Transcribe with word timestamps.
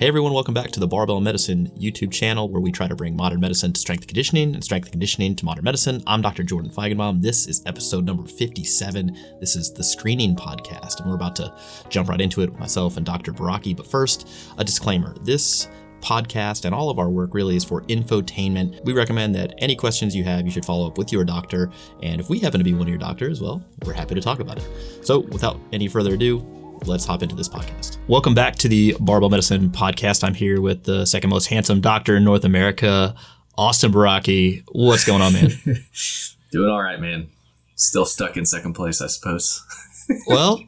Hey 0.00 0.08
everyone, 0.08 0.32
welcome 0.32 0.54
back 0.54 0.70
to 0.70 0.80
the 0.80 0.88
Barbell 0.88 1.20
Medicine 1.20 1.70
YouTube 1.78 2.10
channel 2.10 2.48
where 2.48 2.62
we 2.62 2.72
try 2.72 2.88
to 2.88 2.94
bring 2.94 3.14
modern 3.14 3.38
medicine 3.38 3.74
to 3.74 3.78
strength 3.78 4.00
and 4.00 4.08
conditioning 4.08 4.54
and 4.54 4.64
strength 4.64 4.86
and 4.86 4.92
conditioning 4.92 5.36
to 5.36 5.44
modern 5.44 5.62
medicine. 5.62 6.02
I'm 6.06 6.22
Dr. 6.22 6.42
Jordan 6.42 6.70
Feigenbaum. 6.70 7.20
This 7.20 7.46
is 7.46 7.62
episode 7.66 8.06
number 8.06 8.26
57. 8.26 9.14
This 9.40 9.56
is 9.56 9.70
the 9.74 9.84
screening 9.84 10.36
podcast, 10.36 11.00
and 11.00 11.10
we're 11.10 11.16
about 11.16 11.36
to 11.36 11.54
jump 11.90 12.08
right 12.08 12.18
into 12.18 12.40
it 12.40 12.48
with 12.48 12.58
myself 12.58 12.96
and 12.96 13.04
Dr. 13.04 13.34
Baraki. 13.34 13.76
But 13.76 13.86
first, 13.86 14.26
a 14.56 14.64
disclaimer. 14.64 15.14
This 15.20 15.68
podcast 16.00 16.64
and 16.64 16.74
all 16.74 16.88
of 16.88 16.98
our 16.98 17.10
work 17.10 17.34
really 17.34 17.56
is 17.56 17.64
for 17.66 17.82
infotainment. 17.82 18.82
We 18.86 18.94
recommend 18.94 19.34
that 19.34 19.52
any 19.58 19.76
questions 19.76 20.16
you 20.16 20.24
have, 20.24 20.46
you 20.46 20.50
should 20.50 20.64
follow 20.64 20.86
up 20.86 20.96
with 20.96 21.12
your 21.12 21.24
doctor. 21.24 21.70
And 22.02 22.22
if 22.22 22.30
we 22.30 22.38
happen 22.38 22.58
to 22.58 22.64
be 22.64 22.72
one 22.72 22.84
of 22.84 22.88
your 22.88 22.96
doctors, 22.96 23.42
well, 23.42 23.62
we're 23.84 23.92
happy 23.92 24.14
to 24.14 24.22
talk 24.22 24.40
about 24.40 24.56
it. 24.56 24.66
So 25.02 25.18
without 25.18 25.60
any 25.74 25.88
further 25.88 26.14
ado, 26.14 26.59
let's 26.86 27.04
hop 27.04 27.22
into 27.22 27.34
this 27.34 27.48
podcast. 27.48 27.98
Welcome 28.08 28.34
back 28.34 28.56
to 28.56 28.68
the 28.68 28.96
Barbell 29.00 29.28
Medicine 29.30 29.70
podcast. 29.70 30.24
I'm 30.24 30.34
here 30.34 30.60
with 30.60 30.84
the 30.84 31.04
second 31.04 31.30
most 31.30 31.46
handsome 31.46 31.80
doctor 31.80 32.16
in 32.16 32.24
North 32.24 32.44
America, 32.44 33.14
Austin 33.56 33.92
Baraki. 33.92 34.62
What's 34.72 35.04
going 35.04 35.22
on, 35.22 35.32
man? 35.32 35.50
Doing 36.52 36.70
all 36.70 36.82
right, 36.82 37.00
man. 37.00 37.28
Still 37.76 38.04
stuck 38.04 38.36
in 38.36 38.46
second 38.46 38.74
place, 38.74 39.00
I 39.00 39.06
suppose. 39.06 39.64
well, 40.26 40.60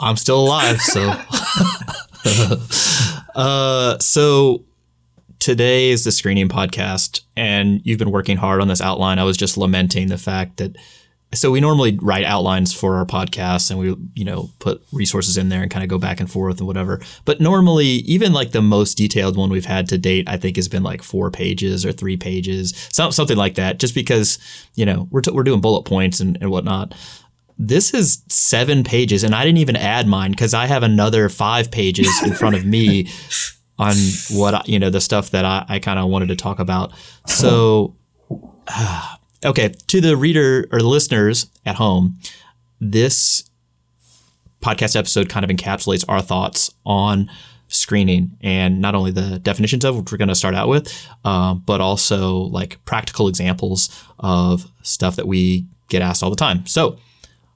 I'm 0.00 0.16
still 0.16 0.40
alive, 0.40 0.80
so. 0.80 1.14
uh, 3.34 3.98
so 3.98 4.64
today 5.38 5.90
is 5.90 6.04
the 6.04 6.12
screening 6.12 6.48
podcast, 6.48 7.22
and 7.36 7.80
you've 7.84 7.98
been 7.98 8.10
working 8.10 8.36
hard 8.36 8.60
on 8.60 8.68
this 8.68 8.80
outline. 8.80 9.18
I 9.18 9.24
was 9.24 9.36
just 9.36 9.56
lamenting 9.56 10.08
the 10.08 10.18
fact 10.18 10.56
that 10.58 10.76
so 11.34 11.50
we 11.50 11.60
normally 11.60 11.98
write 12.02 12.24
outlines 12.24 12.74
for 12.74 12.96
our 12.96 13.06
podcasts 13.06 13.70
and 13.70 13.80
we 13.80 13.96
you 14.14 14.24
know 14.24 14.50
put 14.58 14.82
resources 14.92 15.36
in 15.36 15.48
there 15.48 15.62
and 15.62 15.70
kind 15.70 15.82
of 15.82 15.88
go 15.88 15.98
back 15.98 16.20
and 16.20 16.30
forth 16.30 16.58
and 16.58 16.66
whatever. 16.66 17.00
But 17.24 17.40
normally 17.40 17.86
even 17.86 18.32
like 18.32 18.50
the 18.50 18.62
most 18.62 18.96
detailed 18.96 19.36
one 19.36 19.50
we've 19.50 19.64
had 19.64 19.88
to 19.88 19.98
date 19.98 20.28
i 20.28 20.36
think 20.36 20.56
has 20.56 20.68
been 20.68 20.82
like 20.82 21.02
four 21.02 21.30
pages 21.30 21.84
or 21.86 21.92
three 21.92 22.16
pages 22.16 22.88
something 22.92 23.36
like 23.36 23.54
that 23.54 23.78
just 23.78 23.94
because 23.94 24.38
you 24.74 24.84
know 24.84 25.08
we're, 25.10 25.20
t- 25.20 25.30
we're 25.30 25.42
doing 25.42 25.60
bullet 25.60 25.84
points 25.84 26.20
and, 26.20 26.36
and 26.40 26.50
whatnot. 26.50 26.94
This 27.58 27.94
is 27.94 28.22
seven 28.28 28.84
pages 28.84 29.24
and 29.24 29.34
i 29.34 29.44
didn't 29.44 29.58
even 29.58 29.76
add 29.76 30.06
mine 30.06 30.32
because 30.32 30.54
i 30.54 30.66
have 30.66 30.82
another 30.82 31.28
five 31.28 31.70
pages 31.70 32.08
in 32.24 32.34
front 32.34 32.56
of 32.56 32.64
me 32.64 33.08
on 33.78 33.94
what 34.30 34.54
I, 34.54 34.62
you 34.66 34.78
know 34.78 34.90
the 34.90 35.00
stuff 35.00 35.30
that 35.30 35.44
i, 35.44 35.64
I 35.68 35.78
kind 35.78 35.98
of 35.98 36.08
wanted 36.08 36.28
to 36.28 36.36
talk 36.36 36.58
about. 36.58 36.92
So 37.26 37.96
uh, 38.68 39.16
Okay, 39.44 39.74
to 39.88 40.00
the 40.00 40.16
reader 40.16 40.68
or 40.70 40.78
the 40.78 40.88
listeners 40.88 41.50
at 41.66 41.76
home, 41.76 42.18
this 42.80 43.50
podcast 44.60 44.94
episode 44.94 45.28
kind 45.28 45.44
of 45.44 45.50
encapsulates 45.50 46.04
our 46.08 46.22
thoughts 46.22 46.72
on 46.86 47.28
screening 47.66 48.36
and 48.40 48.80
not 48.80 48.94
only 48.94 49.10
the 49.10 49.38
definitions 49.38 49.84
of 49.84 49.96
which 49.96 50.12
we're 50.12 50.18
going 50.18 50.28
to 50.28 50.34
start 50.34 50.54
out 50.54 50.68
with, 50.68 51.08
uh, 51.24 51.54
but 51.54 51.80
also 51.80 52.36
like 52.36 52.82
practical 52.84 53.28
examples 53.28 54.04
of 54.20 54.70
stuff 54.82 55.16
that 55.16 55.26
we 55.26 55.66
get 55.88 56.02
asked 56.02 56.22
all 56.22 56.30
the 56.30 56.36
time. 56.36 56.64
So 56.66 56.98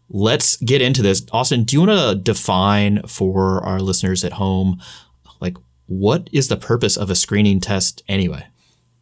let's 0.08 0.56
get 0.56 0.82
into 0.82 1.02
this. 1.02 1.24
Austin, 1.32 1.64
do 1.64 1.76
you 1.76 1.86
want 1.86 1.98
to 1.98 2.14
define 2.14 3.02
for 3.06 3.64
our 3.64 3.78
listeners 3.78 4.24
at 4.24 4.32
home, 4.32 4.80
like 5.40 5.56
what 5.86 6.28
is 6.32 6.48
the 6.48 6.56
purpose 6.56 6.96
of 6.96 7.10
a 7.10 7.14
screening 7.14 7.60
test 7.60 8.02
anyway? 8.08 8.46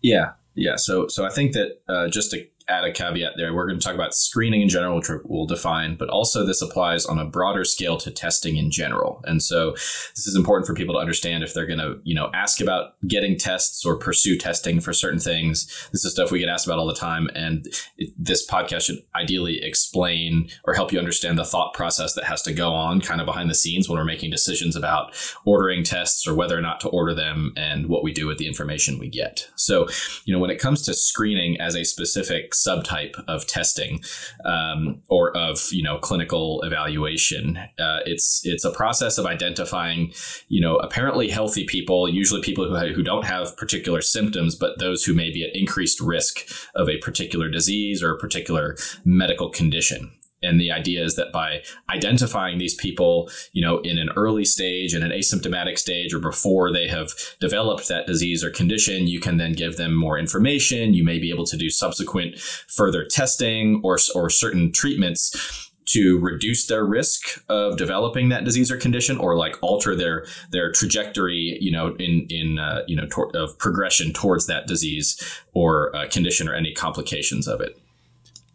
Yeah, 0.03 0.33
yeah. 0.55 0.77
So 0.77 1.09
so 1.09 1.25
I 1.25 1.31
think 1.31 1.53
that 1.53 1.81
uh, 1.89 2.09
just 2.09 2.31
to 2.33 2.47
add 2.69 2.85
a 2.85 2.93
caveat 2.93 3.35
there. 3.37 3.53
We're 3.53 3.67
going 3.67 3.79
to 3.79 3.85
talk 3.85 3.95
about 3.95 4.15
screening 4.15 4.63
in 4.63 4.69
general, 4.69 4.97
which 4.97 5.09
we'll 5.25 5.47
define, 5.47 5.97
but 5.97 6.09
also 6.09 6.47
this 6.47 6.63
applies 6.63 7.05
on 7.05 7.19
a 7.19 7.25
broader 7.25 7.65
scale 7.65 7.99
to 7.99 8.11
testing 8.11 8.57
in 8.57 8.71
general. 8.71 9.21
And 9.25 9.43
so 9.43 9.73
this 9.73 10.27
is 10.27 10.35
important 10.35 10.67
for 10.67 10.75
people 10.75 10.95
to 10.95 11.01
understand 11.01 11.45
if 11.45 11.53
they're 11.53 11.67
going 11.67 11.79
to, 11.79 11.99
you 12.05 12.15
know, 12.15 12.31
ask 12.33 12.61
about 12.61 12.95
getting 13.07 13.37
tests 13.37 13.85
or 13.85 13.97
pursue 13.97 14.39
testing 14.39 14.81
for 14.81 14.95
certain 14.95 15.19
things. 15.19 15.67
This 15.93 16.05
is 16.05 16.13
stuff 16.13 16.31
we 16.31 16.39
get 16.39 16.49
asked 16.49 16.67
about 16.67 16.79
all 16.79 16.87
the 16.87 16.95
time. 16.95 17.29
And 17.35 17.67
it, 17.99 18.11
this 18.17 18.47
podcast 18.47 18.83
should 18.83 19.03
ideally 19.15 19.63
explain 19.63 20.49
or 20.65 20.75
help 20.75 20.91
you 20.91 20.99
understand 20.99 21.39
the 21.39 21.45
thought 21.45 21.75
process 21.75 22.15
that 22.15 22.25
has 22.25 22.41
to 22.43 22.53
go 22.55 22.73
on 22.73 23.03
kind 23.03 23.21
of 23.21 23.27
behind 23.27 23.51
the 23.51 23.55
scenes 23.55 23.89
when 23.89 23.99
we're 23.99 24.05
making 24.05 24.31
decisions 24.31 24.75
about 24.75 25.15
ordering 25.45 25.85
tests 25.85 26.27
or 26.27 26.35
whether 26.35 26.57
or 26.57 26.63
not 26.63 26.81
to 26.81 26.89
order 26.89 27.15
them 27.15 27.53
and 27.57 27.89
what 27.89 28.03
we 28.03 28.13
do 28.13 28.27
with 28.27 28.39
the 28.39 28.47
information 28.47 28.99
we 28.99 29.09
get. 29.09 29.51
So, 29.65 29.87
you 30.25 30.33
know, 30.33 30.39
when 30.39 30.51
it 30.51 30.59
comes 30.59 30.83
to 30.83 30.95
screening 30.95 31.61
as 31.61 31.75
a 31.75 31.85
specific 31.85 32.53
subtype 32.53 33.23
of 33.27 33.47
testing 33.47 34.03
um, 34.45 35.03
or 35.09 35.37
of 35.37 35.59
you 35.71 35.83
know 35.83 35.99
clinical 35.99 36.63
evaluation. 36.63 37.57
Uh, 37.79 38.01
it's 38.05 38.43
it's 38.45 38.65
a 38.65 38.71
process 38.71 39.19
of 39.19 39.27
identifying 39.27 40.13
you 40.49 40.61
know 40.61 40.77
apparently 40.77 41.31
healthy 41.31 41.65
people, 41.65 42.09
usually 42.09 42.43
people 42.43 42.69
who 42.69 42.93
who 42.93 43.03
don't 43.03 43.25
have 43.25 43.57
particular 43.57 44.01
symptoms, 44.01 44.55
but 44.55 44.79
those 44.79 45.05
who 45.05 45.15
may 45.15 45.31
be 45.31 45.45
at 45.45 45.55
increased 45.55 46.01
risk 46.01 46.49
of 46.75 46.89
a 46.89 46.99
particular 46.99 47.49
disease 47.49 48.03
or 48.03 48.13
a 48.13 48.19
particular 48.19 48.77
medical 49.05 49.49
condition 49.49 50.13
and 50.45 50.61
the 50.61 50.71
idea 50.71 51.03
is 51.03 51.17
that 51.17 51.33
by 51.33 51.63
identifying 51.89 52.59
these 52.59 52.75
people 52.75 53.31
you 53.53 53.63
know 53.63 53.79
in 53.81 53.99
an 53.99 54.11
early 54.17 54.45
stage 54.45 54.95
in 54.95 55.03
an 55.03 55.11
asymptomatic 55.11 55.79
stage 55.79 56.13
or 56.13 56.19
before 56.19 56.73
they 56.73 56.89
have 56.89 57.11
developed 57.41 57.89
that 57.89 58.07
disease 58.07 58.45
or 58.45 58.51
condition 58.51 59.07
you 59.07 59.21
can 59.21 59.37
then 59.37 59.53
give 59.53 59.77
them 59.77 59.95
more 59.95 60.19
information. 60.19 60.95
You 60.95 61.05
may 61.05 61.19
be 61.19 61.31
able 61.31 61.47
to 61.47 61.57
do 61.57 61.71
subsequent 61.71 62.39
further 62.39 63.05
testing 63.05 63.81
or, 63.83 63.99
or 64.15 64.31
certain 64.31 64.73
treatments 64.73 65.71
to 65.87 66.19
reduce 66.19 66.67
their 66.67 66.85
risk 66.85 67.45
of 67.49 67.77
developing 67.77 68.31
that 68.31 68.45
disease 68.45 68.71
or 68.71 68.79
condition 68.79 69.19
or 69.19 69.37
like 69.37 69.57
alter 69.63 69.95
their 69.95 70.25
their 70.51 70.73
trajectory 70.73 71.59
you 71.61 71.71
know 71.71 71.95
in 71.97 72.27
in 72.31 72.59
uh, 72.59 72.83
you 72.87 72.97
know 72.97 73.07
tor- 73.07 73.31
of 73.35 73.59
progression 73.59 74.13
towards 74.13 74.47
that 74.47 74.67
disease 74.67 75.21
or 75.53 75.95
uh, 75.95 76.09
condition 76.09 76.49
or 76.49 76.55
any 76.55 76.73
complications 76.73 77.47
of 77.47 77.61
it 77.61 77.79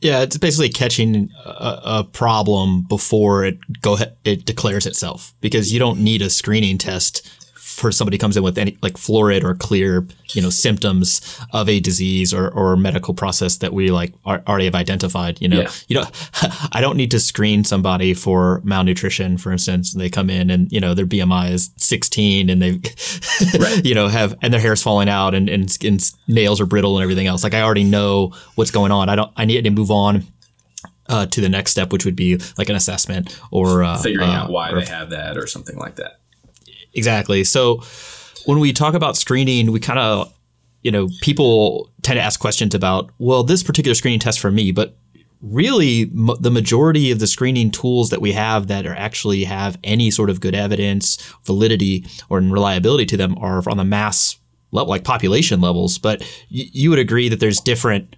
yeah, 0.02 0.22
it's 0.22 0.38
basically 0.38 0.70
catching 0.70 1.30
a, 1.46 1.82
a, 1.84 2.04
problem 2.04 2.84
before 2.84 3.44
it 3.44 3.58
go 3.82 3.98
it 4.24 4.46
declares 4.46 4.86
itself 4.86 5.34
because 5.42 5.74
you 5.74 5.80
don't 5.80 6.00
need 6.00 6.22
a 6.22 6.30
screening 6.30 6.78
test 6.78 7.30
for 7.80 7.94
somebody 7.94 8.18
comes 8.18 8.36
in 8.36 8.44
with 8.44 8.58
any 8.58 8.78
like 8.82 8.98
florid 8.98 9.44
or 9.44 9.56
clear 9.56 10.06
you 10.34 10.42
know 10.42 10.50
symptoms 10.50 11.40
of 11.54 11.70
a 11.70 11.80
disease 11.80 12.34
or, 12.34 12.50
or 12.50 12.76
medical 12.76 13.14
process 13.14 13.58
that 13.58 13.72
we 13.72 13.90
like 13.90 14.14
are, 14.26 14.44
already 14.48 14.66
have 14.66 14.76
identified 14.76 15.42
you 15.42 15.48
know 15.48 15.62
yeah. 15.62 15.72
you 15.88 15.96
know 15.96 16.06
i 16.74 16.82
don't 16.82 16.98
need 16.98 17.10
to 17.10 17.20
screen 17.20 17.64
somebody 17.64 18.14
for 18.14 18.60
malnutrition 18.66 19.38
for 19.38 19.52
instance 19.52 19.94
they 19.94 20.10
come 20.10 20.30
in 20.30 20.50
and 20.50 20.70
you 20.72 20.80
know 20.80 20.94
their 20.94 21.06
bmi 21.06 21.52
is 21.52 21.72
16 21.78 22.50
and 22.50 22.62
they 22.62 22.72
right. 23.60 23.86
you 23.86 23.96
know 23.96 24.10
have 24.10 24.36
and 24.42 24.54
their 24.54 24.62
hair's 24.62 24.84
falling 24.84 25.08
out 25.08 25.34
and, 25.34 25.50
and, 25.50 25.78
and 25.84 26.12
nails 26.28 26.60
are 26.60 26.66
brittle 26.66 26.98
and 26.98 27.04
everything 27.04 27.28
else 27.28 27.44
like 27.44 27.54
i 27.54 27.62
already 27.62 27.86
know 27.86 28.34
what's 28.56 28.72
going 28.72 28.92
on 28.92 29.08
i 29.08 29.16
don't 29.16 29.32
i 29.38 29.46
need 29.46 29.64
to 29.64 29.70
move 29.70 29.90
on 29.90 30.26
uh, 31.08 31.26
to 31.26 31.42
the 31.42 31.50
next 31.50 31.72
step, 31.72 31.92
which 31.92 32.06
would 32.06 32.16
be 32.16 32.40
like 32.58 32.70
an 32.70 32.76
assessment 32.76 33.36
or 33.50 33.84
uh, 33.84 33.98
figuring 33.98 34.30
uh, 34.30 34.34
out 34.34 34.52
why 34.52 34.72
they 34.72 34.86
have 34.86 35.10
that 35.10 35.38
or 35.38 35.48
something 35.48 35.76
like 35.76 35.96
that. 35.96 36.19
Exactly. 36.94 37.44
So 37.44 37.84
when 38.46 38.60
we 38.60 38.74
talk 38.74 38.94
about 38.94 39.18
screening, 39.18 39.72
we 39.72 39.80
kind 39.80 40.00
of, 40.00 40.34
you 40.82 40.92
know, 40.92 41.10
people 41.22 41.92
tend 42.02 42.18
to 42.18 42.22
ask 42.24 42.40
questions 42.40 42.74
about, 42.74 43.12
well, 43.20 43.44
this 43.44 43.64
particular 43.64 43.94
screening 43.96 44.20
test 44.20 44.40
for 44.40 44.50
me, 44.52 44.72
but 44.72 44.96
really 45.42 46.04
m- 46.04 46.32
the 46.40 46.52
majority 46.52 47.12
of 47.12 47.20
the 47.20 47.28
screening 47.28 47.72
tools 47.72 48.10
that 48.10 48.22
we 48.22 48.32
have 48.34 48.68
that 48.68 48.86
are 48.86 48.96
actually 48.96 49.44
have 49.46 49.78
any 49.84 50.12
sort 50.12 50.30
of 50.30 50.42
good 50.42 50.56
evidence, 50.56 51.18
validity, 51.46 52.06
or 52.30 52.40
reliability 52.40 53.06
to 53.06 53.18
them 53.18 53.38
are 53.38 53.62
on 53.70 53.78
the 53.78 53.84
mass 53.86 54.38
level, 54.72 54.90
like 54.90 55.04
population 55.04 55.62
levels. 55.62 55.98
But 55.98 56.22
y- 56.22 56.70
you 56.74 56.90
would 56.90 57.00
agree 57.00 57.30
that 57.30 57.40
there's 57.40 57.60
different 57.62 58.16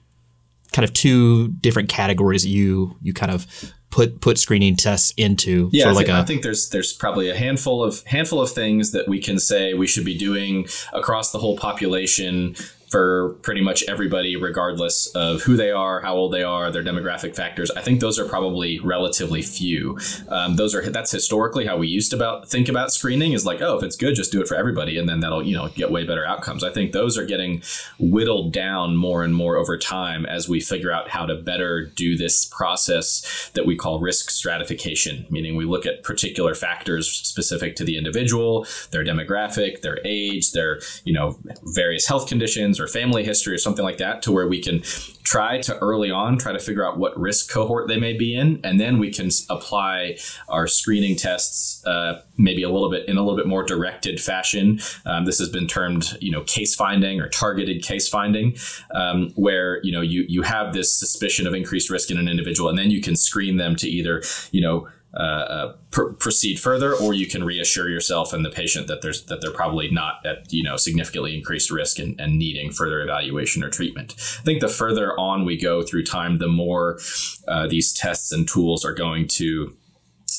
kind 0.72 0.84
of 0.84 0.94
two 0.94 1.50
different 1.50 1.90
categories 1.90 2.44
that 2.44 2.50
you 2.50 2.96
you 3.02 3.14
kind 3.14 3.32
of 3.32 3.46
put 3.92 4.22
put 4.22 4.40
screening 4.40 4.76
tests 4.76 5.14
into? 5.18 5.70
Yeah, 5.72 5.90
I, 5.90 5.92
like 5.92 6.08
think, 6.08 6.18
a, 6.18 6.22
I 6.22 6.24
think 6.24 6.42
there's 6.42 6.70
there's 6.70 6.94
probably 6.94 7.30
a 7.30 7.36
handful 7.36 7.84
of 7.84 8.04
handful 8.06 8.42
of 8.42 8.50
things 8.52 8.92
that 8.92 9.08
we 9.08 9.20
can 9.22 9.38
say 9.38 9.74
we 9.74 9.88
should 9.88 10.06
be 10.06 10.18
doing 10.18 10.68
across 10.94 11.32
the 11.32 11.40
whole 11.40 11.58
population 11.58 12.56
for 12.92 13.38
pretty 13.42 13.62
much 13.62 13.84
everybody, 13.88 14.36
regardless 14.36 15.08
of 15.16 15.44
who 15.44 15.56
they 15.56 15.72
are, 15.72 16.02
how 16.02 16.14
old 16.14 16.34
they 16.34 16.44
are, 16.44 16.70
their 16.70 16.84
demographic 16.84 17.34
factors. 17.34 17.72
I 17.72 17.82
think 17.82 18.02
those 18.02 18.20
are 18.20 18.26
probably 18.26 18.80
relatively 18.80 19.42
few. 19.42 19.98
Um, 20.28 20.58
those 20.58 20.76
are 20.76 20.88
that's 20.90 21.12
historically 21.12 21.66
how 21.66 21.78
we 21.78 21.88
used 21.88 22.12
to 22.12 22.18
about 22.18 22.50
think 22.50 22.68
about 22.68 22.92
screening 22.92 23.32
is 23.32 23.46
like, 23.46 23.62
oh, 23.62 23.78
if 23.78 23.84
it's 23.84 23.96
good, 23.96 24.16
just 24.16 24.34
do 24.34 24.42
it 24.42 24.48
for 24.48 24.56
everybody, 24.56 24.98
and 24.98 25.08
then 25.08 25.22
that'll 25.22 25.42
you 25.42 25.56
know 25.56 25.70
get 25.70 25.90
way 25.90 26.06
better 26.06 26.26
outcomes. 26.26 26.66
I 26.66 26.70
think 26.70 26.92
those 26.92 27.18
are 27.18 27.26
getting 27.26 27.64
whittled 27.98 28.52
down 28.52 28.98
more 28.98 29.24
and 29.24 29.34
more 29.34 29.56
over 29.56 29.78
time 29.78 30.26
as 30.26 30.50
we 30.50 30.60
figure 30.60 30.92
out 30.92 31.10
how 31.10 31.26
to 31.26 31.36
better 31.36 31.86
do 31.86 32.18
this 32.18 32.46
process 32.46 33.50
that 33.54 33.66
we 33.66 33.78
call 33.78 34.02
risk 34.02 34.30
stratification, 34.30 35.26
meaning 35.30 35.56
we 35.56 35.64
look 35.64 35.86
at 35.86 36.04
particular 36.04 36.54
factors 36.54 37.10
specific 37.10 37.78
to 37.78 37.86
the 37.86 37.98
individual, 37.98 38.68
their 38.92 39.06
demographic, 39.06 39.82
their 39.82 40.00
age, 40.04 40.52
their 40.52 40.82
you 41.06 41.14
know 41.14 41.40
various 41.64 42.06
health 42.06 42.28
conditions 42.28 42.81
or 42.82 42.88
family 42.88 43.24
history 43.24 43.54
or 43.54 43.58
something 43.58 43.86
like 43.86 43.98
that 43.98 44.22
to 44.24 44.32
where 44.32 44.48
we 44.48 44.62
can 44.62 44.82
try 45.24 45.60
to 45.62 45.78
early 45.80 46.12
on 46.12 46.38
try 46.38 46.52
to 46.52 46.60
figure 46.60 46.86
out 46.86 46.98
what 46.98 47.18
risk 47.18 47.50
cohort 47.50 47.88
they 47.88 47.98
may 47.98 48.14
be 48.14 48.36
in. 48.36 48.60
And 48.64 48.80
then 48.80 49.00
we 49.00 49.12
can 49.12 49.30
apply 49.50 50.18
our 50.50 50.68
screening 50.68 51.16
tests 51.16 51.86
uh, 51.86 52.22
maybe 52.38 52.64
a 52.64 52.70
little 52.70 52.90
bit 52.90 53.08
in 53.08 53.18
a 53.18 53.22
little 53.22 53.38
bit 53.38 53.48
more 53.48 53.64
directed 53.64 54.20
fashion. 54.20 54.80
Um, 55.06 55.26
this 55.26 55.40
has 55.40 55.50
been 55.50 55.68
termed 55.68 56.18
you 56.20 56.32
know 56.32 56.42
case 56.44 56.76
finding 56.76 57.22
or 57.22 57.30
targeted 57.30 57.84
case 57.84 58.10
finding 58.10 58.58
um, 58.94 59.32
where 59.36 59.80
you 59.84 59.92
know 59.92 60.02
you 60.02 60.26
you 60.28 60.42
have 60.42 60.74
this 60.74 60.92
suspicion 60.92 61.48
of 61.48 61.54
increased 61.54 61.90
risk 61.90 62.12
in 62.12 62.18
an 62.18 62.28
individual 62.28 62.70
and 62.70 62.78
then 62.78 62.92
you 62.92 63.02
can 63.02 63.16
screen 63.16 63.58
them 63.58 63.76
to 63.76 63.88
either 63.88 64.22
you 64.52 64.62
know 64.62 64.88
uh, 65.14 65.18
uh, 65.18 65.76
pr- 65.92 66.12
proceed 66.14 66.58
further, 66.58 66.94
or 66.96 67.14
you 67.14 67.28
can 67.28 67.44
reassure 67.44 67.90
yourself 67.90 68.32
and 68.32 68.46
the 68.46 68.50
patient 68.50 68.88
that 68.88 69.02
there's 69.02 69.26
that 69.26 69.42
they're 69.42 69.52
probably 69.52 69.92
not 69.92 70.26
at 70.26 70.52
you 70.54 70.64
know 70.64 70.78
significantly 70.78 71.36
increased 71.36 71.70
risk 71.70 72.00
and, 72.00 72.20
and 72.20 72.40
needing 72.40 72.72
further 72.72 73.02
evaluation 73.02 73.62
or 73.62 73.70
treatment. 73.70 74.14
I 74.40 74.44
think 74.44 74.62
the 74.62 74.70
further 74.70 75.20
on 75.20 75.44
we 75.44 75.58
go 75.58 75.82
through 75.82 76.06
time, 76.06 76.38
the 76.38 76.48
more 76.48 77.00
uh, 77.48 77.68
these 77.68 77.92
tests 77.92 78.32
and 78.32 78.48
tools 78.48 78.86
are 78.86 78.94
going 78.94 79.28
to 79.30 79.76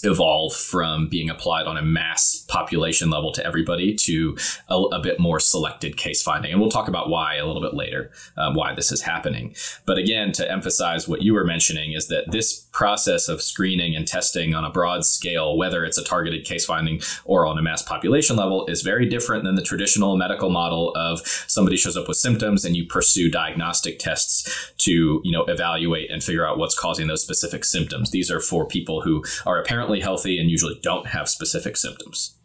evolve 0.03 0.55
from 0.55 1.09
being 1.09 1.31
applied 1.31 1.67
on 1.67 1.77
a 1.77 1.83
mass 1.83 2.45
population 2.49 3.11
level 3.11 3.33
to 3.33 3.45
everybody 3.45 3.95
to 3.95 4.37
a, 4.69 4.75
a, 4.75 5.01
bit 5.01 5.19
more 5.19 5.41
selected 5.41 5.97
case 5.97 6.23
finding. 6.23 6.53
And 6.53 6.61
we'll 6.61 6.71
talk 6.71 6.89
about 6.89 7.09
why 7.09 7.37
a 7.37 7.47
little 7.47 7.63
bit 7.63 7.75
later, 7.75 8.11
uh, 8.37 8.53
why 8.53 8.75
this 8.75 8.93
is 8.93 9.03
happening. 9.03 9.55
But 9.87 9.99
again, 9.99 10.33
to 10.33 10.51
emphasize 10.51 11.09
what 11.09 11.23
you 11.23 11.35
were 11.35 11.45
mentioning 11.45 11.93
is 11.93 12.09
that 12.09 12.31
this 12.31 12.61
process 12.73 13.29
of 13.29 13.43
screening 13.43 13.95
and 13.95 14.07
testing 14.07 14.55
on 14.55 14.65
a 14.65 14.71
broad 14.71 15.05
scale, 15.05 15.57
whether 15.57 15.85
it's 15.85 15.99
a 15.99 16.05
targeted 16.05 16.45
case 16.45 16.65
finding 16.65 17.01
or 17.25 17.47
on 17.47 17.59
a 17.59 17.63
mass 17.63 17.83
population 17.83 18.37
level, 18.37 18.67
is 18.67 18.83
very 18.83 19.09
different 19.09 19.45
than 19.45 19.55
the 19.55 19.63
traditional 19.63 20.17
medical 20.17 20.51
model 20.51 20.93
of 20.97 21.21
somebody 21.47 21.77
shows 21.77 21.97
up 21.97 22.09
with 22.09 22.17
symptoms 22.17 22.65
and 22.65 22.77
you 22.77 22.87
pursue 22.87 23.31
diagnostic 23.31 23.99
tests 23.99 24.73
to, 24.79 25.21
you 25.25 25.33
know, 25.33 25.45
evaluate 25.45 26.11
and 26.11 26.23
figure 26.23 26.47
out 26.47 26.59
what's 26.59 26.79
causing 26.79 27.07
those 27.07 27.23
specific 27.23 27.65
symptoms. 27.65 28.11
These 28.11 28.31
are 28.31 28.41
for 28.41 28.67
people 28.67 29.03
who 29.03 29.23
are 29.47 29.61
apparently 29.61 29.92
healthy 30.01 30.39
and 30.39 30.51
usually 30.51 30.79
don't 30.83 31.09
have 31.09 31.29
specific 31.29 31.77
symptoms. 31.77 32.37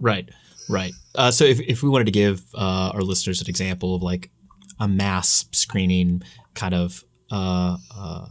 Right, 0.00 0.28
right. 0.68 0.92
Uh, 1.14 1.30
so 1.30 1.44
if, 1.44 1.60
if 1.60 1.82
we 1.82 1.88
wanted 1.88 2.06
to 2.06 2.12
give 2.12 2.42
uh, 2.54 2.92
our 2.94 3.02
listeners 3.02 3.40
an 3.40 3.48
example 3.48 3.94
of 3.94 4.02
like 4.02 4.30
a 4.80 4.88
mass 4.88 5.46
screening 5.52 6.22
kind 6.54 6.74
of 6.74 7.04
uh, 7.30 7.76
uh, 7.96 8.26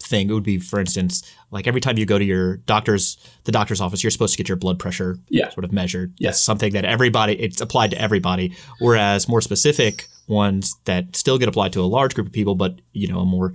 thing, 0.00 0.30
it 0.30 0.32
would 0.32 0.44
be, 0.44 0.58
for 0.58 0.78
instance, 0.78 1.22
like 1.50 1.66
every 1.66 1.80
time 1.80 1.98
you 1.98 2.06
go 2.06 2.18
to 2.18 2.24
your 2.24 2.58
doctor's 2.58 3.16
the 3.44 3.52
doctor's 3.52 3.80
office, 3.80 4.02
you're 4.04 4.10
supposed 4.10 4.34
to 4.34 4.38
get 4.38 4.48
your 4.48 4.56
blood 4.56 4.78
pressure 4.78 5.18
yeah. 5.28 5.48
sort 5.50 5.64
of 5.64 5.72
measured. 5.72 6.14
Yes, 6.18 6.42
something 6.42 6.72
that 6.74 6.84
everybody 6.84 7.34
it's 7.34 7.60
applied 7.60 7.90
to 7.90 8.00
everybody. 8.00 8.54
Whereas 8.78 9.28
more 9.28 9.40
specific 9.40 10.06
ones 10.28 10.76
that 10.84 11.16
still 11.16 11.38
get 11.38 11.48
applied 11.48 11.72
to 11.72 11.80
a 11.80 11.86
large 11.86 12.14
group 12.14 12.28
of 12.28 12.32
people, 12.32 12.54
but 12.54 12.80
you 12.92 13.08
know 13.08 13.20
a 13.20 13.24
more 13.24 13.54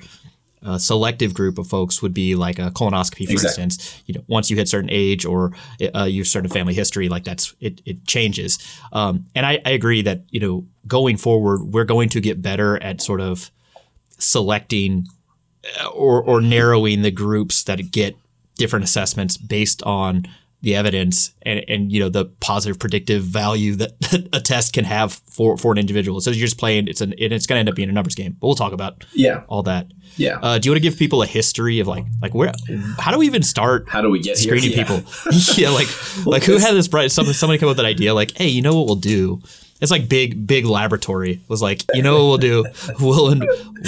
a 0.63 0.79
selective 0.79 1.33
group 1.33 1.57
of 1.57 1.67
folks 1.67 2.01
would 2.01 2.13
be 2.13 2.35
like 2.35 2.59
a 2.59 2.71
colonoscopy, 2.71 3.25
for 3.25 3.33
exactly. 3.33 3.63
instance. 3.63 4.01
You 4.05 4.15
know, 4.15 4.23
once 4.27 4.51
you 4.51 4.57
hit 4.57 4.69
certain 4.69 4.89
age 4.91 5.25
or 5.25 5.53
uh, 5.95 6.03
you 6.03 6.23
certain 6.23 6.49
family 6.49 6.73
history, 6.73 7.09
like 7.09 7.23
that's 7.23 7.55
it, 7.59 7.81
it 7.85 8.05
changes. 8.05 8.59
Um, 8.93 9.25
and 9.33 9.45
I, 9.45 9.59
I 9.65 9.71
agree 9.71 10.01
that 10.03 10.23
you 10.29 10.39
know 10.39 10.65
going 10.87 11.17
forward, 11.17 11.63
we're 11.63 11.85
going 11.85 12.09
to 12.09 12.21
get 12.21 12.41
better 12.41 12.81
at 12.81 13.01
sort 13.01 13.21
of 13.21 13.49
selecting 14.17 15.07
uh, 15.79 15.87
or 15.87 16.21
or 16.21 16.41
narrowing 16.41 17.01
the 17.01 17.11
groups 17.11 17.63
that 17.63 17.91
get 17.91 18.15
different 18.55 18.85
assessments 18.85 19.37
based 19.37 19.81
on 19.83 20.27
the 20.61 20.75
evidence 20.75 21.31
and, 21.41 21.63
and 21.67 21.91
you 21.91 21.99
know 21.99 22.09
the 22.09 22.25
positive 22.39 22.77
predictive 22.77 23.23
value 23.23 23.75
that 23.75 24.29
a 24.33 24.39
test 24.39 24.73
can 24.73 24.85
have 24.85 25.13
for, 25.13 25.57
for 25.57 25.71
an 25.71 25.77
individual. 25.77 26.21
So 26.21 26.31
you're 26.31 26.45
just 26.45 26.57
playing 26.57 26.87
it's 26.87 27.01
an 27.01 27.13
it's 27.17 27.47
going 27.47 27.57
to 27.57 27.59
end 27.61 27.69
up 27.69 27.75
being 27.75 27.89
a 27.89 27.91
numbers 27.91 28.15
game. 28.15 28.37
But 28.39 28.47
we'll 28.47 28.55
talk 28.55 28.73
about 28.73 29.03
yeah 29.13 29.43
all 29.47 29.63
that. 29.63 29.87
Yeah. 30.17 30.39
Uh, 30.41 30.59
do 30.59 30.67
you 30.67 30.71
want 30.71 30.83
to 30.83 30.89
give 30.89 30.99
people 30.99 31.23
a 31.23 31.25
history 31.25 31.79
of 31.79 31.87
like 31.87 32.05
like 32.21 32.33
where 32.33 32.51
how 32.99 33.11
do 33.11 33.17
we 33.17 33.25
even 33.25 33.43
start? 33.43 33.89
How 33.89 34.01
do 34.01 34.09
we 34.09 34.19
get 34.19 34.37
screening 34.37 34.71
here? 34.71 34.85
people? 34.85 34.97
yeah, 35.55 35.69
like 35.69 35.87
well, 36.17 36.33
like 36.33 36.43
who 36.43 36.57
had 36.57 36.75
this 36.75 36.87
bright 36.87 37.11
somebody 37.11 37.33
somebody 37.33 37.59
come 37.59 37.67
up 37.67 37.71
with 37.71 37.77
that 37.77 37.85
idea 37.85 38.13
like 38.13 38.37
hey 38.37 38.47
you 38.47 38.61
know 38.61 38.75
what 38.75 38.85
we'll 38.85 38.95
do. 38.95 39.41
It's 39.81 39.89
like 39.89 40.07
big, 40.07 40.45
big 40.45 40.65
laboratory 40.65 41.41
was 41.47 41.59
like, 41.59 41.83
you 41.95 42.03
know 42.03 42.27
what 42.27 42.43
we'll 42.43 42.63
do? 42.63 42.65
We'll 42.99 43.31
in, 43.31 43.39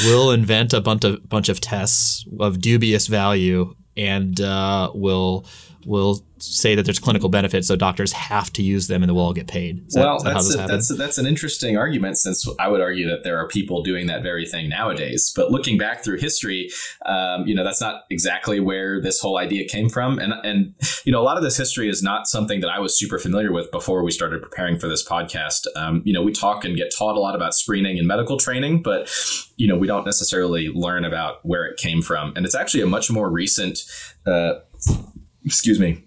we'll 0.06 0.32
invent 0.32 0.74
a 0.74 0.82
bunch 0.82 1.04
of 1.04 1.30
bunch 1.30 1.50
of 1.50 1.62
tests 1.62 2.26
of 2.40 2.60
dubious 2.60 3.06
value, 3.06 3.76
and 3.96 4.42
uh, 4.42 4.90
we'll 4.96 5.46
we'll 5.86 6.24
say 6.44 6.76
that 6.76 6.84
there's 6.84 7.00
clinical 7.00 7.30
benefits, 7.30 7.68
so 7.68 7.76
doctors 7.76 8.12
have 8.12 8.52
to 8.54 8.62
use 8.62 8.88
them, 8.88 9.02
and 9.02 9.10
then 9.10 9.16
we'll 9.16 9.26
all 9.26 9.34
get 9.34 9.48
paid. 9.48 9.86
Is 9.88 9.96
well, 9.96 10.20
that, 10.20 10.34
that's 10.34 10.54
a, 10.54 10.58
that's 10.58 10.92
a, 10.92 10.94
that's 10.96 11.18
an 11.18 11.26
interesting 11.26 11.78
argument, 11.78 12.18
since 12.18 12.48
I 12.60 12.68
would 12.68 12.82
argue 12.82 13.08
that 13.10 13.24
there 13.24 13.38
are 13.38 13.48
people 13.48 13.84
doing 13.84 14.08
that 14.08 14.24
very 14.24 14.46
thing 14.46 14.70
nowadays. 14.70 15.32
But 15.36 15.52
looking 15.52 15.78
back 15.78 16.04
through 16.04 16.18
history, 16.18 16.70
um, 17.06 17.48
you 17.48 17.56
know, 17.56 17.64
that's 17.64 17.82
not 17.82 18.04
exactly 18.10 18.60
where 18.60 19.02
this 19.02 19.20
whole 19.20 19.38
idea 19.38 19.68
came 19.68 19.90
from, 19.90 20.20
and 20.20 20.34
and 20.44 20.76
you 21.06 21.12
know, 21.12 21.22
a 21.22 21.24
lot 21.24 21.38
of 21.38 21.44
this 21.44 21.58
history 21.58 21.90
is 21.90 22.04
not 22.04 22.28
something 22.28 22.60
that 22.62 22.70
I 22.70 22.80
was 22.80 22.98
super 22.98 23.18
familiar 23.18 23.52
with 23.52 23.72
before 23.72 24.04
we 24.04 24.12
started 24.12 24.42
preparing 24.42 24.78
for 24.78 24.88
this 24.88 25.08
podcast. 25.08 25.68
Um, 25.76 26.02
you 26.06 26.14
know, 26.14 26.22
we 26.22 26.32
talk 26.32 26.66
and 26.66 26.76
get 26.76 26.94
taught 26.96 27.16
a 27.16 27.20
lot 27.20 27.36
about 27.36 27.54
screening 27.54 27.98
and 27.98 28.08
medical 28.08 28.38
training, 28.38 28.82
but 28.82 29.10
you 29.56 29.68
know, 29.68 29.78
we 29.78 29.88
don't 29.88 30.06
necessarily 30.06 30.70
learn 30.70 31.06
about 31.06 31.46
where 31.46 31.66
it 31.66 31.78
came 31.78 32.02
from, 32.02 32.34
and 32.36 32.46
it's 32.46 32.56
actually 32.56 32.82
a 32.82 32.88
much 32.88 33.10
more 33.10 33.30
recent. 33.30 33.80
Uh, 34.26 34.54
excuse 35.46 35.80
me 35.80 36.04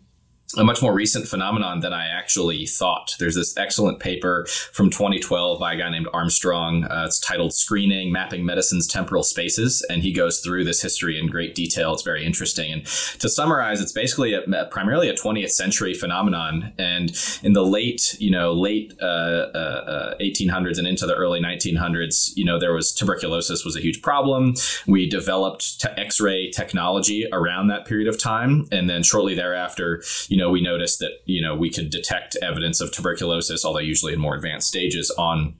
a 0.56 0.64
much 0.64 0.80
more 0.80 0.94
recent 0.94 1.26
phenomenon 1.26 1.80
than 1.80 1.92
I 1.92 2.06
actually 2.06 2.66
thought. 2.66 3.16
There's 3.18 3.34
this 3.34 3.56
excellent 3.56 3.98
paper 3.98 4.46
from 4.72 4.90
2012 4.90 5.58
by 5.58 5.74
a 5.74 5.76
guy 5.76 5.90
named 5.90 6.06
Armstrong. 6.12 6.84
Uh, 6.84 7.04
it's 7.06 7.18
titled 7.18 7.52
Screening 7.52 8.12
Mapping 8.12 8.44
Medicine's 8.44 8.86
Temporal 8.86 9.24
Spaces. 9.24 9.84
And 9.90 10.02
he 10.02 10.12
goes 10.12 10.40
through 10.40 10.64
this 10.64 10.80
history 10.80 11.18
in 11.18 11.26
great 11.26 11.54
detail. 11.54 11.92
It's 11.92 12.02
very 12.02 12.24
interesting. 12.24 12.72
And 12.72 12.86
to 12.86 13.28
summarize, 13.28 13.80
it's 13.80 13.92
basically 13.92 14.34
a, 14.34 14.42
primarily 14.70 15.08
a 15.08 15.14
20th 15.14 15.50
century 15.50 15.94
phenomenon. 15.94 16.72
And 16.78 17.16
in 17.42 17.52
the 17.52 17.64
late, 17.64 18.16
you 18.20 18.30
know, 18.30 18.52
late 18.52 18.94
uh, 19.02 19.04
uh, 19.04 20.14
1800s 20.18 20.76
uh, 20.76 20.78
and 20.78 20.86
into 20.86 21.06
the 21.06 21.14
early 21.14 21.40
1900s, 21.40 22.32
you 22.36 22.44
know, 22.44 22.58
there 22.58 22.72
was 22.72 22.92
tuberculosis 22.92 23.64
was 23.64 23.76
a 23.76 23.80
huge 23.80 24.00
problem. 24.00 24.54
We 24.86 25.08
developed 25.08 25.80
te- 25.80 25.88
X-ray 25.96 26.50
technology 26.50 27.26
around 27.32 27.66
that 27.68 27.84
period 27.84 28.06
of 28.06 28.18
time. 28.18 28.66
And 28.70 28.88
then 28.88 29.02
shortly 29.02 29.34
thereafter, 29.34 30.02
you 30.28 30.35
know, 30.38 30.46
know, 30.46 30.52
we 30.52 30.60
noticed 30.60 31.00
that, 31.00 31.20
you 31.24 31.42
know, 31.42 31.54
we 31.54 31.70
could 31.70 31.90
detect 31.90 32.36
evidence 32.40 32.80
of 32.80 32.92
tuberculosis, 32.92 33.64
although 33.64 33.80
usually 33.80 34.12
in 34.12 34.20
more 34.20 34.34
advanced 34.34 34.68
stages 34.68 35.10
on 35.18 35.54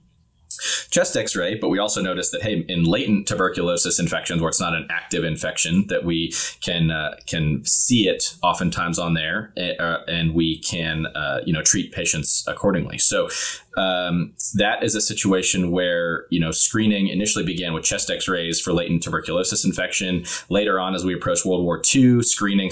chest 0.89 1.15
x-ray 1.15 1.53
but 1.53 1.69
we 1.69 1.77
also 1.77 2.01
noticed 2.01 2.31
that 2.31 2.41
hey 2.41 2.65
in 2.67 2.83
latent 2.83 3.27
tuberculosis 3.27 3.99
infections 3.99 4.41
where 4.41 4.49
it's 4.49 4.61
not 4.61 4.73
an 4.73 4.87
active 4.89 5.23
infection 5.23 5.85
that 5.87 6.03
we 6.03 6.33
can 6.61 6.89
uh, 6.89 7.15
can 7.27 7.63
see 7.63 8.07
it 8.07 8.35
oftentimes 8.41 8.97
on 8.97 9.13
there 9.13 9.53
uh, 9.79 9.97
and 10.07 10.33
we 10.33 10.57
can 10.59 11.05
uh, 11.07 11.41
you 11.45 11.53
know 11.53 11.61
treat 11.61 11.91
patients 11.91 12.43
accordingly. 12.47 12.97
So 12.97 13.29
um, 13.77 14.33
that 14.55 14.83
is 14.83 14.95
a 14.95 15.01
situation 15.01 15.71
where 15.71 16.25
you 16.29 16.39
know 16.39 16.51
screening 16.51 17.07
initially 17.07 17.45
began 17.45 17.73
with 17.73 17.83
chest 17.83 18.09
X-rays 18.09 18.59
for 18.59 18.73
latent 18.73 19.03
tuberculosis 19.03 19.63
infection. 19.63 20.25
Later 20.49 20.79
on, 20.79 20.95
as 20.95 21.05
we 21.05 21.13
approached 21.13 21.45
World 21.45 21.63
War 21.63 21.81
II, 21.93 22.23
screening 22.23 22.71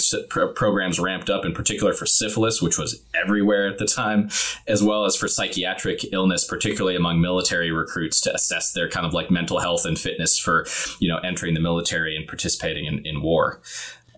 programs 0.55 0.99
ramped 0.99 1.29
up, 1.29 1.45
in 1.45 1.53
particular 1.53 1.93
for 1.93 2.07
syphilis, 2.07 2.61
which 2.61 2.77
was 2.77 3.03
everywhere 3.13 3.67
at 3.67 3.77
the 3.77 3.85
time, 3.85 4.29
as 4.67 4.81
well 4.83 5.05
as 5.05 5.15
for 5.15 5.27
psychiatric 5.27 6.11
illness, 6.11 6.43
particularly 6.43 6.95
among 6.95 7.21
military 7.21 7.71
recruits, 7.71 8.19
to 8.21 8.33
assess 8.33 8.73
their 8.73 8.89
kind 8.89 9.05
of 9.05 9.13
like 9.13 9.29
mental 9.29 9.59
health 9.59 9.85
and 9.85 9.99
fitness 9.99 10.39
for 10.39 10.65
you 10.99 11.07
know 11.07 11.19
entering 11.19 11.53
the 11.53 11.59
military 11.59 12.15
and 12.15 12.27
participating 12.27 12.85
in, 12.85 13.05
in 13.05 13.21
war. 13.21 13.61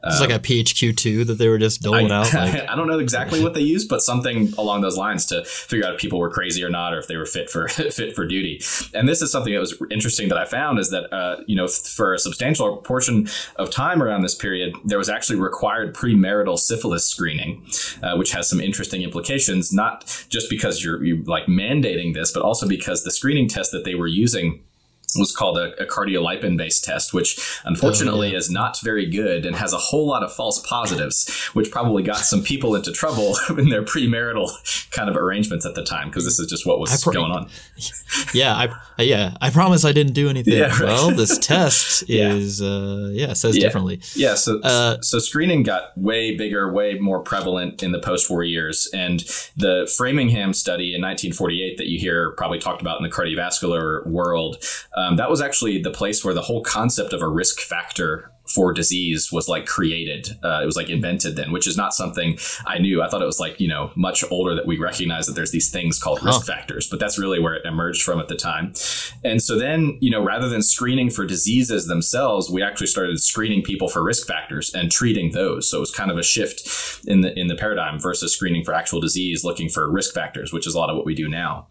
It's 0.04 0.22
like 0.22 0.30
a 0.30 0.40
PHQ2 0.40 1.26
that 1.28 1.38
they 1.38 1.48
were 1.48 1.58
just 1.58 1.82
doling 1.82 2.12
I, 2.12 2.20
out. 2.20 2.34
Like. 2.38 2.70
I 2.70 2.76
don't 2.76 2.88
know 2.88 3.00
exactly 3.00 3.42
what 3.42 3.54
they 3.54 3.62
used, 3.62 3.90
but 3.90 4.02
something 4.02 4.54
along 4.58 4.82
those 4.82 4.98
lines 4.98 5.26
to 5.28 5.44
figure 5.44 5.86
out 5.86 5.96
if 5.96 6.00
people 6.00 6.20
were 6.20 6.30
crazy 6.30 6.64
or 6.64 6.70
not, 6.70 6.94
or 6.94 7.00
if 7.00 7.08
they 7.08 7.18
were 7.18 7.26
fit 7.26 7.50
for 7.50 7.68
fit 7.68 8.16
for 8.16 8.26
duty. 8.26 8.62
And 8.94 9.08
this 9.08 9.22
is 9.22 9.32
something 9.32 9.54
that 9.54 9.60
was 9.60 9.76
interesting 9.90 10.30
that 10.30 10.38
I 10.38 10.46
found 10.46 10.80
is 10.80 10.92
that 10.92 11.12
uh, 11.14 11.38
you 11.48 11.56
know 11.56 11.68
for 11.68 12.14
a 12.14 12.20
substantial 12.20 12.78
portion 12.78 13.28
of 13.56 13.72
time 13.72 14.04
around 14.04 14.22
this 14.22 14.36
period, 14.36 14.76
there 14.86 14.98
was 14.98 15.10
actually 15.10 15.40
required 15.40 15.96
premarital 15.96 16.60
syphilis 16.60 17.06
screening, 17.06 17.66
uh, 18.04 18.16
which 18.16 18.32
has 18.32 18.50
some 18.50 18.62
interesting 18.62 19.02
implications. 19.02 19.74
Not 19.74 20.26
just 20.30 20.50
because 20.50 20.84
you're 20.84 21.04
you 21.04 21.24
like 21.24 21.46
mandating 21.46 22.14
this, 22.14 22.32
but 22.32 22.44
also 22.44 22.68
because 22.68 23.04
the 23.04 23.12
screening 23.12 23.48
test 23.48 23.72
that 23.72 23.84
they 23.84 23.96
were 23.96 24.08
using 24.08 24.64
was 25.16 25.34
called 25.34 25.58
a, 25.58 25.74
a 25.82 25.86
cardiolipin 25.86 26.58
based 26.58 26.84
test, 26.84 27.14
which 27.14 27.40
unfortunately 27.64 28.30
oh, 28.30 28.32
yeah. 28.32 28.38
is 28.38 28.50
not 28.50 28.80
very 28.82 29.06
good 29.06 29.46
and 29.46 29.56
has 29.56 29.72
a 29.72 29.78
whole 29.78 30.06
lot 30.06 30.24
of 30.24 30.34
false 30.34 30.60
positives, 30.68 31.30
which 31.54 31.72
probably 31.72 32.04
got 32.04 32.18
some 32.18 32.44
people 32.44 32.76
into 32.76 32.92
trouble 32.92 33.38
in 33.58 33.70
their 33.70 33.84
premarital 33.84 34.50
kind 34.92 35.10
of 35.10 35.16
arrangements 35.16 35.66
at 35.66 35.76
the 35.76 35.84
time 35.84 36.10
because 36.10 36.26
this 36.26 36.40
is 36.40 36.48
just 36.48 36.66
what 36.66 36.80
was 36.80 37.04
going 37.04 37.32
on. 37.32 37.50
Yeah, 38.34 38.56
I 38.98 39.04
yeah 39.04 39.38
I 39.42 39.52
promise 39.52 39.86
I 39.86 39.92
didn't 39.92 40.14
do 40.14 40.30
anything. 40.30 40.54
Yeah, 40.54 40.68
right. 40.68 40.82
Well, 40.82 41.12
this 41.12 41.38
test 41.42 42.10
yeah. 42.10 42.34
is 42.34 42.62
uh, 42.62 43.10
yeah 43.14 43.34
says 43.34 43.56
yeah. 43.56 43.64
differently. 43.64 44.02
Yeah, 44.16 44.36
so 44.36 44.60
uh, 44.62 45.02
so 45.02 45.20
screening 45.20 45.64
got 45.64 45.96
way 45.98 46.36
bigger, 46.36 46.72
way 46.72 46.96
more 46.96 47.20
prevalent 47.20 47.84
in 47.84 47.92
the 47.92 48.00
post 48.00 48.30
war 48.30 48.44
years, 48.44 48.90
and 48.94 49.20
the 49.56 49.92
Framingham 49.98 50.54
study 50.54 50.96
in 50.96 51.02
1948 51.02 51.78
that 51.78 51.88
you 51.88 52.00
hear 52.00 52.32
probably 52.32 52.60
talked 52.60 52.82
about 52.82 52.98
in 52.98 53.04
the 53.04 53.14
cardiovascular 53.14 54.06
world 54.08 54.64
um, 54.98 55.16
that 55.18 55.30
was 55.30 55.42
actually 55.42 55.82
the 55.82 55.92
place 55.92 56.26
where 56.26 56.34
the 56.34 56.42
whole 56.42 56.64
concept 56.64 57.14
of 57.14 57.22
a 57.22 57.28
risk 57.28 57.60
factor 57.60 58.32
for 58.48 58.74
disease 58.74 59.32
was 59.32 59.48
like 59.48 59.66
created. 59.66 60.30
Uh, 60.44 60.62
it 60.64 60.66
was 60.66 60.76
like 60.76 60.90
invented 60.90 61.36
then, 61.36 61.52
which 61.52 61.68
is 61.68 61.78
not 61.78 61.94
something 61.94 62.38
I 62.66 62.80
knew. 62.80 63.02
I 63.02 63.10
thought 63.10 63.22
it 63.22 63.26
was 63.26 63.40
like, 63.40 63.60
you 63.60 63.68
know, 63.68 63.92
much 63.96 64.24
older 64.32 64.56
that 64.56 64.66
we 64.66 64.78
recognize 64.78 65.28
that 65.28 65.34
there's 65.34 65.52
these 65.52 65.70
things 65.70 66.00
called 66.02 66.24
risk 66.24 66.46
factors, 66.46 66.88
but 66.90 67.00
that's 67.00 67.20
really 67.20 67.40
where 67.40 67.54
it 67.56 67.66
emerged 67.66 68.04
from 68.04 68.20
at 68.20 68.28
the 68.28 68.36
time. 68.36 68.74
And 69.24 69.42
so 69.42 69.58
then, 69.58 69.98
you 70.00 70.10
know, 70.10 70.24
rather 70.24 70.48
than 70.50 70.62
screening 70.62 71.10
for 71.10 71.26
diseases 71.26 71.88
themselves, 71.88 72.50
we 72.50 72.64
actually 72.64 72.88
started 72.88 73.20
screening 73.20 73.64
people 73.64 73.90
for 73.90 74.04
risk 74.04 74.26
factors 74.26 74.74
and 74.74 74.92
treating 74.92 75.32
those. 75.32 75.70
So 75.70 75.78
it 75.78 75.82
was 75.82 75.92
kind 75.92 76.10
of 76.10 76.18
a 76.18 76.24
shift 76.24 77.06
in 77.06 77.22
the 77.22 77.38
in 77.38 77.48
the 77.48 77.56
paradigm 77.56 78.00
versus 78.00 78.34
screening 78.34 78.64
for 78.64 78.74
actual 78.74 79.02
disease, 79.02 79.44
looking 79.44 79.70
for 79.70 79.92
risk 79.92 80.14
factors, 80.14 80.54
which 80.54 80.66
is 80.66 80.74
a 80.74 80.80
lot 80.80 80.90
of 80.90 80.96
what 80.96 81.06
we 81.06 81.16
do 81.16 81.28
now. 81.28 81.68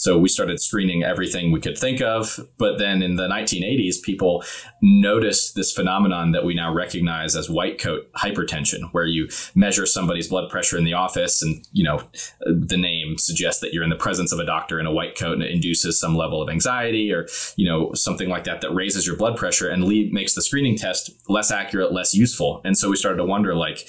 So 0.00 0.16
we 0.16 0.28
started 0.28 0.60
screening 0.60 1.02
everything 1.02 1.52
we 1.52 1.60
could 1.60 1.76
think 1.76 2.00
of. 2.00 2.40
But 2.56 2.78
then 2.78 3.02
in 3.02 3.16
the 3.16 3.28
1980s, 3.28 4.02
people 4.02 4.42
noticed 4.80 5.54
this 5.54 5.72
phenomenon 5.72 6.32
that 6.32 6.44
we 6.44 6.54
now 6.54 6.72
recognize 6.72 7.36
as 7.36 7.50
white 7.50 7.78
coat 7.78 8.10
hypertension, 8.14 8.90
where 8.92 9.04
you 9.04 9.28
measure 9.54 9.84
somebody's 9.84 10.28
blood 10.28 10.48
pressure 10.48 10.78
in 10.78 10.84
the 10.84 10.94
office 10.94 11.42
and, 11.42 11.66
you 11.72 11.84
know, 11.84 12.02
the 12.46 12.78
name 12.78 13.18
suggests 13.18 13.60
that 13.60 13.74
you're 13.74 13.84
in 13.84 13.90
the 13.90 13.96
presence 13.96 14.32
of 14.32 14.38
a 14.38 14.46
doctor 14.46 14.80
in 14.80 14.86
a 14.86 14.92
white 14.92 15.18
coat 15.18 15.34
and 15.34 15.42
it 15.42 15.50
induces 15.50 16.00
some 16.00 16.16
level 16.16 16.40
of 16.40 16.48
anxiety 16.48 17.12
or, 17.12 17.28
you 17.56 17.68
know, 17.68 17.92
something 17.92 18.30
like 18.30 18.44
that 18.44 18.62
that 18.62 18.74
raises 18.74 19.06
your 19.06 19.16
blood 19.16 19.36
pressure 19.36 19.68
and 19.68 19.84
lead, 19.84 20.14
makes 20.14 20.34
the 20.34 20.40
screening 20.40 20.76
test 20.76 21.10
less 21.28 21.50
accurate, 21.50 21.92
less 21.92 22.14
useful. 22.14 22.62
And 22.64 22.76
so 22.76 22.88
we 22.88 22.96
started 22.96 23.18
to 23.18 23.24
wonder, 23.24 23.54
like, 23.54 23.86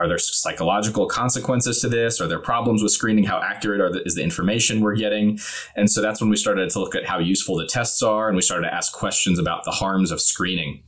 are 0.00 0.08
there 0.08 0.18
psychological 0.18 1.06
consequences 1.06 1.80
to 1.80 1.88
this? 1.88 2.20
Are 2.20 2.26
there 2.26 2.40
problems 2.40 2.82
with 2.82 2.92
screening? 2.92 3.24
How 3.24 3.40
accurate 3.40 3.92
the, 3.92 4.02
is 4.04 4.14
the 4.14 4.22
information 4.22 4.80
we're 4.80 4.96
getting? 4.96 5.38
And 5.76 5.90
so 5.90 6.00
that's 6.00 6.20
when 6.20 6.30
we 6.30 6.36
started 6.36 6.70
to 6.70 6.78
look 6.80 6.94
at 6.94 7.06
how 7.06 7.18
useful 7.18 7.56
the 7.56 7.66
tests 7.66 8.02
are, 8.02 8.28
and 8.28 8.36
we 8.36 8.42
started 8.42 8.66
to 8.66 8.74
ask 8.74 8.92
questions 8.92 9.38
about 9.38 9.64
the 9.64 9.70
harms 9.70 10.10
of 10.10 10.20
screening. 10.20 10.82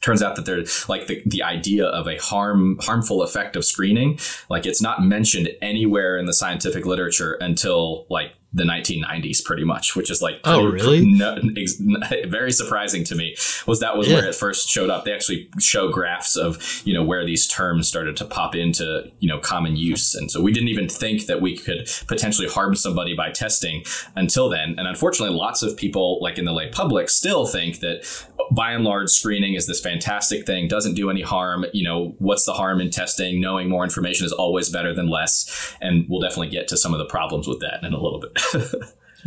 Turns 0.00 0.22
out 0.22 0.36
that 0.36 0.44
there's 0.44 0.86
like 0.86 1.06
the, 1.06 1.22
the 1.24 1.42
idea 1.42 1.86
of 1.86 2.06
a 2.06 2.18
harm 2.18 2.78
harmful 2.82 3.22
effect 3.22 3.56
of 3.56 3.64
screening 3.64 4.18
like 4.50 4.66
it's 4.66 4.82
not 4.82 5.02
mentioned 5.02 5.48
anywhere 5.62 6.18
in 6.18 6.26
the 6.26 6.34
scientific 6.34 6.84
literature 6.84 7.38
until 7.40 8.04
like 8.10 8.34
the 8.54 8.64
1990s 8.64 9.44
pretty 9.44 9.64
much 9.64 9.96
which 9.96 10.10
is 10.10 10.22
like 10.22 10.40
oh 10.44 10.64
really? 10.64 11.04
no, 11.04 11.38
ex, 11.56 11.74
very 12.26 12.52
surprising 12.52 13.04
to 13.04 13.14
me 13.14 13.36
was 13.66 13.80
that 13.80 13.96
was 13.96 14.08
yeah. 14.08 14.16
where 14.16 14.26
it 14.26 14.34
first 14.34 14.68
showed 14.68 14.90
up. 14.90 15.04
They 15.04 15.12
actually 15.12 15.48
show 15.58 15.90
graphs 15.90 16.36
of 16.36 16.82
you 16.84 16.94
know 16.94 17.02
where 17.02 17.24
these 17.24 17.46
terms 17.46 17.88
started 17.88 18.16
to 18.16 18.24
pop 18.24 18.54
into 18.54 19.10
you 19.18 19.28
know 19.28 19.38
common 19.38 19.76
use 19.76 20.14
and 20.14 20.30
so 20.30 20.40
we 20.40 20.52
didn't 20.52 20.68
even 20.68 20.88
think 20.88 21.26
that 21.26 21.40
we 21.40 21.56
could 21.56 21.88
potentially 22.06 22.48
harm 22.48 22.74
somebody 22.74 23.14
by 23.14 23.30
testing 23.30 23.84
until 24.16 24.48
then 24.48 24.74
and 24.78 24.86
unfortunately 24.86 25.34
lots 25.36 25.62
of 25.62 25.76
people 25.76 26.18
like 26.22 26.38
in 26.38 26.44
the 26.44 26.52
lay 26.52 26.68
public 26.70 27.08
still 27.08 27.46
think 27.46 27.80
that 27.80 28.04
by 28.50 28.72
and 28.72 28.84
large 28.84 29.08
screening 29.08 29.54
is 29.54 29.66
this 29.66 29.80
fantastic 29.80 30.46
thing 30.46 30.68
doesn't 30.68 30.94
do 30.94 31.10
any 31.10 31.22
harm 31.22 31.64
you 31.72 31.82
know 31.82 32.14
what's 32.18 32.44
the 32.44 32.52
harm 32.52 32.80
in 32.80 32.90
testing? 32.90 33.40
Knowing 33.40 33.68
more 33.68 33.84
information 33.84 34.26
is 34.26 34.32
always 34.32 34.68
better 34.68 34.94
than 34.94 35.08
less 35.08 35.76
and 35.80 36.06
we'll 36.08 36.20
definitely 36.20 36.48
get 36.48 36.68
to 36.68 36.76
some 36.76 36.92
of 36.92 36.98
the 36.98 37.04
problems 37.04 37.46
with 37.48 37.60
that 37.60 37.82
in 37.82 37.92
a 37.92 38.00
little 38.00 38.20
bit 38.20 38.32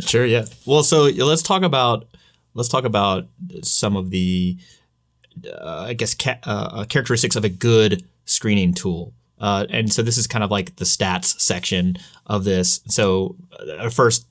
sure. 0.00 0.24
Yeah. 0.24 0.44
Well, 0.66 0.82
so 0.82 1.04
let's 1.04 1.42
talk 1.42 1.62
about 1.62 2.06
let's 2.54 2.68
talk 2.68 2.84
about 2.84 3.26
some 3.62 3.96
of 3.96 4.10
the 4.10 4.58
uh, 5.46 5.86
I 5.88 5.94
guess 5.94 6.14
ca- 6.14 6.40
uh, 6.44 6.84
characteristics 6.84 7.36
of 7.36 7.44
a 7.44 7.48
good 7.48 8.04
screening 8.24 8.74
tool. 8.74 9.12
Uh, 9.40 9.66
and 9.70 9.92
so 9.92 10.02
this 10.02 10.18
is 10.18 10.26
kind 10.26 10.42
of 10.42 10.50
like 10.50 10.76
the 10.76 10.84
stats 10.84 11.40
section 11.40 11.96
of 12.26 12.44
this. 12.44 12.80
So 12.88 13.36
uh, 13.78 13.88
first, 13.88 14.26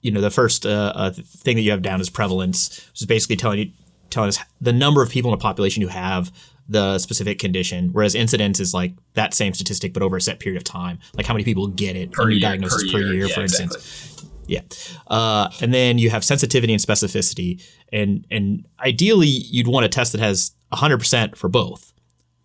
you 0.00 0.10
know, 0.10 0.20
the 0.20 0.30
first 0.30 0.64
uh, 0.64 0.92
uh, 0.94 1.10
thing 1.10 1.56
that 1.56 1.62
you 1.62 1.70
have 1.72 1.82
down 1.82 2.00
is 2.00 2.08
prevalence, 2.08 2.78
which 2.90 3.02
is 3.02 3.06
basically 3.06 3.36
telling 3.36 3.58
you 3.58 3.70
telling 4.08 4.28
us 4.28 4.38
the 4.60 4.72
number 4.72 5.02
of 5.02 5.10
people 5.10 5.30
in 5.30 5.34
a 5.34 5.40
population 5.40 5.82
who 5.82 5.88
have 5.88 6.32
the 6.70 6.98
specific 7.00 7.40
condition, 7.40 7.90
whereas 7.92 8.14
incidence 8.14 8.60
is 8.60 8.72
like 8.72 8.94
that 9.14 9.34
same 9.34 9.52
statistic 9.52 9.92
but 9.92 10.02
over 10.02 10.16
a 10.16 10.20
set 10.20 10.38
period 10.38 10.56
of 10.56 10.64
time, 10.64 11.00
like 11.14 11.26
how 11.26 11.34
many 11.34 11.44
people 11.44 11.66
get 11.66 11.96
it, 11.96 12.12
per 12.12 12.26
new 12.26 12.36
year, 12.36 12.40
diagnosis 12.40 12.90
per 12.90 12.98
year, 12.98 13.08
per 13.08 13.12
year 13.14 13.26
yeah, 13.26 13.34
for 13.34 13.40
exactly. 13.42 13.64
instance. 13.64 14.24
Yeah, 14.46 14.60
uh, 15.08 15.50
and 15.60 15.74
then 15.74 15.98
you 15.98 16.10
have 16.10 16.24
sensitivity 16.24 16.72
and 16.72 16.80
specificity, 16.80 17.62
and 17.92 18.24
and 18.30 18.66
ideally 18.78 19.26
you'd 19.26 19.66
want 19.66 19.84
a 19.84 19.88
test 19.88 20.12
that 20.12 20.20
has 20.20 20.52
100% 20.72 21.36
for 21.36 21.48
both. 21.48 21.92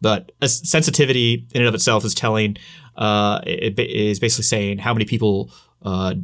But 0.02 0.32
sensitivity 0.44 1.48
in 1.54 1.62
and 1.62 1.68
of 1.68 1.74
itself 1.74 2.04
is 2.04 2.14
telling, 2.14 2.58
uh, 2.96 3.42
it, 3.46 3.80
it 3.80 3.90
is 3.90 4.20
basically 4.20 4.44
saying 4.44 4.80
how 4.80 4.94
many 4.94 5.06
people 5.06 5.52
uh, 5.84 6.16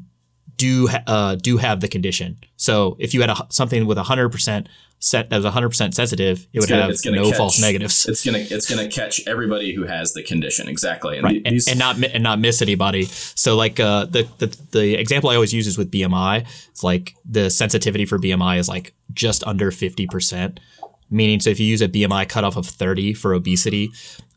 do 0.55 0.89
uh, 1.08 1.36
do 1.36 1.58
have 1.58 1.81
the 1.81 1.88
condition. 1.88 2.39
So 2.58 2.96
if 3.00 3.13
you 3.13 3.22
had 3.22 3.29
a, 3.29 3.48
something 3.50 3.86
with 3.86 3.98
100% 3.98 4.67
set 5.01 5.29
that 5.31 5.36
was 5.36 5.46
100% 5.46 5.93
sensitive, 5.93 6.48
it 6.53 6.60
would 6.60 6.70
gonna, 6.70 6.84
have 6.84 6.96
no 7.05 7.25
catch, 7.25 7.38
false 7.38 7.60
negatives. 7.60 8.05
It's 8.10 8.24
gonna 8.24 8.39
it's 8.39 8.70
gonna 8.70 8.88
catch 8.88 9.27
everybody 9.27 9.74
who 9.74 9.84
has 9.84 10.13
the 10.13 10.24
condition 10.24 10.70
exactly, 10.70 11.17
and 11.17 11.24
right, 11.24 11.43
these, 11.43 11.67
and, 11.67 11.81
and, 11.81 12.01
not 12.01 12.12
and 12.13 12.24
not 12.24 12.39
miss 12.39 12.62
anybody. 12.62 13.05
So 13.05 13.55
like 13.55 13.79
uh, 13.79 14.05
the, 14.05 14.27
the 14.38 14.58
the 14.72 14.93
example 14.96 15.29
I 15.29 15.36
always 15.36 15.53
use 15.53 15.67
is 15.67 15.77
with 15.77 15.91
BMI. 15.91 16.46
It's 16.70 16.84
like 16.84 17.15
the 17.25 17.50
sensitivity 17.50 18.05
for 18.05 18.20
BMI 18.20 18.60
is 18.60 18.70
like 18.70 18.93
just 19.12 19.46
under 19.46 19.72
50%. 19.72 20.60
Meaning, 21.10 21.41
so 21.41 21.50
if 21.50 21.60
you 21.60 21.65
use 21.65 21.81
a 21.81 21.89
BMI 21.89 22.29
cutoff 22.29 22.55
of 22.55 22.65
30 22.65 23.13
for 23.15 23.34
obesity, 23.34 23.91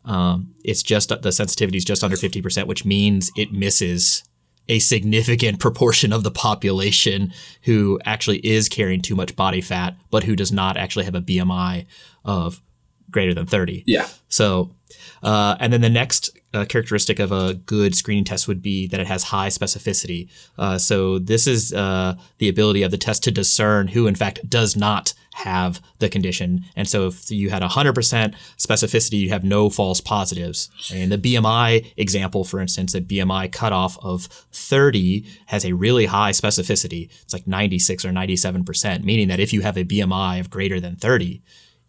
um, 0.04 0.54
it's 0.64 0.82
just 0.82 1.10
the 1.22 1.30
sensitivity 1.30 1.78
is 1.78 1.84
just 1.84 2.02
under 2.02 2.16
50%, 2.16 2.66
which 2.66 2.84
means 2.84 3.30
it 3.36 3.52
misses 3.52 4.24
a 4.68 4.78
significant 4.78 5.60
proportion 5.60 6.12
of 6.12 6.22
the 6.22 6.30
population 6.30 7.32
who 7.62 8.00
actually 8.04 8.38
is 8.38 8.68
carrying 8.68 9.02
too 9.02 9.14
much 9.14 9.36
body 9.36 9.60
fat, 9.60 9.96
but 10.10 10.24
who 10.24 10.34
does 10.36 10.52
not 10.52 10.76
actually 10.76 11.04
have 11.04 11.14
a 11.14 11.20
BMI 11.20 11.86
of 12.24 12.62
greater 13.10 13.34
than 13.34 13.46
30. 13.46 13.84
Yeah. 13.86 14.08
So, 14.28 14.74
uh, 15.22 15.56
and 15.60 15.72
then 15.72 15.82
the 15.82 15.90
next 15.90 16.30
uh, 16.54 16.64
characteristic 16.64 17.18
of 17.18 17.32
a 17.32 17.54
good 17.54 17.94
screening 17.94 18.24
test 18.24 18.46
would 18.48 18.62
be 18.62 18.86
that 18.86 19.00
it 19.00 19.06
has 19.06 19.24
high 19.24 19.48
specificity. 19.48 20.28
Uh, 20.56 20.78
so 20.78 21.18
this 21.18 21.46
is 21.46 21.72
uh, 21.72 22.14
the 22.38 22.48
ability 22.48 22.82
of 22.82 22.90
the 22.90 22.98
test 22.98 23.24
to 23.24 23.30
discern 23.30 23.88
who, 23.88 24.06
in 24.06 24.14
fact, 24.14 24.48
does 24.48 24.76
not 24.76 25.14
have 25.34 25.82
the 25.98 26.08
condition. 26.08 26.64
And 26.76 26.88
so 26.88 27.08
if 27.08 27.28
you 27.30 27.50
had 27.50 27.62
100% 27.62 28.34
specificity, 28.56 29.18
you 29.18 29.30
have 29.30 29.42
no 29.42 29.68
false 29.68 30.00
positives. 30.00 30.70
And 30.94 31.10
the 31.10 31.18
BMI 31.18 31.92
example, 31.96 32.44
for 32.44 32.60
instance, 32.60 32.94
a 32.94 33.00
BMI 33.00 33.50
cutoff 33.50 33.98
of 34.02 34.26
30 34.52 35.26
has 35.46 35.64
a 35.64 35.72
really 35.72 36.06
high 36.06 36.30
specificity. 36.30 37.10
It's 37.22 37.32
like 37.32 37.48
96 37.48 38.04
or 38.04 38.10
97%, 38.10 39.02
meaning 39.02 39.26
that 39.28 39.40
if 39.40 39.52
you 39.52 39.62
have 39.62 39.76
a 39.76 39.84
BMI 39.84 40.38
of 40.38 40.50
greater 40.50 40.78
than 40.78 40.94
30, 40.94 41.42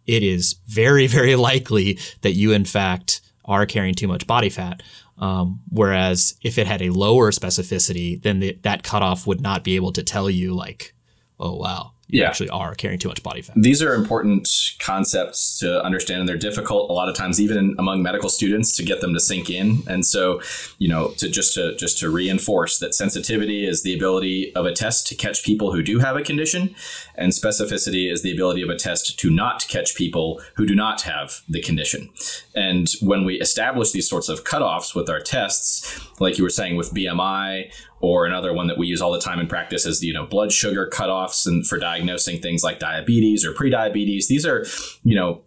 it 0.06 0.22
is 0.24 0.56
very, 0.66 1.06
very 1.18 1.36
likely 1.36 1.98
that 2.22 2.32
you, 2.32 2.52
in 2.52 2.64
fact, 2.64 3.20
are 3.46 3.66
carrying 3.66 3.94
too 3.94 4.08
much 4.08 4.26
body 4.26 4.50
fat. 4.50 4.82
Um, 5.18 5.60
whereas 5.70 6.36
if 6.42 6.58
it 6.58 6.66
had 6.66 6.82
a 6.82 6.90
lower 6.90 7.30
specificity, 7.30 8.20
then 8.22 8.40
the, 8.40 8.58
that 8.62 8.82
cutoff 8.82 9.26
would 9.26 9.40
not 9.40 9.64
be 9.64 9.76
able 9.76 9.92
to 9.92 10.02
tell 10.02 10.28
you, 10.28 10.54
like, 10.54 10.94
oh, 11.40 11.56
wow, 11.56 11.92
you 12.08 12.20
yeah. 12.20 12.28
actually 12.28 12.48
are 12.50 12.74
carrying 12.74 13.00
too 13.00 13.08
much 13.08 13.22
body 13.22 13.42
fat. 13.42 13.56
These 13.60 13.82
are 13.82 13.92
important 13.94 14.48
concepts 14.78 15.58
to 15.58 15.82
understand, 15.82 16.20
and 16.20 16.28
they're 16.28 16.36
difficult 16.36 16.88
a 16.88 16.92
lot 16.92 17.08
of 17.08 17.16
times, 17.16 17.40
even 17.40 17.74
among 17.78 18.00
medical 18.00 18.28
students, 18.28 18.76
to 18.76 18.84
get 18.84 19.00
them 19.00 19.12
to 19.12 19.18
sink 19.18 19.50
in. 19.50 19.82
And 19.88 20.06
so, 20.06 20.40
you 20.78 20.88
know, 20.88 21.08
to 21.18 21.28
just 21.28 21.54
to 21.54 21.74
just 21.74 21.98
to 21.98 22.10
reinforce 22.10 22.78
that 22.78 22.94
sensitivity 22.94 23.66
is 23.66 23.82
the 23.82 23.94
ability 23.94 24.54
of 24.54 24.66
a 24.66 24.72
test 24.72 25.08
to 25.08 25.16
catch 25.16 25.44
people 25.44 25.72
who 25.72 25.82
do 25.82 25.98
have 25.98 26.16
a 26.16 26.22
condition, 26.22 26.76
and 27.16 27.32
specificity 27.32 28.10
is 28.10 28.22
the 28.22 28.32
ability 28.32 28.62
of 28.62 28.70
a 28.70 28.76
test 28.76 29.18
to 29.18 29.30
not 29.30 29.66
catch 29.68 29.96
people 29.96 30.40
who 30.54 30.64
do 30.64 30.76
not 30.76 31.02
have 31.02 31.42
the 31.48 31.60
condition. 31.60 32.10
And 32.54 32.88
when 33.00 33.24
we 33.24 33.40
establish 33.40 33.90
these 33.90 34.08
sorts 34.08 34.28
of 34.28 34.44
cutoffs 34.44 34.94
with 34.94 35.10
our 35.10 35.20
tests, 35.20 36.00
like 36.20 36.38
you 36.38 36.44
were 36.44 36.50
saying 36.50 36.76
with 36.76 36.94
BMI 36.94 37.72
or 38.00 38.26
another 38.26 38.52
one 38.52 38.66
that 38.66 38.78
we 38.78 38.86
use 38.86 39.00
all 39.00 39.12
the 39.12 39.20
time 39.20 39.40
in 39.40 39.46
practice 39.46 39.86
is 39.86 40.02
you 40.02 40.12
know 40.12 40.26
blood 40.26 40.52
sugar 40.52 40.88
cutoffs 40.92 41.46
and 41.46 41.66
for 41.66 41.78
diagnosing 41.96 42.40
things 42.40 42.62
like 42.62 42.78
diabetes 42.78 43.44
or 43.44 43.52
prediabetes. 43.52 44.26
These 44.28 44.46
are 44.46 44.66
you 45.02 45.14
know 45.14 45.42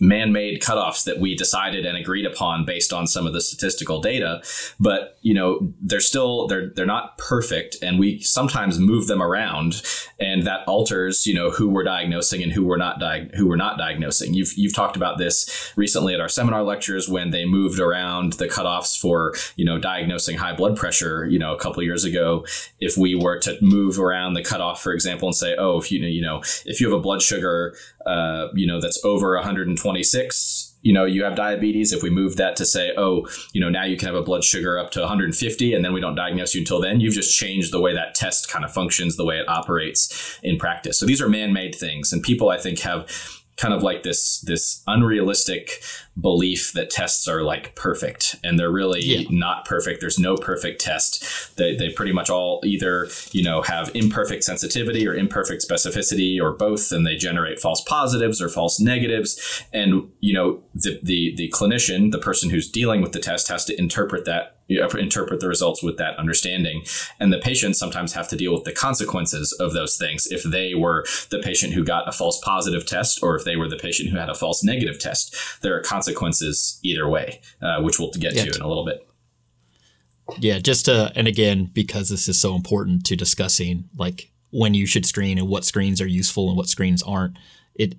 man-made 0.00 0.60
cutoffs 0.60 1.04
that 1.04 1.18
we 1.18 1.34
decided 1.34 1.84
and 1.86 1.96
agreed 1.96 2.26
upon 2.26 2.64
based 2.64 2.92
on 2.92 3.06
some 3.06 3.26
of 3.26 3.32
the 3.32 3.40
statistical 3.40 4.00
data. 4.00 4.42
But 4.78 5.18
you 5.22 5.34
know 5.34 5.72
they're 5.80 6.00
still 6.00 6.46
they're 6.46 6.70
they're 6.74 6.86
not 6.86 7.18
perfect 7.18 7.76
and 7.82 7.98
we 7.98 8.20
sometimes 8.20 8.78
move 8.78 9.06
them 9.06 9.22
around 9.22 9.82
and 10.20 10.44
that 10.44 10.66
alters 10.66 11.26
you 11.26 11.34
know 11.34 11.50
who 11.50 11.68
we're 11.68 11.84
diagnosing 11.84 12.42
and 12.42 12.52
who 12.52 12.64
we're 12.64 12.76
not 12.76 12.98
di- 12.98 13.28
who 13.34 13.46
we're 13.46 13.56
not 13.56 13.78
diagnosing. 13.78 14.34
You've 14.34 14.52
you've 14.56 14.74
talked 14.74 14.96
about 14.96 15.18
this 15.18 15.72
recently 15.76 16.14
at 16.14 16.20
our 16.20 16.28
seminar 16.28 16.62
lectures 16.62 17.08
when 17.08 17.30
they 17.30 17.44
moved 17.44 17.80
around 17.80 18.34
the 18.34 18.46
cutoffs 18.46 18.98
for 18.98 19.34
you 19.56 19.64
know 19.64 19.78
diagnosing 19.78 20.38
high 20.38 20.54
blood 20.54 20.76
pressure 20.76 21.26
you 21.26 21.38
know 21.38 21.54
a 21.54 21.58
couple 21.58 21.82
years 21.82 22.04
ago. 22.04 22.44
If 22.80 22.96
we 22.96 23.14
were 23.14 23.38
to 23.40 23.58
move 23.60 23.98
around 23.98 24.34
the 24.34 24.42
cutoff 24.42 24.82
for 24.82 24.92
example 24.92 25.28
and 25.28 25.36
say 25.36 25.54
oh 25.56 25.78
if 25.78 25.90
you 25.90 26.00
know 26.00 26.08
you 26.08 26.22
know 26.22 26.40
if 26.64 26.80
you 26.80 26.88
have 26.88 26.98
a 26.98 27.02
blood 27.02 27.22
sugar 27.22 27.74
uh, 28.06 28.48
you 28.54 28.66
know 28.66 28.80
that's 28.80 29.04
over 29.04 29.34
126 29.34 30.76
you 30.82 30.92
know 30.92 31.04
you 31.04 31.24
have 31.24 31.34
diabetes. 31.34 31.92
If 31.92 32.02
we 32.02 32.10
move 32.10 32.36
that 32.36 32.56
to 32.56 32.64
say 32.64 32.92
oh 32.96 33.28
you 33.52 33.60
know 33.60 33.68
now 33.68 33.84
you 33.84 33.96
can 33.96 34.06
have 34.06 34.14
a 34.14 34.22
blood 34.22 34.44
sugar 34.44 34.78
up 34.78 34.90
to 34.92 35.00
150 35.00 35.74
and 35.74 35.84
then 35.84 35.92
we 35.92 36.00
don't 36.00 36.14
diagnose 36.14 36.54
you 36.54 36.60
until 36.60 36.80
then 36.80 37.00
you've 37.00 37.14
just 37.14 37.36
changed 37.36 37.72
the 37.72 37.80
way 37.80 37.94
that 37.94 38.14
test 38.14 38.48
kind 38.48 38.64
of 38.64 38.72
functions 38.72 39.16
the 39.16 39.24
way 39.24 39.36
it 39.36 39.48
operates 39.48 40.38
in 40.42 40.56
practice. 40.56 40.98
So 40.98 41.06
these 41.06 41.20
are 41.20 41.28
man-made 41.28 41.74
things 41.74 42.12
and 42.12 42.22
people 42.22 42.50
i 42.50 42.58
think 42.58 42.78
have 42.80 43.37
kind 43.58 43.74
of 43.74 43.82
like 43.82 44.04
this 44.04 44.40
this 44.42 44.82
unrealistic 44.86 45.82
belief 46.18 46.72
that 46.72 46.90
tests 46.90 47.28
are 47.28 47.42
like 47.42 47.74
perfect 47.74 48.36
and 48.42 48.58
they're 48.58 48.70
really 48.70 49.04
yeah. 49.04 49.28
not 49.30 49.64
perfect. 49.64 50.00
There's 50.00 50.18
no 50.18 50.36
perfect 50.36 50.80
test. 50.80 51.56
They, 51.56 51.76
they 51.76 51.90
pretty 51.90 52.12
much 52.12 52.30
all 52.30 52.60
either 52.64 53.08
you 53.32 53.42
know 53.42 53.62
have 53.62 53.90
imperfect 53.94 54.44
sensitivity 54.44 55.06
or 55.06 55.14
imperfect 55.14 55.66
specificity 55.68 56.40
or 56.40 56.52
both 56.52 56.92
and 56.92 57.06
they 57.06 57.16
generate 57.16 57.58
false 57.58 57.82
positives 57.82 58.40
or 58.40 58.48
false 58.48 58.80
negatives. 58.80 59.64
And 59.72 60.10
you 60.20 60.32
know 60.32 60.62
the 60.74 61.00
the, 61.02 61.34
the 61.36 61.52
clinician 61.54 62.12
the 62.12 62.18
person 62.18 62.50
who's 62.50 62.70
dealing 62.70 63.02
with 63.02 63.12
the 63.12 63.20
test 63.20 63.48
has 63.48 63.64
to 63.66 63.78
interpret 63.78 64.24
that 64.24 64.57
you 64.68 64.86
interpret 64.86 65.40
the 65.40 65.48
results 65.48 65.82
with 65.82 65.96
that 65.96 66.16
understanding. 66.18 66.84
And 67.18 67.32
the 67.32 67.38
patients 67.38 67.78
sometimes 67.78 68.12
have 68.12 68.28
to 68.28 68.36
deal 68.36 68.52
with 68.52 68.64
the 68.64 68.72
consequences 68.72 69.52
of 69.58 69.72
those 69.72 69.96
things. 69.96 70.26
If 70.26 70.44
they 70.44 70.74
were 70.74 71.04
the 71.30 71.40
patient 71.40 71.72
who 71.72 71.82
got 71.82 72.06
a 72.06 72.12
false 72.12 72.38
positive 72.40 72.86
test, 72.86 73.22
or 73.22 73.34
if 73.34 73.44
they 73.44 73.56
were 73.56 73.68
the 73.68 73.76
patient 73.76 74.10
who 74.10 74.18
had 74.18 74.28
a 74.28 74.34
false 74.34 74.62
negative 74.62 74.98
test, 74.98 75.34
there 75.62 75.74
are 75.74 75.80
consequences 75.80 76.78
either 76.82 77.08
way, 77.08 77.40
uh, 77.62 77.80
which 77.80 77.98
we'll 77.98 78.10
get 78.12 78.34
yeah, 78.34 78.44
to 78.44 78.56
in 78.56 78.62
a 78.62 78.68
little 78.68 78.84
bit. 78.84 79.08
Yeah, 80.38 80.58
just 80.58 80.84
to, 80.84 81.10
and 81.16 81.26
again, 81.26 81.70
because 81.72 82.10
this 82.10 82.28
is 82.28 82.38
so 82.38 82.54
important 82.54 83.04
to 83.06 83.16
discussing 83.16 83.88
like 83.96 84.30
when 84.50 84.74
you 84.74 84.86
should 84.86 85.06
screen 85.06 85.38
and 85.38 85.48
what 85.48 85.64
screens 85.64 86.00
are 86.00 86.06
useful 86.06 86.48
and 86.48 86.56
what 86.56 86.68
screens 86.68 87.02
aren't, 87.02 87.38
it, 87.74 87.94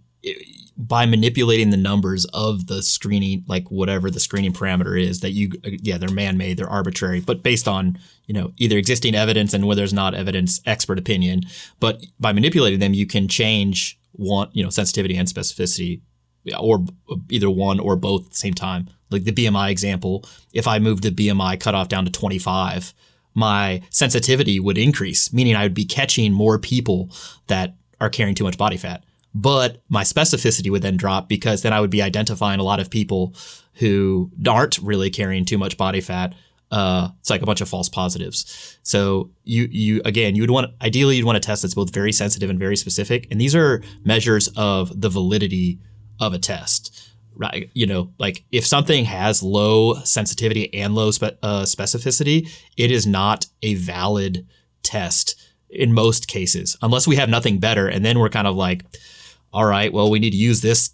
by 0.78 1.06
manipulating 1.06 1.70
the 1.70 1.78
numbers 1.78 2.26
of 2.34 2.68
the 2.68 2.82
screening, 2.82 3.44
like 3.48 3.70
whatever 3.70 4.10
the 4.10 4.20
screening 4.20 4.54
parameter 4.54 5.00
is 5.00 5.20
that 5.22 5.32
you, 5.32 5.52
yeah, 5.64 5.98
they're 5.98 6.10
man-made, 6.10 6.58
they're 6.58 6.70
arbitrary, 6.70 7.20
but 7.20 7.44
based 7.44 7.68
on, 7.68 7.98
you 8.26 8.34
know, 8.34 8.54
either 8.58 8.78
existing 8.78 9.16
evidence 9.16 9.54
and 9.54 9.68
whether 9.68 9.80
there's 9.80 9.94
not 9.94 10.14
evidence, 10.14 10.62
expert 10.66 11.00
opinion. 11.00 11.42
But 11.80 12.06
by 12.20 12.32
manipulating 12.34 12.80
them, 12.80 12.94
you 12.94 13.06
can 13.06 13.28
change 13.28 14.00
one, 14.14 14.50
you 14.54 14.64
know, 14.64 14.70
sensitivity 14.70 15.18
and 15.18 15.28
specificity 15.28 16.02
or 16.58 16.86
either 17.30 17.50
one 17.50 17.80
or 17.80 17.96
both 17.96 18.26
at 18.26 18.32
the 18.32 18.38
same 18.38 18.54
time. 18.54 18.90
Like 19.10 19.24
the 19.24 19.32
BMI 19.32 19.72
example, 19.72 20.26
if 20.54 20.68
I 20.68 20.80
moved 20.80 21.04
the 21.04 21.12
BMI 21.12 21.60
cutoff 21.60 21.90
down 21.90 22.06
to 22.06 22.12
25, 22.12 22.94
my 23.36 23.82
sensitivity 23.90 24.60
would 24.60 24.78
increase, 24.78 25.34
meaning 25.34 25.56
I 25.56 25.64
would 25.64 25.74
be 25.74 25.86
catching 25.86 26.34
more 26.34 26.58
people 26.60 27.10
that 27.48 27.76
are 28.02 28.10
carrying 28.10 28.36
too 28.36 28.44
much 28.44 28.58
body 28.58 28.78
fat 28.78 29.04
but 29.34 29.82
my 29.90 30.04
specificity 30.04 30.72
would 30.72 30.82
then 30.82 30.98
drop 30.98 31.30
because 31.30 31.62
then 31.62 31.74
I 31.74 31.82
would 31.82 31.90
be 31.90 32.02
identifying 32.02 32.60
a 32.60 32.64
lot 32.64 32.80
of 32.80 32.90
people 32.90 33.36
who 33.76 34.32
aren't 34.48 34.78
really 34.80 35.10
carrying 35.10 35.46
too 35.46 35.58
much 35.58 35.78
body 35.78 36.02
fat. 36.02 36.34
Uh, 36.72 37.10
it's 37.20 37.30
like 37.30 37.42
a 37.42 37.46
bunch 37.46 37.62
of 37.62 37.70
false 37.70 37.90
positives. 37.90 38.78
So 38.84 39.32
you 39.44 39.68
you 39.72 40.02
again 40.06 40.36
you 40.36 40.44
would 40.44 40.52
want 40.52 40.72
ideally 40.82 41.16
you'd 41.16 41.26
want 41.26 41.38
a 41.38 41.42
test 41.42 41.64
that's 41.64 41.74
both 41.74 41.94
very 41.94 42.12
sensitive 42.12 42.50
and 42.50 42.60
very 42.60 42.76
specific, 42.76 43.28
and 43.32 43.40
these 43.42 43.56
are 43.56 43.82
measures 44.04 44.50
of 44.56 45.00
the 45.02 45.10
validity 45.10 45.80
of 46.20 46.34
a 46.34 46.40
test. 46.40 47.06
Right, 47.36 47.70
you 47.74 47.88
know, 47.88 48.12
like 48.20 48.44
if 48.52 48.68
something 48.68 49.06
has 49.06 49.42
low 49.42 49.96
sensitivity 50.04 50.74
and 50.74 50.94
low 50.94 51.10
spe- 51.12 51.40
uh, 51.42 51.64
specificity, 51.64 52.50
it 52.76 52.92
is 52.92 53.08
not 53.08 53.46
a 53.64 53.76
valid 53.76 54.46
test 54.84 55.40
in 55.70 55.94
most 55.94 56.28
cases, 56.28 56.76
unless 56.82 57.08
we 57.08 57.16
have 57.16 57.30
nothing 57.30 57.60
better, 57.60 57.88
and 57.88 58.04
then 58.04 58.20
we're 58.20 58.28
kind 58.28 58.48
of 58.48 58.56
like, 58.58 58.84
all 59.54 59.66
right, 59.66 59.92
well, 59.92 60.10
we 60.10 60.20
need 60.20 60.32
to 60.32 60.38
use 60.38 60.62
this 60.62 60.92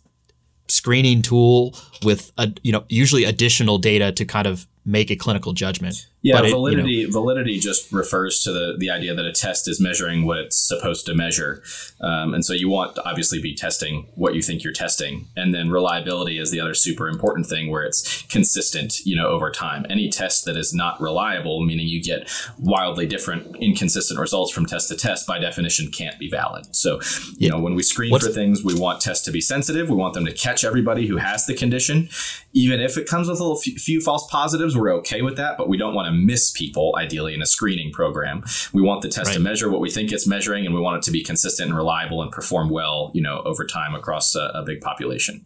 screening 0.68 1.22
tool 1.22 1.76
with 2.04 2.32
a, 2.38 2.52
you 2.64 2.72
know 2.72 2.84
usually 2.90 3.24
additional 3.24 3.78
data 3.78 4.12
to 4.12 4.26
kind 4.26 4.48
of 4.48 4.68
make 4.86 5.12
a 5.12 5.16
clinical 5.16 5.54
judgment. 5.54 6.08
Yeah, 6.26 6.42
but 6.42 6.50
validity 6.50 7.02
it, 7.02 7.02
you 7.02 7.08
know, 7.08 7.14
validity 7.14 7.60
just 7.60 7.92
refers 7.92 8.42
to 8.44 8.52
the 8.52 8.76
the 8.80 8.90
idea 8.90 9.14
that 9.14 9.26
a 9.26 9.32
test 9.32 9.68
is 9.68 9.80
measuring 9.80 10.26
what 10.26 10.40
it's 10.40 10.58
supposed 10.58 11.06
to 11.06 11.14
measure, 11.14 11.62
um, 12.02 12.34
and 12.34 12.44
so 12.44 12.52
you 12.54 12.68
want 12.68 12.96
to 12.96 13.08
obviously 13.08 13.40
be 13.40 13.54
testing 13.54 14.08
what 14.16 14.34
you 14.34 14.42
think 14.42 14.64
you're 14.64 14.74
testing, 14.74 15.28
and 15.36 15.54
then 15.54 15.70
reliability 15.70 16.40
is 16.40 16.50
the 16.50 16.60
other 16.60 16.74
super 16.74 17.08
important 17.08 17.46
thing 17.46 17.70
where 17.70 17.84
it's 17.84 18.24
consistent, 18.24 19.06
you 19.06 19.16
know, 19.16 19.28
over 19.28 19.52
time. 19.52 19.86
Any 19.88 20.10
test 20.10 20.46
that 20.46 20.58
is 20.58 20.74
not 20.74 21.00
reliable, 21.00 21.64
meaning 21.64 21.88
you 21.88 22.02
get 22.02 22.28
wildly 22.58 23.06
different, 23.06 23.56
inconsistent 23.58 24.20
results 24.20 24.52
from 24.52 24.66
test 24.66 24.90
to 24.90 24.96
test, 24.96 25.28
by 25.28 25.38
definition 25.38 25.92
can't 25.92 26.18
be 26.18 26.28
valid. 26.28 26.76
So, 26.76 26.96
you 26.96 27.36
yeah. 27.38 27.50
know, 27.52 27.60
when 27.60 27.76
we 27.76 27.84
screen 27.84 28.10
What's, 28.10 28.26
for 28.26 28.34
things, 28.34 28.64
we 28.64 28.74
want 28.74 29.00
tests 29.00 29.24
to 29.26 29.32
be 29.32 29.42
sensitive. 29.42 29.90
We 29.90 29.96
want 29.96 30.16
them 30.16 30.26
to 30.26 30.34
catch 30.34 30.64
everybody 30.64 31.06
who 31.06 31.18
has 31.18 31.46
the 31.46 31.54
condition, 31.54 32.10
even 32.54 32.80
if 32.82 32.98
it 32.98 33.08
comes 33.08 33.30
with 33.30 33.40
a 33.40 33.56
few 33.56 34.02
false 34.02 34.28
positives. 34.32 34.76
We're 34.76 34.94
okay 34.96 35.22
with 35.22 35.38
that, 35.38 35.58
but 35.58 35.70
we 35.70 35.78
don't 35.78 35.94
want 35.94 36.08
to 36.08 36.15
miss 36.16 36.52
people, 36.52 36.96
ideally, 36.98 37.34
in 37.34 37.42
a 37.42 37.46
screening 37.46 37.92
program. 37.92 38.44
We 38.74 38.82
want 38.82 39.02
the 39.02 39.10
test 39.10 39.28
right. 39.28 39.36
to 39.36 39.40
measure 39.40 39.70
what 39.70 39.82
we 39.82 39.90
think 39.90 40.12
it's 40.12 40.28
measuring, 40.28 40.66
and 40.66 40.74
we 40.74 40.82
want 40.82 40.98
it 40.98 41.04
to 41.04 41.12
be 41.12 41.24
consistent 41.24 41.70
and 41.70 41.78
reliable 41.78 42.22
and 42.22 42.32
perform 42.32 42.70
well, 42.70 43.12
you 43.14 43.22
know, 43.22 43.42
over 43.46 43.66
time 43.66 43.96
across 43.96 44.36
a, 44.36 44.52
a 44.54 44.64
big 44.64 44.82
population. 44.82 45.46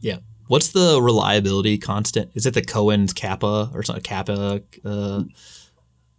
Yeah. 0.00 0.18
What's 0.48 0.68
the 0.68 1.00
reliability 1.00 1.78
constant? 1.78 2.30
Is 2.34 2.46
it 2.46 2.54
the 2.54 2.62
Cohen's 2.62 3.12
kappa 3.12 3.70
or 3.72 3.82
something? 3.82 4.02
Kappa? 4.02 4.62
Uh, 4.84 5.22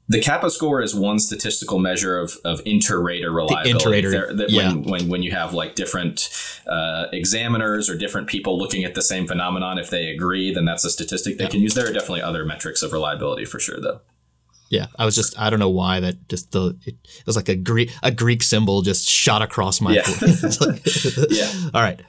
the 0.10 0.20
kappa 0.20 0.50
score 0.50 0.82
is 0.82 0.94
one 0.94 1.18
statistical 1.20 1.80
measure 1.80 2.20
of, 2.20 2.38
of 2.44 2.62
inter-rater 2.66 3.32
reliability. 3.32 3.72
The 3.72 3.78
inter-rater, 3.78 4.34
that 4.34 4.50
yeah. 4.50 4.70
when, 4.70 4.84
when, 4.84 5.10
when 5.10 5.24
you 5.24 5.32
have 5.32 5.54
like 5.54 5.76
different 5.76 6.30
uh, 6.68 7.06
examiners 7.14 7.90
or 7.90 7.98
different 7.98 8.28
people 8.28 8.58
looking 8.58 8.84
at 8.84 8.96
the 8.96 9.02
same 9.02 9.28
phenomenon, 9.28 9.78
if 9.80 9.90
they 9.90 10.10
agree, 10.10 10.54
then 10.54 10.66
that's 10.66 10.84
a 10.84 10.90
statistic 10.90 11.38
they 11.38 11.46
yeah. 11.46 11.50
can 11.50 11.62
use. 11.62 11.74
There 11.74 11.90
are 11.90 11.94
definitely 11.94 12.22
other 12.22 12.44
metrics 12.44 12.82
of 12.82 12.92
reliability 12.92 13.46
for 13.46 13.60
sure, 13.60 13.80
though. 13.80 14.02
Yeah, 14.74 14.88
I 14.98 15.06
was 15.06 15.16
just 15.16 15.40
I 15.40 15.52
don't 15.52 15.60
know 15.60 15.70
why 15.70 16.00
that 16.00 16.28
just 16.30 16.52
the 16.52 16.76
it, 16.84 16.96
it 17.04 17.26
was 17.28 17.36
like 17.36 17.48
a 17.48 17.56
Greek 17.56 17.92
a 18.02 18.10
Greek 18.10 18.42
symbol 18.42 18.82
just 18.82 19.08
shot 19.08 19.44
across 19.44 19.80
my 19.80 19.94
yeah. 19.94 20.02
like, 20.62 20.82
yeah. 21.30 21.52
All 21.76 21.82
right. 21.82 22.02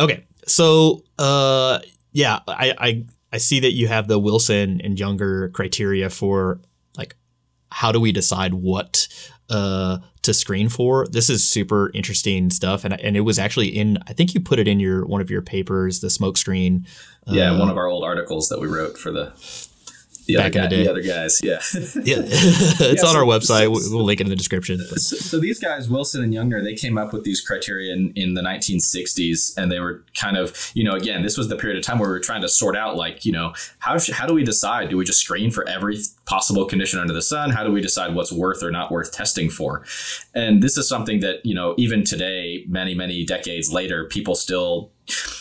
Okay. 0.00 0.24
So 0.44 1.04
uh 1.16 1.78
yeah, 2.10 2.40
I, 2.48 2.74
I 2.76 3.04
I 3.32 3.36
see 3.36 3.60
that 3.60 3.72
you 3.72 3.86
have 3.86 4.08
the 4.08 4.18
Wilson 4.18 4.80
and 4.82 4.96
Jungner 4.96 5.52
criteria 5.52 6.10
for 6.10 6.60
how 7.70 7.92
do 7.92 8.00
we 8.00 8.12
decide 8.12 8.54
what 8.54 9.08
uh, 9.50 9.98
to 10.22 10.34
screen 10.34 10.68
for? 10.68 11.06
This 11.06 11.30
is 11.30 11.46
super 11.46 11.90
interesting 11.94 12.50
stuff, 12.50 12.84
and 12.84 12.98
and 13.00 13.16
it 13.16 13.22
was 13.22 13.38
actually 13.38 13.68
in. 13.68 13.98
I 14.06 14.12
think 14.12 14.34
you 14.34 14.40
put 14.40 14.58
it 14.58 14.68
in 14.68 14.80
your 14.80 15.04
one 15.06 15.20
of 15.20 15.30
your 15.30 15.42
papers, 15.42 16.00
the 16.00 16.10
smoke 16.10 16.36
screen. 16.36 16.86
Yeah, 17.26 17.52
uh, 17.52 17.58
one 17.58 17.68
of 17.68 17.76
our 17.76 17.86
old 17.86 18.04
articles 18.04 18.48
that 18.48 18.60
we 18.60 18.68
wrote 18.68 18.98
for 18.98 19.10
the 19.10 19.32
the 20.28 20.36
Back 20.36 20.56
other 20.56 20.60
guy, 20.60 20.66
the, 20.68 20.84
the, 20.84 20.90
other 20.90 21.02
guys. 21.02 21.40
Yeah, 21.42 21.52
yeah, 22.04 22.16
it's 22.22 22.80
yeah, 22.80 22.90
on 22.90 22.96
so, 22.96 23.18
our 23.18 23.24
website. 23.24 23.64
So, 23.64 23.96
we'll 23.96 24.04
link 24.04 24.20
it 24.20 24.24
in 24.24 24.30
the 24.30 24.36
description. 24.36 24.78
So, 24.78 25.16
so, 25.16 25.40
these 25.40 25.58
guys, 25.58 25.88
Wilson 25.88 26.22
and 26.22 26.32
Jungner, 26.32 26.62
they 26.62 26.74
came 26.74 26.98
up 26.98 27.14
with 27.14 27.24
these 27.24 27.40
criteria 27.40 27.94
in, 27.94 28.12
in 28.14 28.34
the 28.34 28.42
1960s, 28.42 29.56
and 29.56 29.72
they 29.72 29.80
were 29.80 30.04
kind 30.20 30.36
of, 30.36 30.70
you 30.74 30.84
know, 30.84 30.92
again, 30.92 31.22
this 31.22 31.38
was 31.38 31.48
the 31.48 31.56
period 31.56 31.78
of 31.78 31.84
time 31.84 31.98
where 31.98 32.10
we 32.10 32.12
were 32.12 32.20
trying 32.20 32.42
to 32.42 32.48
sort 32.48 32.76
out, 32.76 32.94
like, 32.94 33.24
you 33.24 33.32
know, 33.32 33.54
how 33.78 33.96
how 34.12 34.26
do 34.26 34.34
we 34.34 34.44
decide? 34.44 34.90
Do 34.90 34.98
we 34.98 35.04
just 35.04 35.20
screen 35.20 35.50
for 35.50 35.66
every 35.66 35.98
possible 36.26 36.66
condition 36.66 37.00
under 37.00 37.14
the 37.14 37.22
sun? 37.22 37.50
How 37.50 37.64
do 37.64 37.72
we 37.72 37.80
decide 37.80 38.14
what's 38.14 38.30
worth 38.30 38.62
or 38.62 38.70
not 38.70 38.92
worth 38.92 39.12
testing 39.12 39.48
for? 39.48 39.82
And 40.34 40.62
this 40.62 40.76
is 40.76 40.86
something 40.86 41.20
that 41.20 41.44
you 41.46 41.54
know, 41.54 41.74
even 41.78 42.04
today, 42.04 42.64
many 42.68 42.94
many 42.94 43.24
decades 43.24 43.72
later, 43.72 44.04
people 44.04 44.34
still 44.34 44.92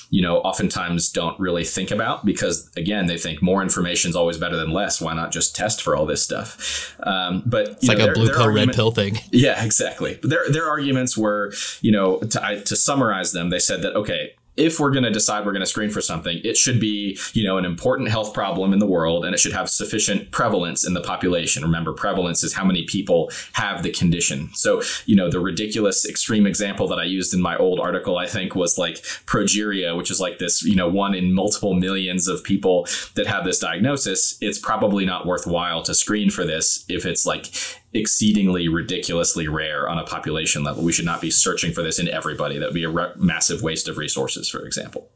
you 0.10 0.22
know, 0.22 0.40
oftentimes 0.40 1.10
don't 1.10 1.40
really 1.40 1.64
think 1.64 1.92
about 1.92 2.26
because 2.26 2.70
again, 2.78 3.08
they 3.08 3.18
think 3.18 3.42
more 3.42 3.62
information 3.62 4.10
is 4.10 4.16
always 4.16 4.38
better 4.38 4.56
than 4.56 4.72
less. 4.72 5.02
Why 5.02 5.14
not 5.14 5.32
just 5.32 5.56
test 5.56 5.82
for 5.82 5.96
all 5.96 6.06
this 6.06 6.24
stuff? 6.24 6.96
Um, 7.04 7.44
but 7.46 7.70
it's 7.70 7.88
like 7.88 7.98
know, 7.98 8.12
a 8.12 8.14
blue 8.14 8.30
pill, 8.30 8.50
red 8.50 8.74
pill 8.74 8.92
thing. 8.92 9.20
Yeah, 9.32 9.64
exactly. 9.64 10.18
But 10.22 10.30
their 10.30 10.50
their 10.50 10.68
arguments 10.68 11.18
were, 11.18 11.54
you 11.82 11.92
know, 11.92 12.20
to, 12.20 12.46
I, 12.46 12.60
to 12.60 12.76
summarize 12.76 13.32
them, 13.32 13.50
they 13.50 13.60
said 13.60 13.82
that 13.82 13.96
okay, 13.96 14.34
if 14.58 14.80
we're 14.80 14.92
going 14.92 15.04
to 15.04 15.12
decide 15.12 15.46
we're 15.46 15.52
going 15.52 15.62
to 15.62 15.68
screen 15.68 15.90
for 15.90 16.02
something, 16.02 16.42
it 16.44 16.58
should 16.58 16.80
be, 16.80 17.18
you 17.34 17.44
know, 17.46 17.58
an 17.58 17.66
important 17.66 18.10
health 18.10 18.34
problem 18.34 18.74
in 18.74 18.80
the 18.80 18.86
world 18.86 19.24
and 19.24 19.34
it 19.34 19.40
should 19.40 19.54
have 19.54 19.70
sufficient 19.70 20.32
prevalence 20.32 20.86
in 20.86 20.94
the 20.94 21.02
population. 21.02 21.64
Remember, 21.64 21.94
prevalence 21.94 22.44
is 22.44 22.54
how 22.54 22.66
many 22.66 22.84
people 22.84 23.32
have 23.54 23.84
the 23.84 23.92
condition. 23.92 24.50
So, 24.54 24.82
you 25.06 25.16
know, 25.16 25.30
the 25.30 25.40
ridiculous 25.40 26.08
extreme 26.08 26.48
example 26.48 26.88
that 26.88 27.00
I 27.00 27.04
used 27.04 27.34
in 27.34 27.42
my 27.42 27.56
old 27.58 27.80
article, 27.80 28.18
I 28.18 28.26
think, 28.26 28.56
was 28.56 28.78
like 28.78 28.96
progeria, 29.26 29.96
which 29.96 30.10
is 30.10 30.20
like 30.20 30.40
this, 30.40 30.64
you 30.64 30.76
know, 30.76 30.90
one 30.90 31.14
in 31.14 31.34
multiple 31.34 31.76
millions 31.76 32.28
of 32.28 32.44
people 32.44 32.88
that 33.14 33.28
have 33.28 33.46
this 33.46 33.60
diagnosis. 33.60 34.38
It's 34.42 34.60
probably 34.60 35.06
not 35.06 35.28
worthwhile 35.28 35.84
to 35.84 35.94
screen 35.94 36.32
for 36.32 36.46
this 36.46 36.84
if 36.90 37.06
it's 37.06 37.26
like 37.26 37.54
exceedingly 37.94 38.68
ridiculously 38.68 39.48
rare 39.48 39.88
on 39.88 39.98
a 39.98 40.04
population 40.04 40.64
level. 40.64 40.84
We 40.84 40.92
should 40.92 41.06
not 41.06 41.22
be 41.22 41.32
searching 41.32 41.74
for 41.74 41.82
this 41.82 42.00
in 42.00 42.08
everybody. 42.08 42.58
That 42.58 42.68
would 42.68 42.74
be 42.76 42.84
a 42.84 42.90
re- 42.90 43.12
massive 43.16 43.62
waste 43.62 43.88
of 43.88 43.98
resources, 43.98 44.50
for 44.50 44.66
example. 44.66 45.10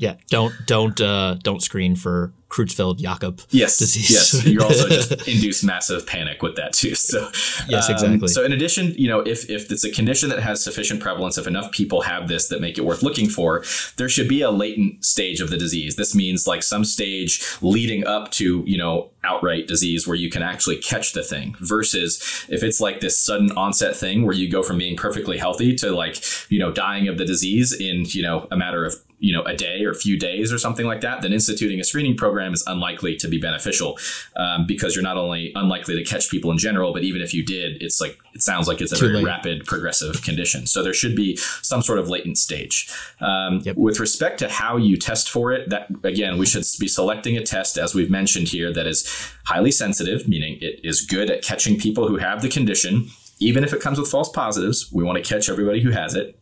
Yeah, 0.00 0.14
don't 0.30 0.54
don't 0.66 0.98
uh, 0.98 1.34
don't 1.42 1.62
screen 1.62 1.94
for 1.94 2.32
Creutzfeldt-Jakob 2.48 3.42
yes, 3.50 3.76
disease. 3.76 4.10
Yes, 4.10 4.46
you 4.46 4.62
also 4.62 4.88
just 4.88 5.28
induce 5.28 5.62
massive 5.62 6.06
panic 6.06 6.42
with 6.42 6.56
that 6.56 6.72
too. 6.72 6.94
So 6.94 7.30
yes, 7.68 7.90
exactly. 7.90 8.14
Um, 8.22 8.28
so 8.28 8.42
in 8.42 8.52
addition, 8.52 8.94
you 8.96 9.08
know, 9.08 9.20
if 9.20 9.50
if 9.50 9.70
it's 9.70 9.84
a 9.84 9.90
condition 9.90 10.30
that 10.30 10.40
has 10.40 10.64
sufficient 10.64 11.00
prevalence, 11.00 11.36
if 11.36 11.46
enough 11.46 11.70
people 11.70 12.00
have 12.00 12.28
this 12.28 12.48
that 12.48 12.62
make 12.62 12.78
it 12.78 12.86
worth 12.86 13.02
looking 13.02 13.28
for, 13.28 13.62
there 13.98 14.08
should 14.08 14.26
be 14.26 14.40
a 14.40 14.50
latent 14.50 15.04
stage 15.04 15.42
of 15.42 15.50
the 15.50 15.58
disease. 15.58 15.96
This 15.96 16.14
means 16.14 16.46
like 16.46 16.62
some 16.62 16.82
stage 16.84 17.44
leading 17.60 18.06
up 18.06 18.30
to 18.32 18.64
you 18.66 18.78
know 18.78 19.10
outright 19.22 19.66
disease 19.66 20.08
where 20.08 20.16
you 20.16 20.30
can 20.30 20.42
actually 20.42 20.78
catch 20.78 21.12
the 21.12 21.22
thing 21.22 21.54
versus 21.60 22.46
if 22.48 22.62
it's 22.62 22.80
like 22.80 23.00
this 23.00 23.18
sudden 23.18 23.52
onset 23.52 23.94
thing 23.94 24.24
where 24.24 24.34
you 24.34 24.50
go 24.50 24.62
from 24.62 24.78
being 24.78 24.96
perfectly 24.96 25.36
healthy 25.36 25.74
to 25.74 25.92
like 25.92 26.24
you 26.50 26.58
know 26.58 26.72
dying 26.72 27.06
of 27.06 27.18
the 27.18 27.24
disease 27.26 27.70
in 27.70 28.06
you 28.06 28.22
know 28.22 28.48
a 28.50 28.56
matter 28.56 28.82
of 28.82 28.96
you 29.20 29.32
know 29.32 29.42
a 29.44 29.54
day 29.54 29.84
or 29.84 29.90
a 29.90 29.94
few 29.94 30.18
days 30.18 30.52
or 30.52 30.58
something 30.58 30.86
like 30.86 31.02
that 31.02 31.20
then 31.22 31.32
instituting 31.32 31.78
a 31.78 31.84
screening 31.84 32.16
program 32.16 32.52
is 32.54 32.64
unlikely 32.66 33.14
to 33.16 33.28
be 33.28 33.38
beneficial 33.38 33.98
um, 34.36 34.66
because 34.66 34.94
you're 34.96 35.02
not 35.04 35.16
only 35.18 35.52
unlikely 35.54 35.94
to 35.94 36.02
catch 36.02 36.30
people 36.30 36.50
in 36.50 36.56
general 36.58 36.92
but 36.92 37.04
even 37.04 37.20
if 37.20 37.34
you 37.34 37.44
did 37.44 37.80
it's 37.82 38.00
like 38.00 38.18
it 38.34 38.40
sounds 38.42 38.66
like 38.66 38.80
it's 38.80 38.92
a 38.92 38.96
Too 38.96 39.06
very 39.08 39.16
late. 39.18 39.26
rapid 39.26 39.64
progressive 39.66 40.22
condition 40.22 40.66
so 40.66 40.82
there 40.82 40.94
should 40.94 41.14
be 41.14 41.36
some 41.36 41.82
sort 41.82 41.98
of 41.98 42.08
latent 42.08 42.38
stage 42.38 42.90
um, 43.20 43.60
Yep. 43.64 43.76
with 43.76 44.00
respect 44.00 44.38
to 44.38 44.48
how 44.48 44.76
you 44.78 44.96
test 44.96 45.28
for 45.28 45.52
it 45.52 45.68
that 45.68 45.88
again 46.02 46.38
we 46.38 46.46
should 46.46 46.64
be 46.80 46.88
selecting 46.88 47.36
a 47.36 47.42
test 47.44 47.76
as 47.76 47.94
we've 47.94 48.10
mentioned 48.10 48.48
here 48.48 48.72
that 48.72 48.86
is 48.86 49.06
highly 49.44 49.70
sensitive 49.70 50.26
meaning 50.26 50.56
it 50.62 50.80
is 50.82 51.02
good 51.02 51.30
at 51.30 51.42
catching 51.42 51.78
people 51.78 52.08
who 52.08 52.16
have 52.16 52.40
the 52.40 52.48
condition 52.48 53.08
even 53.38 53.64
if 53.64 53.72
it 53.74 53.80
comes 53.80 53.98
with 53.98 54.08
false 54.10 54.30
positives 54.30 54.90
we 54.92 55.04
want 55.04 55.22
to 55.22 55.28
catch 55.34 55.50
everybody 55.50 55.82
who 55.82 55.90
has 55.90 56.14
it 56.14 56.39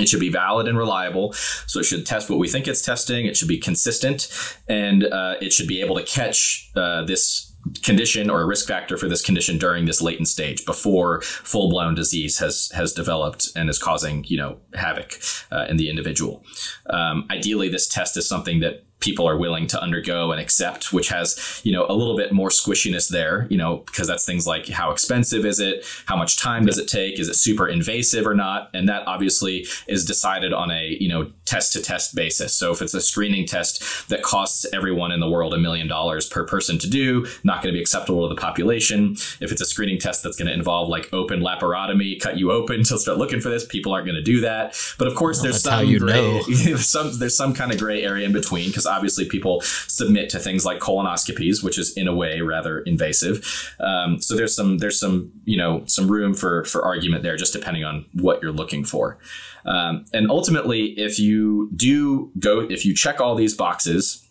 it 0.00 0.08
should 0.08 0.20
be 0.20 0.30
valid 0.30 0.66
and 0.66 0.78
reliable. 0.78 1.32
So 1.66 1.80
it 1.80 1.84
should 1.84 2.06
test 2.06 2.30
what 2.30 2.38
we 2.38 2.48
think 2.48 2.66
it's 2.66 2.82
testing. 2.82 3.26
It 3.26 3.36
should 3.36 3.48
be 3.48 3.58
consistent, 3.58 4.28
and 4.68 5.04
uh, 5.04 5.34
it 5.40 5.52
should 5.52 5.68
be 5.68 5.80
able 5.80 5.96
to 5.96 6.02
catch 6.02 6.70
uh, 6.74 7.04
this 7.04 7.50
condition 7.82 8.30
or 8.30 8.40
a 8.40 8.46
risk 8.46 8.66
factor 8.66 8.96
for 8.96 9.08
this 9.08 9.22
condition 9.22 9.58
during 9.58 9.84
this 9.84 10.00
latent 10.00 10.28
stage 10.28 10.64
before 10.64 11.20
full 11.20 11.68
blown 11.68 11.94
disease 11.94 12.38
has 12.38 12.70
has 12.74 12.92
developed 12.92 13.48
and 13.54 13.68
is 13.68 13.78
causing 13.78 14.24
you 14.28 14.36
know 14.36 14.58
havoc 14.74 15.20
uh, 15.52 15.66
in 15.68 15.76
the 15.76 15.90
individual. 15.90 16.42
Um, 16.88 17.26
ideally, 17.30 17.68
this 17.68 17.86
test 17.86 18.16
is 18.16 18.28
something 18.28 18.60
that 18.60 18.84
people 19.00 19.28
are 19.28 19.36
willing 19.36 19.66
to 19.68 19.82
undergo 19.82 20.32
and 20.32 20.40
accept, 20.40 20.92
which 20.92 21.08
has, 21.08 21.60
you 21.64 21.72
know, 21.72 21.86
a 21.88 21.94
little 21.94 22.16
bit 22.16 22.32
more 22.32 22.48
squishiness 22.48 23.08
there, 23.08 23.46
you 23.50 23.56
know, 23.56 23.78
because 23.86 24.06
that's 24.06 24.24
things 24.24 24.46
like 24.46 24.68
how 24.68 24.90
expensive 24.90 25.44
is 25.44 25.58
it? 25.58 25.84
How 26.06 26.16
much 26.16 26.38
time 26.38 26.66
does 26.66 26.78
it 26.78 26.88
take? 26.88 27.18
Is 27.18 27.28
it 27.28 27.34
super 27.34 27.66
invasive 27.66 28.26
or 28.26 28.34
not? 28.34 28.70
And 28.74 28.88
that 28.88 29.06
obviously 29.06 29.66
is 29.88 30.04
decided 30.04 30.52
on 30.52 30.70
a, 30.70 30.96
you 31.00 31.08
know, 31.08 31.32
test 31.50 31.72
to 31.72 31.82
test 31.82 32.14
basis. 32.14 32.54
So 32.54 32.70
if 32.70 32.80
it's 32.80 32.94
a 32.94 33.00
screening 33.00 33.44
test 33.46 34.08
that 34.08 34.22
costs 34.22 34.64
everyone 34.72 35.10
in 35.10 35.18
the 35.18 35.28
world 35.28 35.52
a 35.52 35.58
million 35.58 35.88
dollars 35.88 36.28
per 36.28 36.44
person 36.44 36.78
to 36.78 36.88
do, 36.88 37.26
not 37.42 37.62
going 37.62 37.72
to 37.72 37.76
be 37.76 37.80
acceptable 37.80 38.28
to 38.28 38.34
the 38.34 38.40
population. 38.40 39.16
If 39.40 39.50
it's 39.50 39.60
a 39.60 39.64
screening 39.64 39.98
test 39.98 40.22
that's 40.22 40.36
going 40.36 40.46
to 40.46 40.54
involve 40.54 40.88
like 40.88 41.12
open 41.12 41.40
laparotomy, 41.40 42.20
cut 42.20 42.38
you 42.38 42.52
open 42.52 42.84
to 42.84 42.98
start 42.98 43.18
looking 43.18 43.40
for 43.40 43.48
this, 43.48 43.64
people 43.64 43.92
aren't 43.92 44.06
going 44.06 44.16
to 44.16 44.22
do 44.22 44.40
that. 44.42 44.78
But 44.98 45.08
of 45.08 45.14
course, 45.14 45.42
there's 45.42 45.62
some 45.62 45.98
gray, 45.98 46.40
some 46.76 47.18
there's 47.18 47.36
some 47.36 47.54
kind 47.54 47.72
of 47.72 47.78
gray 47.78 48.02
area 48.04 48.26
in 48.26 48.32
between 48.32 48.68
because 48.68 48.86
obviously 48.90 49.26
people 49.28 49.60
submit 49.62 50.28
to 50.30 50.38
things 50.38 50.64
like 50.64 50.78
colonoscopies, 50.78 51.62
which 51.62 51.78
is 51.78 51.96
in 51.96 52.08
a 52.08 52.14
way 52.14 52.40
rather 52.40 52.80
invasive. 52.80 53.74
Um, 53.80 54.20
so 54.20 54.36
there's 54.36 54.54
some 54.54 54.78
there's 54.78 54.98
some 54.98 55.32
you 55.44 55.56
know 55.56 55.84
some 55.86 56.10
room 56.10 56.34
for 56.34 56.64
for 56.64 56.84
argument 56.84 57.22
there, 57.22 57.36
just 57.36 57.52
depending 57.52 57.84
on 57.84 58.06
what 58.12 58.42
you're 58.42 58.52
looking 58.52 58.84
for. 58.84 59.18
Um, 59.64 60.04
and 60.12 60.30
ultimately, 60.30 60.98
if 60.98 61.18
you 61.18 61.70
do 61.76 62.30
go, 62.38 62.60
if 62.60 62.84
you 62.84 62.94
check 62.94 63.20
all 63.20 63.34
these 63.34 63.54
boxes, 63.54 64.26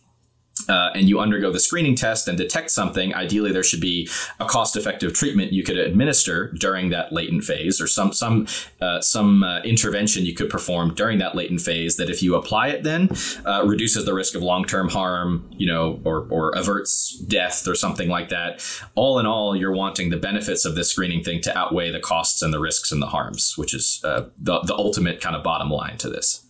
uh, 0.67 0.89
and 0.95 1.07
you 1.07 1.19
undergo 1.19 1.51
the 1.51 1.59
screening 1.59 1.95
test 1.95 2.27
and 2.27 2.37
detect 2.37 2.71
something, 2.71 3.13
ideally 3.13 3.51
there 3.51 3.63
should 3.63 3.81
be 3.81 4.09
a 4.39 4.45
cost-effective 4.45 5.13
treatment 5.13 5.53
you 5.53 5.63
could 5.63 5.77
administer 5.77 6.51
during 6.53 6.89
that 6.89 7.11
latent 7.13 7.43
phase, 7.43 7.79
or 7.79 7.87
some 7.87 8.11
some 8.11 8.47
uh, 8.81 8.99
some 9.01 9.43
uh, 9.43 9.61
intervention 9.61 10.25
you 10.25 10.33
could 10.33 10.49
perform 10.49 10.93
during 10.93 11.19
that 11.19 11.35
latent 11.35 11.61
phase 11.61 11.97
that, 11.97 12.09
if 12.09 12.21
you 12.21 12.35
apply 12.35 12.67
it, 12.69 12.83
then 12.83 13.09
uh, 13.45 13.63
reduces 13.65 14.05
the 14.05 14.13
risk 14.13 14.35
of 14.35 14.41
long-term 14.41 14.89
harm, 14.89 15.47
you 15.57 15.67
know, 15.67 15.99
or 16.03 16.27
or 16.29 16.51
averts 16.57 17.17
death 17.27 17.67
or 17.67 17.75
something 17.75 18.09
like 18.09 18.29
that. 18.29 18.61
All 18.95 19.19
in 19.19 19.25
all, 19.25 19.55
you're 19.55 19.71
wanting 19.73 20.09
the 20.09 20.17
benefits 20.17 20.65
of 20.65 20.75
this 20.75 20.91
screening 20.91 21.23
thing 21.23 21.41
to 21.41 21.57
outweigh 21.57 21.91
the 21.91 21.99
costs 21.99 22.41
and 22.41 22.53
the 22.53 22.59
risks 22.59 22.91
and 22.91 23.01
the 23.01 23.07
harms, 23.07 23.57
which 23.57 23.73
is 23.73 24.01
uh, 24.03 24.25
the 24.37 24.59
the 24.61 24.75
ultimate 24.75 25.21
kind 25.21 25.35
of 25.35 25.43
bottom 25.43 25.69
line 25.69 25.97
to 25.97 26.09
this. 26.09 26.45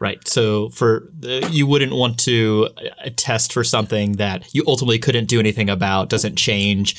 Right. 0.00 0.26
So 0.26 0.70
for 0.70 1.08
the, 1.16 1.46
you 1.52 1.66
wouldn't 1.66 1.92
want 1.92 2.18
to 2.20 2.68
uh, 3.04 3.10
test 3.16 3.52
for 3.52 3.62
something 3.62 4.12
that 4.12 4.52
you 4.54 4.64
ultimately 4.66 4.98
couldn't 4.98 5.26
do 5.26 5.38
anything 5.38 5.68
about, 5.70 6.08
doesn't 6.08 6.36
change, 6.36 6.96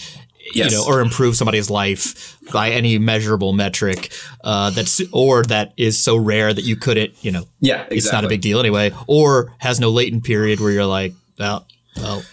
Yes. 0.54 0.72
you 0.72 0.78
know, 0.78 0.86
or 0.88 1.02
improve 1.02 1.36
somebody's 1.36 1.70
life 1.70 2.38
by 2.52 2.72
any 2.72 2.98
measurable 2.98 3.54
metric. 3.54 4.12
Uh, 4.44 4.70
that's 4.72 5.00
or 5.12 5.44
that 5.44 5.72
is 5.78 5.98
so 5.98 6.16
rare 6.16 6.54
that 6.54 6.64
you 6.64 6.76
couldn't, 6.76 7.14
you 7.24 7.32
know, 7.32 7.46
Yeah, 7.60 7.76
exactly. 7.76 7.98
it's 7.98 8.12
not 8.12 8.26
a 8.26 8.28
big 8.28 8.42
deal 8.42 8.60
anyway, 8.60 8.92
or 9.08 9.54
has 9.60 9.80
no 9.80 9.90
latent 9.90 10.24
period 10.24 10.60
where 10.60 10.72
you're 10.72 10.86
like, 10.86 11.14
well, 11.40 11.66
well, 11.98 12.24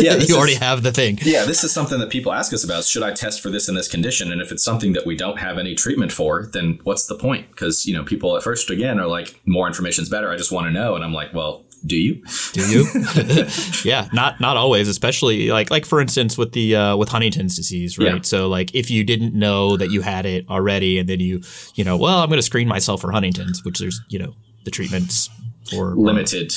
Yeah, 0.00 0.14
you 0.20 0.36
already 0.36 0.52
is- 0.52 0.58
have 0.58 0.82
the 0.82 0.92
thing. 0.92 1.18
Yeah, 1.22 1.44
this 1.44 1.64
is 1.64 1.72
something 1.72 1.98
that 2.00 2.10
people 2.10 2.32
ask 2.32 2.52
us 2.52 2.64
about. 2.64 2.84
Should 2.84 3.02
I 3.02 3.12
test 3.12 3.40
for 3.40 3.50
this 3.50 3.68
in 3.68 3.74
this 3.74 3.88
condition? 3.88 4.32
And 4.32 4.40
if 4.40 4.52
it's 4.52 4.64
something 4.64 4.92
that 4.94 5.06
we 5.06 5.16
don't 5.16 5.38
have 5.38 5.58
any 5.58 5.74
treatment 5.74 6.12
for, 6.12 6.48
then 6.52 6.78
what's 6.84 7.06
the 7.06 7.16
point? 7.16 7.50
Because 7.50 7.86
you 7.86 7.94
know, 7.94 8.04
people 8.04 8.36
at 8.36 8.42
first 8.42 8.70
again 8.70 8.98
are 9.00 9.06
like, 9.06 9.40
more 9.46 9.66
information's 9.66 10.08
better. 10.08 10.30
I 10.30 10.36
just 10.36 10.52
want 10.52 10.66
to 10.66 10.72
know, 10.72 10.94
and 10.94 11.04
I'm 11.04 11.12
like, 11.12 11.32
well, 11.32 11.64
do 11.84 11.96
you? 11.96 12.22
Do 12.52 12.68
you? 12.70 12.86
yeah, 13.84 14.08
not 14.12 14.40
not 14.40 14.56
always, 14.56 14.88
especially 14.88 15.48
like 15.50 15.70
like 15.70 15.86
for 15.86 16.00
instance 16.00 16.36
with 16.36 16.52
the 16.52 16.76
uh, 16.76 16.96
with 16.96 17.08
Huntington's 17.08 17.56
disease, 17.56 17.98
right? 17.98 18.16
Yeah. 18.16 18.20
So 18.22 18.48
like 18.48 18.74
if 18.74 18.90
you 18.90 19.04
didn't 19.04 19.34
know 19.34 19.76
that 19.76 19.90
you 19.90 20.02
had 20.02 20.26
it 20.26 20.48
already, 20.48 20.98
and 20.98 21.08
then 21.08 21.20
you 21.20 21.40
you 21.74 21.84
know, 21.84 21.96
well, 21.96 22.18
I'm 22.20 22.28
going 22.28 22.38
to 22.38 22.42
screen 22.42 22.68
myself 22.68 23.00
for 23.00 23.12
Huntington's, 23.12 23.64
which 23.64 23.78
there's 23.78 24.00
you 24.08 24.18
know 24.18 24.34
the 24.64 24.70
treatments 24.70 25.30
for 25.70 25.94
Limited. 25.96 26.54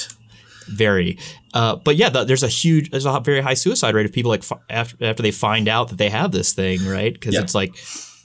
Vary. 0.67 1.17
Uh, 1.53 1.75
but 1.75 1.95
yeah, 1.95 2.09
the, 2.09 2.23
there's 2.23 2.43
a 2.43 2.47
huge, 2.47 2.89
there's 2.89 3.05
a 3.05 3.19
very 3.19 3.41
high 3.41 3.53
suicide 3.53 3.93
rate 3.95 4.05
of 4.05 4.11
people 4.13 4.29
like 4.29 4.43
fi- 4.43 4.59
after 4.69 5.03
after 5.05 5.21
they 5.23 5.31
find 5.31 5.67
out 5.67 5.89
that 5.89 5.97
they 5.97 6.09
have 6.09 6.31
this 6.31 6.53
thing, 6.53 6.85
right? 6.87 7.13
Because 7.13 7.35
Yeah. 7.35 7.41
it's 7.41 7.53
like 7.55 7.75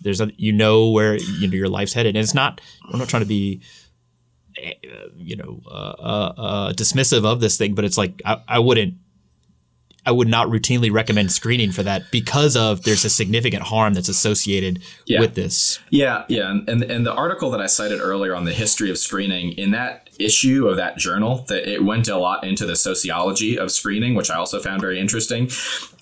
there's 0.02 0.20
a 0.20 0.30
you 0.36 0.52
know 0.52 0.90
where 0.90 1.16
you 1.16 1.48
know 1.48 1.54
your 1.54 1.68
life's 1.68 1.92
headed, 1.92 2.16
and 2.16 2.22
it's 2.22 2.34
not. 2.34 2.60
I'm 2.92 2.98
not 2.98 3.08
trying 3.08 3.22
to 3.22 3.28
be, 3.28 3.60
eh, 4.56 4.72
you 5.16 5.36
know, 5.36 5.60
uh, 5.68 5.70
uh, 5.98 6.32
uh, 6.36 6.72
dismissive 6.72 7.24
of 7.24 7.40
this 7.40 7.56
thing, 7.58 7.74
but 7.74 7.84
it's 7.84 7.98
like 7.98 8.22
I, 8.24 8.40
I 8.48 8.58
wouldn't. 8.60 8.94
I 10.06 10.10
would 10.12 10.28
not 10.28 10.46
routinely 10.48 10.90
recommend 10.90 11.32
screening 11.32 11.70
for 11.70 11.82
that 11.82 12.10
because 12.10 12.56
of 12.56 12.84
there's 12.84 13.04
a 13.04 13.10
significant 13.10 13.64
harm 13.64 13.92
that's 13.92 14.08
associated 14.08 14.80
Yeah. 15.06 15.20
with 15.20 15.34
this. 15.34 15.80
Yeah, 15.90 16.24
yeah, 16.28 16.50
and, 16.50 16.66
and 16.66 16.82
and 16.82 17.04
the 17.04 17.12
article 17.12 17.50
that 17.50 17.60
I 17.60 17.66
cited 17.66 18.00
earlier 18.00 18.34
on 18.34 18.44
the 18.46 18.52
history 18.54 18.88
of 18.90 18.96
screening 18.96 19.52
in 19.52 19.72
that 19.72 20.07
issue 20.18 20.68
of 20.68 20.76
that 20.76 20.96
journal 20.96 21.44
that 21.48 21.70
it 21.70 21.84
went 21.84 22.08
a 22.08 22.16
lot 22.18 22.44
into 22.44 22.66
the 22.66 22.76
sociology 22.76 23.58
of 23.58 23.70
screening, 23.70 24.14
which 24.14 24.30
I 24.30 24.36
also 24.36 24.60
found 24.60 24.80
very 24.80 24.98
interesting. 24.98 25.50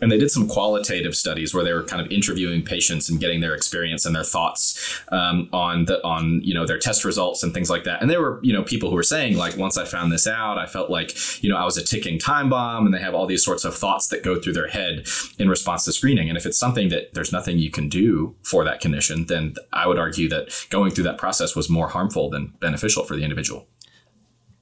And 0.01 0.11
they 0.11 0.19
did 0.19 0.31
some 0.31 0.49
qualitative 0.49 1.15
studies 1.15 1.55
where 1.55 1.65
they 1.65 1.73
were 1.73 1.83
kind 1.83 2.05
of 2.05 2.11
interviewing 2.11 2.63
patients 2.63 3.09
and 3.09 3.21
getting 3.21 3.41
their 3.41 3.55
experience 3.55 4.05
and 4.05 4.15
their 4.15 4.25
thoughts 4.25 5.01
um, 5.09 5.49
on 5.53 5.87
the 5.87 6.05
on 6.05 6.41
you 6.43 6.55
know 6.55 6.67
their 6.67 6.79
test 6.79 7.05
results 7.05 7.43
and 7.43 7.55
things 7.55 7.71
like 7.71 7.85
that. 7.85 8.03
And 8.03 8.11
there 8.11 8.21
were 8.21 8.41
you 8.43 8.53
know 8.53 8.63
people 8.63 8.91
who 8.91 8.97
were 8.97 9.03
saying 9.03 9.37
like 9.37 9.57
once 9.57 9.77
I 9.77 9.85
found 9.85 10.13
this 10.13 10.27
out, 10.27 10.59
I 10.59 10.67
felt 10.67 10.91
like 10.91 11.43
you 11.43 11.51
know 11.51 11.57
I 11.57 11.65
was 11.65 11.77
a 11.77 11.85
ticking 11.85 12.19
time 12.19 12.49
bomb, 12.49 12.85
and 12.85 12.95
they 12.95 13.01
have 13.01 13.15
all 13.15 13.27
these 13.27 13.45
sorts 13.45 13.65
of 13.65 13.75
thoughts 13.75 14.09
that 14.09 14.23
go 14.23 14.41
through 14.41 14.55
their 14.55 14.69
head 14.69 15.09
in 15.39 15.49
response 15.49 15.85
to 15.85 15.93
screening. 15.93 16.29
And 16.29 16.37
if 16.37 16.47
it's 16.47 16.59
something 16.59 16.89
that 16.91 17.15
there's 17.15 17.33
nothing 17.33 17.59
you 17.59 17.71
can 17.71 17.89
do 17.89 18.35
for 18.43 18.65
that 18.65 18.81
condition, 18.81 19.27
then 19.27 19.55
I 19.73 19.87
would 19.87 19.99
argue 19.99 20.29
that 20.29 20.67
going 20.71 20.91
through 20.91 21.05
that 21.05 21.19
process 21.19 21.55
was 21.57 21.71
more 21.71 21.89
harmful 21.89 22.31
than 22.31 22.55
beneficial 22.61 23.05
for 23.05 23.17
the 23.17 23.23
individual. 23.23 23.67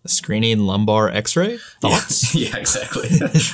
Screening 0.06 0.58
lumbar 0.60 1.08
X-ray 1.08 1.56
thoughts. 1.80 2.34
yeah, 2.34 2.56
exactly. 2.56 3.08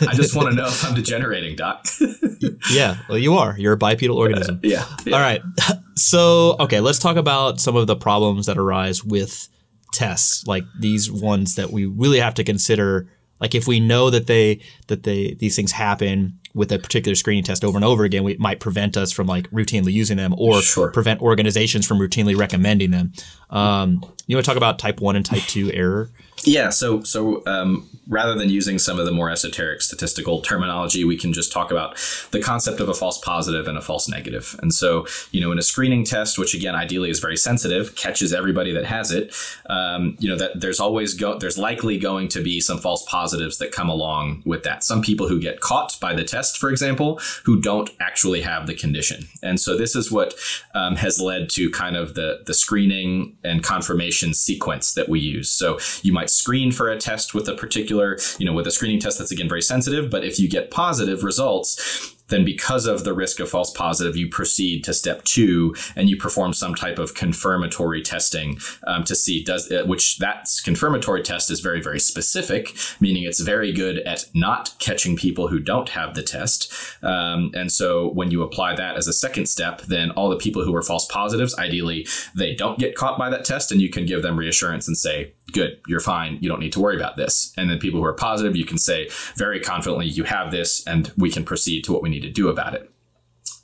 I 0.09 0.15
just 0.15 0.35
want 0.35 0.49
to 0.51 0.55
know 0.57 0.67
if 0.67 0.85
I'm 0.85 0.95
degenerating, 0.95 1.55
doc. 1.57 1.87
yeah, 2.73 2.97
well, 3.09 3.19
you 3.19 3.35
are. 3.35 3.55
You're 3.59 3.75
a 3.75 3.77
bipedal 3.77 4.17
organism. 4.17 4.59
yeah. 4.63 4.85
yeah. 5.05 5.15
All 5.15 5.21
right. 5.23 5.43
So, 5.97 6.57
okay, 6.59 6.81
let's 6.81 6.99
talk 6.99 7.17
about 7.17 7.61
some 7.61 7.77
of 7.77 7.87
the 7.87 7.95
problems 7.95 8.47
that 8.47 8.57
arise 8.57 9.05
with 9.05 9.49
tests, 9.93 10.47
like 10.47 10.65
these 10.79 11.11
ones 11.13 11.57
that 11.57 11.71
we 11.71 11.85
really 11.85 12.21
have 12.21 12.33
to 12.35 12.45
consider. 12.45 13.07
Like 13.39 13.55
if 13.55 13.67
we 13.69 13.81
know 13.81 14.09
that 14.09 14.27
they 14.27 14.63
that 14.87 15.03
they 15.03 15.35
these 15.35 15.57
things 15.57 15.73
happen 15.73 16.39
with 16.55 16.73
a 16.73 16.79
particular 16.79 17.15
screening 17.17 17.45
test 17.45 17.65
over 17.67 17.77
and 17.77 17.85
over 17.85 18.05
again, 18.05 18.25
we 18.25 18.35
might 18.39 18.61
prevent 18.61 18.97
us 18.97 19.13
from 19.13 19.27
like 19.27 19.51
routinely 19.51 19.93
using 19.93 20.17
them 20.17 20.35
or 20.39 20.63
Sure. 20.63 20.91
prevent 20.91 21.21
organizations 21.21 21.87
from 21.87 21.99
routinely 21.99 22.35
recommending 22.35 22.93
them. 22.93 23.13
Um, 23.51 24.03
you 24.27 24.37
want 24.37 24.45
to 24.47 24.49
talk 24.51 24.57
about 24.57 24.79
type 24.79 25.01
one 25.03 25.17
and 25.17 25.25
type 25.27 25.43
two 25.43 25.71
error? 25.73 26.09
Yeah, 26.45 26.71
so 26.71 27.03
so 27.03 27.43
um, 27.47 27.87
rather 28.09 28.35
than 28.35 28.49
using 28.49 28.79
some 28.79 28.99
of 28.99 29.07
the 29.07 29.13
more 29.13 29.31
esoteric 29.31 29.83
statistical 29.83 30.41
terminology, 30.41 31.05
we 31.05 31.17
can 31.17 31.33
just 31.33 31.53
talk 31.53 31.71
about 31.71 31.97
the 32.33 32.41
concept 32.41 32.81
of 32.81 32.89
a 32.89 32.95
false 32.95 33.19
positive 33.19 33.69
and 33.69 33.77
a 33.77 33.81
false 33.83 34.09
negative. 34.09 34.59
And 34.63 34.75
so, 34.75 35.07
you 35.33 35.41
know, 35.41 35.53
in 35.53 35.59
a 35.59 35.63
screening 35.63 36.05
test, 36.05 36.39
which 36.39 36.55
again 36.55 36.75
ideally 36.75 37.11
is 37.11 37.21
very 37.21 37.37
sensitive, 37.37 37.95
catches 37.95 38.33
everybody 38.33 38.73
that 38.73 38.87
has 38.87 39.13
it, 39.13 39.35
um, 39.69 40.17
you 40.19 40.29
know, 40.29 40.37
that 40.37 40.61
there's 40.61 40.81
always 40.81 41.15
go 41.15 41.39
there's 41.39 41.59
likely 41.59 41.99
going 41.99 42.29
to 42.29 42.43
be 42.43 42.61
some 42.61 42.79
false 42.79 43.05
positives 43.07 43.59
that 43.59 43.71
come 43.71 43.91
along 43.91 44.43
with 44.47 44.63
that. 44.63 44.83
Some 44.83 45.03
people 45.03 45.29
who 45.29 45.41
get 45.41 45.61
caught 45.61 45.99
by 46.01 46.15
the 46.15 46.25
test, 46.25 46.57
for 46.57 46.71
example, 46.71 47.21
who 47.45 47.61
don't 47.61 47.91
actually 48.01 48.41
have 48.41 48.67
the 48.67 48.75
condition. 48.75 49.29
And 49.43 49.61
so 49.61 49.77
this 49.77 49.95
is 49.95 50.11
what 50.11 50.35
um, 50.75 50.97
has 50.97 51.21
led 51.21 51.51
to 51.51 51.71
kind 51.71 51.97
of 51.97 52.15
the 52.15 52.41
the 52.47 52.55
screening 52.55 53.37
and 53.45 53.63
confirmation 53.63 54.33
sequence 54.33 54.95
that 54.95 55.09
we 55.09 55.21
use. 55.21 55.51
So 55.51 55.79
you 56.03 56.13
might 56.13 56.30
screen 56.31 56.73
for 56.73 56.91
a 56.91 56.99
test 56.99 57.35
with 57.35 57.49
a 57.49 57.55
particular, 57.55 58.19
you 58.39 58.47
know, 58.47 58.53
with 58.53 58.67
a 58.67 58.71
screening 58.71 59.01
test 59.01 59.19
that's 59.19 59.33
again 59.33 59.49
very 59.49 59.63
sensitive, 59.63 60.11
but 60.11 60.25
if 60.25 60.39
you 60.39 60.49
get 60.49 60.71
positive 60.71 61.25
results, 61.25 62.17
then 62.31 62.45
because 62.45 62.87
of 62.87 63.05
the 63.05 63.13
risk 63.13 63.41
of 63.41 63.51
false 63.51 63.71
positive, 63.73 64.17
you 64.17 64.29
proceed 64.29 64.83
to 64.85 64.95
step 64.95 65.23
two 65.25 65.75
and 65.95 66.09
you 66.09 66.17
perform 66.17 66.53
some 66.53 66.75
type 66.75 66.99
of 66.99 67.15
confirmatory 67.15 68.03
testing 68.03 68.59
um, 68.87 69.05
to 69.05 69.15
see 69.15 69.45
does 69.45 69.71
uh, 69.71 69.85
which 69.85 70.19
that 70.19 70.49
confirmatory 70.65 71.23
test 71.23 71.51
is 71.51 71.61
very 71.61 71.81
very 71.83 72.01
specific, 72.01 72.75
meaning 73.01 73.25
it's 73.25 73.41
very 73.41 73.73
good 73.73 73.99
at 73.99 74.25
not 74.35 74.75
catching 74.79 75.17
people 75.17 75.49
who 75.49 75.59
don't 75.59 75.91
have 75.91 76.15
the 76.15 76.23
test. 76.23 76.73
Um, 77.03 77.51
and 77.55 77.71
so 77.71 78.11
when 78.11 78.31
you 78.31 78.43
apply 78.43 78.77
that 78.77 78.97
as 78.97 79.07
a 79.07 79.13
second 79.13 79.47
step, 79.47 79.83
then 79.83 80.11
all 80.13 80.31
the 80.31 80.37
people 80.37 80.65
who 80.65 80.75
are 80.75 80.83
false 80.83 81.07
positives, 81.07 81.57
ideally, 81.59 82.07
they 82.35 82.55
don't 82.55 82.79
get 82.79 82.95
caught 82.95 83.19
by 83.19 83.29
that 83.31 83.45
test, 83.45 83.73
and 83.73 83.81
you 83.81 83.91
can 83.91 84.07
give 84.07 84.23
them 84.23 84.39
reassurance 84.39 84.87
and 84.87 84.97
say, 84.97 85.33
good, 85.51 85.81
you're 85.87 86.01
fine. 86.01 86.39
You 86.41 86.49
don't 86.49 86.61
need 86.61 86.73
to 86.73 86.81
worry 86.81 86.97
about 86.97 87.17
this. 87.17 87.53
And 87.57 87.71
then 87.71 87.79
people 87.79 88.01
who 88.01 88.07
are 88.07 88.13
positive, 88.13 88.57
you 88.57 88.65
can 88.65 88.79
say 88.79 89.09
very 89.37 89.61
confidently, 89.61 90.07
you 90.07 90.25
have 90.25 90.51
this, 90.51 90.87
and 90.87 91.13
we 91.17 91.31
can 91.31 91.45
proceed 91.45 91.85
to 91.85 91.93
what 91.93 92.03
we 92.03 92.09
need 92.09 92.23
to 92.23 92.31
do 92.31 92.49
about 92.49 92.75
it. 92.75 92.91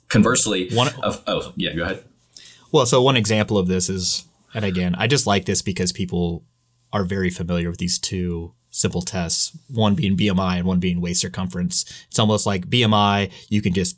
Conversely, 0.09 0.69
One- 0.69 0.93
of, 1.03 1.23
oh, 1.27 1.53
yeah, 1.55 1.73
go 1.73 1.83
ahead. 1.83 2.03
Well, 2.71 2.85
so 2.85 3.01
one 3.01 3.17
example 3.17 3.57
of 3.57 3.67
this 3.67 3.89
is, 3.89 4.25
and 4.53 4.65
again, 4.65 4.95
I 4.95 5.07
just 5.07 5.27
like 5.27 5.45
this 5.45 5.61
because 5.61 5.91
people 5.91 6.43
are 6.93 7.03
very 7.03 7.29
familiar 7.29 7.69
with 7.69 7.79
these 7.79 7.99
two 7.99 8.53
simple 8.69 9.01
tests, 9.01 9.57
one 9.69 9.95
being 9.95 10.15
BMI 10.15 10.57
and 10.57 10.65
one 10.65 10.79
being 10.79 11.01
waist 11.01 11.21
circumference. 11.21 11.85
It's 12.09 12.19
almost 12.19 12.45
like 12.45 12.69
BMI, 12.69 13.31
you 13.49 13.61
can 13.61 13.73
just 13.73 13.97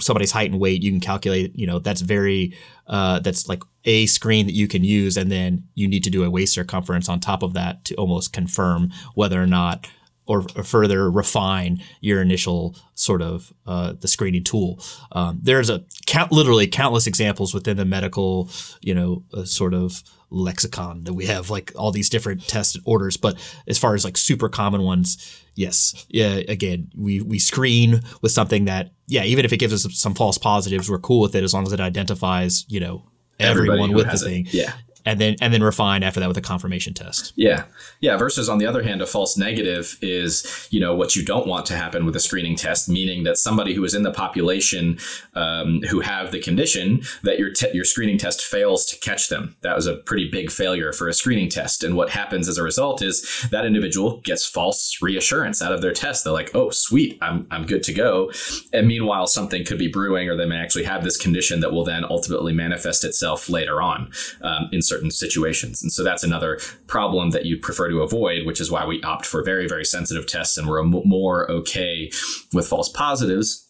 somebody's 0.00 0.32
height 0.32 0.50
and 0.50 0.60
weight, 0.60 0.82
you 0.82 0.90
can 0.90 1.00
calculate, 1.00 1.54
you 1.54 1.66
know, 1.66 1.78
that's 1.78 2.00
very 2.00 2.56
uh, 2.86 3.20
that's 3.20 3.48
like 3.48 3.62
a 3.84 4.06
screen 4.06 4.46
that 4.46 4.54
you 4.54 4.68
can 4.68 4.84
use 4.84 5.16
and 5.16 5.30
then 5.30 5.64
you 5.74 5.86
need 5.88 6.04
to 6.04 6.10
do 6.10 6.24
a 6.24 6.30
waist 6.30 6.54
circumference 6.54 7.08
on 7.08 7.20
top 7.20 7.42
of 7.42 7.54
that 7.54 7.84
to 7.84 7.94
almost 7.96 8.32
confirm 8.32 8.90
whether 9.14 9.42
or 9.42 9.46
not 9.46 9.86
or, 10.26 10.44
or 10.56 10.62
further 10.62 11.10
refine 11.10 11.82
your 12.00 12.22
initial 12.22 12.74
sort 12.94 13.20
of 13.20 13.52
uh, 13.66 13.92
the 14.00 14.08
screening 14.08 14.44
tool. 14.44 14.80
Um, 15.12 15.38
there's 15.42 15.68
a 15.68 15.84
count, 16.06 16.32
literally 16.32 16.66
countless 16.66 17.06
examples 17.06 17.52
within 17.52 17.76
the 17.76 17.84
medical, 17.84 18.48
you 18.80 18.94
know, 18.94 19.24
uh, 19.34 19.44
sort 19.44 19.74
of 19.74 20.02
lexicon 20.30 21.04
that 21.04 21.14
we 21.14 21.26
have, 21.26 21.50
like 21.50 21.72
all 21.76 21.90
these 21.90 22.08
different 22.08 22.46
tested 22.46 22.82
orders. 22.84 23.16
But 23.16 23.36
as 23.66 23.78
far 23.78 23.94
as 23.94 24.04
like 24.04 24.16
super 24.16 24.48
common 24.48 24.82
ones, 24.82 25.42
yes, 25.54 26.06
yeah. 26.08 26.40
Again, 26.48 26.90
we 26.96 27.20
we 27.20 27.38
screen 27.38 28.02
with 28.22 28.32
something 28.32 28.64
that, 28.66 28.92
yeah, 29.06 29.24
even 29.24 29.44
if 29.44 29.52
it 29.52 29.58
gives 29.58 29.72
us 29.72 29.86
some 29.98 30.14
false 30.14 30.38
positives, 30.38 30.90
we're 30.90 30.98
cool 30.98 31.20
with 31.20 31.34
it 31.34 31.44
as 31.44 31.54
long 31.54 31.66
as 31.66 31.72
it 31.72 31.80
identifies, 31.80 32.64
you 32.68 32.80
know, 32.80 33.04
everyone 33.38 33.92
with 33.92 34.06
the 34.06 34.14
it. 34.14 34.18
thing. 34.18 34.46
Yeah. 34.50 34.72
And 35.06 35.20
then 35.20 35.36
and 35.42 35.52
then 35.52 35.62
refine 35.62 36.02
after 36.02 36.20
that 36.20 36.28
with 36.28 36.38
a 36.38 36.42
confirmation 36.42 36.94
test. 36.94 37.34
Yeah. 37.36 37.64
Yeah. 38.04 38.18
Versus 38.18 38.50
on 38.50 38.58
the 38.58 38.66
other 38.66 38.82
hand, 38.82 39.00
a 39.00 39.06
false 39.06 39.38
negative 39.38 39.96
is, 40.02 40.68
you 40.70 40.78
know, 40.78 40.94
what 40.94 41.16
you 41.16 41.24
don't 41.24 41.46
want 41.46 41.64
to 41.64 41.74
happen 41.74 42.04
with 42.04 42.14
a 42.14 42.20
screening 42.20 42.54
test, 42.54 42.86
meaning 42.86 43.24
that 43.24 43.38
somebody 43.38 43.72
who 43.72 43.82
is 43.82 43.94
in 43.94 44.02
the 44.02 44.10
population 44.10 44.98
um, 45.34 45.80
who 45.88 46.00
have 46.00 46.30
the 46.30 46.38
condition 46.38 47.00
that 47.22 47.38
your 47.38 47.50
te- 47.50 47.72
your 47.72 47.86
screening 47.86 48.18
test 48.18 48.42
fails 48.42 48.84
to 48.84 48.98
catch 48.98 49.30
them. 49.30 49.56
That 49.62 49.74
was 49.74 49.86
a 49.86 49.96
pretty 49.96 50.28
big 50.30 50.50
failure 50.50 50.92
for 50.92 51.08
a 51.08 51.14
screening 51.14 51.48
test. 51.48 51.82
And 51.82 51.96
what 51.96 52.10
happens 52.10 52.46
as 52.46 52.58
a 52.58 52.62
result 52.62 53.00
is 53.00 53.48
that 53.50 53.64
individual 53.64 54.20
gets 54.20 54.44
false 54.44 54.98
reassurance 55.00 55.62
out 55.62 55.72
of 55.72 55.80
their 55.80 55.94
test. 55.94 56.24
They're 56.24 56.32
like, 56.34 56.54
oh, 56.54 56.68
sweet, 56.68 57.16
I'm, 57.22 57.46
I'm 57.50 57.64
good 57.64 57.82
to 57.84 57.94
go. 57.94 58.30
And 58.74 58.86
meanwhile, 58.86 59.26
something 59.26 59.64
could 59.64 59.78
be 59.78 59.88
brewing 59.88 60.28
or 60.28 60.36
they 60.36 60.44
may 60.44 60.58
actually 60.58 60.84
have 60.84 61.04
this 61.04 61.16
condition 61.16 61.60
that 61.60 61.72
will 61.72 61.84
then 61.84 62.04
ultimately 62.04 62.52
manifest 62.52 63.02
itself 63.02 63.48
later 63.48 63.80
on 63.80 64.12
um, 64.42 64.68
in 64.72 64.82
certain 64.82 65.10
situations. 65.10 65.82
And 65.82 65.90
so 65.90 66.04
that's 66.04 66.22
another 66.22 66.60
problem 66.86 67.30
that 67.30 67.46
you 67.46 67.56
prefer 67.56 67.88
to 67.88 67.93
avoid, 68.02 68.46
which 68.46 68.60
is 68.60 68.70
why 68.70 68.86
we 68.86 69.02
opt 69.02 69.26
for 69.26 69.42
very, 69.42 69.66
very 69.66 69.84
sensitive 69.84 70.26
tests 70.26 70.56
and 70.56 70.68
we're 70.68 70.82
more 70.82 71.50
okay 71.50 72.10
with 72.52 72.66
false 72.66 72.88
positives 72.88 73.68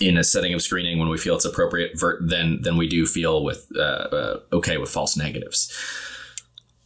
in 0.00 0.16
a 0.16 0.24
setting 0.24 0.54
of 0.54 0.62
screening 0.62 0.98
when 0.98 1.08
we 1.08 1.18
feel 1.18 1.34
it's 1.34 1.44
appropriate 1.44 1.98
ver- 1.98 2.20
than 2.20 2.62
than 2.62 2.76
we 2.76 2.88
do 2.88 3.06
feel 3.06 3.42
with 3.42 3.66
uh, 3.76 3.80
uh, 3.80 4.40
okay 4.52 4.78
with 4.78 4.90
false 4.90 5.16
negatives. 5.16 5.72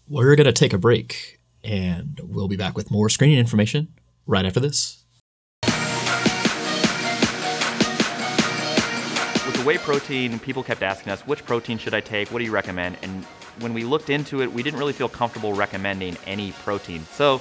We're 0.09 0.37
going 0.37 0.47
to 0.47 0.53
take 0.53 0.73
a 0.73 0.79
break 0.79 1.41
and 1.65 2.21
we'll 2.23 2.49
be 2.49 2.57
back 2.57 2.77
with 2.77 2.91
more 2.91 3.09
screening 3.09 3.39
information 3.39 3.89
right 4.27 4.45
after 4.45 4.61
this. 4.61 5.05
With 9.47 9.57
the 9.57 9.63
whey 9.65 9.79
protein, 9.79 10.39
people 10.39 10.63
kept 10.63 10.83
asking 10.83 11.13
us, 11.13 11.21
which 11.23 11.45
protein 11.45 11.79
should 11.79 11.95
I 11.95 12.01
take? 12.01 12.31
What 12.31 12.39
do 12.41 12.45
you 12.45 12.51
recommend? 12.51 12.97
And 13.03 13.25
when 13.61 13.75
we 13.75 13.85
looked 13.85 14.11
into 14.11 14.43
it, 14.43 14.53
we 14.53 14.63
didn't 14.63 14.79
really 14.79 14.93
feel 14.93 15.09
comfortable 15.09 15.53
recommending 15.53 16.17
any 16.27 16.53
protein. 16.53 17.05
So 17.13 17.41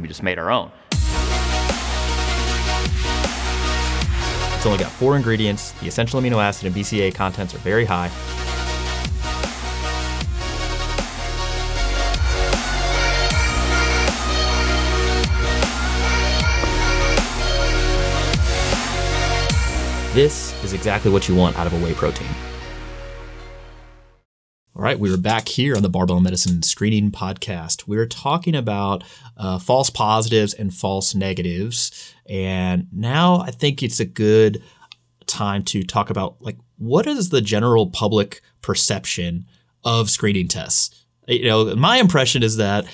we 0.00 0.08
just 0.08 0.22
made 0.22 0.38
our 0.38 0.50
own. 0.50 0.70
It's 4.56 4.66
only 4.66 4.78
got 4.78 4.92
four 4.92 5.16
ingredients. 5.16 5.72
The 5.72 5.88
essential 5.88 6.20
amino 6.20 6.42
acid 6.42 6.66
and 6.66 6.74
BCA 6.74 7.14
contents 7.14 7.54
are 7.54 7.58
very 7.58 7.84
high. 7.84 8.10
This 20.14 20.54
is 20.62 20.72
exactly 20.72 21.10
what 21.10 21.28
you 21.28 21.34
want 21.34 21.58
out 21.58 21.66
of 21.66 21.72
a 21.72 21.84
whey 21.84 21.92
protein. 21.92 22.28
All 24.76 24.82
right, 24.82 24.98
we 24.98 25.14
are 25.14 25.16
back 25.16 25.46
here 25.46 25.76
on 25.76 25.82
the 25.82 25.88
Barbell 25.88 26.18
Medicine 26.18 26.60
Screening 26.64 27.12
Podcast. 27.12 27.86
We 27.86 27.96
are 27.96 28.06
talking 28.06 28.56
about 28.56 29.04
uh, 29.36 29.60
false 29.60 29.88
positives 29.88 30.52
and 30.52 30.74
false 30.74 31.14
negatives, 31.14 32.12
and 32.26 32.88
now 32.90 33.36
I 33.38 33.52
think 33.52 33.84
it's 33.84 34.00
a 34.00 34.04
good 34.04 34.64
time 35.26 35.62
to 35.66 35.84
talk 35.84 36.10
about 36.10 36.42
like 36.42 36.56
what 36.76 37.06
is 37.06 37.28
the 37.28 37.40
general 37.40 37.88
public 37.88 38.42
perception 38.62 39.46
of 39.84 40.10
screening 40.10 40.48
tests. 40.48 41.04
You 41.28 41.44
know, 41.44 41.76
my 41.76 41.98
impression 41.98 42.42
is 42.42 42.56
that 42.56 42.84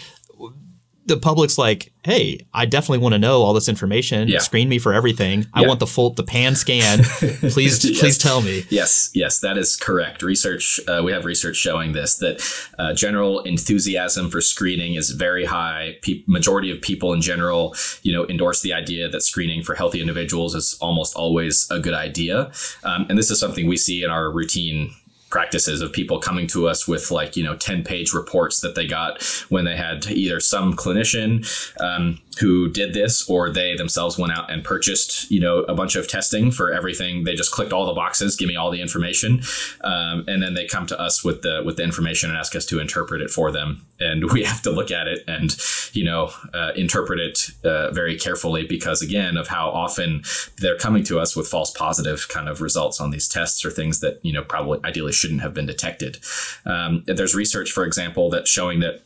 the 1.14 1.20
public's 1.20 1.58
like, 1.58 1.92
"Hey, 2.04 2.46
I 2.54 2.66
definitely 2.66 2.98
want 2.98 3.12
to 3.14 3.18
know 3.18 3.42
all 3.42 3.52
this 3.52 3.68
information. 3.68 4.28
Yeah. 4.28 4.38
Screen 4.38 4.68
me 4.68 4.78
for 4.78 4.92
everything. 4.94 5.46
I 5.52 5.62
Yeah. 5.62 5.68
want 5.68 5.80
the 5.80 5.86
full 5.86 6.10
the 6.10 6.22
pan 6.22 6.54
scan. 6.56 7.02
please, 7.50 7.84
Yes. 7.84 8.00
please 8.00 8.18
tell 8.18 8.40
me." 8.40 8.64
Yes, 8.70 9.10
yes, 9.14 9.40
that 9.40 9.58
is 9.58 9.76
correct. 9.76 10.22
Research, 10.22 10.80
uh, 10.88 11.02
we 11.04 11.12
have 11.12 11.24
research 11.24 11.56
showing 11.56 11.92
this 11.92 12.16
that 12.16 12.40
uh, 12.78 12.94
general 12.94 13.40
enthusiasm 13.40 14.30
for 14.30 14.40
screening 14.40 14.94
is 14.94 15.10
very 15.10 15.44
high. 15.44 15.96
Pe- 16.02 16.22
majority 16.26 16.70
of 16.70 16.80
people 16.80 17.12
in 17.12 17.20
general, 17.20 17.74
you 18.02 18.12
know, 18.12 18.26
endorse 18.28 18.62
the 18.62 18.72
idea 18.72 19.08
that 19.08 19.22
screening 19.22 19.62
for 19.62 19.74
healthy 19.74 20.00
individuals 20.00 20.54
is 20.54 20.76
almost 20.80 21.14
always 21.14 21.66
a 21.70 21.78
good 21.78 21.94
idea, 21.94 22.50
um, 22.84 23.06
and 23.08 23.18
this 23.18 23.30
is 23.30 23.38
something 23.38 23.66
we 23.66 23.76
see 23.76 24.02
in 24.02 24.10
our 24.10 24.30
routine 24.30 24.92
practices 25.30 25.80
of 25.80 25.92
people 25.92 26.18
coming 26.18 26.46
to 26.48 26.68
us 26.68 26.86
with 26.86 27.10
like 27.10 27.36
you 27.36 27.44
know 27.44 27.56
10 27.56 27.84
page 27.84 28.12
reports 28.12 28.60
that 28.60 28.74
they 28.74 28.86
got 28.86 29.22
when 29.48 29.64
they 29.64 29.76
had 29.76 30.06
either 30.08 30.40
some 30.40 30.74
clinician 30.74 31.46
um, 31.80 32.18
who 32.40 32.68
did 32.68 32.94
this 32.94 33.28
or 33.28 33.50
they 33.50 33.76
themselves 33.76 34.18
went 34.18 34.32
out 34.32 34.50
and 34.50 34.64
purchased 34.64 35.30
you 35.30 35.40
know 35.40 35.60
a 35.60 35.74
bunch 35.74 35.96
of 35.96 36.08
testing 36.08 36.50
for 36.50 36.72
everything. 36.72 37.24
They 37.24 37.34
just 37.34 37.52
clicked 37.52 37.72
all 37.72 37.86
the 37.86 37.92
boxes 37.92 38.36
give 38.36 38.48
me 38.48 38.56
all 38.56 38.70
the 38.70 38.80
information. 38.80 39.42
Um, 39.82 40.24
and 40.26 40.42
then 40.42 40.54
they 40.54 40.66
come 40.66 40.86
to 40.86 41.00
us 41.00 41.22
with 41.24 41.42
the 41.42 41.62
with 41.64 41.76
the 41.76 41.82
information 41.82 42.30
and 42.30 42.38
ask 42.38 42.56
us 42.56 42.66
to 42.66 42.80
interpret 42.80 43.20
it 43.20 43.30
for 43.30 43.52
them. 43.52 43.82
And 44.00 44.30
we 44.32 44.44
have 44.50 44.62
to 44.62 44.70
look 44.70 44.90
at 44.90 45.06
it 45.06 45.22
and 45.28 45.56
you 45.92 46.04
know 46.04 46.30
uh, 46.54 46.72
interpret 46.74 47.20
it 47.20 47.50
uh, 47.64 47.90
very 47.92 48.16
carefully 48.16 48.64
because 48.64 49.02
again 49.02 49.36
of 49.36 49.48
how 49.48 49.68
often 49.68 50.22
they're 50.58 50.78
coming 50.78 51.04
to 51.04 51.20
us 51.20 51.36
with 51.36 51.46
false 51.46 51.70
positive 51.70 52.28
kind 52.28 52.48
of 52.48 52.60
results 52.60 53.00
on 53.00 53.10
these 53.10 53.28
tests 53.28 53.64
or 53.64 53.70
things 53.70 54.00
that 54.00 54.18
you 54.22 54.32
know 54.32 54.42
probably 54.42 54.80
ideally 54.84 55.12
shouldn't 55.12 55.42
have 55.42 55.54
been 55.54 55.66
detected. 55.66 56.18
Um, 56.64 57.04
there's 57.06 57.34
research 57.34 57.70
for 57.70 57.84
example 57.84 58.30
that's 58.30 58.50
showing 58.50 58.80
that 58.80 59.02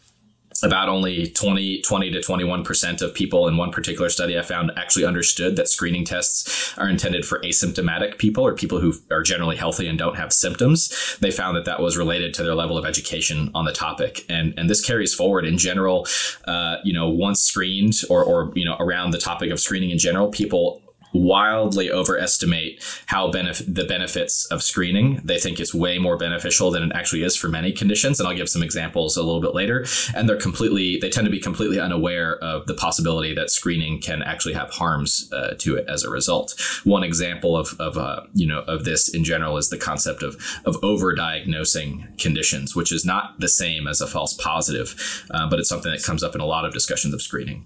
about 0.62 0.88
only 0.88 1.28
20, 1.28 1.82
20 1.82 2.10
to 2.12 2.20
21% 2.20 3.02
of 3.02 3.14
people 3.14 3.48
in 3.48 3.56
one 3.56 3.70
particular 3.70 4.08
study 4.08 4.38
I 4.38 4.42
found 4.42 4.70
actually 4.76 5.04
understood 5.04 5.56
that 5.56 5.68
screening 5.68 6.04
tests 6.04 6.76
are 6.78 6.88
intended 6.88 7.24
for 7.24 7.40
asymptomatic 7.40 8.18
people 8.18 8.46
or 8.46 8.54
people 8.54 8.80
who 8.80 8.94
are 9.10 9.22
generally 9.22 9.56
healthy 9.56 9.88
and 9.88 9.98
don't 9.98 10.16
have 10.16 10.32
symptoms. 10.32 11.16
They 11.20 11.30
found 11.30 11.56
that 11.56 11.64
that 11.64 11.80
was 11.80 11.96
related 11.96 12.34
to 12.34 12.42
their 12.42 12.54
level 12.54 12.78
of 12.78 12.86
education 12.86 13.50
on 13.54 13.64
the 13.64 13.72
topic. 13.72 14.24
And, 14.28 14.54
and 14.56 14.70
this 14.70 14.84
carries 14.84 15.14
forward 15.14 15.44
in 15.44 15.58
general, 15.58 16.06
uh, 16.46 16.76
you 16.84 16.92
know, 16.92 17.08
once 17.08 17.42
screened 17.42 17.94
or, 18.08 18.22
or, 18.24 18.52
you 18.54 18.64
know, 18.64 18.76
around 18.78 19.10
the 19.10 19.18
topic 19.18 19.50
of 19.50 19.60
screening 19.60 19.90
in 19.90 19.98
general, 19.98 20.28
people 20.28 20.83
wildly 21.14 21.90
overestimate 21.90 22.82
how 23.06 23.30
benef- 23.30 23.64
the 23.72 23.84
benefits 23.84 24.44
of 24.46 24.62
screening. 24.62 25.20
They 25.24 25.38
think 25.38 25.60
it's 25.60 25.72
way 25.72 25.98
more 25.98 26.16
beneficial 26.16 26.70
than 26.70 26.82
it 26.82 26.92
actually 26.94 27.22
is 27.22 27.36
for 27.36 27.48
many 27.48 27.72
conditions, 27.72 28.18
and 28.18 28.28
I'll 28.28 28.36
give 28.36 28.48
some 28.48 28.62
examples 28.62 29.16
a 29.16 29.22
little 29.22 29.40
bit 29.40 29.54
later. 29.54 29.86
And 30.14 30.28
they're 30.28 30.36
completely 30.36 30.98
they 30.98 31.08
tend 31.08 31.24
to 31.26 31.30
be 31.30 31.40
completely 31.40 31.78
unaware 31.78 32.36
of 32.38 32.66
the 32.66 32.74
possibility 32.74 33.34
that 33.34 33.50
screening 33.50 34.00
can 34.00 34.22
actually 34.22 34.54
have 34.54 34.70
harms 34.70 35.30
uh, 35.32 35.54
to 35.58 35.76
it 35.76 35.88
as 35.88 36.02
a 36.02 36.10
result. 36.10 36.54
One 36.82 37.04
example 37.04 37.56
of 37.56 37.76
of 37.78 37.96
uh, 37.96 38.22
you 38.34 38.46
know 38.46 38.60
of 38.60 38.84
this 38.84 39.08
in 39.08 39.24
general 39.24 39.56
is 39.56 39.70
the 39.70 39.78
concept 39.78 40.22
of 40.22 40.34
of 40.64 40.76
overdiagnosing 40.80 42.18
conditions, 42.18 42.74
which 42.74 42.90
is 42.90 43.04
not 43.04 43.38
the 43.38 43.48
same 43.48 43.86
as 43.86 44.00
a 44.00 44.06
false 44.06 44.34
positive, 44.34 45.24
uh, 45.30 45.48
but 45.48 45.60
it's 45.60 45.68
something 45.68 45.92
that 45.92 46.02
comes 46.02 46.24
up 46.24 46.34
in 46.34 46.40
a 46.40 46.46
lot 46.46 46.64
of 46.64 46.72
discussions 46.72 47.14
of 47.14 47.22
screening. 47.22 47.64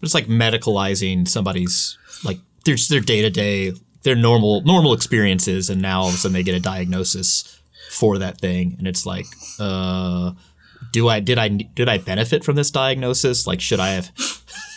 It's 0.00 0.14
like 0.14 0.26
medicalizing 0.26 1.28
somebody's 1.28 1.96
like 2.24 2.38
their 2.64 2.76
their 2.88 3.00
day 3.00 3.22
to 3.22 3.30
day, 3.30 3.72
their 4.02 4.16
normal 4.16 4.62
normal 4.62 4.92
experiences, 4.92 5.70
and 5.70 5.80
now 5.80 6.02
all 6.02 6.08
of 6.08 6.14
a 6.14 6.16
sudden 6.16 6.34
they 6.34 6.42
get 6.42 6.54
a 6.54 6.60
diagnosis 6.60 7.60
for 7.90 8.18
that 8.18 8.38
thing, 8.38 8.74
and 8.78 8.86
it's 8.88 9.04
like, 9.04 9.26
uh, 9.58 10.32
do 10.92 11.08
I 11.08 11.20
did 11.20 11.38
I 11.38 11.48
did 11.48 11.88
I 11.88 11.98
benefit 11.98 12.44
from 12.44 12.56
this 12.56 12.70
diagnosis? 12.70 13.46
Like, 13.46 13.60
should 13.60 13.80
I 13.80 13.90
have 13.90 14.10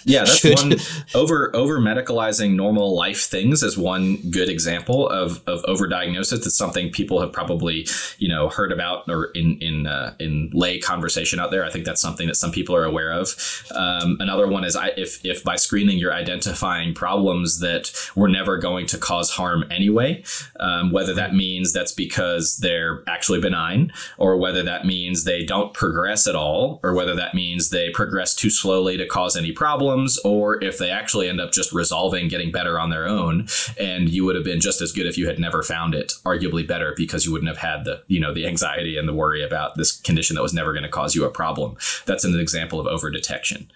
yeah, 0.05 0.19
that's 0.19 0.37
Should. 0.37 0.59
one 0.59 0.75
over 1.15 1.53
over 1.55 1.79
medicalizing 1.79 2.55
normal 2.55 2.95
life 2.95 3.23
things 3.23 3.63
is 3.63 3.75
one 3.75 4.17
good 4.29 4.49
example 4.49 5.09
of 5.09 5.41
of 5.47 5.63
overdiagnosis. 5.63 6.45
It's 6.45 6.55
something 6.55 6.91
people 6.91 7.19
have 7.21 7.33
probably 7.33 7.87
you 8.19 8.27
know 8.27 8.49
heard 8.49 8.71
about 8.71 9.09
or 9.09 9.31
in 9.33 9.57
in 9.59 9.87
uh, 9.87 10.13
in 10.19 10.51
lay 10.53 10.79
conversation 10.79 11.39
out 11.39 11.49
there. 11.49 11.65
I 11.65 11.71
think 11.71 11.85
that's 11.85 12.01
something 12.01 12.27
that 12.27 12.35
some 12.35 12.51
people 12.51 12.75
are 12.75 12.85
aware 12.85 13.11
of. 13.11 13.35
Um, 13.73 14.17
another 14.19 14.47
one 14.47 14.63
is 14.63 14.75
I, 14.75 14.89
if 14.89 15.25
if 15.25 15.43
by 15.43 15.55
screening 15.55 15.97
you're 15.97 16.13
identifying 16.13 16.93
problems 16.93 17.59
that 17.59 17.91
were 18.15 18.29
never 18.29 18.57
going 18.57 18.85
to 18.87 18.99
cause 18.99 19.31
harm 19.31 19.65
anyway, 19.71 20.23
um, 20.59 20.91
whether 20.91 21.15
that 21.15 21.33
means 21.33 21.73
that's 21.73 21.91
because 21.91 22.57
they're 22.57 23.03
actually 23.07 23.41
benign, 23.41 23.91
or 24.19 24.37
whether 24.37 24.61
that 24.61 24.85
means 24.85 25.23
they 25.23 25.43
don't 25.43 25.73
progress 25.73 26.27
at 26.27 26.35
all, 26.35 26.79
or 26.83 26.93
whether 26.93 27.15
that 27.15 27.33
means 27.33 27.71
they 27.71 27.89
progress 27.89 28.35
too 28.35 28.51
slowly 28.51 28.97
to 28.97 29.07
cause 29.07 29.35
any 29.35 29.51
problem 29.51 29.94
problems 29.95 30.17
or 30.19 30.61
if 30.63 30.77
they 30.77 30.89
actually 30.89 31.29
end 31.29 31.39
up 31.39 31.51
just 31.51 31.71
resolving, 31.71 32.27
getting 32.27 32.51
better 32.51 32.79
on 32.79 32.89
their 32.89 33.07
own. 33.07 33.47
And 33.79 34.09
you 34.09 34.25
would 34.25 34.35
have 34.35 34.43
been 34.43 34.59
just 34.59 34.81
as 34.81 34.91
good 34.91 35.07
if 35.07 35.17
you 35.17 35.27
had 35.27 35.39
never 35.39 35.63
found 35.63 35.95
it, 35.95 36.13
arguably 36.25 36.67
better 36.67 36.93
because 36.95 37.25
you 37.25 37.31
wouldn't 37.31 37.49
have 37.49 37.57
had 37.57 37.85
the, 37.85 38.03
you 38.07 38.19
know, 38.19 38.33
the 38.33 38.45
anxiety 38.45 38.97
and 38.97 39.07
the 39.07 39.13
worry 39.13 39.43
about 39.43 39.77
this 39.77 39.99
condition 40.01 40.35
that 40.35 40.41
was 40.41 40.53
never 40.53 40.73
going 40.73 40.83
to 40.83 40.89
cause 40.89 41.15
you 41.15 41.25
a 41.25 41.29
problem. 41.29 41.77
That's 42.05 42.25
an 42.25 42.37
example 42.39 42.79
of 42.79 42.87
over 42.87 43.09
detection. 43.09 43.71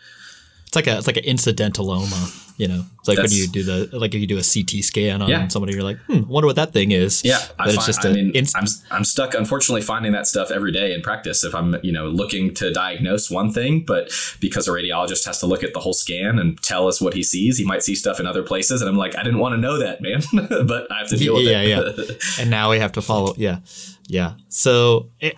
It's 0.70 0.76
like 0.76 0.86
a 0.86 1.00
it's 1.00 1.08
like 1.08 1.18
an 1.18 1.24
incidentaloma, 1.24 2.54
you 2.60 2.68
know. 2.68 2.86
It's 3.00 3.08
like 3.08 3.18
That's, 3.18 3.32
when 3.32 3.42
you 3.42 3.48
do 3.48 3.64
the 3.64 3.98
like 3.98 4.14
if 4.14 4.22
you 4.22 4.28
do 4.28 4.38
a 4.38 4.44
CT 4.44 4.84
scan 4.84 5.20
on 5.20 5.28
yeah. 5.28 5.48
somebody, 5.48 5.74
you're 5.74 5.82
like, 5.82 5.98
hmm, 6.02 6.28
wonder 6.28 6.46
what 6.46 6.58
that 6.58 6.74
thing 6.74 6.92
is. 6.92 7.26
Yeah, 7.26 7.40
but 7.58 7.70
I 7.70 7.74
it's 7.74 7.88
just 7.88 8.06
I 8.06 8.12
mean, 8.12 8.32
inc- 8.34 8.54
I'm 8.56 8.68
I'm 8.96 9.04
stuck, 9.04 9.34
unfortunately, 9.34 9.82
finding 9.82 10.12
that 10.12 10.28
stuff 10.28 10.52
every 10.52 10.72
day 10.72 10.94
in 10.94 11.02
practice. 11.02 11.44
If 11.44 11.56
I'm 11.56 11.78
you 11.82 11.92
know 11.92 12.08
looking 12.08 12.54
to 12.54 12.72
diagnose 12.72 13.32
one 13.32 13.52
thing, 13.52 13.84
but 13.84 14.12
because 14.40 14.68
a 14.68 14.72
radiologist 14.72 15.26
has 15.26 15.40
to 15.40 15.48
look 15.48 15.64
at 15.64 15.74
the 15.74 15.80
whole 15.80 15.94
scan 15.94 16.38
and 16.38 16.62
tell 16.62 16.88
us 16.88 17.02
what 17.02 17.16
he 17.16 17.24
sees, 17.24 17.58
he 17.58 17.66
might 17.66 17.82
see 17.82 17.96
stuff 17.96 18.20
in 18.20 18.28
other 18.28 18.44
places, 18.44 18.84
and 18.84 18.90
I'm 18.92 18.96
like, 18.96 19.16
I 19.16 19.24
didn't 19.24 19.40
want 19.40 19.54
to 19.54 19.58
know 19.58 19.80
that, 19.80 20.02
man, 20.02 20.22
but 20.68 20.92
I 20.92 21.00
have 21.00 21.08
to 21.08 21.18
deal 21.18 21.34
with 21.34 21.46
yeah, 21.46 21.62
it. 21.62 21.68
Yeah, 21.68 21.92
yeah. 21.98 22.14
and 22.42 22.52
now 22.52 22.70
we 22.70 22.78
have 22.78 22.92
to 22.92 23.02
follow. 23.02 23.34
Yeah, 23.38 23.62
yeah. 24.08 24.34
So. 24.50 25.10
It, 25.20 25.36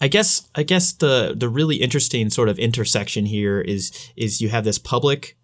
I 0.00 0.08
guess 0.08 0.48
I 0.54 0.62
guess 0.62 0.92
the 0.92 1.34
the 1.36 1.48
really 1.48 1.76
interesting 1.76 2.30
sort 2.30 2.48
of 2.48 2.58
intersection 2.58 3.26
here 3.26 3.60
is 3.60 4.10
is 4.16 4.40
you 4.40 4.48
have 4.48 4.64
this 4.64 4.78
public 4.78 5.36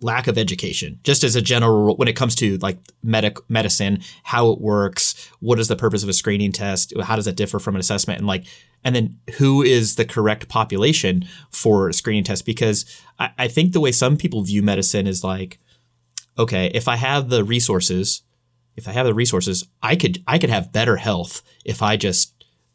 lack 0.00 0.26
of 0.26 0.36
education 0.36 0.98
just 1.04 1.22
as 1.22 1.36
a 1.36 1.40
general 1.40 1.96
when 1.96 2.08
it 2.08 2.16
comes 2.16 2.34
to 2.34 2.58
like 2.58 2.76
medic 3.04 3.38
medicine 3.48 4.02
how 4.24 4.50
it 4.50 4.60
works 4.60 5.30
what 5.38 5.60
is 5.60 5.68
the 5.68 5.76
purpose 5.76 6.02
of 6.02 6.08
a 6.08 6.12
screening 6.12 6.50
test 6.50 6.92
how 7.04 7.14
does 7.14 7.26
that 7.26 7.36
differ 7.36 7.60
from 7.60 7.76
an 7.76 7.80
assessment 7.80 8.18
and 8.18 8.26
like 8.26 8.44
and 8.84 8.94
then 8.94 9.18
who 9.38 9.62
is 9.62 9.96
the 9.96 10.04
correct 10.04 10.48
population 10.48 11.26
for 11.50 11.88
a 11.88 11.92
screening 11.92 12.24
test? 12.24 12.44
Because 12.44 12.84
I, 13.18 13.30
I 13.38 13.48
think 13.48 13.72
the 13.72 13.80
way 13.80 13.92
some 13.92 14.16
people 14.16 14.42
view 14.42 14.62
medicine 14.62 15.06
is 15.06 15.22
like 15.22 15.58
okay 16.38 16.70
if 16.72 16.88
i 16.88 16.96
have 16.96 17.28
the 17.28 17.44
resources 17.44 18.22
if 18.74 18.88
i 18.88 18.92
have 18.92 19.04
the 19.04 19.12
resources 19.12 19.68
i 19.82 19.94
could 19.94 20.22
i 20.26 20.38
could 20.38 20.48
have 20.48 20.72
better 20.72 20.96
health 20.96 21.42
if 21.62 21.82
i 21.82 21.94
just 21.94 22.31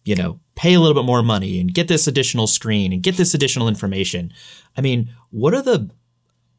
you 0.08 0.16
know, 0.16 0.40
pay 0.56 0.74
a 0.74 0.80
little 0.80 0.96
bit 0.96 1.06
more 1.06 1.22
money 1.22 1.60
and 1.60 1.74
get 1.74 1.90
this 1.90 2.08
additional 2.08 2.48
screen 2.48 2.94
and 2.94 3.04
get 3.04 3.18
this 3.18 3.34
additional 3.34 3.68
information. 3.68 4.32
I 4.78 4.82
mean, 4.82 5.14
what 5.32 5.54
are 5.54 5.62
the, 5.62 5.90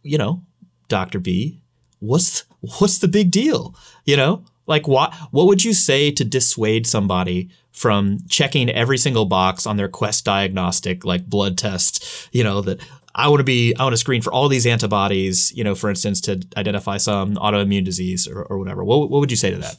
you 0.03 0.19
know, 0.19 0.43
Dr. 0.89 1.19
B, 1.19 1.63
what's 1.99 2.45
what's 2.61 2.99
the 2.99 3.09
big 3.09 3.31
deal? 3.31 3.75
You 4.05 4.17
know, 4.19 4.45
like 4.67 4.87
what 4.87 5.15
what 5.31 5.47
would 5.47 5.65
you 5.65 5.73
say 5.73 6.11
to 6.11 6.25
dissuade 6.25 6.87
somebody 6.87 7.49
from 7.73 8.19
checking 8.29 8.69
every 8.69 8.99
single 8.99 9.25
box 9.25 9.67
on 9.67 9.79
their 9.79 9.89
Quest 9.89 10.27
diagnostic 10.27 11.05
like 11.07 11.27
blood 11.27 11.57
test, 11.57 12.29
you 12.33 12.45
know, 12.45 12.61
that 12.61 12.81
I 13.15 13.29
want 13.29 13.41
to 13.41 13.45
be 13.45 13.75
I 13.77 13.83
want 13.83 13.95
to 13.95 13.99
screen 13.99 14.21
for 14.21 14.33
all 14.33 14.49
these 14.49 14.67
antibodies, 14.67 15.53
you 15.53 15.65
know, 15.65 15.75
for 15.75 15.89
instance, 15.89 16.21
to 16.23 16.43
identify 16.57 16.99
some 16.99 17.37
autoimmune 17.37 17.85
disease 17.85 18.29
or, 18.29 18.43
or 18.43 18.59
whatever. 18.59 18.85
What, 18.85 19.11
what 19.11 19.21
would 19.21 19.31
you 19.31 19.39
say 19.39 19.51
to 19.51 19.59
that? 19.59 19.77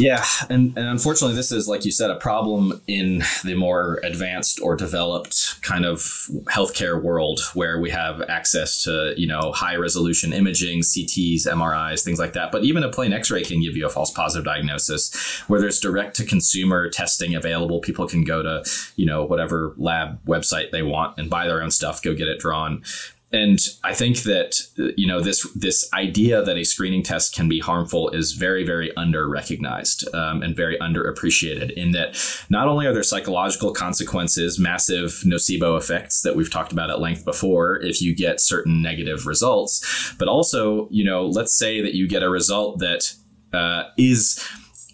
Yeah, 0.00 0.24
and, 0.48 0.76
and 0.78 0.88
unfortunately, 0.88 1.36
this 1.36 1.52
is 1.52 1.68
like 1.68 1.84
you 1.84 1.92
said, 1.92 2.10
a 2.10 2.16
problem 2.16 2.80
in 2.86 3.22
the 3.44 3.54
more 3.54 4.00
advanced 4.02 4.58
or 4.58 4.74
developed 4.74 5.60
kind 5.60 5.84
of 5.84 5.98
healthcare 6.46 7.00
world 7.00 7.40
where 7.52 7.78
we 7.78 7.90
have 7.90 8.22
access 8.22 8.82
to 8.84 9.12
you 9.18 9.26
know 9.26 9.52
high 9.52 9.76
resolution 9.76 10.32
imaging, 10.32 10.80
CTs, 10.80 11.46
MRIs, 11.46 12.02
things 12.02 12.18
like 12.18 12.32
that. 12.32 12.50
But 12.50 12.64
even 12.64 12.82
a 12.82 12.88
plain 12.88 13.12
X-ray 13.12 13.44
can 13.44 13.60
give 13.60 13.76
you 13.76 13.84
a 13.84 13.90
false 13.90 14.10
positive 14.10 14.46
diagnosis. 14.46 15.14
Where 15.48 15.60
there's 15.60 15.78
direct 15.78 16.16
to 16.16 16.24
consumer 16.24 16.88
testing 16.88 17.34
available, 17.34 17.80
people 17.80 18.08
can 18.08 18.24
go 18.24 18.42
to 18.42 18.64
you 18.96 19.04
know 19.04 19.24
whatever 19.26 19.74
lab 19.76 20.24
website 20.24 20.70
they 20.70 20.82
want 20.82 21.18
and 21.18 21.28
buy 21.28 21.46
their 21.46 21.62
own 21.62 21.70
stuff, 21.70 22.00
go 22.00 22.14
get 22.14 22.26
it 22.26 22.40
drawn 22.40 22.82
and 23.32 23.60
I 23.84 23.94
think 23.94 24.22
that 24.24 24.60
you 24.96 25.06
know 25.06 25.20
this 25.20 25.48
this 25.54 25.88
idea 25.92 26.42
that 26.42 26.56
a 26.56 26.64
screening 26.64 27.02
test 27.02 27.34
can 27.34 27.48
be 27.48 27.60
harmful 27.60 28.10
is 28.10 28.32
very 28.32 28.64
very 28.64 28.94
under 28.96 29.28
recognized 29.28 30.12
um, 30.14 30.42
and 30.42 30.56
very 30.56 30.76
underappreciated. 30.78 31.70
In 31.72 31.92
that 31.92 32.18
not 32.50 32.66
only 32.66 32.86
are 32.86 32.92
there 32.92 33.04
psychological 33.04 33.72
consequences, 33.72 34.58
massive 34.58 35.22
nocebo 35.24 35.78
effects 35.78 36.22
that 36.22 36.34
we've 36.34 36.50
talked 36.50 36.72
about 36.72 36.90
at 36.90 37.00
length 37.00 37.24
before, 37.24 37.76
if 37.82 38.02
you 38.02 38.14
get 38.14 38.40
certain 38.40 38.82
negative 38.82 39.26
results, 39.26 40.14
but 40.18 40.26
also 40.26 40.88
you 40.90 41.04
know 41.04 41.26
let's 41.26 41.56
say 41.56 41.80
that 41.80 41.94
you 41.94 42.08
get 42.08 42.24
a 42.24 42.28
result 42.28 42.80
that 42.80 43.14
uh, 43.52 43.84
is 43.96 44.44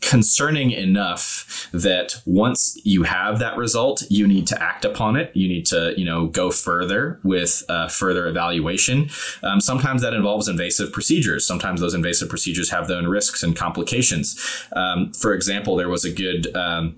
concerning 0.07 0.71
enough 0.71 1.69
that 1.73 2.23
once 2.25 2.79
you 2.85 3.03
have 3.03 3.41
that 3.41 3.57
result, 3.57 4.05
you 4.09 4.27
need 4.27 4.47
to 4.47 4.63
act 4.63 4.85
upon 4.85 5.17
it. 5.17 5.33
You 5.35 5.49
need 5.49 5.67
to, 5.67 5.95
you 5.97 6.05
know, 6.05 6.29
go 6.29 6.53
further 6.53 7.19
with 7.25 7.65
uh, 7.69 7.89
further 7.89 8.29
evaluation. 8.29 9.11
Um, 9.43 9.61
sometimes 9.61 10.03
that 10.03 10.15
involves 10.15 10.47
invasive 10.47 10.93
procedures. 10.93 11.45
Sometimes 11.45 11.81
those 11.81 11.93
invasive 11.93 12.29
procedures 12.29 12.71
have 12.71 12.87
their 12.87 12.99
own 12.99 13.09
risks 13.09 13.43
and 13.43 13.57
complications. 13.57 14.39
Um, 14.73 15.13
for 15.13 15.35
example, 15.35 15.75
there 15.75 15.89
was 15.89 16.05
a 16.05 16.13
good 16.13 16.55
um, 16.55 16.95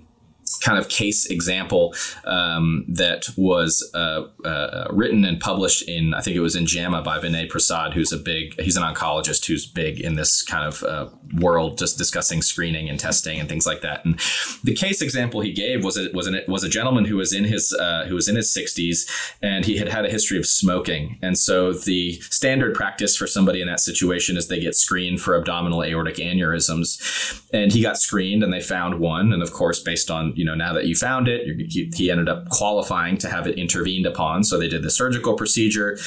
kind 0.57 0.79
of 0.79 0.89
case 0.89 1.27
example 1.27 1.95
um, 2.25 2.85
that 2.89 3.29
was 3.37 3.89
uh, 3.95 4.25
uh, 4.45 4.89
written 4.91 5.25
and 5.25 5.41
published 5.41 5.89
in 5.89 6.15
I 6.15 6.21
think 6.21 6.37
it 6.37 6.41
was 6.41 6.57
in 6.57 6.67
JAMA 6.67 7.03
by 7.03 7.19
Vinay 7.19 7.49
Prasad, 7.49 7.95
who's 7.95 8.13
a 8.13 8.17
big 8.17 8.61
he's 8.61 8.77
an 8.77 8.83
oncologist 8.83 9.47
who's 9.47 9.67
big 9.67 10.01
in 10.01 10.17
this 10.17 10.43
kind 10.43 10.67
of 10.67 10.83
uh, 10.83 11.09
world, 11.35 11.79
just 11.79 11.99
discussing 11.99 12.43
screening 12.43 12.89
and 12.89 12.99
testing 12.99 13.39
and 13.39 13.49
things 13.49 13.67
like 13.67 13.81
that. 13.83 14.05
And 14.05 14.19
the 14.65 14.75
case 14.75 15.03
example 15.03 15.41
he 15.41 15.53
gave 15.53 15.85
was 15.85 15.99
a, 15.99 16.11
was 16.13 16.27
an, 16.27 16.41
was 16.49 16.65
a 16.65 16.69
gentleman 16.69 17.05
who 17.05 17.17
was 17.17 17.33
in 17.33 17.45
his 17.45 17.73
uh, 17.73 18.07
who 18.07 18.15
was 18.15 18.29
in 18.29 18.37
his 18.37 18.55
60s 18.55 19.37
and 19.43 19.65
he 19.65 19.77
had 19.77 19.89
had 19.89 20.05
a 20.05 20.11
history 20.11 20.39
of 20.39 20.47
smoking, 20.47 21.19
and 21.23 21.39
so 21.39 21.73
the 21.73 22.21
standard 22.23 22.75
practice 22.75 23.17
for 23.17 23.27
somebody 23.27 23.61
in 23.61 23.67
that 23.67 23.81
situation 23.81 24.37
is 24.37 24.49
they 24.49 24.61
get 24.61 24.75
screened 24.75 25.21
for 25.21 25.37
abdominal 25.37 25.85
aortic 25.85 26.17
aneurysms, 26.17 27.43
and 27.53 27.73
he 27.73 27.83
got 27.83 27.99
screened 27.99 28.43
and 28.43 28.53
they 28.53 28.61
found 28.61 28.99
one, 28.99 29.33
and 29.33 29.43
of 29.43 29.53
course 29.53 29.81
based 29.81 30.11
on 30.11 30.33
you 30.39 30.45
know, 30.45 30.55
now 30.55 30.73
that 30.73 30.87
you 30.87 30.95
found 30.95 31.27
it, 31.27 31.41
he 31.69 32.11
ended 32.11 32.29
up 32.29 32.49
qualifying 32.49 33.19
to 33.19 33.29
have 33.29 33.49
it 33.49 33.59
intervened 33.59 34.07
upon. 34.07 34.45
So 34.45 34.57
they 34.57 34.69
did 34.69 34.85
the 34.85 34.91
surgical 34.91 35.35
procedure. 35.35 35.99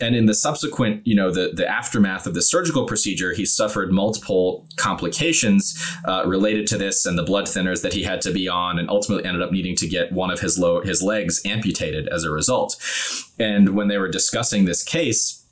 And 0.00 0.16
in 0.16 0.24
the 0.24 0.32
subsequent, 0.32 1.06
you 1.06 1.14
know, 1.14 1.30
the, 1.30 1.52
the 1.54 1.68
aftermath 1.68 2.26
of 2.26 2.32
the 2.32 2.40
surgical 2.40 2.86
procedure, 2.86 3.34
he 3.34 3.44
suffered 3.44 3.92
multiple 3.92 4.66
complications 4.76 5.78
uh, 6.06 6.22
related 6.26 6.66
to 6.68 6.78
this 6.78 7.04
and 7.04 7.18
the 7.18 7.22
blood 7.22 7.44
thinners 7.44 7.82
that 7.82 7.92
he 7.92 8.04
had 8.04 8.22
to 8.22 8.32
be 8.32 8.48
on, 8.48 8.78
and 8.78 8.88
ultimately 8.88 9.26
ended 9.26 9.42
up 9.42 9.52
needing 9.52 9.76
to 9.76 9.86
get 9.86 10.12
one 10.12 10.30
of 10.30 10.40
his 10.40 10.58
low, 10.58 10.80
his 10.80 11.02
legs 11.02 11.42
amputated 11.44 12.08
as 12.08 12.24
a 12.24 12.30
result. 12.30 12.76
And 13.38 13.76
when 13.76 13.88
they 13.88 13.98
were 13.98 14.08
discussing 14.08 14.64
this 14.64 14.82
case, 14.82 15.43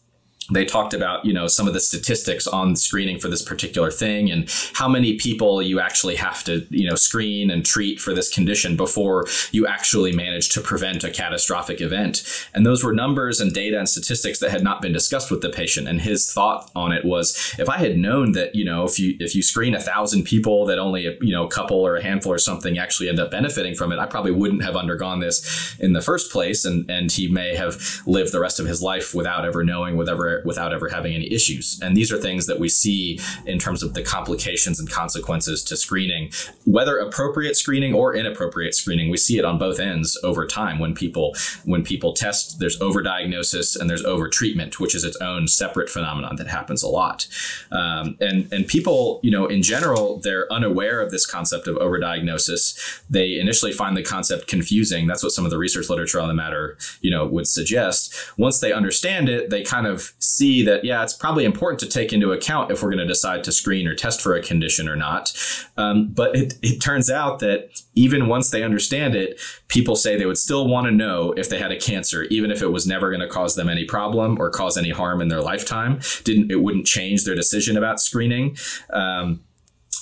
they 0.51 0.65
talked 0.65 0.95
about 0.95 1.25
you 1.25 1.33
know 1.33 1.47
some 1.47 1.67
of 1.67 1.75
the 1.75 1.81
statistics 1.81 2.47
on 2.47 2.77
screening 2.77 3.19
for 3.19 3.29
this 3.29 3.43
particular 3.43 3.91
thing 3.91 4.31
and 4.31 4.49
how 4.75 4.89
many 4.89 5.17
people 5.17 5.63
you 5.63 5.81
actually 5.81 6.17
have 6.17 6.43
to 6.45 6.67
you 6.71 6.89
know 6.89 6.95
screen 6.95 7.51
and 7.51 7.65
treat 7.65 8.01
for 8.01 8.15
this 8.15 8.33
condition 8.33 8.77
before 8.77 9.27
you 9.53 9.67
actually 9.67 10.13
manage 10.13 10.49
to 10.51 10.61
prevent 10.61 11.05
a 11.05 11.11
catastrophic 11.11 11.81
event. 11.81 12.23
And 12.55 12.67
those 12.67 12.85
were 12.85 12.93
numbers 12.93 13.41
and 13.41 13.53
data 13.53 13.79
and 13.79 13.89
statistics 13.89 14.39
that 14.41 14.51
had 14.51 14.63
not 14.63 14.83
been 14.83 14.93
discussed 14.93 15.31
with 15.31 15.41
the 15.41 15.51
patient. 15.51 15.89
And 15.89 16.01
his 16.01 16.33
thought 16.33 16.71
on 16.75 16.93
it 16.93 17.05
was 17.05 17.55
if 17.59 17.69
i 17.69 17.79
had 17.79 17.97
known 17.97 18.33
that 18.33 18.55
you 18.55 18.65
know 18.65 18.85
if 18.85 18.99
you 18.99 19.17
if 19.21 19.35
you 19.35 19.43
screen 19.43 19.75
a 19.75 19.81
thousand 19.81 20.25
people 20.25 20.67
that 20.67 20.79
only 20.79 21.07
a, 21.07 21.17
you 21.21 21.33
know 21.33 21.47
a 21.47 21.51
couple 21.51 21.79
or 21.79 21.97
a 21.97 22.03
handful 22.03 22.33
or 22.33 22.39
something 22.39 22.79
actually 22.79 23.09
end 23.09 23.21
up 23.21 23.31
benefiting 23.31 23.75
from 23.75 23.93
it 23.93 23.99
i 23.99 24.07
probably 24.07 24.31
wouldn't 24.31 24.63
have 24.63 24.77
undergone 24.77 25.21
this 25.21 25.77
in 25.79 25.93
the 25.93 26.01
first 26.01 26.31
place. 26.33 26.65
And 26.65 26.91
and 26.91 27.11
he 27.11 27.29
may 27.29 27.55
have 27.57 28.03
lived 28.07 28.33
the 28.33 28.41
rest 28.41 28.61
of 28.61 28.67
his 28.67 28.83
life 28.83 29.15
without 29.15 29.45
ever 29.45 29.65
knowing 29.65 29.97
whatever 29.97 30.32
without 30.45 30.73
ever 30.73 30.89
having 30.89 31.15
any 31.15 31.31
issues. 31.33 31.79
And 31.83 31.97
these 31.97 32.13
are 32.13 32.19
things 32.19 32.47
that 32.47 32.59
we 32.59 32.69
see 32.69 33.21
in 33.45 33.59
terms 33.59 33.83
of 33.83 33.95
the 33.95 34.03
complications 34.03 34.79
and 34.81 34.89
consequences 34.89 35.63
to 35.65 35.77
screening, 35.77 36.31
whether 36.65 36.97
appropriate 36.99 37.57
screening 37.57 37.93
or 37.93 38.15
inappropriate 38.15 38.75
screening. 38.75 39.11
We 39.11 39.17
see 39.17 39.39
it 39.39 39.45
on 39.45 39.59
both 39.59 39.79
ends 39.79 40.19
over 40.23 40.47
time 40.47 40.79
when 40.79 40.95
people 40.95 41.35
when 41.65 41.85
people 41.85 42.13
test. 42.13 42.59
There's 42.59 42.79
overdiagnosis 42.79 43.79
and 43.79 43.89
there's 43.89 44.05
overtreatment, 44.05 44.79
which 44.79 44.95
is 44.95 45.05
its 45.05 45.17
own 45.19 45.49
separate 45.49 45.89
phenomenon 45.91 46.37
that 46.37 46.47
happens 46.47 46.83
a 46.83 46.89
lot. 46.89 47.27
Um, 47.71 48.17
and 48.21 48.53
and 48.53 48.67
people, 48.67 49.21
you 49.23 49.31
know, 49.31 49.47
in 49.47 49.63
general, 49.63 50.19
they're 50.19 50.53
unaware 50.53 51.01
of 51.01 51.11
this 51.11 51.27
concept 51.27 51.67
of 51.67 51.77
overdiagnosis. 51.77 53.03
They 53.09 53.39
initially 53.39 53.73
find 53.73 53.97
the 53.97 54.03
concept 54.03 54.47
confusing. 54.47 55.07
That's 55.07 55.23
what 55.23 55.33
some 55.33 55.45
of 55.45 55.51
the 55.51 55.59
research 55.59 55.89
literature 55.89 56.21
on 56.21 56.29
the 56.29 56.35
matter, 56.35 56.77
you 57.01 57.11
know, 57.11 57.27
would 57.27 57.47
suggest. 57.47 58.15
Once 58.39 58.61
they 58.61 58.73
understand 58.73 59.29
it, 59.29 59.51
they 59.51 59.63
kind 59.63 59.87
of 59.87 60.13
see 60.23 60.65
that, 60.65 60.85
yeah, 60.85 61.03
it's 61.03 61.15
probably 61.15 61.45
important 61.45 61.81
to 61.81 61.87
take 61.87 62.13
into 62.13 62.31
account 62.31 62.71
if 62.71 62.83
we're 62.83 62.91
going 62.91 62.99
to 62.99 63.07
decide 63.07 63.43
to 63.45 63.51
screen 63.51 63.89
or 63.89 63.95
test 63.95 64.21
for 64.21 64.35
a 64.35 64.43
condition 64.43 64.89
or 64.89 64.95
not. 64.95 65.35
Um, 65.77 66.09
but 66.13 66.37
it, 66.37 66.55
it 66.63 66.79
turns 66.79 67.11
out 67.11 67.41
that 67.41 67.71
even 67.95 68.29
once 68.29 68.51
they 68.51 68.63
understand 68.63 69.17
it, 69.17 69.41
people 69.67 69.97
say 69.97 70.17
they 70.17 70.27
would 70.27 70.39
still 70.39 70.69
want 70.69 70.87
to 70.87 70.93
know 70.93 71.33
if 71.33 71.49
they 71.49 71.59
had 71.59 71.73
a 71.73 71.77
cancer, 71.77 72.23
even 72.25 72.53
if 72.53 72.63
it 72.63 72.69
was 72.69 72.87
never 72.87 73.11
going 73.11 73.21
to 73.21 73.29
cause 73.29 73.57
them 73.57 73.69
any 73.69 73.85
problem 73.85 74.41
or 74.41 74.49
cause 74.49 74.79
any 74.79 74.91
harm 74.91 75.21
in 75.21 75.29
their 75.29 75.43
lifetime. 75.43 76.01
Didn't 76.23 76.53
it 76.53 76.61
wouldn't 76.61 76.87
change 76.87 77.25
their 77.25 77.35
decision 77.35 77.77
about 77.77 78.01
screening. 78.01 78.57
Um, 78.93 79.43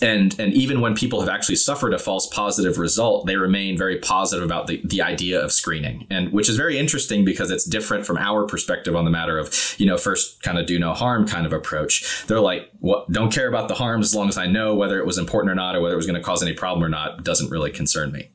and 0.02 0.38
and 0.38 0.52
even 0.54 0.80
when 0.80 0.94
people 0.94 1.20
have 1.20 1.28
actually 1.28 1.56
suffered 1.56 1.92
a 1.94 1.98
false 1.98 2.26
positive 2.28 2.78
result 2.78 3.26
they 3.26 3.36
remain 3.36 3.76
very 3.76 3.98
positive 3.98 4.44
about 4.44 4.66
the, 4.66 4.80
the 4.84 5.02
idea 5.02 5.40
of 5.42 5.52
screening. 5.52 6.06
And 6.10 6.32
which 6.32 6.48
is 6.48 6.56
very 6.56 6.78
interesting 6.78 7.24
because 7.24 7.50
it's 7.50 7.64
different 7.64 8.06
from 8.06 8.18
our 8.18 8.46
perspective 8.46 8.96
on 8.96 9.04
the 9.04 9.10
matter 9.10 9.38
of 9.38 9.74
you 9.78 9.86
know 9.86 9.96
first 9.96 10.42
kind 10.42 10.58
of 10.58 10.66
do 10.66 10.78
no 10.78 10.92
harm 10.92 11.26
kind 11.26 11.46
of 11.46 11.52
approach. 11.52 12.24
They're 12.26 12.40
like 12.40 12.70
what 12.80 13.10
don't 13.10 13.32
care 13.32 13.48
about 13.48 13.68
the 13.68 13.74
harms 13.74 14.06
as 14.06 14.14
long 14.14 14.28
as 14.28 14.38
i 14.38 14.46
know 14.46 14.74
whether 14.74 14.98
it 14.98 15.06
was 15.06 15.18
important 15.18 15.50
or 15.50 15.54
not 15.54 15.76
or 15.76 15.80
whether 15.80 15.94
it 15.94 15.96
was 15.96 16.06
going 16.06 16.18
to 16.18 16.24
cause 16.24 16.42
any 16.42 16.54
problem 16.54 16.84
or 16.84 16.88
not 16.88 17.24
doesn't 17.24 17.50
really 17.50 17.70
concern 17.70 18.12
me. 18.12 18.30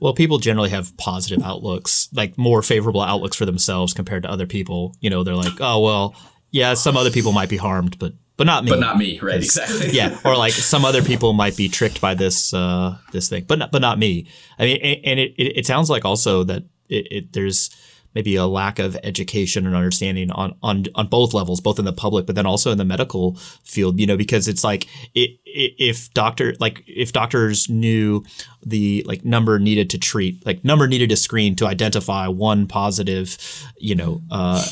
Well, 0.00 0.14
people 0.14 0.38
generally 0.38 0.70
have 0.70 0.96
positive 0.96 1.44
outlooks, 1.44 2.08
like 2.12 2.38
more 2.38 2.62
favorable 2.62 3.02
outlooks 3.02 3.36
for 3.36 3.44
themselves 3.44 3.92
compared 3.92 4.22
to 4.22 4.30
other 4.30 4.46
people. 4.46 4.96
You 5.00 5.10
know, 5.10 5.22
they're 5.22 5.36
like, 5.36 5.60
oh, 5.60 5.80
well, 5.80 6.14
yeah, 6.50 6.72
some 6.72 6.96
other 6.96 7.10
people 7.10 7.32
might 7.32 7.50
be 7.50 7.58
harmed, 7.58 7.98
but 7.98 8.14
but 8.40 8.46
not 8.46 8.64
me. 8.64 8.70
But 8.70 8.80
not 8.80 8.96
me, 8.96 9.20
right? 9.20 9.36
Exactly. 9.36 9.90
yeah, 9.90 10.18
or 10.24 10.34
like 10.34 10.52
some 10.72 10.82
other 10.86 11.02
people 11.02 11.34
might 11.34 11.58
be 11.58 11.68
tricked 11.68 12.00
by 12.00 12.14
this 12.14 12.54
uh, 12.54 12.96
this 13.12 13.28
thing, 13.28 13.44
but 13.46 13.58
not, 13.58 13.70
but 13.70 13.82
not 13.82 13.98
me. 13.98 14.28
I 14.58 14.62
mean, 14.64 14.80
and 14.80 15.20
it, 15.20 15.34
it, 15.36 15.58
it 15.58 15.66
sounds 15.66 15.90
like 15.90 16.06
also 16.06 16.42
that 16.44 16.62
it, 16.88 17.06
it, 17.10 17.32
there's 17.34 17.68
maybe 18.14 18.36
a 18.36 18.46
lack 18.46 18.78
of 18.78 18.96
education 19.02 19.66
and 19.66 19.74
understanding 19.74 20.30
on 20.32 20.54
on 20.62 20.86
on 20.94 21.06
both 21.06 21.34
levels, 21.34 21.60
both 21.60 21.78
in 21.78 21.84
the 21.84 21.92
public, 21.92 22.26
but 22.26 22.34
then 22.34 22.46
also 22.46 22.72
in 22.72 22.78
the 22.78 22.84
medical 22.84 23.34
field. 23.64 24.00
You 24.00 24.06
know, 24.06 24.16
because 24.16 24.48
it's 24.48 24.64
like 24.64 24.86
it, 25.14 25.38
it, 25.44 25.74
if 25.78 26.12
doctor 26.14 26.54
like 26.60 26.82
if 26.86 27.12
doctors 27.12 27.68
knew 27.68 28.24
the 28.64 29.04
like 29.06 29.24
number 29.24 29.58
needed 29.58 29.90
to 29.90 29.98
treat, 29.98 30.44
like 30.44 30.64
number 30.64 30.86
needed 30.86 31.10
to 31.10 31.16
screen 31.16 31.56
to 31.56 31.66
identify 31.66 32.26
one 32.26 32.66
positive, 32.66 33.38
you 33.78 33.94
know, 33.94 34.22
uh, 34.30 34.64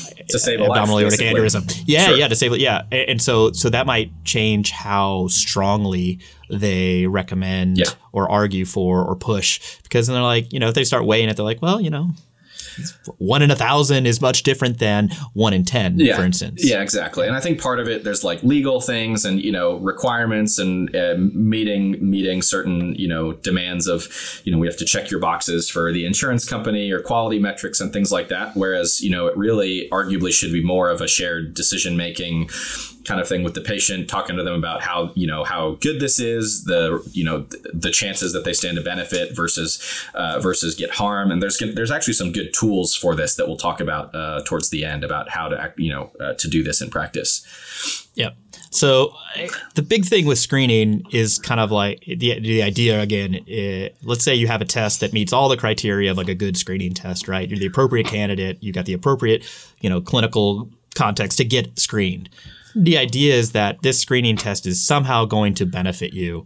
abdominal 0.47 0.99
aortic 0.99 1.19
aneurysm. 1.19 1.83
Yeah, 1.85 2.07
sure. 2.07 2.17
yeah, 2.17 2.27
to 2.27 2.35
save. 2.35 2.57
Yeah, 2.57 2.83
and 2.91 3.21
so 3.21 3.51
so 3.51 3.69
that 3.69 3.85
might 3.85 4.11
change 4.23 4.71
how 4.71 5.27
strongly 5.27 6.19
they 6.49 7.07
recommend 7.07 7.77
yeah. 7.77 7.85
or 8.11 8.29
argue 8.29 8.65
for 8.65 9.03
or 9.03 9.15
push 9.15 9.77
because 9.83 10.07
then 10.07 10.15
they're 10.15 10.23
like, 10.23 10.51
you 10.51 10.59
know, 10.59 10.67
if 10.67 10.75
they 10.75 10.83
start 10.83 11.05
weighing 11.05 11.29
it, 11.29 11.35
they're 11.35 11.45
like, 11.45 11.61
well, 11.61 11.79
you 11.79 11.89
know, 11.89 12.09
one 13.17 13.41
in 13.41 13.51
a 13.51 13.55
thousand 13.55 14.05
is 14.05 14.21
much 14.21 14.43
different 14.43 14.79
than 14.79 15.09
one 15.33 15.53
in 15.53 15.63
ten, 15.63 15.99
yeah. 15.99 16.15
for 16.15 16.23
instance. 16.23 16.63
Yeah, 16.63 16.81
exactly. 16.81 17.27
And 17.27 17.35
I 17.35 17.39
think 17.39 17.61
part 17.61 17.79
of 17.79 17.87
it, 17.87 18.03
there's 18.03 18.23
like 18.23 18.41
legal 18.43 18.81
things 18.81 19.25
and 19.25 19.41
you 19.41 19.51
know 19.51 19.77
requirements 19.77 20.59
and 20.59 20.95
uh, 20.95 21.15
meeting 21.17 21.97
meeting 22.01 22.41
certain 22.41 22.95
you 22.95 23.07
know 23.07 23.33
demands 23.33 23.87
of 23.87 24.07
you 24.43 24.51
know 24.51 24.57
we 24.57 24.67
have 24.67 24.77
to 24.77 24.85
check 24.85 25.11
your 25.11 25.19
boxes 25.19 25.69
for 25.69 25.91
the 25.91 26.05
insurance 26.05 26.47
company 26.47 26.91
or 26.91 27.01
quality 27.01 27.39
metrics 27.39 27.79
and 27.79 27.93
things 27.93 28.11
like 28.11 28.29
that. 28.29 28.55
Whereas 28.55 29.01
you 29.01 29.09
know 29.09 29.27
it 29.27 29.37
really 29.37 29.87
arguably 29.91 30.31
should 30.31 30.51
be 30.51 30.63
more 30.63 30.89
of 30.89 31.01
a 31.01 31.07
shared 31.07 31.53
decision 31.53 31.97
making 31.97 32.49
kind 33.09 33.19
of 33.19 33.27
thing 33.27 33.43
with 33.43 33.55
the 33.55 33.61
patient, 33.61 34.07
talking 34.07 34.37
to 34.37 34.43
them 34.43 34.53
about 34.53 34.83
how 34.83 35.11
you 35.15 35.25
know 35.25 35.43
how 35.43 35.71
good 35.81 35.99
this 35.99 36.19
is, 36.19 36.65
the 36.65 37.03
you 37.11 37.23
know 37.23 37.45
the 37.73 37.89
chances 37.89 38.33
that 38.33 38.45
they 38.45 38.53
stand 38.53 38.77
to 38.77 38.83
benefit 38.83 39.35
versus 39.35 39.81
uh, 40.13 40.39
versus 40.39 40.75
get 40.75 40.91
harm, 40.91 41.31
and 41.31 41.41
there's 41.41 41.57
there's 41.73 41.91
actually 41.91 42.13
some 42.13 42.31
good 42.31 42.53
tools 42.53 42.68
for 42.95 43.15
this 43.15 43.35
that 43.35 43.47
we'll 43.47 43.57
talk 43.57 43.79
about 43.79 44.13
uh, 44.13 44.41
towards 44.45 44.69
the 44.69 44.85
end 44.85 45.03
about 45.03 45.29
how 45.29 45.49
to 45.49 45.73
you 45.77 45.91
know 45.91 46.11
uh, 46.19 46.33
to 46.33 46.47
do 46.47 46.63
this 46.63 46.81
in 46.81 46.89
practice. 46.89 47.45
Yep. 48.15 48.35
So 48.71 49.13
the 49.73 49.81
big 49.81 50.05
thing 50.05 50.25
with 50.25 50.37
screening 50.37 51.03
is 51.11 51.39
kind 51.39 51.59
of 51.59 51.71
like 51.71 52.03
the, 52.05 52.39
the 52.39 52.61
idea 52.61 53.01
again. 53.01 53.39
It, 53.47 53.97
let's 54.03 54.23
say 54.23 54.35
you 54.35 54.47
have 54.47 54.61
a 54.61 54.65
test 54.65 54.99
that 54.99 55.11
meets 55.11 55.33
all 55.33 55.49
the 55.49 55.57
criteria 55.57 56.11
of 56.11 56.17
like 56.17 56.29
a 56.29 56.35
good 56.35 56.55
screening 56.55 56.93
test, 56.93 57.27
right? 57.27 57.49
You're 57.49 57.57
the 57.57 57.65
appropriate 57.65 58.05
candidate. 58.05 58.61
You 58.61 58.71
got 58.71 58.85
the 58.85 58.93
appropriate, 58.93 59.43
you 59.79 59.89
know, 59.89 60.01
clinical 60.01 60.69
context 60.93 61.39
to 61.39 61.45
get 61.45 61.79
screened 61.79 62.29
the 62.75 62.97
idea 62.97 63.33
is 63.33 63.51
that 63.51 63.81
this 63.81 63.99
screening 63.99 64.37
test 64.37 64.65
is 64.65 64.85
somehow 64.85 65.25
going 65.25 65.53
to 65.55 65.65
benefit 65.65 66.13
you 66.13 66.45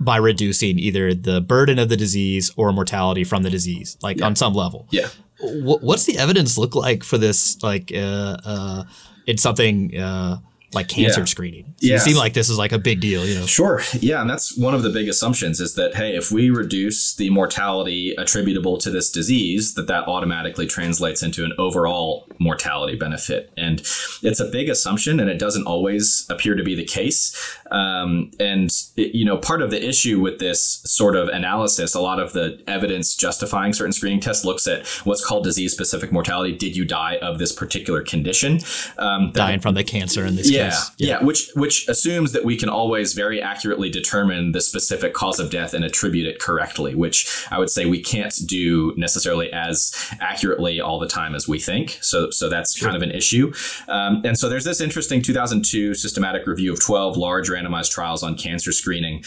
by 0.00 0.16
reducing 0.16 0.78
either 0.78 1.14
the 1.14 1.40
burden 1.40 1.78
of 1.78 1.88
the 1.88 1.96
disease 1.96 2.50
or 2.56 2.72
mortality 2.72 3.24
from 3.24 3.42
the 3.42 3.50
disease, 3.50 3.96
like 4.02 4.18
yeah. 4.18 4.26
on 4.26 4.36
some 4.36 4.52
level. 4.52 4.86
Yeah. 4.90 5.08
What's 5.52 6.04
the 6.04 6.18
evidence 6.18 6.58
look 6.58 6.74
like 6.74 7.04
for 7.04 7.18
this? 7.18 7.62
Like, 7.62 7.92
uh, 7.94 8.36
uh, 8.44 8.84
it's 9.26 9.42
something. 9.42 9.96
Uh, 9.96 10.38
like 10.74 10.88
cancer 10.88 11.20
yeah. 11.20 11.24
screening. 11.24 11.64
So 11.78 11.86
yeah. 11.86 11.96
It 11.96 12.00
seems 12.00 12.18
like 12.18 12.34
this 12.34 12.48
is 12.48 12.58
like 12.58 12.72
a 12.72 12.78
big 12.78 13.00
deal, 13.00 13.26
you 13.26 13.38
know. 13.38 13.46
Sure. 13.46 13.80
Yeah, 13.94 14.20
and 14.20 14.28
that's 14.28 14.56
one 14.56 14.74
of 14.74 14.82
the 14.82 14.90
big 14.90 15.08
assumptions 15.08 15.60
is 15.60 15.74
that 15.74 15.94
hey, 15.94 16.16
if 16.16 16.30
we 16.30 16.50
reduce 16.50 17.14
the 17.14 17.30
mortality 17.30 18.14
attributable 18.16 18.78
to 18.78 18.90
this 18.90 19.10
disease, 19.10 19.74
that 19.74 19.86
that 19.86 20.06
automatically 20.08 20.66
translates 20.66 21.22
into 21.22 21.44
an 21.44 21.52
overall 21.58 22.26
mortality 22.38 22.96
benefit. 22.96 23.52
And 23.56 23.80
it's 24.22 24.40
a 24.40 24.46
big 24.46 24.68
assumption 24.68 25.20
and 25.20 25.28
it 25.28 25.38
doesn't 25.38 25.66
always 25.66 26.26
appear 26.30 26.54
to 26.54 26.62
be 26.62 26.74
the 26.74 26.84
case. 26.84 27.34
Um, 27.70 28.30
and 28.38 28.70
it, 28.96 29.14
you 29.14 29.24
know, 29.24 29.36
part 29.36 29.62
of 29.62 29.70
the 29.70 29.86
issue 29.86 30.20
with 30.20 30.38
this 30.38 30.80
sort 30.84 31.16
of 31.16 31.28
analysis, 31.28 31.94
a 31.94 32.00
lot 32.00 32.20
of 32.20 32.32
the 32.32 32.62
evidence 32.66 33.14
justifying 33.16 33.72
certain 33.72 33.92
screening 33.92 34.20
tests 34.20 34.44
looks 34.44 34.66
at 34.66 34.86
what's 35.04 35.24
called 35.24 35.44
disease 35.44 35.72
specific 35.72 36.12
mortality. 36.12 36.56
Did 36.56 36.76
you 36.76 36.84
die 36.84 37.18
of 37.20 37.38
this 37.38 37.52
particular 37.52 38.02
condition? 38.02 38.60
Um, 38.98 39.32
Dying 39.32 39.60
from 39.60 39.74
the 39.74 39.84
cancer 39.84 40.24
in 40.24 40.36
this 40.36 40.50
yeah, 40.50 40.63
case. 40.63 40.63
Yeah, 40.64 41.18
yeah, 41.18 41.24
which 41.24 41.50
which 41.54 41.88
assumes 41.88 42.32
that 42.32 42.44
we 42.44 42.56
can 42.56 42.68
always 42.68 43.14
very 43.14 43.40
accurately 43.40 43.90
determine 43.90 44.52
the 44.52 44.60
specific 44.60 45.14
cause 45.14 45.38
of 45.38 45.50
death 45.50 45.74
and 45.74 45.84
attribute 45.84 46.26
it 46.26 46.40
correctly, 46.40 46.94
which 46.94 47.46
I 47.50 47.58
would 47.58 47.70
say 47.70 47.86
we 47.86 48.02
can't 48.02 48.34
do 48.46 48.94
necessarily 48.96 49.52
as 49.52 49.92
accurately 50.20 50.80
all 50.80 50.98
the 50.98 51.08
time 51.08 51.34
as 51.34 51.48
we 51.48 51.58
think. 51.58 51.98
So 52.00 52.30
so 52.30 52.48
that's 52.48 52.76
sure. 52.76 52.86
kind 52.86 52.96
of 52.96 53.02
an 53.02 53.14
issue. 53.14 53.52
Um, 53.88 54.22
and 54.24 54.38
so 54.38 54.48
there's 54.48 54.64
this 54.64 54.80
interesting 54.80 55.22
2002 55.22 55.94
systematic 55.94 56.46
review 56.46 56.72
of 56.72 56.80
12 56.80 57.16
large 57.16 57.48
randomized 57.48 57.90
trials 57.90 58.22
on 58.22 58.36
cancer 58.36 58.72
screening. 58.72 59.24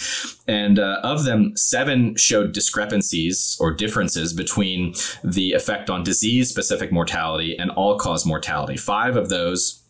And 0.47 0.79
uh, 0.79 0.99
of 1.03 1.25
them, 1.25 1.55
seven 1.55 2.15
showed 2.15 2.53
discrepancies 2.53 3.57
or 3.59 3.73
differences 3.73 4.33
between 4.33 4.93
the 5.23 5.53
effect 5.53 5.89
on 5.89 6.03
disease 6.03 6.49
specific 6.49 6.91
mortality 6.91 7.57
and 7.57 7.71
all 7.71 7.97
cause 7.97 8.25
mortality. 8.25 8.77
Five 8.77 9.15
of 9.15 9.29
those 9.29 9.83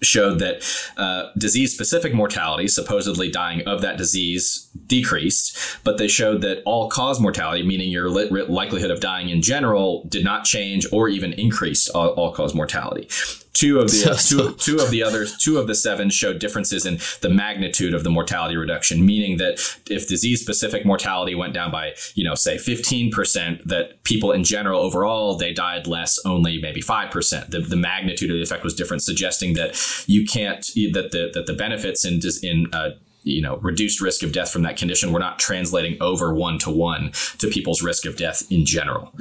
showed 0.00 0.38
that 0.38 0.64
uh, 0.96 1.30
disease 1.38 1.72
specific 1.74 2.14
mortality, 2.14 2.68
supposedly 2.68 3.30
dying 3.30 3.62
of 3.66 3.80
that 3.82 3.96
disease, 3.96 4.68
decreased, 4.86 5.56
but 5.84 5.98
they 5.98 6.08
showed 6.08 6.42
that 6.42 6.62
all 6.64 6.88
cause 6.88 7.20
mortality, 7.20 7.62
meaning 7.62 7.90
your 7.90 8.10
li- 8.10 8.28
likelihood 8.42 8.90
of 8.90 9.00
dying 9.00 9.28
in 9.28 9.42
general, 9.42 10.04
did 10.08 10.24
not 10.24 10.44
change 10.44 10.86
or 10.92 11.08
even 11.08 11.32
increased 11.34 11.88
all 11.90 12.32
cause 12.32 12.54
mortality. 12.54 13.08
Two 13.52 13.78
of 13.78 13.90
the 13.90 14.18
two, 14.28 14.54
two 14.54 14.82
of 14.82 14.90
the 14.90 15.02
others, 15.02 15.36
two 15.36 15.58
of 15.58 15.66
the 15.66 15.74
seven 15.74 16.08
showed 16.08 16.38
differences 16.38 16.86
in 16.86 16.98
the 17.20 17.28
magnitude 17.28 17.92
of 17.92 18.02
the 18.02 18.08
mortality 18.08 18.56
reduction, 18.56 19.04
meaning 19.04 19.36
that 19.36 19.54
if 19.90 20.08
disease 20.08 20.40
specific 20.40 20.86
mortality 20.86 21.34
went 21.34 21.52
down 21.52 21.70
by, 21.70 21.92
you 22.14 22.24
know, 22.24 22.34
say 22.34 22.56
15%, 22.56 23.64
that 23.64 24.02
people 24.04 24.32
in 24.32 24.42
general 24.42 24.80
overall 24.80 25.36
they 25.36 25.52
died 25.52 25.86
less, 25.86 26.18
only 26.24 26.60
maybe 26.62 26.80
5%. 26.80 27.50
The, 27.50 27.60
the 27.60 27.76
magnitude 27.76 28.30
of 28.30 28.36
the 28.36 28.42
effect 28.42 28.64
was 28.64 28.74
different, 28.74 29.02
suggesting 29.02 29.52
that 29.54 29.78
you 30.06 30.24
can't 30.24 30.64
that 30.92 31.10
the 31.12 31.30
that 31.34 31.46
the 31.46 31.52
benefits 31.52 32.04
in 32.04 32.20
in 32.42 32.66
uh, 32.72 32.90
you 33.22 33.42
know 33.42 33.56
reduced 33.58 34.00
risk 34.00 34.22
of 34.22 34.32
death 34.32 34.50
from 34.50 34.62
that 34.62 34.76
condition 34.76 35.12
were 35.12 35.20
not 35.20 35.38
translating 35.38 35.96
over 36.00 36.34
one 36.34 36.58
to 36.58 36.70
one 36.70 37.12
to 37.38 37.48
people's 37.48 37.82
risk 37.82 38.06
of 38.06 38.16
death 38.16 38.44
in 38.50 38.64
general. 38.64 39.12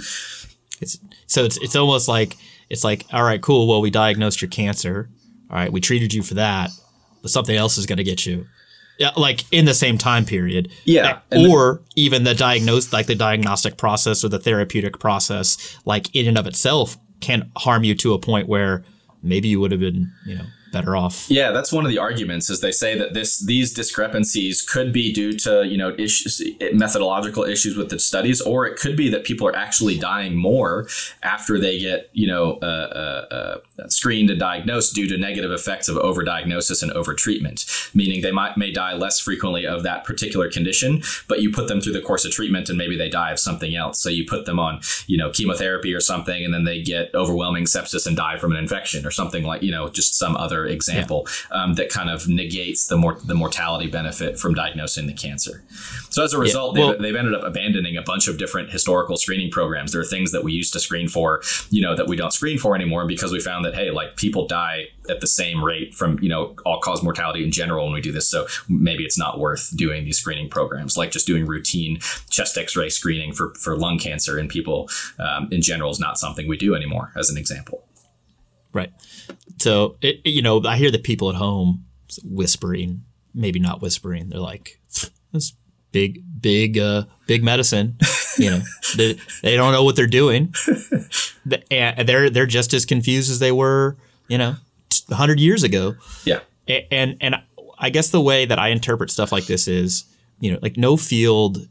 It's, 0.79 0.97
so 1.27 1.43
it's 1.43 1.57
it's 1.57 1.75
almost 1.75 2.07
like 2.07 2.38
it's 2.72 2.84
like, 2.84 3.05
all 3.11 3.24
right, 3.24 3.41
cool. 3.41 3.67
Well, 3.67 3.82
we 3.82 3.89
diagnosed 3.89 4.41
your 4.41 4.49
cancer. 4.49 5.09
All 5.49 5.57
right, 5.57 5.72
we 5.72 5.82
treated 5.82 6.13
you 6.13 6.24
for 6.24 6.36
that, 6.36 6.72
but 7.22 7.30
something 7.30 7.55
else 7.55 7.78
is 7.78 7.86
going 7.86 7.97
to 7.97 8.03
get 8.03 8.26
you. 8.26 8.47
Yeah, 8.97 9.09
like 9.17 9.43
in 9.51 9.65
the 9.65 9.74
same 9.74 9.97
time 9.97 10.26
period. 10.26 10.72
Yeah. 10.86 11.19
Or 11.32 11.82
even 11.95 12.24
the 12.24 12.34
diagnose, 12.34 12.93
like 12.93 13.07
the 13.07 13.15
diagnostic 13.15 13.76
process 13.76 14.24
or 14.24 14.30
the 14.30 14.39
therapeutic 14.39 14.99
process, 14.99 15.78
like 15.86 16.15
in 16.15 16.28
and 16.28 16.38
of 16.38 16.47
itself, 16.47 16.97
can 17.19 17.51
harm 17.57 17.84
you 17.84 17.93
to 17.95 18.13
a 18.13 18.19
point 18.19 18.47
where 18.47 18.84
maybe 19.22 19.47
you 19.47 19.59
would 19.59 19.72
have 19.72 19.82
been, 19.82 20.11
you 20.26 20.36
know, 20.36 20.45
better 20.72 20.95
off. 20.95 21.30
Yeah, 21.30 21.51
that's 21.51 21.72
one 21.72 21.86
of 21.86 21.91
the 21.91 21.97
arguments. 21.97 22.49
Is 22.49 22.61
they 22.61 22.72
say 22.72 22.97
that 22.97 23.13
this 23.13 23.39
these 23.39 23.74
discrepancies 23.74 24.61
could 24.61 24.93
be 24.93 25.11
due 25.11 25.34
to 25.39 25.67
you 25.67 25.78
know 25.78 25.95
issues, 25.97 26.41
methodological 26.74 27.43
issues 27.43 27.76
with 27.76 27.89
the 27.89 27.99
studies, 27.99 28.41
or 28.41 28.65
it 28.65 28.78
could 28.78 28.95
be 28.95 29.09
that 29.09 29.24
people 29.24 29.47
are 29.47 29.55
actually 29.55 29.97
dying 29.97 30.36
more 30.36 30.88
after 31.24 31.59
they 31.59 31.80
get 31.80 32.09
you 32.13 32.28
know 32.28 32.53
uh, 32.61 32.65
uh, 33.32 33.34
uh, 33.80 33.88
screened 33.88 34.30
and 34.30 34.39
diagnosed 34.39 34.95
due 34.95 35.07
to 35.07 35.17
negative 35.17 35.51
effects 35.51 35.88
of 35.88 35.97
overdiagnosis 35.97 36.82
and 36.82 36.91
overtreatment. 36.93 37.95
Meaning 37.95 38.22
they 38.22 38.32
might 38.32 38.57
may 38.57 38.72
die 38.72 38.93
less 38.93 39.19
frequently 39.19 39.65
of 39.65 39.84
that 39.84 40.03
particular 40.03 40.49
condition, 40.49 41.03
but 41.28 41.41
you 41.41 41.51
put 41.51 41.67
them 41.67 41.82
through 41.82 41.93
the 41.93 42.01
course 42.01 42.26
of 42.26 42.32
treatment 42.32 42.69
and 42.69 42.78
maybe 42.78 42.97
they 42.97 43.09
die 43.09 43.32
of 43.32 43.39
something 43.39 43.76
else. 43.76 43.99
So 43.99 44.09
you 44.09 44.26
put 44.26 44.45
them 44.45 44.59
on 44.59 44.82
you 45.07 45.17
know 45.17 45.30
chemotherapy 45.30 45.93
or 45.93 45.99
something, 45.99 46.43
and 46.43 46.53
then 46.53 46.63
they 46.63 46.82
get 46.82 47.13
overwhelming 47.13 47.65
sepsis 47.65 48.07
and 48.07 48.15
die 48.15 48.38
from 48.38 48.51
an 48.51 48.57
infection 48.57 49.05
or 49.05 49.11
something 49.11 49.43
like 49.43 49.61
you 49.61 49.72
know 49.72 49.89
just 49.89 50.15
some 50.15 50.36
other 50.38 50.61
example 50.66 51.28
yeah. 51.51 51.64
um, 51.64 51.74
that 51.76 51.89
kind 51.89 52.09
of 52.09 52.28
negates 52.28 52.88
the 52.88 52.97
mor- 52.97 53.20
the 53.24 53.36
mortality 53.36 53.88
benefit 53.88 54.39
from 54.39 54.53
diagnosing 54.53 55.07
the 55.07 55.14
cancer. 55.14 55.64
So 56.09 56.24
as 56.24 56.34
a 56.34 56.39
result, 56.39 56.78
yeah. 56.78 56.84
well, 56.84 56.91
they've, 56.93 57.01
they've 57.01 57.16
ended 57.16 57.34
up 57.34 57.43
abandoning 57.43 57.97
a 57.97 58.01
bunch 58.01 58.28
of 58.28 58.38
different 58.38 58.72
historical 58.72 59.18
screening 59.18 59.49
programs. 59.49 59.91
There 59.91 60.01
are 60.01 60.05
things 60.05 60.32
that 60.32 60.43
we 60.43 60.51
used 60.51 60.74
to 60.74 60.80
screen 60.80 61.07
for, 61.07 61.41
you 61.70 61.82
know, 61.82 61.95
that 61.95 62.07
we 62.07 62.16
don't 62.16 62.34
screen 62.34 62.57
for 62.57 62.76
anymore 62.76 63.05
because 63.05 63.32
we 63.32 63.39
found 63.39 63.66
that 63.66 63.76
hey, 63.76 63.91
like 63.91 64.18
people 64.18 64.47
die 64.47 64.88
at 65.09 65.22
the 65.22 65.28
same 65.28 65.64
rate 65.64 65.93
from 65.93 66.20
you 66.22 66.30
know 66.30 66.55
all 66.66 66.80
cause 66.80 67.03
mortality 67.03 67.43
in 67.43 67.51
general 67.51 67.86
when 67.86 67.93
we 67.93 68.01
do 68.01 68.12
this. 68.12 68.30
So 68.30 68.47
maybe 68.68 69.03
it's 69.03 69.18
not 69.18 69.39
worth 69.39 69.76
doing 69.76 70.03
these 70.03 70.18
screening 70.18 70.49
programs, 70.49 70.97
like 70.97 71.12
just 71.12 71.28
doing 71.28 71.45
routine 71.45 71.99
chest 72.30 72.57
X-ray 72.57 72.89
screening 72.89 73.34
for 73.34 73.53
for 73.55 73.76
lung 73.76 73.97
cancer 73.97 74.39
in 74.39 74.47
people 74.47 74.89
um, 75.20 75.47
in 75.51 75.62
general 75.62 75.91
is 75.91 75.99
not 75.99 76.18
something 76.18 76.47
we 76.47 76.57
do 76.57 76.76
anymore. 76.76 77.12
As 77.16 77.30
an 77.30 77.38
example. 77.38 77.84
Right. 78.74 78.91
So, 79.62 79.97
it, 80.01 80.22
you 80.26 80.41
know, 80.41 80.62
I 80.66 80.78
hear 80.78 80.91
the 80.91 80.99
people 80.99 81.30
at 81.30 81.36
home 81.36 81.86
whispering, 82.24 83.03
maybe 83.34 83.59
not 83.59 83.82
whispering. 83.82 84.30
They're 84.30 84.39
like, 84.39 84.80
"This 85.32 85.53
big, 85.91 86.24
big, 86.41 86.78
uh, 86.78 87.03
big 87.28 87.43
medicine." 87.43 87.97
You 88.38 88.51
know, 88.51 88.62
they, 88.97 89.20
they 89.43 89.55
don't 89.55 89.72
know 89.72 89.84
what 89.84 89.95
they're 89.95 90.07
doing. 90.07 90.53
And 91.70 92.07
they're 92.07 92.30
they're 92.30 92.45
just 92.45 92.74
as 92.74 92.86
confused 92.86 93.30
as 93.30 93.39
they 93.39 93.51
were, 93.51 93.97
you 94.28 94.38
know, 94.38 94.55
hundred 95.12 95.39
years 95.39 95.64
ago. 95.64 95.95
Yeah. 96.26 96.39
And 96.68 97.18
and 97.22 97.36
I 97.78 97.89
guess 97.89 98.09
the 98.09 98.22
way 98.22 98.45
that 98.45 98.59
I 98.59 98.70
interpret 98.70 99.12
stuff 99.12 99.32
like 99.32 99.45
this 99.45 99.68
is, 99.68 100.05
you 100.39 100.51
know, 100.51 100.59
like 100.62 100.78
no 100.78 100.97
field 100.97 101.68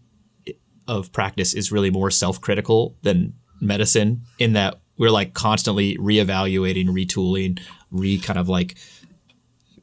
of 0.88 1.12
practice 1.12 1.54
is 1.54 1.70
really 1.70 1.90
more 1.90 2.10
self-critical 2.10 2.96
than 3.02 3.34
medicine 3.60 4.22
in 4.38 4.54
that 4.54 4.80
we're 4.98 5.10
like 5.10 5.32
constantly 5.34 5.96
reevaluating, 5.96 6.88
retooling, 6.88 7.58
re 7.90 8.18
kind 8.18 8.38
of 8.38 8.48
like 8.48 8.76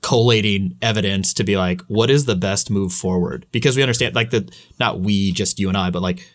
collating 0.01 0.78
evidence 0.82 1.34
to 1.34 1.43
be 1.43 1.58
like, 1.58 1.82
what 1.88 2.10
is 2.10 2.26
the 2.26 2.36
best 2.36 2.70
move 2.70 2.93
forward? 2.93 3.45
Because 3.51 3.76
we 3.76 3.84
understand 3.84 4.16
like 4.16 4.30
the 4.30 4.49
not 4.80 4.99
we, 4.99 5.32
just 5.32 5.60
you 5.60 5.68
and 5.68 5.78
I, 5.78 5.89
but 5.89 6.01
like 6.01 6.26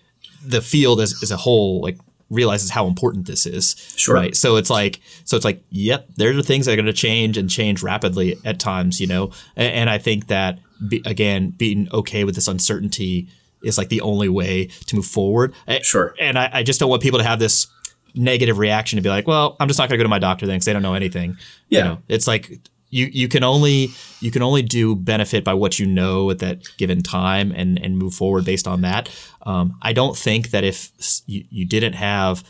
the 0.45 0.61
field 0.61 1.01
as, 1.01 1.23
as 1.23 1.31
a 1.31 1.37
whole, 1.37 1.81
like 1.81 1.99
realizes 2.29 2.70
how 2.70 2.87
important 2.87 3.27
this 3.27 3.47
is. 3.47 3.77
Sure. 3.97 4.14
Right. 4.14 4.37
So 4.37 4.57
it's 4.57 4.70
like, 4.70 5.01
so 5.25 5.37
it's 5.37 5.45
like, 5.45 5.62
yep, 5.70 6.09
there 6.16 6.37
are 6.37 6.43
things 6.43 6.66
that 6.66 6.73
are 6.73 6.77
going 6.77 6.87
to 6.87 6.93
change 6.93 7.37
and 7.37 7.49
change 7.49 7.83
rapidly 7.83 8.37
at 8.45 8.59
times, 8.59 9.01
you 9.01 9.07
know? 9.07 9.31
And, 9.55 9.73
and 9.75 9.91
I 9.91 9.99
think 9.99 10.27
that, 10.27 10.59
be, 10.89 11.01
again, 11.07 11.51
being 11.51 11.89
okay 11.93 12.25
with 12.25 12.35
this 12.35 12.49
uncertainty 12.49 13.29
is 13.62 13.79
like 13.79 13.91
the 13.91 14.01
only 14.01 14.29
way 14.29 14.66
to 14.87 14.97
move 14.97 15.07
forward. 15.07 15.55
Sure. 15.83 16.14
And 16.18 16.39
I, 16.39 16.51
I 16.53 16.62
just 16.62 16.81
don't 16.81 16.91
want 16.91 17.03
people 17.03 17.20
to 17.20 17.25
have 17.25 17.39
this 17.39 17.68
negative 18.15 18.59
reaction 18.59 18.97
to 18.97 19.03
be 19.03 19.09
like, 19.09 19.27
well, 19.27 19.57
I'm 19.61 19.69
just 19.69 19.79
not 19.79 19.89
going 19.89 19.99
to 19.99 20.03
go 20.03 20.05
to 20.05 20.09
my 20.09 20.19
doctor 20.19 20.47
then 20.47 20.57
because 20.57 20.67
they 20.67 20.73
don't 20.73 20.83
know 20.83 20.95
anything. 20.95 21.37
Yeah. 21.69 21.79
You 21.79 21.85
know, 21.85 21.99
it's 22.09 22.27
like 22.27 22.61
you 22.91 23.07
you 23.07 23.27
can 23.27 23.43
only 23.43 23.89
you 24.21 24.31
can 24.31 24.43
only 24.43 24.63
do 24.63 24.95
benefit 24.95 25.43
by 25.43 25.55
what 25.55 25.79
you 25.79 25.87
know 25.87 26.31
at 26.31 26.39
that 26.41 26.63
given 26.77 27.03
time 27.03 27.53
and 27.57 27.83
and 27.83 27.99
move 27.99 28.15
forward 28.15 28.45
based 28.45 28.69
on 28.69 28.83
that. 28.83 29.09
Um, 29.45 29.77
I 29.83 29.93
don't 29.93 30.17
think 30.17 30.51
that 30.51 30.63
if 30.63 30.93
you, 31.27 31.45
you 31.51 31.65
didn't 31.65 31.95
have 31.95 32.45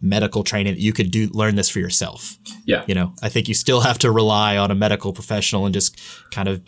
medical 0.00 0.44
training 0.44 0.76
you 0.78 0.92
could 0.92 1.10
do 1.10 1.28
learn 1.32 1.56
this 1.56 1.68
for 1.68 1.78
yourself. 1.78 2.36
Yeah. 2.64 2.84
You 2.86 2.94
know, 2.94 3.12
I 3.22 3.28
think 3.28 3.48
you 3.48 3.54
still 3.54 3.80
have 3.80 3.98
to 3.98 4.10
rely 4.10 4.56
on 4.56 4.70
a 4.70 4.74
medical 4.74 5.12
professional 5.12 5.66
and 5.66 5.74
just 5.74 6.00
kind 6.30 6.48
of 6.48 6.62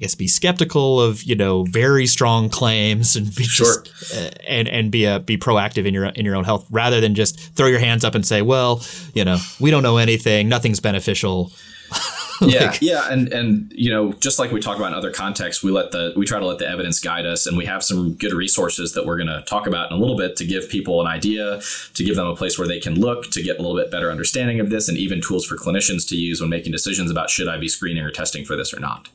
guess 0.00 0.14
be 0.14 0.26
skeptical 0.26 1.00
of 1.00 1.22
you 1.22 1.36
know 1.36 1.64
very 1.64 2.06
strong 2.06 2.48
claims 2.48 3.16
and 3.16 3.34
be 3.34 3.44
sure. 3.44 3.82
just, 3.82 4.16
uh, 4.16 4.30
and 4.46 4.66
and 4.68 4.90
be 4.90 5.04
a 5.04 5.20
be 5.20 5.36
proactive 5.36 5.86
in 5.86 5.94
your 5.94 6.06
in 6.06 6.24
your 6.24 6.34
own 6.34 6.44
health 6.44 6.66
rather 6.70 7.00
than 7.00 7.14
just 7.14 7.38
throw 7.54 7.66
your 7.66 7.78
hands 7.78 8.04
up 8.04 8.14
and 8.14 8.26
say 8.26 8.42
well 8.42 8.82
you 9.14 9.24
know 9.24 9.38
we 9.60 9.70
don't 9.70 9.82
know 9.82 9.98
anything. 9.98 10.48
Nothing's 10.48 10.80
beneficial. 10.80 11.52
Like, 12.40 12.54
yeah 12.54 12.76
yeah 12.80 13.12
and 13.12 13.30
and 13.34 13.70
you 13.76 13.90
know 13.90 14.14
just 14.14 14.38
like 14.38 14.50
we 14.50 14.60
talk 14.60 14.78
about 14.78 14.92
in 14.92 14.94
other 14.94 15.10
contexts 15.10 15.62
we 15.62 15.70
let 15.70 15.90
the 15.90 16.14
we 16.16 16.24
try 16.24 16.38
to 16.38 16.46
let 16.46 16.56
the 16.56 16.66
evidence 16.66 16.98
guide 16.98 17.26
us 17.26 17.46
and 17.46 17.54
we 17.54 17.66
have 17.66 17.84
some 17.84 18.14
good 18.14 18.32
resources 18.32 18.94
that 18.94 19.04
we're 19.04 19.18
going 19.18 19.26
to 19.26 19.42
talk 19.42 19.66
about 19.66 19.90
in 19.90 19.98
a 19.98 20.00
little 20.00 20.16
bit 20.16 20.36
to 20.36 20.46
give 20.46 20.66
people 20.70 21.02
an 21.02 21.06
idea 21.06 21.60
to 21.92 22.02
give 22.02 22.16
them 22.16 22.26
a 22.26 22.34
place 22.34 22.58
where 22.58 22.66
they 22.66 22.80
can 22.80 22.98
look 22.98 23.30
to 23.32 23.42
get 23.42 23.58
a 23.58 23.60
little 23.60 23.76
bit 23.76 23.90
better 23.90 24.10
understanding 24.10 24.58
of 24.58 24.70
this 24.70 24.88
and 24.88 24.96
even 24.96 25.20
tools 25.20 25.44
for 25.44 25.56
clinicians 25.56 26.08
to 26.08 26.16
use 26.16 26.40
when 26.40 26.48
making 26.48 26.72
decisions 26.72 27.10
about 27.10 27.28
should 27.28 27.46
i 27.46 27.58
be 27.58 27.68
screening 27.68 28.02
or 28.02 28.10
testing 28.10 28.42
for 28.42 28.56
this 28.56 28.72
or 28.72 28.80
not 28.80 29.10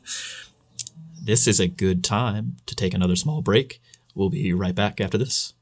this 1.26 1.48
is 1.48 1.58
a 1.58 1.66
good 1.66 2.04
time 2.04 2.56
to 2.66 2.76
take 2.76 2.94
another 2.94 3.16
small 3.16 3.42
break. 3.42 3.82
We'll 4.14 4.30
be 4.30 4.52
right 4.52 4.74
back 4.74 5.00
after 5.00 5.18
this. 5.18 5.54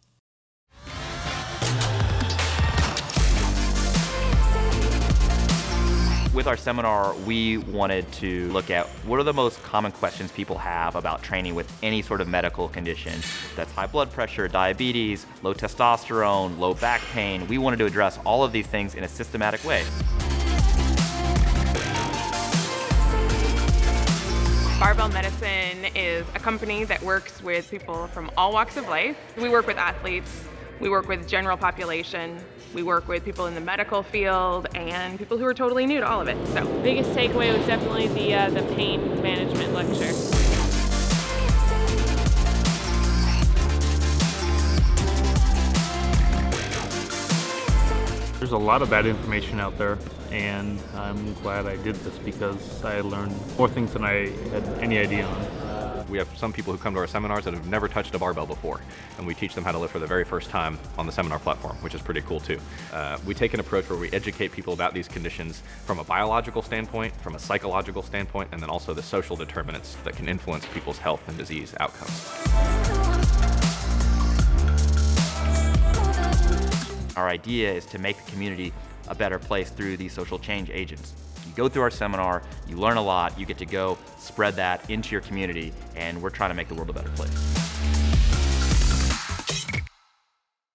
With 6.34 6.46
our 6.46 6.58
seminar, 6.58 7.14
we 7.20 7.58
wanted 7.58 8.10
to 8.14 8.50
look 8.50 8.68
at 8.68 8.86
what 9.06 9.18
are 9.18 9.22
the 9.22 9.32
most 9.32 9.62
common 9.62 9.92
questions 9.92 10.30
people 10.32 10.58
have 10.58 10.96
about 10.96 11.22
training 11.22 11.54
with 11.54 11.72
any 11.82 12.02
sort 12.02 12.20
of 12.20 12.28
medical 12.28 12.68
condition. 12.68 13.18
That's 13.56 13.72
high 13.72 13.86
blood 13.86 14.12
pressure, 14.12 14.48
diabetes, 14.48 15.24
low 15.42 15.54
testosterone, 15.54 16.58
low 16.58 16.74
back 16.74 17.00
pain. 17.12 17.46
We 17.46 17.56
wanted 17.56 17.78
to 17.78 17.86
address 17.86 18.18
all 18.26 18.44
of 18.44 18.52
these 18.52 18.66
things 18.66 18.96
in 18.96 19.04
a 19.04 19.08
systematic 19.08 19.64
way. 19.64 19.84
Barbell 24.84 25.08
Medicine 25.08 25.86
is 25.94 26.26
a 26.34 26.38
company 26.38 26.84
that 26.84 27.02
works 27.02 27.42
with 27.42 27.70
people 27.70 28.06
from 28.08 28.30
all 28.36 28.52
walks 28.52 28.76
of 28.76 28.86
life. 28.86 29.16
We 29.38 29.48
work 29.48 29.66
with 29.66 29.78
athletes, 29.78 30.30
we 30.78 30.90
work 30.90 31.08
with 31.08 31.26
general 31.26 31.56
population, 31.56 32.38
we 32.74 32.82
work 32.82 33.08
with 33.08 33.24
people 33.24 33.46
in 33.46 33.54
the 33.54 33.62
medical 33.62 34.02
field, 34.02 34.66
and 34.74 35.18
people 35.18 35.38
who 35.38 35.46
are 35.46 35.54
totally 35.54 35.86
new 35.86 36.00
to 36.00 36.06
all 36.06 36.20
of 36.20 36.28
it. 36.28 36.36
So, 36.48 36.66
biggest 36.82 37.12
takeaway 37.12 37.56
was 37.56 37.66
definitely 37.66 38.08
the 38.08 38.34
uh, 38.34 38.50
the 38.50 38.62
pain 38.74 39.22
management 39.22 39.72
lecture. 39.72 40.13
A 48.54 48.58
lot 48.58 48.82
of 48.82 48.90
bad 48.90 49.04
information 49.04 49.58
out 49.60 49.76
there 49.78 49.98
and 50.30 50.80
I'm 50.94 51.34
glad 51.34 51.66
I 51.66 51.76
did 51.76 51.96
this 51.96 52.16
because 52.18 52.84
I 52.84 53.00
learned 53.00 53.34
more 53.58 53.68
things 53.68 53.92
than 53.92 54.04
I 54.04 54.30
had 54.50 54.64
any 54.80 54.98
idea 54.98 55.26
on. 55.26 55.64
We 56.08 56.18
have 56.18 56.28
some 56.36 56.52
people 56.52 56.72
who 56.72 56.78
come 56.78 56.94
to 56.94 57.00
our 57.00 57.06
seminars 57.06 57.44
that 57.44 57.54
have 57.54 57.66
never 57.66 57.88
touched 57.88 58.14
a 58.14 58.18
barbell 58.18 58.46
before, 58.46 58.80
and 59.16 59.26
we 59.26 59.34
teach 59.34 59.54
them 59.54 59.64
how 59.64 59.72
to 59.72 59.78
lift 59.78 59.92
for 59.92 59.98
the 59.98 60.06
very 60.06 60.24
first 60.24 60.50
time 60.50 60.78
on 60.98 61.06
the 61.06 61.12
seminar 61.12 61.38
platform, 61.38 61.76
which 61.76 61.94
is 61.94 62.02
pretty 62.02 62.20
cool 62.20 62.40
too. 62.40 62.60
Uh, 62.92 63.18
we 63.26 63.32
take 63.34 63.54
an 63.54 63.60
approach 63.60 63.88
where 63.88 63.98
we 63.98 64.10
educate 64.10 64.52
people 64.52 64.74
about 64.74 64.92
these 64.92 65.08
conditions 65.08 65.62
from 65.86 65.98
a 65.98 66.04
biological 66.04 66.62
standpoint, 66.62 67.14
from 67.16 67.34
a 67.34 67.38
psychological 67.38 68.02
standpoint, 68.02 68.50
and 68.52 68.60
then 68.60 68.68
also 68.68 68.92
the 68.92 69.02
social 69.02 69.34
determinants 69.34 69.96
that 70.04 70.14
can 70.14 70.28
influence 70.28 70.66
people's 70.66 70.98
health 70.98 71.26
and 71.26 71.38
disease 71.38 71.74
outcomes. 71.80 73.63
Our 77.16 77.28
idea 77.28 77.72
is 77.72 77.86
to 77.86 77.98
make 77.98 78.22
the 78.24 78.30
community 78.30 78.72
a 79.06 79.14
better 79.14 79.38
place 79.38 79.70
through 79.70 79.96
these 79.96 80.12
social 80.12 80.38
change 80.38 80.70
agents. 80.70 81.14
You 81.46 81.52
go 81.54 81.68
through 81.68 81.82
our 81.82 81.90
seminar, 81.90 82.42
you 82.66 82.76
learn 82.76 82.96
a 82.96 83.02
lot, 83.02 83.38
you 83.38 83.46
get 83.46 83.58
to 83.58 83.66
go 83.66 83.96
spread 84.18 84.56
that 84.56 84.88
into 84.90 85.12
your 85.12 85.20
community, 85.20 85.72
and 85.94 86.20
we're 86.20 86.30
trying 86.30 86.50
to 86.50 86.54
make 86.54 86.68
the 86.68 86.74
world 86.74 86.90
a 86.90 86.92
better 86.92 87.10
place. 87.10 87.30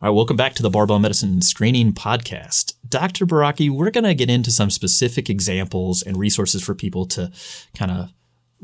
All 0.01 0.07
right, 0.07 0.15
welcome 0.15 0.37
back 0.37 0.53
to 0.53 0.63
the 0.63 0.69
Barbell 0.69 0.99
Medicine 0.99 1.41
Screening 1.41 1.91
Podcast. 1.91 2.75
Dr. 2.87 3.25
Baraki, 3.25 3.69
we're 3.69 3.91
going 3.91 4.05
to 4.05 4.15
get 4.15 4.29
into 4.29 4.49
some 4.49 4.69
specific 4.69 5.29
examples 5.29 6.01
and 6.01 6.15
resources 6.15 6.63
for 6.63 6.73
people 6.73 7.05
to 7.07 7.31
kind 7.75 7.91
of 7.91 8.13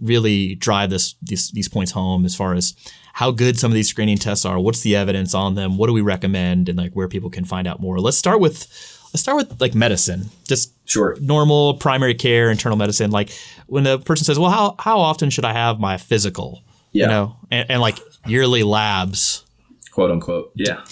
really 0.02 0.56
drive 0.56 0.90
this 0.90 1.16
these, 1.22 1.52
these 1.52 1.68
points 1.68 1.92
home 1.92 2.26
as 2.26 2.36
far 2.36 2.54
as 2.54 2.74
how 3.16 3.32
good 3.32 3.58
some 3.58 3.72
of 3.72 3.76
these 3.76 3.88
screening 3.88 4.18
tests 4.18 4.44
are, 4.44 4.60
what's 4.60 4.82
the 4.82 4.94
evidence 4.94 5.34
on 5.34 5.56
them, 5.56 5.78
what 5.78 5.88
do 5.88 5.94
we 5.94 6.02
recommend, 6.02 6.68
and 6.68 6.78
like 6.78 6.92
where 6.98 7.08
people 7.08 7.30
can 7.30 7.46
find 7.46 7.66
out 7.66 7.80
more. 7.80 7.98
Let's 7.98 8.18
start 8.18 8.42
with 8.42 8.68
let's 9.14 9.22
start 9.22 9.38
with 9.38 9.62
like 9.62 9.74
medicine, 9.74 10.26
just 10.48 10.74
Sure. 10.84 11.16
normal 11.22 11.76
primary 11.76 12.14
care, 12.14 12.52
internal 12.52 12.78
medicine. 12.78 13.12
Like 13.12 13.30
when 13.68 13.88
a 13.88 13.98
person 13.98 14.26
says, 14.26 14.38
"Well, 14.38 14.52
how 14.52 14.76
how 14.80 15.00
often 15.00 15.30
should 15.30 15.46
I 15.46 15.54
have 15.54 15.80
my 15.80 15.96
physical?" 15.98 16.62
Yeah. 16.92 17.04
You 17.06 17.10
know, 17.10 17.36
and, 17.52 17.72
and 17.72 17.82
like 17.82 17.98
yearly 18.28 18.64
labs. 18.64 19.46
Quote 19.92 20.12
unquote. 20.12 20.52
Yeah. 20.56 20.84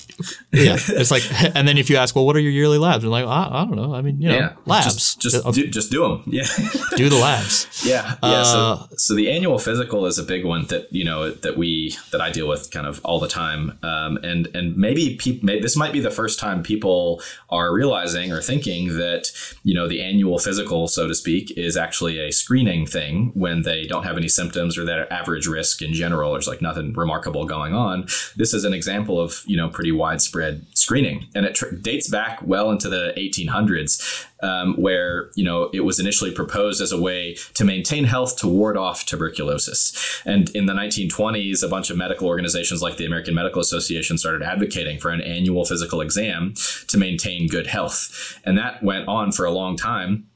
Yeah, 0.51 0.77
it's 0.87 1.11
like, 1.11 1.23
and 1.55 1.67
then 1.67 1.77
if 1.77 1.89
you 1.89 1.97
ask, 1.97 2.15
"Well, 2.15 2.25
what 2.25 2.35
are 2.35 2.39
your 2.39 2.51
yearly 2.51 2.77
labs?" 2.77 3.03
And 3.03 3.11
like, 3.11 3.25
I, 3.25 3.49
I 3.51 3.65
don't 3.65 3.75
know. 3.75 3.93
I 3.93 4.01
mean, 4.01 4.21
you 4.21 4.29
know, 4.29 4.35
yeah. 4.35 4.53
labs. 4.65 4.93
Just, 4.93 5.19
just, 5.19 5.45
I'll 5.45 5.51
do, 5.51 5.67
just 5.67 5.91
do 5.91 6.01
them. 6.01 6.23
Yeah. 6.27 6.43
do 6.95 7.09
the 7.09 7.17
labs. 7.17 7.83
Yeah, 7.85 8.15
yeah. 8.23 8.29
Uh, 8.29 8.43
so, 8.43 8.87
so 8.97 9.15
the 9.15 9.31
annual 9.31 9.57
physical 9.57 10.05
is 10.05 10.17
a 10.17 10.23
big 10.23 10.45
one 10.45 10.65
that 10.67 10.91
you 10.91 11.03
know 11.03 11.31
that 11.31 11.57
we 11.57 11.95
that 12.11 12.21
I 12.21 12.29
deal 12.31 12.47
with 12.47 12.71
kind 12.71 12.87
of 12.87 13.03
all 13.03 13.19
the 13.19 13.27
time, 13.27 13.79
um, 13.83 14.17
and 14.17 14.47
and 14.55 14.75
maybe 14.77 15.15
people 15.15 15.45
may, 15.45 15.59
this 15.59 15.75
might 15.75 15.93
be 15.93 15.99
the 15.99 16.11
first 16.11 16.39
time 16.39 16.63
people 16.63 17.21
are 17.49 17.73
realizing 17.73 18.31
or 18.31 18.41
thinking 18.41 18.97
that 18.97 19.31
you 19.63 19.73
know 19.73 19.87
the 19.87 20.01
annual 20.01 20.39
physical, 20.39 20.87
so 20.87 21.07
to 21.07 21.15
speak, 21.15 21.51
is 21.57 21.77
actually 21.77 22.19
a 22.19 22.31
screening 22.31 22.85
thing 22.85 23.31
when 23.33 23.63
they 23.63 23.85
don't 23.85 24.03
have 24.03 24.17
any 24.17 24.27
symptoms 24.27 24.77
or 24.77 24.85
their 24.85 25.11
average 25.11 25.47
risk 25.47 25.81
in 25.81 25.93
general. 25.93 26.33
There's 26.33 26.47
like 26.47 26.61
nothing 26.61 26.93
remarkable 26.93 27.45
going 27.45 27.73
on. 27.73 28.03
This 28.35 28.53
is 28.53 28.65
an 28.65 28.73
example 28.73 29.19
of 29.19 29.41
you 29.45 29.57
know 29.57 29.69
pretty 29.69 29.91
widespread 30.03 30.65
screening, 30.73 31.27
and 31.33 31.45
it 31.45 31.55
tr- 31.55 31.73
dates 31.89 32.09
back 32.09 32.41
well 32.43 32.69
into 32.69 32.89
the 32.89 33.13
1800s 33.15 34.27
um, 34.41 34.75
where 34.75 35.29
you 35.35 35.45
know 35.45 35.69
it 35.73 35.85
was 35.85 35.97
initially 35.97 36.31
proposed 36.31 36.81
as 36.81 36.91
a 36.91 37.01
way 37.01 37.37
to 37.53 37.63
maintain 37.63 38.03
health 38.03 38.35
to 38.39 38.47
ward 38.47 38.75
off 38.75 39.05
tuberculosis. 39.05 40.21
And 40.25 40.49
in 40.49 40.65
the 40.65 40.73
1920s, 40.73 41.63
a 41.63 41.69
bunch 41.69 41.89
of 41.89 41.95
medical 41.95 42.27
organizations 42.27 42.81
like 42.81 42.97
the 42.97 43.05
American 43.05 43.33
Medical 43.33 43.61
Association 43.61 44.17
started 44.17 44.43
advocating 44.43 44.99
for 44.99 45.09
an 45.09 45.21
annual 45.21 45.63
physical 45.63 46.01
exam 46.01 46.53
to 46.89 46.97
maintain 46.97 47.47
good 47.47 47.67
health, 47.67 48.39
and 48.43 48.57
that 48.57 48.83
went 48.83 49.07
on 49.07 49.31
for 49.31 49.45
a 49.45 49.51
long 49.51 49.77
time 49.77 50.27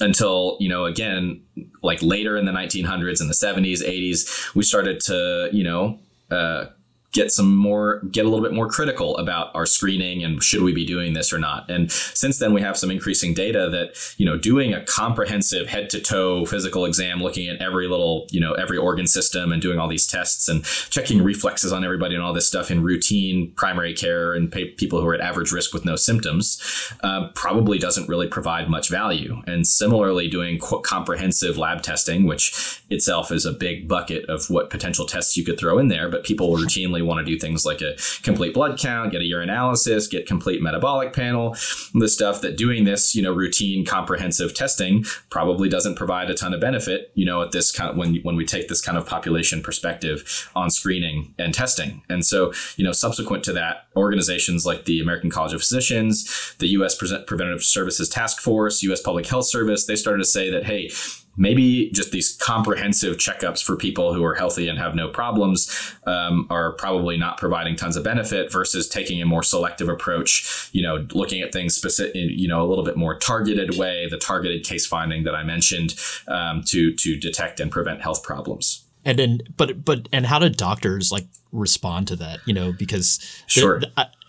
until 0.00 0.56
you 0.58 0.70
know 0.70 0.86
again 0.86 1.42
like 1.82 2.02
later 2.02 2.38
in 2.38 2.46
the 2.46 2.52
1900s 2.52 3.20
and 3.20 3.28
the 3.28 3.34
70s 3.34 3.82
80s 3.82 4.54
we 4.54 4.62
started 4.62 4.98
to 5.00 5.50
you 5.52 5.62
know 5.62 5.98
uh, 6.30 6.64
get 7.12 7.30
some 7.30 7.54
more 7.54 8.00
get 8.10 8.24
a 8.24 8.28
little 8.28 8.42
bit 8.42 8.54
more 8.54 8.68
critical 8.68 9.16
about 9.18 9.54
our 9.54 9.66
screening 9.66 10.24
and 10.24 10.42
should 10.42 10.62
we 10.62 10.72
be 10.72 10.84
doing 10.84 11.12
this 11.12 11.32
or 11.32 11.38
not. 11.38 11.70
And 11.70 11.92
since 11.92 12.38
then 12.38 12.54
we 12.54 12.62
have 12.62 12.76
some 12.76 12.90
increasing 12.90 13.34
data 13.34 13.68
that 13.70 14.14
you 14.16 14.24
know 14.24 14.38
doing 14.38 14.72
a 14.72 14.82
comprehensive 14.84 15.68
head 15.68 15.90
to 15.90 16.00
toe 16.00 16.46
physical 16.46 16.86
exam 16.86 17.22
looking 17.22 17.48
at 17.48 17.60
every 17.60 17.86
little 17.86 18.26
you 18.30 18.40
know 18.40 18.54
every 18.54 18.78
organ 18.78 19.06
system 19.06 19.52
and 19.52 19.60
doing 19.60 19.78
all 19.78 19.88
these 19.88 20.06
tests 20.06 20.48
and 20.48 20.64
checking 20.64 21.22
reflexes 21.22 21.70
on 21.70 21.84
everybody 21.84 22.14
and 22.14 22.24
all 22.24 22.32
this 22.32 22.48
stuff 22.48 22.70
in 22.70 22.82
routine 22.82 23.52
primary 23.56 23.92
care 23.92 24.32
and 24.32 24.50
pay 24.50 24.68
people 24.68 25.00
who 25.00 25.06
are 25.06 25.14
at 25.14 25.20
average 25.20 25.52
risk 25.52 25.74
with 25.74 25.84
no 25.84 25.96
symptoms 25.96 26.60
uh, 27.02 27.28
probably 27.34 27.78
doesn't 27.78 28.08
really 28.08 28.26
provide 28.26 28.68
much 28.70 28.88
value. 28.88 29.42
And 29.46 29.66
similarly 29.66 30.28
doing 30.28 30.58
comprehensive 30.58 31.58
lab 31.58 31.82
testing 31.82 32.24
which 32.24 32.82
itself 32.88 33.30
is 33.30 33.44
a 33.44 33.52
big 33.52 33.86
bucket 33.86 34.24
of 34.30 34.48
what 34.48 34.70
potential 34.70 35.04
tests 35.04 35.36
you 35.36 35.44
could 35.44 35.58
throw 35.58 35.78
in 35.78 35.88
there 35.88 36.08
but 36.08 36.24
people 36.24 36.56
routinely 36.56 37.01
want 37.02 37.24
to 37.24 37.30
do 37.30 37.38
things 37.38 37.64
like 37.64 37.80
a 37.80 37.96
complete 38.22 38.54
blood 38.54 38.78
count, 38.78 39.12
get 39.12 39.20
a 39.20 39.24
urinalysis, 39.24 40.10
get 40.10 40.26
complete 40.26 40.62
metabolic 40.62 41.12
panel, 41.12 41.56
the 41.94 42.08
stuff 42.08 42.40
that 42.40 42.56
doing 42.56 42.84
this, 42.84 43.14
you 43.14 43.22
know, 43.22 43.32
routine 43.32 43.84
comprehensive 43.84 44.54
testing 44.54 45.04
probably 45.30 45.68
doesn't 45.68 45.96
provide 45.96 46.30
a 46.30 46.34
ton 46.34 46.54
of 46.54 46.60
benefit, 46.60 47.10
you 47.14 47.24
know, 47.24 47.42
at 47.42 47.52
this 47.52 47.70
kind 47.72 47.90
of 47.90 47.96
when 47.96 48.16
when 48.22 48.36
we 48.36 48.44
take 48.44 48.68
this 48.68 48.80
kind 48.80 48.98
of 48.98 49.06
population 49.06 49.62
perspective 49.62 50.50
on 50.54 50.70
screening 50.70 51.34
and 51.38 51.54
testing. 51.54 52.02
And 52.08 52.24
so, 52.24 52.52
you 52.76 52.84
know, 52.84 52.92
subsequent 52.92 53.44
to 53.44 53.52
that, 53.54 53.86
organizations 53.96 54.64
like 54.66 54.84
the 54.84 55.00
American 55.00 55.30
College 55.30 55.52
of 55.52 55.60
Physicians, 55.60 56.54
the 56.58 56.68
US 56.68 56.94
Preventive 56.94 57.62
Services 57.62 58.08
Task 58.08 58.40
Force, 58.40 58.82
US 58.82 59.00
Public 59.00 59.26
Health 59.26 59.46
Service, 59.46 59.86
they 59.86 59.96
started 59.96 60.18
to 60.18 60.28
say 60.28 60.50
that 60.50 60.64
hey, 60.64 60.90
maybe 61.36 61.90
just 61.90 62.12
these 62.12 62.36
comprehensive 62.36 63.16
checkups 63.16 63.62
for 63.62 63.76
people 63.76 64.14
who 64.14 64.24
are 64.24 64.34
healthy 64.34 64.68
and 64.68 64.78
have 64.78 64.94
no 64.94 65.08
problems 65.08 65.94
um, 66.06 66.46
are 66.50 66.72
probably 66.72 67.16
not 67.16 67.38
providing 67.38 67.76
tons 67.76 67.96
of 67.96 68.04
benefit 68.04 68.52
versus 68.52 68.88
taking 68.88 69.20
a 69.22 69.26
more 69.26 69.42
selective 69.42 69.88
approach 69.88 70.68
you 70.72 70.82
know 70.82 71.06
looking 71.12 71.40
at 71.40 71.52
things 71.52 71.74
specific 71.74 72.14
you 72.14 72.48
know 72.48 72.62
a 72.62 72.68
little 72.68 72.84
bit 72.84 72.96
more 72.96 73.18
targeted 73.18 73.76
way 73.76 74.06
the 74.10 74.18
targeted 74.18 74.64
case 74.64 74.86
finding 74.86 75.24
that 75.24 75.34
i 75.34 75.42
mentioned 75.42 75.94
um, 76.28 76.62
to 76.62 76.92
to 76.94 77.16
detect 77.16 77.60
and 77.60 77.70
prevent 77.70 78.02
health 78.02 78.22
problems. 78.22 78.84
And 79.04 79.18
then 79.18 79.40
but 79.56 79.84
but 79.84 80.08
and 80.12 80.26
how 80.26 80.38
do 80.38 80.48
doctors 80.48 81.10
like 81.10 81.26
respond 81.50 82.08
to 82.08 82.16
that? 82.16 82.40
You 82.46 82.54
know 82.54 82.72
because 82.72 83.20
sure. 83.46 83.82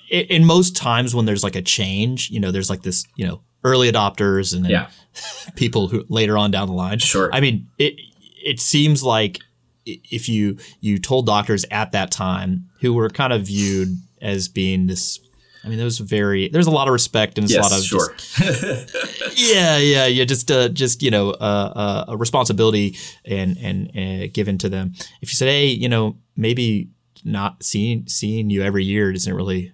in 0.09 0.45
most 0.45 0.75
times 0.75 1.13
when 1.13 1.25
there's 1.25 1.43
like 1.43 1.55
a 1.55 1.61
change 1.61 2.29
you 2.29 2.39
know 2.39 2.51
there's 2.51 2.69
like 2.69 2.83
this 2.83 3.05
you 3.15 3.25
know 3.25 3.41
early 3.63 3.91
adopters 3.91 4.55
and 4.55 4.65
then 4.65 4.71
yeah. 4.71 4.89
people 5.55 5.87
who 5.87 6.05
later 6.09 6.37
on 6.37 6.51
down 6.51 6.67
the 6.67 6.73
line. 6.73 6.99
Sure. 6.99 7.29
I 7.33 7.39
mean, 7.39 7.67
it 7.77 7.99
it 8.43 8.59
seems 8.59 9.03
like 9.03 9.39
if 9.85 10.29
you 10.29 10.57
you 10.79 10.97
told 10.97 11.25
doctors 11.25 11.65
at 11.71 11.91
that 11.91 12.11
time 12.11 12.69
who 12.81 12.93
were 12.93 13.09
kind 13.09 13.33
of 13.33 13.43
viewed 13.43 13.97
as 14.21 14.47
being 14.47 14.87
this 14.87 15.19
I 15.63 15.69
mean, 15.69 15.77
there 15.77 15.85
was 15.85 15.99
very 15.99 16.49
there's 16.49 16.67
a 16.67 16.71
lot 16.71 16.87
of 16.87 16.91
respect 16.91 17.37
and 17.37 17.49
yes, 17.49 17.59
a 17.59 17.61
lot 17.61 17.79
of 17.79 17.85
sure. 17.85 18.13
just, 18.17 19.37
yeah, 19.37 19.77
yeah, 19.77 20.05
yeah, 20.07 20.25
just 20.25 20.51
uh, 20.51 20.67
just 20.67 21.01
you 21.01 21.09
know 21.09 21.29
uh, 21.31 21.73
uh, 21.75 22.05
a 22.09 22.17
responsibility 22.17 22.97
and 23.23 23.57
and 23.57 23.89
uh, 23.97 24.27
given 24.33 24.57
to 24.57 24.67
them. 24.67 24.93
If 25.21 25.31
you 25.31 25.35
said, 25.35 25.47
hey, 25.47 25.67
you 25.67 25.87
know, 25.87 26.17
maybe 26.35 26.89
not 27.23 27.63
seeing 27.63 28.05
seeing 28.07 28.49
you 28.49 28.61
every 28.61 28.83
year 28.83 29.09
isn't 29.11 29.33
really 29.33 29.71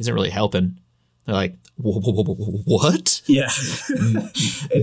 isn't 0.00 0.12
really 0.12 0.30
helping. 0.30 0.80
They're 1.26 1.34
like, 1.36 1.54
what? 1.76 3.20
Yeah. 3.26 3.48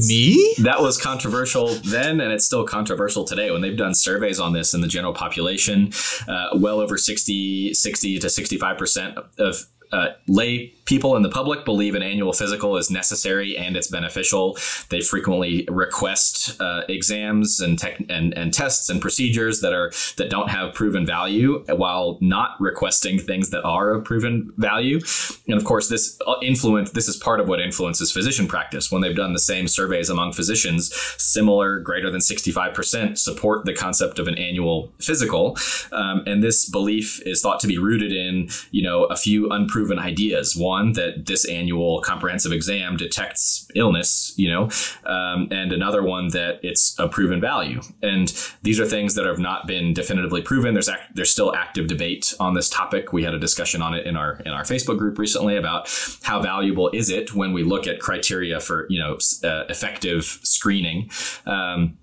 Me? 0.07 0.55
That 0.59 0.77
was 0.81 1.01
controversial 1.01 1.69
then, 1.75 2.19
and 2.19 2.33
it's 2.33 2.45
still 2.45 2.65
controversial 2.65 3.23
today. 3.23 3.49
When 3.49 3.61
they've 3.61 3.77
done 3.77 3.95
surveys 3.95 4.39
on 4.39 4.53
this 4.53 4.73
in 4.73 4.81
the 4.81 4.87
general 4.87 5.13
population, 5.13 5.91
uh, 6.27 6.49
well 6.55 6.79
over 6.79 6.97
60, 6.97 7.73
60 7.73 8.19
to 8.19 8.27
65% 8.27 9.23
of 9.39 9.65
uh, 9.91 10.09
lay 10.27 10.73
people 10.85 11.15
in 11.15 11.21
the 11.21 11.29
public 11.29 11.65
believe 11.65 11.95
an 11.95 12.03
annual 12.03 12.33
physical 12.33 12.77
is 12.77 12.89
necessary 12.89 13.57
and 13.57 13.77
it's 13.77 13.87
beneficial. 13.87 14.57
They 14.89 15.01
frequently 15.01 15.67
request 15.69 16.59
uh, 16.61 16.81
exams 16.89 17.59
and, 17.59 17.77
tech- 17.79 18.03
and 18.09 18.33
and 18.37 18.53
tests 18.53 18.89
and 18.89 19.01
procedures 19.01 19.61
that 19.61 19.73
are 19.73 19.91
that 20.17 20.29
don't 20.29 20.49
have 20.49 20.73
proven 20.73 21.05
value, 21.05 21.63
while 21.69 22.17
not 22.21 22.51
requesting 22.59 23.19
things 23.19 23.49
that 23.51 23.63
are 23.63 23.91
of 23.91 24.03
proven 24.03 24.51
value. 24.57 24.99
And 25.47 25.57
of 25.57 25.63
course, 25.63 25.89
this 25.89 26.17
influence 26.41 26.91
this 26.91 27.07
is 27.07 27.17
part 27.17 27.39
of 27.39 27.47
what 27.47 27.61
influences 27.61 28.11
physician 28.11 28.47
practice. 28.47 28.91
When 28.91 29.01
they've 29.01 29.15
done 29.15 29.33
the 29.33 29.39
same 29.39 29.67
surveys 29.67 30.09
among 30.09 30.33
physicians, 30.33 30.93
similar 31.17 31.79
greater 31.79 32.09
than 32.11 32.21
sixty 32.21 32.51
five 32.51 32.73
percent 32.73 33.19
support 33.19 33.65
the 33.65 33.73
concept 33.73 34.19
of 34.19 34.27
an 34.27 34.37
annual 34.37 34.91
physical, 34.99 35.57
um, 35.91 36.23
and 36.25 36.43
this 36.43 36.69
belief 36.69 37.21
is 37.25 37.41
thought 37.41 37.59
to 37.61 37.67
be 37.67 37.77
rooted 37.77 38.11
in 38.11 38.49
you 38.71 38.81
know 38.81 39.05
a 39.05 39.15
few 39.15 39.49
unproven 39.49 39.99
ideas. 39.99 40.55
One, 40.55 40.80
that 40.93 41.25
this 41.25 41.45
annual 41.45 42.01
comprehensive 42.01 42.51
exam 42.51 42.97
detects 42.97 43.67
illness, 43.75 44.33
you 44.35 44.49
know, 44.49 44.69
um, 45.05 45.47
and 45.51 45.71
another 45.71 46.03
one 46.03 46.29
that 46.29 46.59
it's 46.63 46.95
a 46.99 47.07
proven 47.07 47.39
value. 47.39 47.81
And 48.01 48.27
these 48.61 48.79
are 48.79 48.85
things 48.85 49.15
that 49.15 49.25
have 49.25 49.39
not 49.39 49.67
been 49.67 49.93
definitively 49.93 50.41
proven. 50.41 50.73
There's 50.73 50.89
act- 50.89 51.15
there's 51.15 51.31
still 51.31 51.55
active 51.55 51.87
debate 51.87 52.33
on 52.39 52.53
this 52.53 52.69
topic. 52.69 53.13
We 53.13 53.23
had 53.23 53.33
a 53.33 53.39
discussion 53.39 53.81
on 53.81 53.93
it 53.93 54.05
in 54.05 54.15
our 54.15 54.41
in 54.45 54.51
our 54.51 54.63
Facebook 54.63 54.97
group 54.97 55.17
recently 55.17 55.55
about 55.55 55.89
how 56.23 56.41
valuable 56.41 56.89
is 56.91 57.09
it 57.09 57.33
when 57.33 57.53
we 57.53 57.63
look 57.63 57.87
at 57.87 57.99
criteria 57.99 58.59
for 58.59 58.87
you 58.89 58.99
know 58.99 59.17
uh, 59.43 59.65
effective 59.69 60.25
screening. 60.43 61.09
Um, 61.45 61.97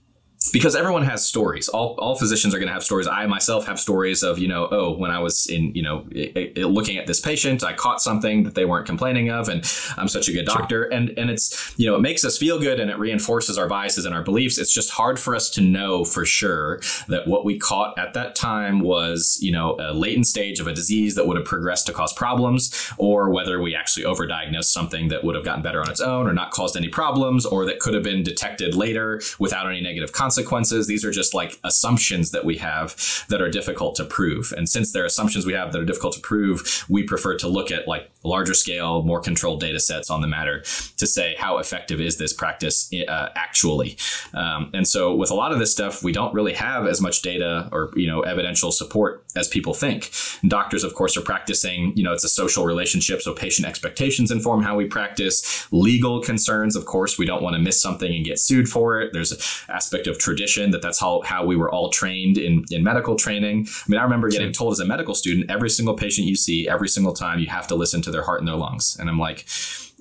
because 0.52 0.74
everyone 0.74 1.04
has 1.04 1.24
stories. 1.26 1.68
All, 1.68 1.94
all 1.98 2.16
physicians 2.16 2.54
are 2.54 2.58
going 2.58 2.68
to 2.68 2.72
have 2.72 2.84
stories. 2.84 3.06
I 3.06 3.26
myself 3.26 3.66
have 3.66 3.78
stories 3.78 4.22
of, 4.22 4.38
you 4.38 4.48
know, 4.48 4.68
oh, 4.70 4.96
when 4.96 5.10
I 5.10 5.18
was 5.18 5.46
in, 5.46 5.74
you 5.74 5.82
know, 5.82 6.06
it, 6.10 6.56
it, 6.56 6.64
looking 6.66 6.96
at 6.96 7.06
this 7.06 7.20
patient, 7.20 7.62
I 7.62 7.72
caught 7.72 8.00
something 8.00 8.44
that 8.44 8.54
they 8.54 8.64
weren't 8.64 8.86
complaining 8.86 9.30
of, 9.30 9.48
and 9.48 9.64
I'm 9.96 10.08
such 10.08 10.28
a 10.28 10.32
good 10.32 10.46
doctor. 10.46 10.84
Sure. 10.84 10.92
And 10.92 11.10
and 11.18 11.30
it's, 11.30 11.74
you 11.76 11.86
know, 11.86 11.96
it 11.96 12.00
makes 12.00 12.24
us 12.24 12.38
feel 12.38 12.58
good 12.58 12.80
and 12.80 12.90
it 12.90 12.98
reinforces 12.98 13.58
our 13.58 13.68
biases 13.68 14.04
and 14.04 14.14
our 14.14 14.22
beliefs. 14.22 14.58
It's 14.58 14.72
just 14.72 14.90
hard 14.90 15.18
for 15.18 15.34
us 15.34 15.50
to 15.50 15.60
know 15.60 16.04
for 16.04 16.24
sure 16.24 16.80
that 17.08 17.26
what 17.26 17.44
we 17.44 17.58
caught 17.58 17.98
at 17.98 18.14
that 18.14 18.34
time 18.34 18.80
was, 18.80 19.38
you 19.40 19.52
know, 19.52 19.76
a 19.78 19.92
latent 19.92 20.26
stage 20.26 20.60
of 20.60 20.66
a 20.66 20.72
disease 20.72 21.14
that 21.16 21.26
would 21.26 21.36
have 21.36 21.46
progressed 21.46 21.86
to 21.88 21.92
cause 21.92 22.12
problems, 22.12 22.90
or 22.96 23.30
whether 23.30 23.60
we 23.60 23.74
actually 23.74 24.04
overdiagnosed 24.04 24.64
something 24.64 25.08
that 25.08 25.24
would 25.24 25.34
have 25.34 25.44
gotten 25.44 25.62
better 25.62 25.80
on 25.80 25.90
its 25.90 26.00
own 26.00 26.26
or 26.26 26.32
not 26.32 26.52
caused 26.52 26.76
any 26.76 26.88
problems, 26.88 27.44
or 27.44 27.66
that 27.66 27.80
could 27.80 27.94
have 27.94 28.02
been 28.02 28.22
detected 28.22 28.74
later 28.74 29.20
without 29.38 29.66
any 29.66 29.80
negative 29.80 30.12
consequences 30.12 30.37
consequences. 30.38 30.86
These 30.86 31.04
are 31.04 31.10
just 31.10 31.34
like 31.34 31.58
assumptions 31.64 32.30
that 32.30 32.44
we 32.44 32.58
have 32.58 32.96
that 33.28 33.40
are 33.40 33.50
difficult 33.50 33.96
to 33.96 34.04
prove. 34.04 34.52
And 34.56 34.68
since 34.68 34.92
they're 34.92 35.04
assumptions 35.04 35.44
we 35.44 35.52
have 35.52 35.72
that 35.72 35.80
are 35.80 35.84
difficult 35.84 36.14
to 36.14 36.20
prove, 36.20 36.84
we 36.88 37.02
prefer 37.02 37.36
to 37.38 37.48
look 37.48 37.70
at 37.72 37.88
like 37.88 38.10
larger 38.22 38.54
scale, 38.54 39.02
more 39.02 39.20
controlled 39.20 39.60
data 39.60 39.80
sets 39.80 40.10
on 40.10 40.20
the 40.20 40.28
matter 40.28 40.60
to 40.96 41.06
say 41.06 41.34
how 41.38 41.58
effective 41.58 42.00
is 42.00 42.18
this 42.18 42.32
practice 42.32 42.90
uh, 43.08 43.28
actually. 43.34 43.96
Um, 44.32 44.70
and 44.74 44.86
so 44.86 45.14
with 45.14 45.30
a 45.30 45.34
lot 45.34 45.52
of 45.52 45.58
this 45.58 45.72
stuff, 45.72 46.02
we 46.02 46.12
don't 46.12 46.34
really 46.34 46.54
have 46.54 46.86
as 46.86 47.00
much 47.00 47.22
data 47.22 47.68
or 47.72 47.90
you 47.96 48.06
know 48.06 48.20
evidential 48.20 48.70
support 48.70 49.24
as 49.38 49.48
people 49.48 49.74
think. 49.74 50.10
And 50.42 50.50
doctors, 50.50 50.84
of 50.84 50.94
course, 50.94 51.16
are 51.16 51.22
practicing. 51.22 51.96
You 51.96 52.04
know, 52.04 52.12
it's 52.12 52.24
a 52.24 52.28
social 52.28 52.64
relationship, 52.64 53.22
so 53.22 53.32
patient 53.32 53.66
expectations 53.66 54.30
inform 54.30 54.62
how 54.62 54.76
we 54.76 54.86
practice. 54.86 55.66
Legal 55.72 56.20
concerns, 56.20 56.76
of 56.76 56.84
course, 56.84 57.18
we 57.18 57.26
don't 57.26 57.42
want 57.42 57.54
to 57.54 57.62
miss 57.62 57.80
something 57.80 58.14
and 58.14 58.24
get 58.24 58.38
sued 58.38 58.68
for 58.68 59.00
it. 59.00 59.12
There's 59.12 59.32
an 59.32 59.38
aspect 59.74 60.06
of 60.06 60.18
tradition 60.18 60.70
that 60.72 60.82
that's 60.82 61.00
how 61.00 61.22
how 61.22 61.44
we 61.46 61.56
were 61.56 61.70
all 61.70 61.90
trained 61.90 62.38
in 62.38 62.64
in 62.70 62.82
medical 62.82 63.16
training. 63.16 63.66
I 63.68 63.88
mean, 63.88 64.00
I 64.00 64.02
remember 64.02 64.28
getting 64.30 64.52
told 64.52 64.72
as 64.72 64.80
a 64.80 64.84
medical 64.84 65.14
student, 65.14 65.50
every 65.50 65.70
single 65.70 65.94
patient 65.94 66.26
you 66.26 66.36
see, 66.36 66.68
every 66.68 66.88
single 66.88 67.12
time, 67.12 67.38
you 67.38 67.46
have 67.46 67.66
to 67.68 67.74
listen 67.74 68.02
to 68.02 68.10
their 68.10 68.22
heart 68.22 68.40
and 68.40 68.48
their 68.48 68.56
lungs. 68.56 68.96
And 68.98 69.08
I'm 69.08 69.18
like, 69.18 69.46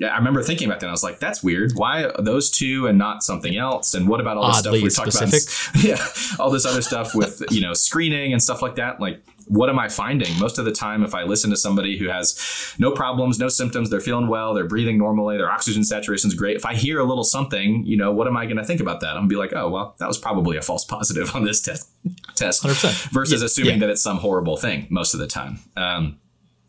I 0.03 0.17
remember 0.17 0.43
thinking 0.43 0.67
about 0.67 0.79
that. 0.81 0.87
I 0.87 0.91
was 0.91 1.03
like, 1.03 1.19
that's 1.19 1.41
weird. 1.41 1.71
Why 1.73 2.11
those 2.19 2.51
two 2.51 2.85
and 2.85 2.97
not 2.99 3.23
something 3.23 3.57
else? 3.57 3.95
And 3.95 4.07
what 4.07 4.19
about 4.19 4.37
all 4.37 4.47
this 4.47 4.65
Oddly 4.65 4.89
stuff 4.89 5.05
we 5.07 5.11
talked 5.11 5.33
about? 5.33 5.83
Yeah, 5.83 6.05
all 6.39 6.51
this 6.51 6.65
other 6.65 6.81
stuff 6.81 7.15
with 7.15 7.43
you 7.49 7.61
know 7.61 7.73
screening 7.73 8.31
and 8.31 8.41
stuff 8.41 8.61
like 8.61 8.75
that. 8.75 8.99
Like, 8.99 9.23
what 9.47 9.69
am 9.69 9.79
I 9.79 9.89
finding? 9.89 10.37
Most 10.39 10.59
of 10.59 10.65
the 10.65 10.71
time, 10.71 11.03
if 11.03 11.15
I 11.15 11.23
listen 11.23 11.49
to 11.49 11.57
somebody 11.57 11.97
who 11.97 12.09
has 12.09 12.75
no 12.77 12.91
problems, 12.91 13.39
no 13.39 13.47
symptoms, 13.47 13.89
they're 13.89 13.99
feeling 13.99 14.27
well, 14.27 14.53
they're 14.53 14.67
breathing 14.67 14.97
normally, 14.97 15.37
their 15.37 15.49
oxygen 15.49 15.83
saturation 15.83 16.27
is 16.27 16.35
great. 16.35 16.55
If 16.55 16.65
I 16.65 16.75
hear 16.75 16.99
a 16.99 17.05
little 17.05 17.23
something, 17.23 17.83
you 17.85 17.97
know, 17.97 18.11
what 18.11 18.27
am 18.27 18.37
I 18.37 18.45
going 18.45 18.57
to 18.57 18.65
think 18.65 18.81
about 18.81 18.99
that? 18.99 19.11
I'm 19.11 19.15
gonna 19.15 19.27
be 19.27 19.35
like, 19.35 19.53
oh 19.53 19.69
well, 19.69 19.95
that 19.99 20.07
was 20.07 20.17
probably 20.17 20.57
a 20.57 20.61
false 20.61 20.85
positive 20.97 21.35
on 21.35 21.43
this 21.43 21.61
test. 21.61 21.89
Test 22.35 22.63
100%. 22.63 23.11
versus 23.11 23.41
Yeah, 23.41 23.45
assuming 23.45 23.73
yeah. 23.75 23.79
that 23.79 23.89
it's 23.89 24.01
some 24.01 24.17
horrible 24.17 24.57
thing 24.57 24.85
most 24.89 25.13
of 25.13 25.19
the 25.19 25.27
time. 25.27 25.59
Um, 25.75 26.19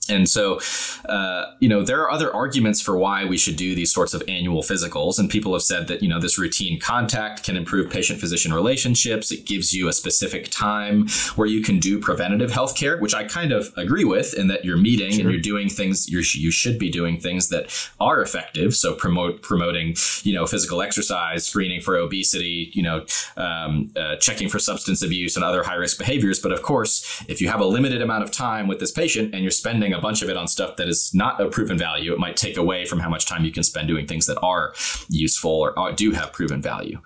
and 0.09 0.29
so, 0.29 0.61
uh, 1.09 1.53
you 1.61 1.69
know, 1.69 1.83
there 1.83 2.01
are 2.03 2.11
other 2.11 2.35
arguments 2.35 2.81
for 2.81 2.97
why 2.97 3.25
we 3.25 3.37
should 3.37 3.57
do 3.57 3.75
these 3.75 3.93
sorts 3.93 4.15
of 4.15 4.23
annual 4.29 4.63
physicals. 4.63 5.19
And 5.19 5.29
people 5.29 5.53
have 5.53 5.63
said 5.63 5.89
that, 5.89 6.03
you 6.03 6.09
know, 6.09 6.21
this 6.21 6.39
routine 6.39 6.81
contact 6.81 7.45
can 7.45 7.57
improve 7.57 7.91
patient 7.91 8.21
physician 8.21 8.53
relationships. 8.53 9.31
It 9.31 9.45
gives 9.47 9.73
you 9.73 9.89
a 9.89 9.93
specific 9.93 10.49
time 10.51 11.09
where 11.37 11.47
you 11.47 11.63
can 11.63 11.79
do 11.79 12.01
preventative 12.01 12.51
health 12.51 12.77
care, 12.77 12.99
which 12.99 13.15
I 13.15 13.25
kind 13.25 13.53
of 13.53 13.73
agree 13.77 14.05
with 14.05 14.35
in 14.35 14.49
that 14.49 14.65
you're 14.65 14.77
meeting 14.77 15.21
and 15.21 15.31
you're 15.31 15.41
doing 15.41 15.69
things, 15.69 16.09
you're, 16.09 16.23
you 16.35 16.51
should 16.51 16.79
be 16.79 16.91
doing 16.91 17.19
things 17.19 17.49
that 17.51 17.71
are 18.01 18.21
effective. 18.23 18.75
So 18.75 18.95
promote, 18.95 19.43
promoting, 19.43 19.97
you 20.23 20.35
know, 20.35 20.47
physical 20.47 20.83
exercise, 20.83 21.47
screening 21.47 21.81
for 21.81 21.97
obesity, 21.97 22.71
you 22.73 22.83
know, 22.83 23.05
um, 23.37 23.91
uh, 23.97 24.17
checking 24.17 24.49
for 24.49 24.59
substance 24.59 25.03
abuse 25.03 25.37
and 25.37 25.45
other 25.45 25.63
high 25.63 25.75
risk 25.75 25.99
behaviors. 25.99 26.41
But 26.41 26.53
of 26.53 26.63
course, 26.63 27.25
if 27.29 27.41
you 27.41 27.49
have 27.49 27.61
a 27.61 27.67
limited 27.67 28.01
amount 28.01 28.25
of 28.25 28.31
time 28.31 28.67
with 28.69 28.81
this 28.81 28.91
patient 28.91 29.35
and 29.35 29.43
you're 29.43 29.51
spending 29.51 29.93
a 29.93 29.98
bunch 30.01 30.23
of 30.23 30.29
it 30.29 30.37
on 30.37 30.49
stuff 30.49 30.77
that 30.77 30.89
is 30.89 31.13
not 31.15 31.41
a 31.41 31.49
proven 31.49 31.79
value, 31.79 32.13
it 32.13 32.19
might 32.19 32.37
take 32.37 32.57
away 32.57 32.85
from 32.85 33.01
how 33.01 33.09
much 33.09 33.27
time 33.27 33.45
you 33.45 33.51
can 33.51 33.63
spend 33.63 33.89
doing 33.89 34.07
things 34.07 34.27
that 34.27 34.39
are 34.43 34.75
useful 35.09 35.51
or 35.51 35.79
are, 35.79 35.93
do 35.93 36.13
have 36.13 36.33
proven 36.33 36.63
value. 36.63 37.01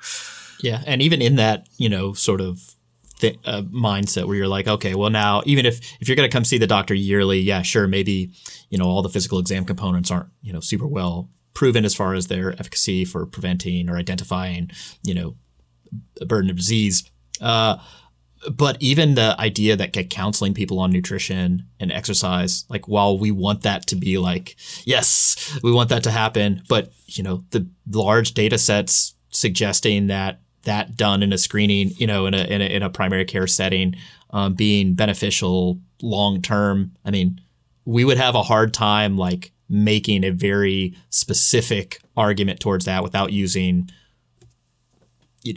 Yeah, 0.60 0.82
and 0.86 1.02
even 1.02 1.20
in 1.20 1.36
that, 1.36 1.68
you 1.76 1.88
know, 1.88 2.12
sort 2.12 2.40
of 2.40 2.74
th- 3.18 3.38
uh, 3.44 3.62
mindset 3.62 4.26
where 4.26 4.36
you're 4.36 4.48
like, 4.48 4.68
okay, 4.68 4.94
well 4.94 5.10
now, 5.10 5.42
even 5.46 5.66
if 5.66 5.80
if 6.00 6.08
you're 6.08 6.16
going 6.16 6.28
to 6.28 6.32
come 6.32 6.44
see 6.44 6.58
the 6.58 6.66
doctor 6.66 6.94
yearly, 6.94 7.40
yeah, 7.40 7.62
sure, 7.62 7.88
maybe 7.88 8.32
you 8.70 8.78
know 8.78 8.84
all 8.84 9.02
the 9.02 9.08
physical 9.08 9.38
exam 9.38 9.64
components 9.64 10.10
aren't 10.10 10.28
you 10.42 10.52
know 10.52 10.60
super 10.60 10.86
well 10.86 11.30
proven 11.54 11.84
as 11.84 11.94
far 11.94 12.14
as 12.14 12.28
their 12.28 12.52
efficacy 12.52 13.04
for 13.04 13.26
preventing 13.26 13.88
or 13.88 13.96
identifying, 13.96 14.70
you 15.02 15.14
know, 15.14 15.36
a 16.20 16.24
burden 16.24 16.50
of 16.50 16.56
disease. 16.56 17.10
Uh, 17.40 17.76
but 18.50 18.76
even 18.80 19.14
the 19.14 19.36
idea 19.38 19.76
that 19.76 19.92
get 19.92 20.10
counseling 20.10 20.54
people 20.54 20.78
on 20.80 20.90
nutrition 20.90 21.66
and 21.78 21.92
exercise, 21.92 22.64
like 22.68 22.88
while 22.88 23.16
we 23.18 23.30
want 23.30 23.62
that 23.62 23.86
to 23.88 23.96
be 23.96 24.18
like, 24.18 24.56
yes, 24.84 25.58
we 25.62 25.72
want 25.72 25.90
that 25.90 26.02
to 26.04 26.10
happen, 26.10 26.62
but 26.68 26.92
you 27.06 27.22
know, 27.22 27.44
the 27.50 27.66
large 27.90 28.34
data 28.34 28.58
sets 28.58 29.14
suggesting 29.30 30.08
that 30.08 30.40
that 30.64 30.96
done 30.96 31.22
in 31.22 31.32
a 31.32 31.38
screening, 31.38 31.90
you 31.96 32.06
know, 32.06 32.26
in 32.26 32.34
a 32.34 32.42
in 32.44 32.60
a, 32.60 32.64
in 32.64 32.82
a 32.82 32.90
primary 32.90 33.24
care 33.24 33.46
setting, 33.46 33.94
um, 34.30 34.54
being 34.54 34.94
beneficial 34.94 35.78
long 36.00 36.42
term. 36.42 36.92
I 37.04 37.10
mean, 37.10 37.40
we 37.84 38.04
would 38.04 38.18
have 38.18 38.34
a 38.34 38.42
hard 38.42 38.74
time 38.74 39.16
like 39.16 39.52
making 39.68 40.24
a 40.24 40.30
very 40.30 40.94
specific 41.10 42.00
argument 42.16 42.60
towards 42.60 42.84
that 42.86 43.02
without 43.02 43.32
using. 43.32 43.88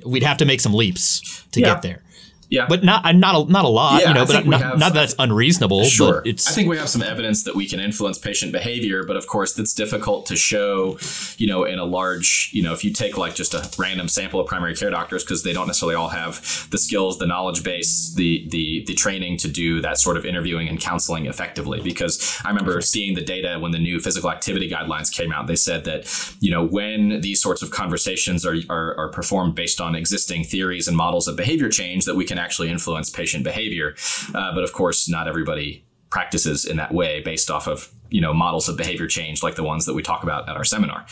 We'd 0.06 0.24
have 0.24 0.38
to 0.38 0.46
make 0.46 0.62
some 0.62 0.74
leaps 0.74 1.44
to 1.52 1.60
Yeah. 1.60 1.74
get 1.74 1.82
there 1.84 2.02
Yeah. 2.50 2.66
but 2.68 2.84
not 2.84 3.04
not 3.16 3.48
a, 3.48 3.52
not 3.52 3.66
a 3.66 3.68
lot, 3.70 4.02
Yeah, 4.02 4.10
you 4.10 4.14
know. 4.14 4.22
I 4.24 4.26
But 4.26 4.46
not, 4.48 4.62
have- 4.62 4.80
not 4.80 4.94
that 4.94 5.04
it's 5.06 5.16
unreasonable. 5.20 5.86
Sure. 5.86 6.22
but 6.22 6.28
it's 6.28 6.48
I 6.48 6.52
think 6.52 6.70
we 6.70 6.78
have 6.78 6.90
some 6.90 7.02
evidence 7.02 7.44
that 7.44 7.56
we 7.56 7.68
can 7.68 7.80
influence 7.80 8.18
patient 8.18 8.52
behavior, 8.52 9.04
but 9.04 9.16
of 9.16 9.28
course, 9.28 9.54
that's 9.54 9.74
difficult 9.74 10.26
to 10.28 10.36
show, 10.36 10.98
you 11.38 11.48
know, 11.48 11.64
in 11.64 11.80
a 11.80 11.84
large, 11.86 12.50
you 12.54 12.62
know, 12.64 12.74
if 12.74 12.84
you 12.84 12.92
take 12.92 13.18
like 13.18 13.36
just 13.36 13.54
a 13.54 13.70
random 13.78 14.08
sample 14.08 14.40
of 14.40 14.48
primary 14.48 14.76
care 14.76 14.90
doctors, 14.90 15.24
because 15.24 15.44
they 15.44 15.54
don't 15.54 15.68
necessarily 15.68 15.96
all 15.96 16.10
have 16.10 16.68
the 16.72 16.78
skills, 16.78 17.18
the 17.20 17.26
knowledge 17.28 17.64
base, 17.64 18.14
the, 18.16 18.48
the, 18.50 18.84
the 18.88 18.94
training 18.94 19.38
to 19.38 19.48
do 19.48 19.82
that 19.82 19.98
sort 19.98 20.18
of 20.18 20.26
interviewing 20.26 20.68
and 20.68 20.80
counseling 20.80 21.26
effectively. 21.26 21.82
Because 21.82 22.40
I 22.44 22.50
remember 22.50 22.80
seeing 22.82 23.16
the 23.16 23.24
data 23.24 23.58
when 23.60 23.72
the 23.72 23.80
new 23.80 24.00
physical 24.00 24.30
activity 24.32 24.70
guidelines 24.70 25.12
came 25.12 25.32
out, 25.32 25.48
they 25.48 25.56
said 25.56 25.84
that, 25.86 26.06
you 26.40 26.52
know, 26.52 26.64
when 26.64 27.22
these 27.22 27.42
sorts 27.42 27.62
of 27.62 27.72
conversations 27.72 28.46
are, 28.46 28.56
are, 28.70 28.98
are 28.98 29.10
performed 29.10 29.56
based 29.56 29.82
on 29.82 29.96
existing 29.96 30.44
theories 30.44 30.88
and 30.88 30.96
models 30.96 31.28
of 31.28 31.36
behavior 31.36 31.70
change, 31.70 32.06
that 32.06 32.16
we 32.16 32.26
can 32.26 32.35
actually 32.38 32.70
influence 32.70 33.10
patient 33.10 33.44
behavior. 33.44 33.96
Uh, 34.34 34.54
but 34.54 34.64
of 34.64 34.74
course, 34.74 35.08
not 35.08 35.28
everybody 35.28 35.85
practices 36.16 36.64
in 36.64 36.78
that 36.78 36.94
way 36.94 37.20
based 37.20 37.52
off 37.52 37.68
of 37.68 37.92
you 38.10 38.22
know 38.22 38.34
models 38.34 38.70
of 38.70 38.78
behavior 38.78 39.06
change 39.06 39.44
like 39.44 39.56
the 39.56 39.64
ones 39.64 39.86
that 39.86 39.94
we 39.94 40.02
talk 40.02 40.24
about 40.24 40.48
at 40.48 40.56
our 40.56 40.64
seminar. 40.64 41.06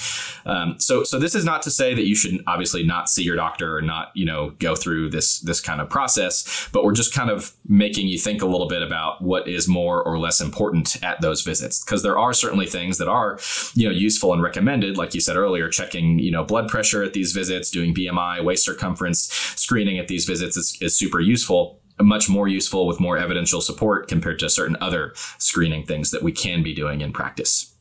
Um, 0.45 0.79
so 0.79 1.03
so 1.03 1.19
this 1.19 1.35
is 1.35 1.43
not 1.43 1.61
to 1.63 1.71
say 1.71 1.93
that 1.93 2.05
you 2.05 2.15
should 2.15 2.41
obviously 2.47 2.85
not 2.85 3.09
see 3.09 3.21
your 3.21 3.35
doctor 3.35 3.75
or 3.75 3.81
not 3.81 4.11
you 4.13 4.23
know 4.23 4.51
go 4.59 4.77
through 4.77 5.09
this 5.09 5.41
this 5.41 5.59
kind 5.59 5.81
of 5.81 5.89
process, 5.89 6.69
but 6.71 6.85
we're 6.85 6.93
just 6.93 7.13
kind 7.13 7.29
of 7.29 7.51
making 7.67 8.07
you 8.07 8.17
think 8.17 8.41
a 8.41 8.45
little 8.45 8.69
bit 8.69 8.81
about 8.81 9.21
what 9.21 9.45
is 9.45 9.67
more 9.67 10.01
or 10.01 10.17
less 10.17 10.39
important 10.39 11.03
at 11.03 11.19
those 11.19 11.41
visits 11.41 11.83
because 11.83 12.01
there 12.01 12.17
are 12.17 12.31
certainly 12.31 12.65
things 12.65 12.97
that 12.97 13.09
are 13.09 13.37
you 13.73 13.85
know 13.89 13.93
useful 13.93 14.31
and 14.31 14.41
recommended 14.41 14.97
like 14.97 15.13
you 15.13 15.19
said 15.19 15.35
earlier 15.35 15.67
checking 15.67 16.17
you 16.17 16.31
know 16.31 16.45
blood 16.45 16.69
pressure 16.69 17.03
at 17.03 17.11
these 17.11 17.33
visits 17.33 17.69
doing 17.69 17.93
BMI 17.93 18.41
waist 18.41 18.63
circumference 18.63 19.33
screening 19.57 19.99
at 19.99 20.07
these 20.07 20.23
visits 20.25 20.55
is, 20.55 20.77
is 20.79 20.95
super 20.95 21.19
useful 21.19 21.82
much 22.01 22.29
more 22.29 22.47
useful 22.47 22.87
with 22.87 22.99
more 22.99 23.17
evidential 23.17 23.61
support 23.61 24.07
compared 24.07 24.39
to 24.39 24.49
certain 24.49 24.75
other 24.81 25.13
screening 25.37 25.85
things 25.85 26.11
that 26.11 26.23
we 26.23 26.31
can 26.31 26.63
be 26.63 26.73
doing 26.73 27.01
in 27.01 27.11
practice. 27.13 27.73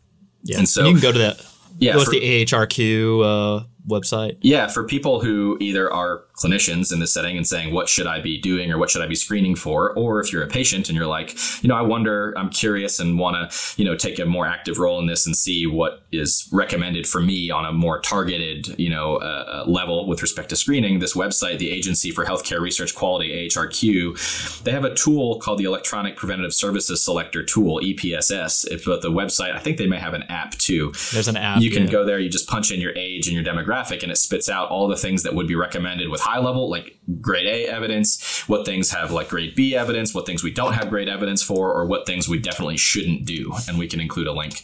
yeah. 0.43 0.59
and 0.59 0.69
so- 0.69 0.85
you 0.87 0.93
can 0.93 1.03
go 1.03 1.13
to 1.13 1.19
that. 1.19 1.45
Yeah, 1.79 1.95
what's 1.97 2.05
for- 2.07 2.11
the 2.13 2.45
AHRQ 2.45 3.61
uh, 3.63 3.65
website? 3.87 4.39
Yeah, 4.41 4.69
for 4.69 4.85
people 4.85 5.21
who 5.21 5.57
either 5.61 5.93
are 5.93 6.25
clinicians 6.35 6.93
in 6.93 7.01
this 7.01 7.13
setting 7.13 7.37
and 7.37 7.47
saying, 7.47 7.75
what 7.75 7.89
should 7.89 8.07
I 8.07 8.21
be 8.21 8.39
doing 8.39 8.71
or 8.71 8.79
what 8.79 8.91
should 8.91 9.03
I 9.03 9.07
be 9.07 9.15
screening 9.15 9.55
for? 9.55 9.93
Or 9.93 10.21
if 10.21 10.33
you're 10.33 10.43
a 10.43 10.49
patient 10.49 10.89
and 10.89 10.97
you're 10.97 11.07
like, 11.07 11.35
you 11.63 11.69
know, 11.69 11.77
I 11.77 11.83
wonder, 11.83 12.33
I'm 12.37 12.51
curious 12.51 13.01
and 13.01 13.19
want 13.19 13.51
to, 13.51 13.81
you 13.81 13.85
know, 13.85 13.97
take 13.97 14.19
a 14.19 14.27
more 14.27 14.47
active 14.47 14.79
role 14.79 14.99
in 14.99 15.07
this 15.07 15.27
and 15.27 15.37
see 15.37 15.67
what 15.67 16.03
is 16.13 16.49
recommended 16.53 17.07
for 17.07 17.21
me 17.21 17.51
on 17.51 17.65
a 17.65 17.73
more 17.73 18.01
targeted, 18.01 18.79
you 18.79 18.91
know, 18.91 19.17
uh, 19.17 19.65
uh, 19.67 19.71
level 19.71 20.07
with 20.07 20.23
respect 20.23 20.49
to 20.51 20.57
screening. 20.57 20.99
This 20.99 21.15
website, 21.15 21.59
the 21.59 21.71
Agency 21.71 22.11
for 22.11 22.25
Healthcare 22.25 22.61
Research 22.61 22.95
Quality, 22.95 23.49
AHRQ, 23.49 24.63
they 24.63 24.73
have 24.73 24.85
a 24.85 24.95
tool 24.95 25.39
called 25.39 25.59
the 25.59 25.65
Electronic 25.65 26.17
Preventative 26.17 26.53
Services 26.53 27.05
Selector 27.05 27.43
Tool, 27.43 27.81
EPSS. 27.81 28.67
It's 28.71 28.83
but 28.85 29.01
the 29.01 29.11
website, 29.11 29.55
I 29.55 29.59
think 29.59 29.79
they 29.79 29.87
may 29.87 29.99
have 29.99 30.13
an 30.13 30.25
app 30.25 30.53
too. 30.53 30.93
There's 31.13 31.29
an 31.29 31.37
app. 31.37 31.63
You 31.63 31.71
can 31.71 31.85
yeah. 31.85 31.93
go 31.93 32.05
there, 32.05 32.19
you 32.19 32.29
just 32.29 32.49
punch 32.49 32.71
in 32.71 32.81
your 32.81 32.93
age 32.97 33.27
and 33.27 33.35
your 33.35 33.45
demographic, 33.45 33.72
and 34.03 34.13
it 34.13 34.17
spits 34.17 34.49
out 34.49 34.69
all 34.71 34.89
the 34.89 34.97
things 34.97 35.23
that 35.23 35.35
would 35.35 35.47
be 35.47 35.55
recommended 35.55 36.09
with 36.09 36.21
high 36.21 36.39
level, 36.39 36.71
like 36.71 36.99
grade 37.21 37.47
A 37.47 37.67
evidence, 37.67 38.47
what 38.49 38.65
things 38.65 38.91
have 38.91 39.11
like 39.11 39.29
grade 39.29 39.55
B 39.55 39.75
evidence, 39.75 40.15
what 40.15 40.27
things 40.27 40.43
we 40.43 40.51
don't 40.51 40.75
have 40.75 40.91
great 40.91 41.09
evidence 41.09 41.43
for, 41.43 41.73
or 41.73 41.87
what 41.87 42.07
things 42.07 42.29
we 42.29 42.39
definitely 42.39 42.77
shouldn't 42.77 43.25
do, 43.25 43.53
and 43.69 43.79
we 43.79 43.89
can 43.89 44.01
include 44.01 44.27
a 44.27 44.33
link 44.33 44.63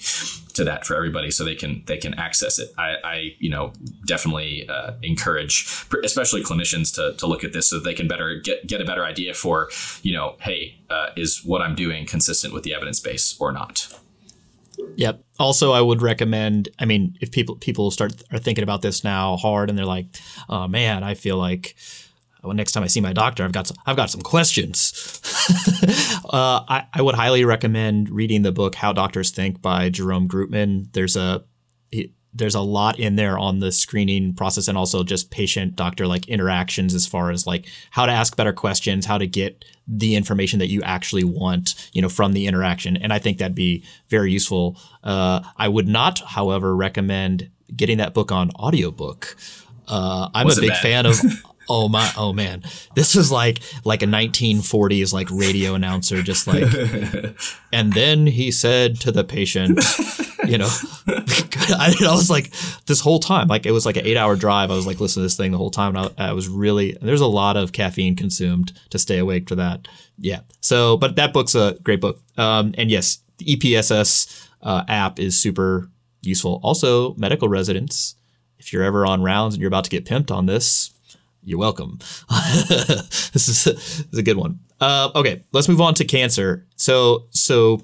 to 0.55 0.65
that 0.65 0.85
for 0.85 0.97
everybody 0.97 1.31
so 1.31 1.45
they 1.45 1.55
can 1.55 1.83
they 1.87 1.97
can 1.97 2.15
access 2.15 2.59
it. 2.59 2.71
I, 2.77 2.97
I 3.05 3.37
you 3.39 3.51
know 3.51 3.73
definitely 4.07 4.69
uh, 4.69 4.93
encourage, 5.03 5.67
especially 6.05 6.43
clinicians, 6.43 6.95
to, 6.97 7.17
to 7.17 7.27
look 7.27 7.45
at 7.45 7.53
this 7.53 7.71
so 7.71 7.77
that 7.77 7.85
they 7.85 7.95
can 7.95 8.09
better 8.09 8.41
get 8.41 8.67
get 8.67 8.81
a 8.81 8.85
better 8.85 9.05
idea 9.05 9.35
for 9.35 9.71
you 10.03 10.13
know, 10.13 10.37
hey, 10.41 10.79
uh, 10.91 11.11
is 11.17 11.43
what 11.45 11.63
I'm 11.63 11.75
doing 11.75 12.07
consistent 12.07 12.53
with 12.53 12.65
the 12.65 12.75
evidence 12.75 13.01
base 13.01 13.37
or 13.41 13.53
not? 13.53 13.99
Yep. 14.97 15.25
Also, 15.39 15.73
I 15.73 15.81
would 15.81 16.03
recommend. 16.03 16.69
I 16.79 16.85
mean, 16.85 17.17
if 17.21 17.31
people 17.31 17.57
people 17.57 17.91
start 17.91 18.23
are 18.33 18.39
thinking 18.39 18.65
about 18.65 18.83
this 18.83 19.05
now 19.05 19.37
hard, 19.37 19.71
and 19.71 19.79
they're 19.79 19.87
like, 19.87 20.07
"Oh 20.49 20.67
man, 20.67 21.05
I 21.05 21.15
feel 21.15 21.37
like 21.37 21.77
well, 22.43 22.55
next 22.55 22.73
time 22.73 22.83
I 22.83 22.89
see 22.89 23.01
my 23.01 23.13
doctor, 23.13 23.45
I've 23.45 23.53
got 23.53 23.67
some, 23.69 23.77
I've 23.87 23.97
got 23.97 24.11
some 24.11 24.23
questions." 24.23 25.21
uh, 26.25 26.63
I, 26.69 26.87
I 26.93 27.03
would 27.03 27.15
highly 27.15 27.45
recommend 27.45 28.11
reading 28.11 28.43
the 28.43 28.53
book 28.53 28.75
"How 28.75 28.93
Doctors 28.93 29.31
Think" 29.31 29.63
by 29.63 29.89
Jerome 29.89 30.29
Groopman. 30.29 30.93
There's 30.93 31.17
a 31.17 31.45
there's 32.35 32.55
a 32.55 32.61
lot 32.61 32.99
in 32.99 33.17
there 33.17 33.39
on 33.39 33.61
the 33.61 33.73
screening 33.73 34.35
process 34.35 34.69
and 34.69 34.77
also 34.77 35.03
just 35.03 35.31
patient 35.31 35.77
doctor 35.77 36.07
like 36.07 36.29
interactions 36.29 36.95
as 36.95 37.07
far 37.07 37.31
as 37.31 37.47
like 37.47 37.67
how 37.91 38.07
to 38.07 38.13
ask 38.13 38.37
better 38.37 38.53
questions, 38.53 39.07
how 39.07 39.19
to 39.19 39.27
get 39.27 39.65
the 39.87 40.15
information 40.15 40.59
that 40.59 40.69
you 40.69 40.83
actually 40.83 41.25
want, 41.25 41.91
you 41.93 42.03
know, 42.03 42.09
from 42.09 42.35
the 42.35 42.47
interaction. 42.47 42.97
And 42.97 43.13
I 43.13 43.19
think 43.19 43.39
that'd 43.39 43.55
be 43.55 43.83
very 44.09 44.31
useful. 44.31 44.77
Uh, 45.03 45.41
I 45.57 45.69
would 45.69 45.89
not, 45.89 46.21
however, 46.21 46.77
recommend 46.77 47.51
getting 47.75 47.99
that 47.99 48.15
book 48.15 48.31
on 48.31 48.51
audiobook. 48.53 49.37
Uh, 49.87 50.29
I'm 50.35 50.47
Was 50.47 50.59
a 50.59 50.63
big 50.63 50.75
fan 50.75 51.07
of 51.07 51.17
oh 51.71 51.89
my 51.89 52.11
oh 52.17 52.33
man 52.33 52.63
this 52.95 53.15
is 53.15 53.31
like 53.31 53.61
like 53.85 54.03
a 54.03 54.07
1940s 54.07 55.13
like 55.13 55.29
radio 55.31 55.75
announcer 55.75 56.23
just 56.23 56.47
like 56.47 56.65
and 57.75 57.93
then 57.93 58.27
he 58.27 58.51
said 58.51 58.99
to 58.99 59.13
the 59.13 59.23
patient 59.23 59.79
you 60.51 60.59
know? 60.59 60.69
I, 61.09 61.95
I, 62.01 62.15
was 62.15 62.31
like 62.31 62.51
this 62.87 63.01
whole 63.01 63.19
time 63.19 63.49
like 63.49 63.67
it 63.67 63.73
was 63.73 63.87
like 63.87 63.97
an 63.97 64.07
eight 64.07 64.17
hour 64.17 64.37
drive. 64.37 64.71
I 64.71 64.75
was 64.75 64.87
like 64.87 65.01
listening 65.01 65.23
to 65.23 65.27
this 65.27 65.37
thing 65.37 65.53
the 65.53 65.59
whole 65.59 65.71
time. 65.71 65.97
And 65.97 66.13
I, 66.19 66.29
I 66.29 66.33
was 66.33 66.49
really 66.49 66.97
there's 67.01 67.21
a 67.21 67.27
lot 67.27 67.57
of 67.57 67.73
caffeine 67.73 68.17
consumed 68.17 68.73
to 68.91 68.99
stay 68.99 69.19
awake 69.19 69.49
for 69.49 69.55
that. 69.57 69.89
Yeah. 70.19 70.41
So 70.61 70.97
but 70.97 71.17
that 71.17 71.33
book's 71.33 71.55
a 71.55 71.77
great 71.83 72.01
book. 72.01 72.21
Um, 72.37 72.75
and 72.79 72.91
yes 72.91 73.19
the 73.39 73.57
epss 73.57 74.49
uh, 74.63 74.85
app 74.89 75.19
is 75.19 75.41
super 75.41 75.89
useful. 76.23 76.61
Also 76.63 77.15
medical 77.15 77.49
residents 77.49 78.15
if 78.59 78.73
you're 78.73 78.83
ever 78.83 79.07
on 79.07 79.23
rounds 79.23 79.55
and 79.55 79.61
you're 79.61 79.69
about 79.69 79.85
to 79.85 79.91
get 79.91 80.05
pimped 80.05 80.31
on 80.31 80.47
this 80.47 80.93
you're 81.49 81.59
welcome. 81.59 81.99
this, 82.69 83.49
is 83.49 83.67
a, 83.67 83.73
this 83.73 84.01
is 84.13 84.19
a 84.19 84.23
good 84.23 84.37
one. 84.37 84.59
Uh, 84.81 85.11
okay, 85.15 85.45
let's 85.53 85.69
move 85.69 85.81
on 85.81 85.95
to 85.95 86.05
cancer. 86.05 86.67
So, 86.77 87.27
so 87.31 87.81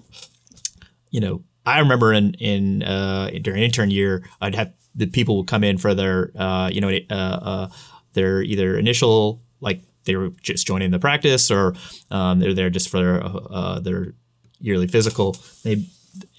you 1.11 1.21
know, 1.21 1.43
I 1.67 1.81
remember 1.81 2.13
in 2.13 2.35
in 2.35 2.83
uh, 2.83 3.31
during 3.43 3.63
intern 3.63 3.91
year, 3.91 4.29
I'd 4.41 4.55
have 4.55 4.73
the 4.95 5.07
people 5.07 5.39
would 5.39 5.47
come 5.47 5.65
in 5.65 5.79
for 5.79 5.95
their 5.95 6.31
uh, 6.37 6.71
you 6.73 6.81
know 6.81 6.91
uh, 7.11 7.15
uh, 7.15 7.69
their 8.13 8.43
either 8.43 8.79
initial 8.79 9.43
like 9.61 9.81
they 10.05 10.17
were 10.17 10.31
just 10.43 10.67
joining 10.67 10.91
the 10.91 10.99
practice 10.99 11.51
or 11.51 11.75
um, 12.11 12.39
they're 12.39 12.53
there 12.53 12.71
just 12.71 12.91
for 12.91 12.99
their, 12.99 13.23
uh, 13.25 13.81
their 13.81 14.13
yearly 14.61 14.87
physical. 14.87 15.37
They 15.63 15.87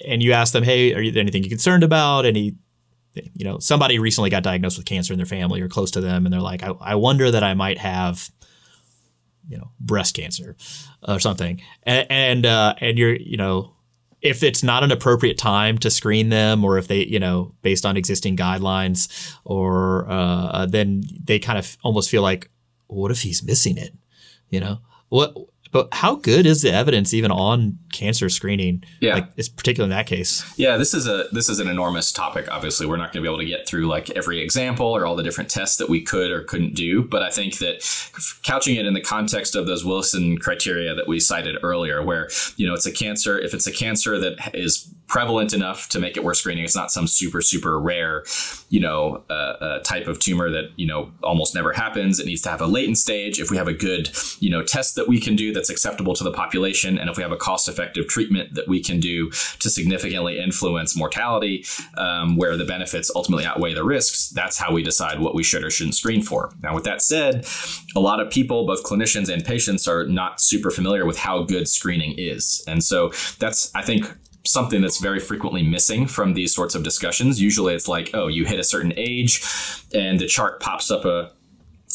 and 0.07 0.23
you 0.23 0.32
ask 0.32 0.53
them, 0.53 0.63
hey, 0.63 0.93
are 0.93 1.01
you 1.01 1.19
anything 1.19 1.43
you're 1.43 1.49
concerned 1.49 1.84
about? 1.84 2.26
Any 2.26 2.55
you 3.34 3.45
know, 3.45 3.59
somebody 3.59 3.97
recently 3.99 4.30
got 4.30 4.43
diagnosed 4.43 4.78
with 4.78 4.86
cancer 4.86 5.13
in 5.13 5.17
their 5.17 5.26
family 5.26 5.61
or 5.61 5.69
close 5.69 5.91
to 5.91 6.01
them, 6.01 6.26
and 6.26 6.34
they're 6.34 6.41
like, 6.41 6.63
I, 6.63 6.71
I 6.82 6.95
wonder 6.95 7.32
that 7.32 7.43
I 7.43 7.53
might 7.53 7.78
have, 7.78 8.30
you 9.47 9.57
know, 9.57 9.71
breast 9.80 10.15
cancer 10.15 10.55
or 11.07 11.19
something. 11.19 11.61
And 11.84 12.07
and, 12.09 12.45
uh, 12.45 12.76
and 12.80 12.97
you're, 12.97 13.15
you 13.15 13.38
know, 13.38 13.74
if 14.26 14.41
it's 14.41 14.63
not 14.63 14.84
an 14.84 14.91
appropriate 14.91 15.38
time 15.38 15.78
to 15.78 15.91
screen 15.91 16.30
them, 16.30 16.65
or 16.65 16.78
if 16.78 16.88
they, 16.88 17.05
you 17.05 17.19
know, 17.19 17.53
based 17.61 17.86
on 17.86 17.95
existing 17.95 18.36
guidelines, 18.36 19.34
or 19.45 20.05
uh, 20.09 20.65
then 20.65 21.03
they 21.23 21.38
kind 21.38 21.59
of 21.59 21.78
almost 21.84 22.09
feel 22.09 22.23
like, 22.23 22.49
what 22.88 23.11
if 23.11 23.21
he's 23.21 23.43
missing 23.43 23.78
it? 23.78 23.93
You 24.49 24.59
know, 24.59 24.80
what 25.09 25.36
but 25.71 25.89
how 25.91 26.15
good 26.15 26.45
is 26.45 26.61
the 26.61 26.71
evidence 26.71 27.13
even 27.13 27.32
on 27.32 27.78
cancer 27.95 28.29
screening? 28.29 28.83
Yeah, 28.99 29.15
like 29.15 29.29
it's 29.37 29.49
particularly 29.49 29.91
in 29.91 29.97
that 29.97 30.07
case. 30.07 30.43
Yeah, 30.57 30.77
this 30.77 30.93
is 30.93 31.07
a 31.07 31.25
this 31.31 31.49
is 31.49 31.59
an 31.59 31.67
enormous 31.67 32.11
topic. 32.11 32.47
Obviously, 32.51 32.85
we're 32.85 32.97
not 32.97 33.13
going 33.13 33.23
to 33.23 33.29
be 33.29 33.33
able 33.33 33.39
to 33.39 33.45
get 33.45 33.67
through 33.67 33.87
like 33.87 34.09
every 34.11 34.41
example 34.41 34.87
or 34.87 35.05
all 35.05 35.15
the 35.15 35.23
different 35.23 35.49
tests 35.49 35.77
that 35.77 35.89
we 35.89 36.01
could 36.01 36.31
or 36.31 36.43
couldn't 36.43 36.75
do. 36.75 37.03
But 37.03 37.23
I 37.23 37.29
think 37.29 37.57
that 37.59 37.81
couching 38.43 38.75
it 38.75 38.85
in 38.85 38.93
the 38.93 39.01
context 39.01 39.55
of 39.55 39.65
those 39.65 39.85
Wilson 39.85 40.37
criteria 40.37 40.93
that 40.93 41.07
we 41.07 41.19
cited 41.19 41.57
earlier, 41.63 42.03
where 42.03 42.29
you 42.57 42.67
know 42.67 42.73
it's 42.73 42.85
a 42.85 42.91
cancer, 42.91 43.39
if 43.39 43.53
it's 43.53 43.67
a 43.67 43.71
cancer 43.71 44.19
that 44.19 44.51
is 44.53 44.91
prevalent 45.07 45.53
enough 45.53 45.87
to 45.89 45.99
make 45.99 46.17
it 46.17 46.23
worth 46.23 46.37
screening. 46.37 46.63
It's 46.63 46.75
not 46.75 46.91
some 46.91 47.07
super 47.07 47.41
super 47.41 47.79
rare, 47.79 48.23
you 48.69 48.79
know, 48.79 49.23
uh, 49.29 49.33
uh, 49.33 49.79
type 49.79 50.07
of 50.07 50.19
tumor 50.19 50.49
that 50.49 50.71
you 50.75 50.87
know 50.87 51.11
almost 51.23 51.53
never 51.55 51.73
happens. 51.73 52.19
It 52.19 52.25
needs 52.25 52.41
to 52.43 52.49
have 52.49 52.61
a 52.61 52.67
latent 52.67 52.97
stage. 52.97 53.39
If 53.39 53.51
we 53.51 53.57
have 53.57 53.67
a 53.67 53.73
good 53.73 54.09
you 54.39 54.49
know 54.49 54.63
test 54.63 54.95
that 54.95 55.07
we 55.07 55.19
can 55.19 55.35
do 55.35 55.53
that's 55.53 55.69
acceptable 55.69 56.15
to 56.15 56.23
the 56.23 56.31
population, 56.31 56.97
and 56.97 57.09
if 57.09 57.17
we 57.17 57.23
have 57.23 57.31
a 57.31 57.37
cost 57.37 57.69
effective 57.69 57.84
treatment 57.93 58.53
that 58.55 58.67
we 58.67 58.81
can 58.81 58.99
do 58.99 59.29
to 59.59 59.69
significantly 59.69 60.39
influence 60.39 60.95
mortality, 60.95 61.65
um, 61.97 62.36
where 62.36 62.57
the 62.57 62.65
benefits 62.65 63.11
ultimately 63.15 63.45
outweigh 63.45 63.73
the 63.73 63.83
risks, 63.83 64.29
that's 64.29 64.57
how 64.57 64.73
we 64.73 64.83
decide 64.83 65.19
what 65.19 65.36
we 65.36 65.43
should 65.43 65.63
or 65.63 65.69
shouldn't 65.69 65.95
screen 65.95 66.21
for. 66.21 66.53
Now, 66.61 66.73
with 66.73 66.83
that 66.86 67.01
said, 67.01 67.47
a 67.95 67.99
lot 67.99 68.19
of 68.19 68.29
people, 68.29 68.65
both 68.65 68.83
clinicians 68.83 69.31
and 69.31 69.43
patients, 69.43 69.88
are 69.88 70.05
not 70.05 70.41
super 70.41 70.71
familiar 70.71 71.05
with 71.05 71.17
how 71.17 71.43
good 71.43 71.67
screening 71.67 72.15
is, 72.17 72.63
and 72.67 72.83
so 72.83 73.11
that's 73.39 73.73
I 73.75 73.81
think 73.81 74.05
something 74.47 74.81
that's 74.81 74.99
very 74.99 75.19
frequently 75.19 75.63
missing 75.63 76.07
from 76.07 76.33
these 76.33 76.53
sorts 76.53 76.75
of 76.75 76.83
discussions. 76.83 77.41
Usually 77.41 77.73
it's 77.73 77.88
like, 77.88 78.11
oh, 78.13 78.27
you 78.27 78.45
hit 78.45 78.59
a 78.59 78.63
certain 78.63 78.93
age 78.95 79.43
and 79.93 80.19
the 80.19 80.27
chart 80.27 80.59
pops 80.59 80.91
up 80.91 81.05
a 81.05 81.31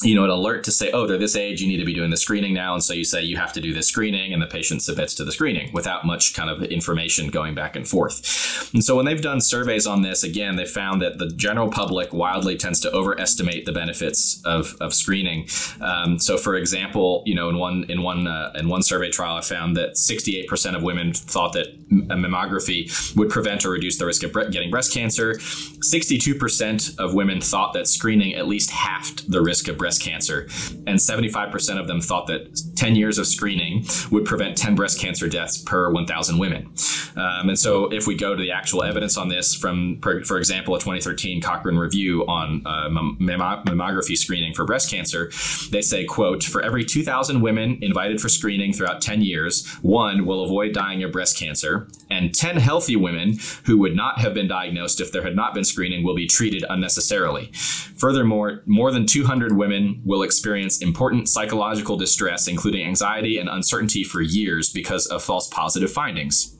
you 0.03 0.15
know, 0.15 0.25
an 0.25 0.31
alert 0.31 0.65
to 0.65 0.71
say, 0.71 0.91
oh, 0.93 1.07
they're 1.07 1.19
this 1.19 1.37
age, 1.37 1.61
you 1.61 1.69
need 1.69 1.79
to 1.79 1.85
be 1.85 1.95
doing 1.95 2.11
the 2.11 2.17
screening 2.17 2.55
now. 2.55 2.75
And 2.75 2.83
so 2.83 2.93
you 2.93 3.05
say 3.05 3.23
you 3.23 3.37
have 3.37 3.53
to 3.55 3.61
do 3.61 3.73
this 3.73 3.89
screening, 3.89 4.33
and 4.33 4.43
the 4.43 4.47
patient 4.47 4.83
submits 4.83 5.15
to 5.17 5.25
the 5.25 5.33
screening 5.33 5.73
without 5.73 6.05
much 6.05 6.35
kind 6.35 6.51
of 6.51 6.63
information 6.63 7.29
going 7.29 7.55
back 7.55 7.77
and 7.77 7.87
forth. 7.87 8.73
And 8.73 8.85
so 8.85 8.97
when 8.97 9.07
they've 9.07 9.21
done 9.21 9.41
surveys 9.41 9.87
on 9.87 10.03
this, 10.03 10.23
again, 10.23 10.57
they 10.57 10.65
found 10.65 11.03
that 11.03 11.19
the 11.19 11.29
general 11.29 11.71
public 11.71 12.13
wildly 12.13 12.57
tends 12.57 12.81
to 12.81 12.93
overestimate 12.93 13.67
the 13.67 13.73
benefits 13.73 14.41
of, 14.45 14.77
of 14.81 14.95
screening. 14.95 15.49
Um, 15.81 16.19
so, 16.19 16.39
for 16.39 16.55
example, 16.55 17.23
you 17.27 17.35
know, 17.35 17.49
in 17.49 17.59
one 17.59 17.85
in 17.89 18.03
one 18.03 18.27
uh, 18.27 18.53
in 18.55 18.69
one 18.69 18.83
survey 18.83 19.11
trial, 19.11 19.37
I 19.37 19.41
found 19.41 19.77
that 19.77 19.95
68% 19.95 20.77
of 20.77 20.83
women 20.83 21.13
thought 21.13 21.53
that 21.55 21.89
mammography 21.91 23.17
would 23.17 23.29
prevent 23.29 23.65
or 23.65 23.71
reduce 23.71 23.99
the 23.99 24.07
risk 24.07 24.23
of 24.23 24.33
getting 24.51 24.71
breast 24.71 24.93
cancer. 24.93 25.35
62% 25.35 26.99
of 26.99 27.15
women 27.15 27.41
thought 27.41 27.73
that 27.73 27.89
screening 27.89 28.35
at 28.35 28.47
least 28.47 28.71
halved 28.71 29.31
the 29.31 29.43
risk 29.43 29.69
of 29.69 29.79
breast 29.79 29.90
breast 29.91 30.03
cancer, 30.03 30.47
and 30.87 31.01
75% 31.01 31.81
of 31.81 31.89
them 31.89 32.01
thought 32.01 32.29
that 32.29 32.63
10 32.77 32.95
years 32.95 33.19
of 33.19 33.27
screening 33.27 33.85
would 34.13 34.25
prevent 34.25 34.57
10 34.57 34.77
breast 34.77 35.01
cancer 35.01 35.29
deaths 35.29 35.59
per 35.59 35.91
1,000 35.91 36.39
women. 36.39 36.73
Um, 37.17 37.49
and 37.49 37.59
so, 37.59 37.87
if 37.93 38.07
we 38.07 38.15
go 38.15 38.37
to 38.37 38.41
the 38.41 38.53
actual 38.53 38.85
evidence 38.85 39.17
on 39.17 39.29
this 39.29 39.53
from, 39.53 40.01
for 40.01 40.39
example, 40.39 40.77
a 40.77 40.79
2013 40.79 41.43
Cochrane 41.43 41.77
review 41.77 42.25
on 42.27 42.63
uh, 42.65 42.89
mammography 42.89 44.17
screening 44.17 44.55
for 44.55 44.65
breast 44.65 44.89
cancer, 44.89 45.33
they 45.73 45.83
say, 45.83 46.05
"quote 46.05 46.45
For 46.45 46.63
every 46.63 46.85
2,000 46.85 47.41
women 47.41 47.79
invited 47.83 48.21
for 48.21 48.29
screening 48.29 48.73
throughout 48.73 49.01
10 49.03 49.23
years, 49.23 49.67
one 49.83 50.25
will 50.25 50.45
avoid 50.45 50.73
dying 50.73 51.03
of 51.03 51.11
breast 51.11 51.37
cancer, 51.37 51.89
and 52.11 52.33
10 52.33 52.59
healthy 52.59 52.95
women 52.95 53.39
who 53.65 53.77
would 53.79 53.97
not 53.97 54.21
have 54.21 54.35
been 54.35 54.47
diagnosed 54.47 55.01
if 55.01 55.11
there 55.11 55.25
had 55.25 55.35
not 55.35 55.53
been 55.53 55.65
screening 55.65 56.05
will 56.05 56.15
be 56.15 56.29
treated 56.29 56.65
unnecessarily. 56.69 57.51
Furthermore, 57.97 58.63
more 58.67 58.93
than 58.93 59.05
200 59.05 59.57
women." 59.57 59.70
Women 59.71 60.03
will 60.05 60.23
experience 60.23 60.83
important 60.83 61.29
psychological 61.29 61.97
distress, 61.97 62.49
including 62.49 62.85
anxiety 62.85 63.39
and 63.39 63.49
uncertainty 63.49 64.03
for 64.03 64.21
years 64.21 64.69
because 64.73 65.07
of 65.07 65.23
false 65.23 65.49
positive 65.49 65.93
findings. 65.93 66.57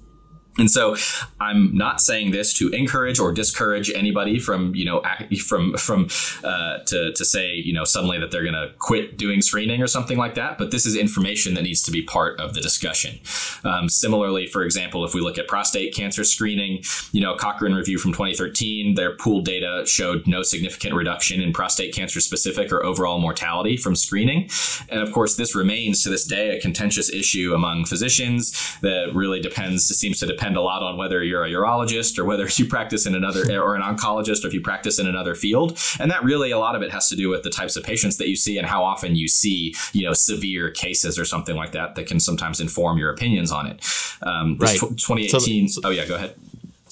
And 0.61 0.71
so 0.71 0.95
I'm 1.41 1.75
not 1.75 2.01
saying 2.01 2.33
this 2.33 2.53
to 2.59 2.69
encourage 2.69 3.19
or 3.19 3.33
discourage 3.33 3.91
anybody 3.91 4.39
from, 4.39 4.75
you 4.75 4.85
know, 4.85 5.03
from 5.45 5.77
from 5.77 6.09
uh, 6.45 6.79
to 6.87 7.13
to 7.13 7.25
say, 7.25 7.55
you 7.55 7.73
know, 7.73 7.85
suddenly 7.85 8.19
that 8.19 8.31
they're 8.31 8.43
going 8.43 8.55
to 8.55 8.71
quit 8.79 9.17
doing 9.17 9.41
screening 9.41 9.83
or 9.83 9.87
something 9.87 10.19
like 10.19 10.35
that. 10.35 10.59
But 10.59 10.71
this 10.71 10.85
is 10.85 10.97
information 10.97 11.55
that 11.55 11.63
needs 11.63 11.83
to 11.83 11.91
be 11.91 12.03
part 12.03 12.39
of 12.39 12.53
the 12.53 12.61
discussion. 12.61 13.21
Um, 13.65 13.89
similarly, 13.89 14.47
for 14.47 14.63
example, 14.63 15.05
if 15.05 15.15
we 15.15 15.21
look 15.23 15.39
at 15.39 15.49
prostate 15.49 15.95
cancer 15.95 16.25
screening, 16.25 16.83
you 17.13 17.23
know, 17.23 17.35
Cochrane 17.37 17.75
review 17.75 17.99
from 17.99 18.13
2013, 18.13 18.95
their 18.95 19.17
pooled 19.17 19.47
data 19.47 19.85
showed 19.87 20.27
no 20.27 20.43
significant 20.43 20.95
reduction 20.95 21.41
in 21.41 21.53
prostate 21.55 21.95
cancer 21.95 22.21
specific 22.21 22.71
or 22.71 22.85
overall 22.85 23.19
mortality 23.19 23.79
from 23.79 23.97
screening. 23.97 24.51
And 24.91 25.01
of 25.01 25.11
course, 25.13 25.37
this 25.37 25.55
remains 25.55 26.03
to 26.03 26.11
this 26.11 26.25
day 26.25 26.57
a 26.57 26.61
contentious 26.61 27.11
issue 27.11 27.55
among 27.55 27.87
physicians 27.87 28.79
that 28.83 29.13
really 29.15 29.41
depends, 29.41 29.87
seems 29.87 30.21
to 30.21 30.27
depend 30.27 30.50
depend 30.51 30.57
a 30.59 30.63
lot 30.63 30.83
on 30.83 30.97
whether 30.97 31.23
you're 31.23 31.45
a 31.45 31.49
urologist 31.51 32.19
or 32.19 32.25
whether 32.25 32.47
you 32.57 32.67
practice 32.67 33.07
in 33.07 33.15
another 33.15 33.43
or 33.61 33.75
an 33.77 33.83
oncologist 33.83 34.45
or 34.45 34.49
if 34.49 34.55
you 34.55 34.61
practice 34.61 34.99
in 34.99 35.07
another 35.07 35.35
field. 35.35 35.79
And 35.99 36.11
that 36.11 36.25
really 36.25 36.51
a 36.51 36.59
lot 36.59 36.75
of 36.75 36.83
it 36.83 36.91
has 36.91 37.09
to 37.11 37.17
do 37.17 37.29
with 37.29 37.43
the 37.43 37.51
types 37.51 37.77
of 37.77 37.85
patients 37.85 38.17
that 38.19 38.29
you 38.29 38.37
see 38.37 38.59
and 38.59 38.67
how 38.67 38.83
often 38.85 39.15
you 39.17 39.29
see, 39.29 39.75
you 39.93 40.05
know, 40.07 40.13
severe 40.13 40.71
cases 40.71 41.19
or 41.19 41.25
something 41.25 41.57
like 41.57 41.73
that 41.73 41.95
that 41.95 42.07
can 42.07 42.19
sometimes 42.21 42.61
inform 42.61 42.99
your 42.99 43.11
opinions 43.11 43.53
on 43.53 43.67
it. 43.67 43.85
Um, 44.23 44.57
Right. 44.59 44.77
tw- 44.77 44.99
2018. 44.99 45.69
So- 45.69 45.81
oh 45.85 45.91
yeah, 45.91 46.07
go 46.07 46.17
ahead. 46.17 46.35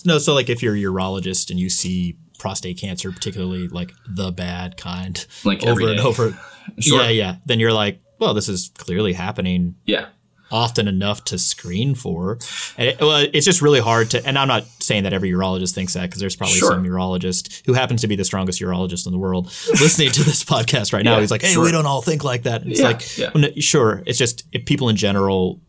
No, 0.05 0.19
so 0.19 0.33
like 0.35 0.49
if 0.49 0.63
you're 0.63 0.75
a 0.75 0.79
urologist 0.79 1.51
and 1.51 1.59
you 1.59 1.69
see 1.69 2.17
prostate 2.39 2.79
cancer, 2.79 3.11
particularly 3.11 3.67
like 3.69 3.93
the 4.09 4.31
bad 4.31 4.77
kind, 4.77 5.27
Like 5.45 5.65
over 5.67 5.89
and 5.91 5.99
over, 6.01 6.39
Sure. 6.79 7.03
yeah, 7.03 7.09
yeah, 7.09 7.37
then 7.47 7.59
you're 7.59 7.73
like, 7.73 8.01
well, 8.21 8.33
this 8.35 8.49
is 8.49 8.71
clearly 8.79 9.13
happening 9.13 9.75
Yeah. 9.87 10.07
Often 10.51 10.89
enough 10.89 11.25
to 11.25 11.39
screen 11.39 11.95
for. 11.95 12.39
And 12.77 12.89
it, 12.89 13.01
well, 13.01 13.27
it's 13.33 13.45
just 13.45 13.61
really 13.63 13.81
hard 13.81 14.11
to. 14.11 14.27
And 14.27 14.39
I'm 14.39 14.49
not 14.49 14.65
saying 14.81 15.03
that 15.05 15.13
every 15.13 15.31
urologist 15.31 15.75
thinks 15.75 15.95
that 15.95 16.03
because 16.03 16.21
there's 16.21 16.37
probably 16.37 16.57
Sure. 16.57 16.71
some 16.71 16.85
urologist 16.85 17.63
who 17.67 17.75
happens 17.75 18.01
to 18.01 18.09
be 18.09 18.17
the 18.17 18.25
strongest 18.25 18.61
urologist 18.61 19.07
in 19.07 19.13
the 19.13 19.19
world 19.19 19.47
listening 19.81 20.11
to 20.13 20.23
this 20.25 20.45
podcast 20.55 20.93
right 20.93 21.05
now. 21.05 21.15
Yeah, 21.15 21.21
He's 21.21 21.31
like, 21.31 21.43
hey, 21.43 21.53
sure. 21.53 21.65
we 21.65 21.73
don't 21.73 21.87
all 21.87 22.03
think 22.03 22.25
like 22.25 22.45
that. 22.45 22.63
And 22.63 22.71
it's 22.71 22.81
Yeah, 22.81 22.87
like, 22.87 23.19
yeah. 23.19 23.31
well, 23.35 23.43
no, 23.43 23.49
sure, 23.59 24.03
it's 24.07 24.19
just 24.19 24.45
if 24.53 24.65
people 24.65 24.89
in 24.89 24.97
general 24.97 25.61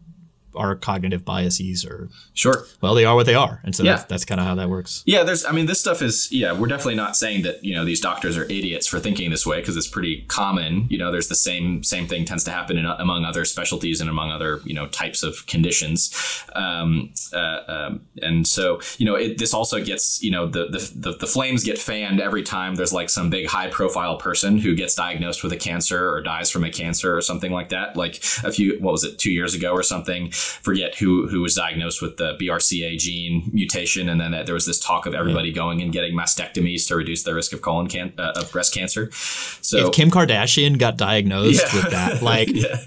are 0.56 0.76
cognitive 0.76 1.24
biases 1.26 1.86
or 1.86 2.10
Sure. 2.34 2.66
well, 2.82 2.96
they 2.96 3.06
are 3.06 3.16
what 3.16 3.26
they 3.26 3.36
are, 3.36 3.62
and 3.64 3.76
so 3.76 3.84
Yeah. 3.84 3.92
that's 3.96 4.04
that's 4.06 4.26
kind 4.26 4.40
of 4.42 4.48
how 4.48 4.56
that 4.56 4.70
works. 4.70 5.04
Yeah, 5.06 5.24
there's. 5.24 5.46
I 5.46 5.52
mean, 5.52 5.66
this 5.66 5.80
stuff 5.80 6.02
is. 6.02 6.32
Yeah, 6.32 6.54
we're 6.54 6.68
definitely 6.68 6.96
not 6.96 7.16
saying 7.16 7.44
that 7.44 7.64
you 7.64 7.74
know 7.76 7.86
these 7.86 8.00
doctors 8.02 8.38
are 8.38 8.46
idiots 8.46 8.88
for 8.88 9.00
thinking 9.00 9.30
this 9.30 9.46
way 9.46 9.60
because 9.60 9.78
it's 9.78 9.88
pretty 9.88 10.26
common. 10.28 10.88
You 10.90 10.98
know, 10.98 11.12
there's 11.12 11.28
the 11.28 11.36
same 11.36 11.84
same 11.84 12.08
thing 12.08 12.26
tends 12.26 12.44
to 12.46 12.52
happen 12.52 12.78
in, 12.78 12.86
among 12.86 13.26
other 13.26 13.46
specialties 13.46 14.02
and 14.02 14.10
among 14.10 14.32
other 14.32 14.62
you 14.66 14.74
know 14.74 14.88
types 14.88 15.24
of 15.24 15.46
conditions. 15.48 16.14
Um, 16.56 17.12
uh, 17.34 17.60
um, 17.68 18.02
and 18.22 18.48
so 18.48 18.80
you 18.98 19.06
know, 19.06 19.16
it, 19.16 19.38
this 19.38 19.54
also 19.54 19.84
gets 19.84 20.22
you 20.24 20.32
know 20.32 20.48
the, 20.48 20.66
the 20.68 20.92
the 20.96 21.12
the 21.18 21.28
flames 21.28 21.64
get 21.64 21.78
fanned 21.78 22.20
every 22.22 22.44
time 22.44 22.76
there's 22.76 22.94
like 22.94 23.10
some 23.10 23.30
big 23.30 23.48
high 23.48 23.68
profile 23.70 24.18
person 24.18 24.58
who 24.58 24.76
gets 24.76 24.96
diagnosed 24.96 25.44
with 25.44 25.52
a 25.54 25.58
cancer 25.58 26.10
or 26.10 26.22
dies 26.22 26.50
from 26.50 26.64
a 26.64 26.70
cancer 26.72 27.16
or 27.16 27.22
something 27.22 27.52
like 27.52 27.70
that. 27.70 27.96
Like 27.96 28.24
a 28.44 28.52
few, 28.52 28.78
what 28.80 28.92
was 28.92 29.04
it, 29.04 29.18
two 29.20 29.32
years 29.32 29.54
ago 29.54 29.72
or 29.72 29.84
something? 29.84 30.32
Forget 30.62 30.96
who 30.96 31.28
who 31.28 31.42
was 31.42 31.56
diagnosed 31.56 32.02
with 32.02 32.18
the 32.18 32.36
BRCA 32.40 32.98
gene 32.98 33.50
mutation, 33.54 34.10
and 34.10 34.20
then 34.20 34.32
there 34.46 34.54
was 34.54 34.66
this 34.66 34.80
talk 34.80 35.06
of 35.06 35.14
everybody 35.14 35.52
going 35.52 35.82
and 35.82 35.92
getting 35.92 36.14
mastectomies 36.16 36.88
to 36.88 36.96
reduce 36.96 37.24
their 37.24 37.36
risk 37.36 37.54
of 37.54 37.62
colon 37.62 37.88
can 37.88 38.14
uh, 38.18 38.34
of 38.36 38.52
breast 38.52 38.74
cancer. 38.74 39.10
So 39.12 39.88
If 39.88 39.94
Kim 39.94 40.10
Kardashian 40.12 40.78
got 40.78 40.98
diagnosed 40.98 41.64
Yeah. 41.74 41.76
with 41.76 41.92
that, 41.92 42.22
like, 42.32 42.50
yeah, 42.52 42.78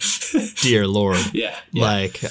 dear 0.63 0.87
lord, 0.87 1.19
yeah, 1.33 1.57
yeah. 1.73 1.83
like, 1.85 2.23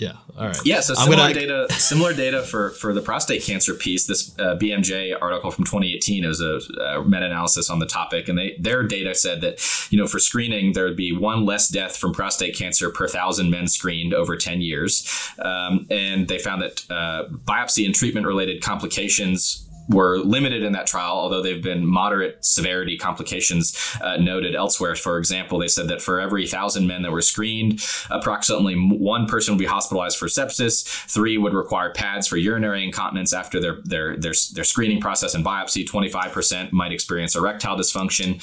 yeah, 0.00 0.12
all 0.38 0.46
right, 0.48 0.56
Yeah, 0.64 0.80
so 0.80 0.94
similar 0.94 1.16
gonna- 1.18 1.34
data, 1.34 1.66
similar 1.74 2.14
data 2.14 2.42
for 2.42 2.70
for 2.70 2.92
the 2.92 3.00
prostate 3.02 3.42
cancer 3.44 3.74
piece. 3.74 4.06
This 4.06 4.36
uh, 4.38 4.56
BMJ 4.56 5.14
article 5.20 5.50
from 5.50 5.64
2018 5.64 6.24
it 6.24 6.26
was 6.28 6.40
a, 6.40 6.56
uh 6.82 7.02
meta-analysis 7.04 7.70
on 7.70 7.78
the 7.78 7.86
topic, 7.86 8.28
and 8.28 8.36
they 8.38 8.56
their 8.58 8.82
data 8.82 9.14
said 9.14 9.40
that 9.42 9.60
you 9.90 9.98
know 9.98 10.06
for 10.06 10.18
screening 10.18 10.72
there 10.72 10.84
would 10.84 10.96
be 10.96 11.12
one 11.12 11.44
less 11.44 11.68
death 11.68 11.96
from 11.96 12.12
prostate 12.12 12.56
cancer 12.56 12.90
per 12.90 13.06
thousand 13.06 13.50
men 13.50 13.68
screened 13.68 14.14
over 14.14 14.36
10 14.36 14.60
years, 14.62 15.06
um, 15.40 15.86
and 15.90 16.28
they 16.28 16.38
found 16.38 16.62
that 16.62 16.90
uh, 16.90 17.24
biopsy 17.44 17.84
and 17.86 17.94
treatment-related 17.94 18.62
complications 18.62 19.66
were 19.90 20.18
limited 20.18 20.62
in 20.62 20.72
that 20.72 20.86
trial, 20.86 21.12
although 21.12 21.42
they've 21.42 21.62
been 21.62 21.84
moderate 21.84 22.44
severity 22.44 22.96
complications 22.96 23.76
uh, 24.00 24.16
noted 24.16 24.54
elsewhere. 24.54 24.94
For 24.94 25.18
example, 25.18 25.58
they 25.58 25.68
said 25.68 25.88
that 25.88 26.00
for 26.00 26.20
every 26.20 26.46
thousand 26.46 26.86
men 26.86 27.02
that 27.02 27.10
were 27.10 27.22
screened, 27.22 27.82
approximately 28.10 28.74
one 28.74 29.26
person 29.26 29.54
would 29.54 29.58
be 29.58 29.66
hospitalized 29.66 30.16
for 30.16 30.26
sepsis, 30.26 30.84
three 31.08 31.38
would 31.38 31.54
require 31.54 31.90
pads 31.90 32.26
for 32.26 32.36
urinary 32.36 32.84
incontinence 32.84 33.32
after 33.32 33.60
their 33.60 33.78
their 33.84 34.16
their, 34.16 34.32
their 34.54 34.64
screening 34.64 35.00
process 35.00 35.34
and 35.34 35.44
biopsy. 35.44 35.86
Twenty 35.86 36.08
five 36.08 36.32
percent 36.32 36.72
might 36.72 36.92
experience 36.92 37.34
erectile 37.34 37.76
dysfunction. 37.76 38.40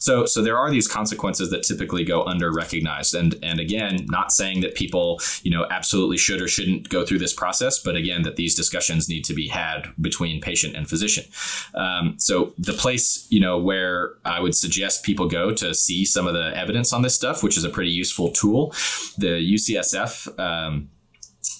So 0.00 0.26
so 0.26 0.42
there 0.42 0.58
are 0.58 0.70
these 0.70 0.88
consequences 0.88 1.50
that 1.50 1.62
typically 1.62 2.04
go 2.04 2.24
under 2.24 2.52
recognized. 2.52 3.14
And 3.14 3.36
and 3.42 3.58
again, 3.60 4.06
not 4.08 4.32
saying 4.32 4.60
that 4.60 4.74
people 4.74 5.20
you 5.42 5.50
know 5.50 5.66
absolutely 5.70 6.18
should 6.18 6.42
or 6.42 6.48
shouldn't 6.48 6.88
go 6.88 7.06
through 7.06 7.20
this 7.20 7.32
process, 7.32 7.78
but 7.78 7.96
again 7.96 8.22
that 8.22 8.36
these 8.36 8.54
discussions 8.54 9.08
need 9.08 9.24
to 9.24 9.34
be 9.34 9.48
had 9.48 9.86
between 10.00 10.40
patient 10.40 10.76
and 10.76 10.89
physician. 10.90 11.24
Um, 11.74 12.16
so 12.18 12.52
the 12.58 12.74
place 12.74 13.26
you 13.30 13.40
know 13.40 13.58
where 13.58 14.14
I 14.24 14.40
would 14.40 14.54
suggest 14.54 15.04
people 15.04 15.28
go 15.28 15.54
to 15.54 15.74
see 15.74 16.04
some 16.04 16.26
of 16.26 16.34
the 16.34 16.54
evidence 16.56 16.92
on 16.92 17.02
this 17.02 17.14
stuff, 17.14 17.42
which 17.42 17.56
is 17.56 17.64
a 17.64 17.70
pretty 17.70 17.90
useful 17.90 18.30
tool, 18.30 18.72
the 19.16 19.40
UCSF. 19.54 20.38
Um, 20.38 20.90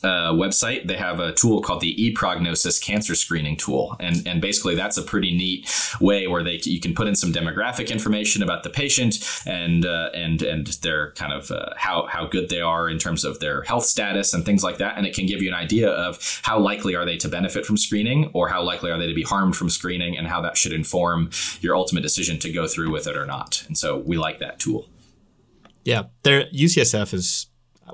uh, 0.02 0.32
website, 0.32 0.86
they 0.86 0.96
have 0.96 1.20
a 1.20 1.32
tool 1.32 1.60
called 1.60 1.80
the 1.80 1.94
ePrognosis 1.96 2.82
Cancer 2.82 3.14
Screening 3.14 3.56
Tool, 3.56 3.96
and 4.00 4.26
and 4.26 4.40
basically 4.40 4.74
that's 4.74 4.96
a 4.96 5.02
pretty 5.02 5.36
neat 5.36 5.70
way 6.00 6.26
where 6.26 6.42
they 6.42 6.60
you 6.64 6.80
can 6.80 6.94
put 6.94 7.06
in 7.06 7.16
some 7.16 7.32
demographic 7.32 7.90
information 7.90 8.42
about 8.42 8.62
the 8.62 8.70
patient 8.70 9.18
and 9.46 9.84
uh, 9.84 10.10
and 10.14 10.42
and 10.42 10.66
their 10.82 11.12
kind 11.12 11.32
of 11.32 11.50
uh, 11.50 11.70
how 11.76 12.06
how 12.06 12.26
good 12.26 12.48
they 12.48 12.60
are 12.60 12.88
in 12.88 12.98
terms 12.98 13.24
of 13.24 13.40
their 13.40 13.62
health 13.62 13.84
status 13.84 14.32
and 14.32 14.44
things 14.44 14.64
like 14.64 14.78
that, 14.78 14.96
and 14.96 15.06
it 15.06 15.14
can 15.14 15.26
give 15.26 15.42
you 15.42 15.48
an 15.48 15.54
idea 15.54 15.90
of 15.90 16.40
how 16.42 16.58
likely 16.58 16.94
are 16.94 17.04
they 17.04 17.16
to 17.16 17.28
benefit 17.28 17.66
from 17.66 17.76
screening 17.76 18.30
or 18.32 18.48
how 18.48 18.62
likely 18.62 18.90
are 18.90 18.98
they 18.98 19.06
to 19.06 19.14
be 19.14 19.22
harmed 19.22 19.56
from 19.56 19.68
screening, 19.68 20.16
and 20.16 20.26
how 20.26 20.40
that 20.40 20.56
should 20.56 20.72
inform 20.72 21.30
your 21.60 21.76
ultimate 21.76 22.02
decision 22.02 22.38
to 22.38 22.52
go 22.52 22.66
through 22.66 22.90
with 22.90 23.06
it 23.06 23.16
or 23.16 23.26
not. 23.26 23.64
And 23.66 23.76
so 23.76 23.98
we 23.98 24.16
like 24.16 24.38
that 24.38 24.58
tool. 24.58 24.86
Yeah, 25.84 26.04
their 26.22 26.44
UCSF 26.46 27.14
is 27.14 27.49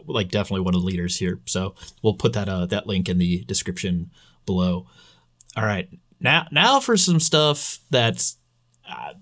like 0.06 0.30
definitely 0.30 0.64
one 0.64 0.74
of 0.74 0.80
the 0.80 0.86
leaders 0.86 1.16
here. 1.16 1.40
So 1.46 1.74
we'll 2.02 2.14
put 2.14 2.32
that 2.34 2.48
uh, 2.48 2.66
that 2.66 2.86
link 2.86 3.08
in 3.08 3.18
the 3.18 3.44
description 3.44 4.10
below. 4.44 4.86
All 5.56 5.64
right, 5.64 5.88
now 6.20 6.46
now 6.50 6.80
for 6.80 6.96
some 6.96 7.20
stuff 7.20 7.78
that's 7.90 8.36
uh, 8.88 9.14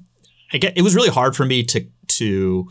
I 0.53 0.59
get. 0.59 0.77
It 0.77 0.83
was 0.83 0.95
really 0.95 1.11
hard 1.11 1.37
for 1.37 1.45
me 1.45 1.63
to 1.65 1.87
to 2.07 2.71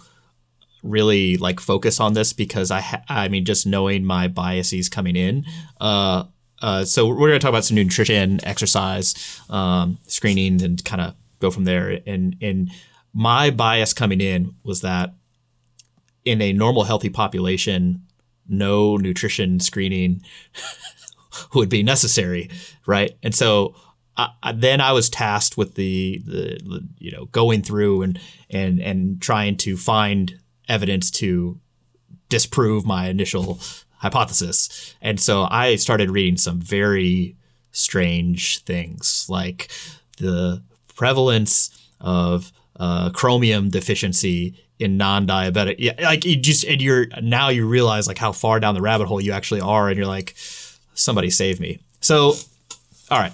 really 0.83 1.37
like 1.37 1.59
focus 1.59 1.99
on 1.99 2.13
this 2.13 2.33
because 2.33 2.71
I 2.71 2.81
ha- 2.81 3.03
I 3.07 3.27
mean 3.27 3.45
just 3.45 3.65
knowing 3.65 4.05
my 4.05 4.27
biases 4.27 4.89
coming 4.89 5.15
in. 5.15 5.45
Uh, 5.79 6.25
uh, 6.61 6.85
so 6.85 7.07
we're 7.07 7.15
going 7.15 7.33
to 7.33 7.39
talk 7.39 7.49
about 7.49 7.65
some 7.65 7.75
nutrition, 7.75 8.39
exercise, 8.45 9.41
um, 9.49 9.97
screening, 10.07 10.61
and 10.63 10.83
kind 10.85 11.01
of 11.01 11.15
go 11.39 11.51
from 11.51 11.65
there. 11.65 11.99
And 12.07 12.37
and 12.41 12.71
my 13.13 13.49
bias 13.49 13.93
coming 13.93 14.21
in 14.21 14.55
was 14.63 14.81
that 14.81 15.13
in 16.25 16.41
a 16.41 16.53
normal 16.53 16.83
healthy 16.83 17.09
population, 17.09 18.03
no 18.47 18.97
nutrition 18.97 19.59
screening 19.59 20.21
would 21.53 21.69
be 21.69 21.83
necessary, 21.83 22.49
right? 22.85 23.17
And 23.23 23.33
so 23.33 23.75
I, 24.17 24.29
I, 24.41 24.51
then 24.51 24.81
I 24.81 24.91
was 24.91 25.09
tasked 25.09 25.57
with 25.57 25.75
the, 25.75 26.21
the 26.25 26.59
the 26.63 26.87
you 26.99 27.11
know 27.11 27.25
going 27.25 27.61
through 27.61 28.03
and 28.03 28.19
and 28.49 28.79
and 28.79 29.21
trying 29.21 29.57
to 29.57 29.77
find 29.77 30.39
evidence 30.69 31.11
to 31.11 31.59
disprove 32.29 32.85
my 32.85 33.07
initial 33.07 33.59
hypothesis. 33.97 34.95
And 35.01 35.19
so 35.19 35.47
I 35.49 35.75
started 35.75 36.09
reading 36.09 36.37
some 36.37 36.59
very 36.59 37.37
strange 37.71 38.63
things 38.63 39.25
like 39.29 39.71
the 40.17 40.63
prevalence 40.95 41.69
of 41.99 42.51
uh, 42.79 43.09
chromium 43.11 43.69
deficiency 43.69 44.55
in 44.79 44.97
non-diabetic. 44.97 45.75
Yeah, 45.79 45.93
like 46.01 46.25
you 46.25 46.35
just 46.35 46.63
and 46.65 46.81
you're 46.81 47.07
now 47.21 47.49
you 47.49 47.67
realize 47.67 48.07
like 48.07 48.17
how 48.17 48.31
far 48.31 48.59
down 48.59 48.75
the 48.75 48.81
rabbit 48.81 49.07
hole 49.07 49.21
you 49.21 49.31
actually 49.31 49.61
are, 49.61 49.89
and 49.89 49.97
you're 49.97 50.07
like, 50.07 50.33
somebody 50.93 51.29
save 51.29 51.59
me. 51.59 51.79
So, 52.01 52.33
all 53.09 53.19
right. 53.19 53.33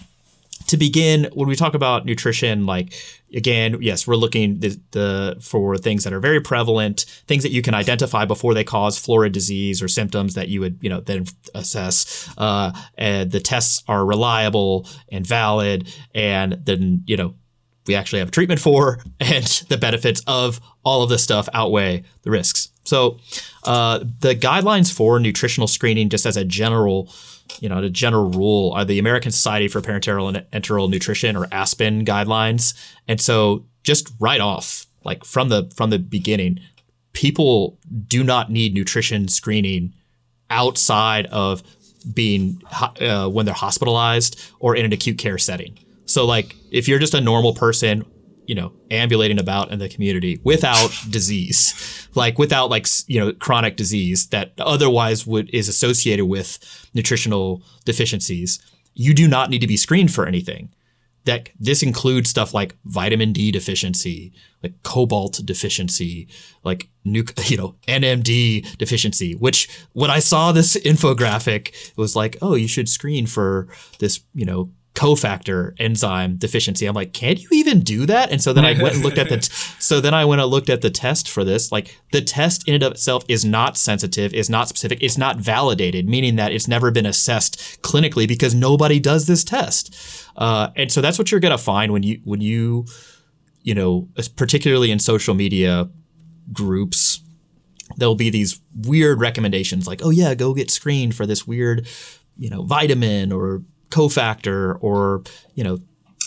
To 0.67 0.77
begin, 0.77 1.29
when 1.33 1.47
we 1.47 1.55
talk 1.55 1.73
about 1.73 2.05
nutrition, 2.05 2.67
like 2.67 2.93
again, 3.33 3.77
yes, 3.81 4.05
we're 4.05 4.15
looking 4.15 4.59
the, 4.59 4.79
the 4.91 5.37
for 5.41 5.77
things 5.77 6.03
that 6.03 6.13
are 6.13 6.19
very 6.19 6.39
prevalent, 6.39 7.05
things 7.25 7.41
that 7.41 7.51
you 7.51 7.63
can 7.63 7.73
identify 7.73 8.25
before 8.25 8.53
they 8.53 8.63
cause 8.63 8.99
florid 8.99 9.33
disease 9.33 9.81
or 9.81 9.87
symptoms 9.87 10.35
that 10.35 10.47
you 10.47 10.59
would 10.59 10.77
you 10.81 10.89
know 10.89 10.99
then 11.01 11.25
assess. 11.55 12.31
Uh, 12.37 12.71
and 12.99 13.31
the 13.31 13.39
tests 13.39 13.83
are 13.87 14.05
reliable 14.05 14.87
and 15.11 15.25
valid, 15.25 15.91
and 16.13 16.59
then 16.65 17.03
you 17.07 17.17
know 17.17 17.33
we 17.89 17.95
actually 17.95 18.19
have 18.19 18.29
treatment 18.29 18.61
for, 18.61 18.99
and 19.19 19.45
the 19.67 19.77
benefits 19.77 20.21
of 20.27 20.61
all 20.85 21.01
of 21.01 21.09
this 21.09 21.23
stuff 21.23 21.49
outweigh 21.53 22.03
the 22.21 22.29
risks. 22.29 22.69
So, 22.83 23.17
uh, 23.63 23.99
the 24.19 24.35
guidelines 24.35 24.93
for 24.93 25.19
nutritional 25.19 25.67
screening, 25.67 26.09
just 26.09 26.25
as 26.27 26.37
a 26.37 26.45
general, 26.45 27.11
you 27.59 27.67
know, 27.67 27.79
a 27.79 27.89
general 27.89 28.29
rule, 28.29 28.71
are 28.73 28.85
the 28.85 28.99
American 28.99 29.31
Society 29.31 29.67
for 29.67 29.81
Parenteral 29.81 30.29
and 30.29 30.45
Enteral 30.51 30.89
Nutrition, 30.89 31.35
or 31.35 31.47
ASPEN 31.47 32.05
guidelines. 32.05 32.73
And 33.07 33.19
so, 33.19 33.65
just 33.83 34.11
right 34.19 34.39
off, 34.39 34.85
like 35.03 35.25
from 35.25 35.49
the 35.49 35.71
from 35.75 35.89
the 35.89 35.99
beginning, 35.99 36.59
people 37.13 37.79
do 38.07 38.23
not 38.23 38.51
need 38.51 38.75
nutrition 38.75 39.27
screening 39.27 39.93
outside 40.51 41.25
of 41.27 41.63
being 42.13 42.61
uh, 43.01 43.27
when 43.27 43.45
they're 43.45 43.55
hospitalized 43.55 44.39
or 44.59 44.75
in 44.75 44.85
an 44.85 44.93
acute 44.93 45.17
care 45.17 45.39
setting. 45.39 45.77
So 46.09 46.25
like 46.25 46.55
if 46.71 46.87
you're 46.87 46.99
just 46.99 47.13
a 47.13 47.21
normal 47.21 47.53
person 47.53 48.05
you 48.49 48.55
know, 48.55 48.73
ambulating 48.89 49.39
about 49.39 49.71
in 49.71 49.77
the 49.77 49.87
community 49.87 50.39
without 50.43 50.89
disease, 51.07 52.07
like 52.15 52.39
without 52.39 52.71
like 52.71 52.87
you 53.05 53.19
know 53.19 53.31
chronic 53.31 53.75
disease 53.75 54.25
that 54.29 54.53
otherwise 54.57 55.27
would 55.27 55.51
is 55.53 55.69
associated 55.69 56.25
with 56.25 56.57
nutritional 56.95 57.61
deficiencies, 57.85 58.59
you 58.95 59.13
do 59.13 59.27
not 59.27 59.51
need 59.51 59.61
to 59.61 59.67
be 59.67 59.77
screened 59.77 60.11
for 60.11 60.25
anything. 60.25 60.73
That 61.25 61.49
this 61.59 61.83
includes 61.83 62.31
stuff 62.31 62.51
like 62.51 62.75
vitamin 62.85 63.33
D 63.33 63.51
deficiency, 63.51 64.33
like 64.63 64.81
cobalt 64.81 65.41
deficiency, 65.45 66.27
like 66.63 66.89
nu- 67.05 67.25
you 67.45 67.57
know 67.57 67.75
NMD 67.87 68.77
deficiency. 68.79 69.35
Which 69.35 69.69
when 69.93 70.09
I 70.09 70.17
saw 70.17 70.51
this 70.51 70.75
infographic, 70.91 71.67
it 71.67 71.97
was 71.97 72.15
like, 72.15 72.35
oh, 72.41 72.55
you 72.55 72.67
should 72.67 72.89
screen 72.89 73.27
for 73.27 73.67
this, 73.99 74.21
you 74.33 74.45
know, 74.45 74.71
cofactor 74.99 75.73
enzyme 75.79 76.35
deficiency. 76.35 76.85
I'm 76.85 76.93
like, 76.93 77.13
can 77.13 77.37
you 77.37 77.47
even 77.53 77.79
do 77.83 78.05
that? 78.07 78.31
And 78.31 78.41
so 78.41 78.51
then 78.51 78.65
I 78.65 78.73
went 78.81 78.95
and 78.95 79.03
looked 79.03 79.17
at 79.17 79.29
the. 79.29 79.37
T- 79.37 79.49
so 79.79 80.01
then 80.01 80.13
I 80.13 80.25
went 80.25 80.41
and 80.41 80.51
looked 80.51 80.69
at 80.69 80.81
the 80.81 80.89
test 80.89 81.29
for 81.29 81.45
this. 81.45 81.71
Like 81.71 81.97
the 82.11 82.19
test 82.19 82.67
in 82.67 82.73
and 82.73 82.83
of 82.83 82.91
itself 82.91 83.23
is 83.29 83.45
not 83.45 83.77
sensitive, 83.77 84.33
is 84.33 84.49
not 84.49 84.67
specific, 84.67 85.01
it's 85.01 85.17
not 85.17 85.37
validated, 85.37 86.09
meaning 86.09 86.35
that 86.35 86.51
it's 86.51 86.67
never 86.67 86.91
been 86.91 87.05
assessed 87.05 87.81
clinically 87.81 88.27
because 88.27 88.53
nobody 88.53 88.99
does 88.99 89.25
this 89.25 89.45
test. 89.45 89.95
Uh, 90.35 90.71
and 90.75 90.91
so 90.91 90.99
that's 90.99 91.17
what 91.17 91.31
you're 91.31 91.39
gonna 91.39 91.57
find 91.57 91.93
when 91.93 92.03
you 92.03 92.19
when 92.25 92.41
you 92.41 92.85
you 93.63 93.73
know, 93.73 94.09
particularly 94.35 94.91
in 94.91 94.99
social 94.99 95.33
media 95.33 95.89
groups, 96.51 97.21
there'll 97.95 98.15
be 98.15 98.29
these 98.29 98.59
weird 98.75 99.19
recommendations 99.21 99.87
like, 99.87 100.01
oh 100.03 100.09
yeah, 100.09 100.33
go 100.35 100.53
get 100.53 100.69
screened 100.69 101.15
for 101.15 101.25
this 101.25 101.47
weird, 101.47 101.87
you 102.37 102.49
know, 102.49 102.63
vitamin 102.63 103.31
or 103.31 103.63
cofactor 103.89 104.77
or, 104.81 105.23
you 105.55 105.63
know, 105.63 105.79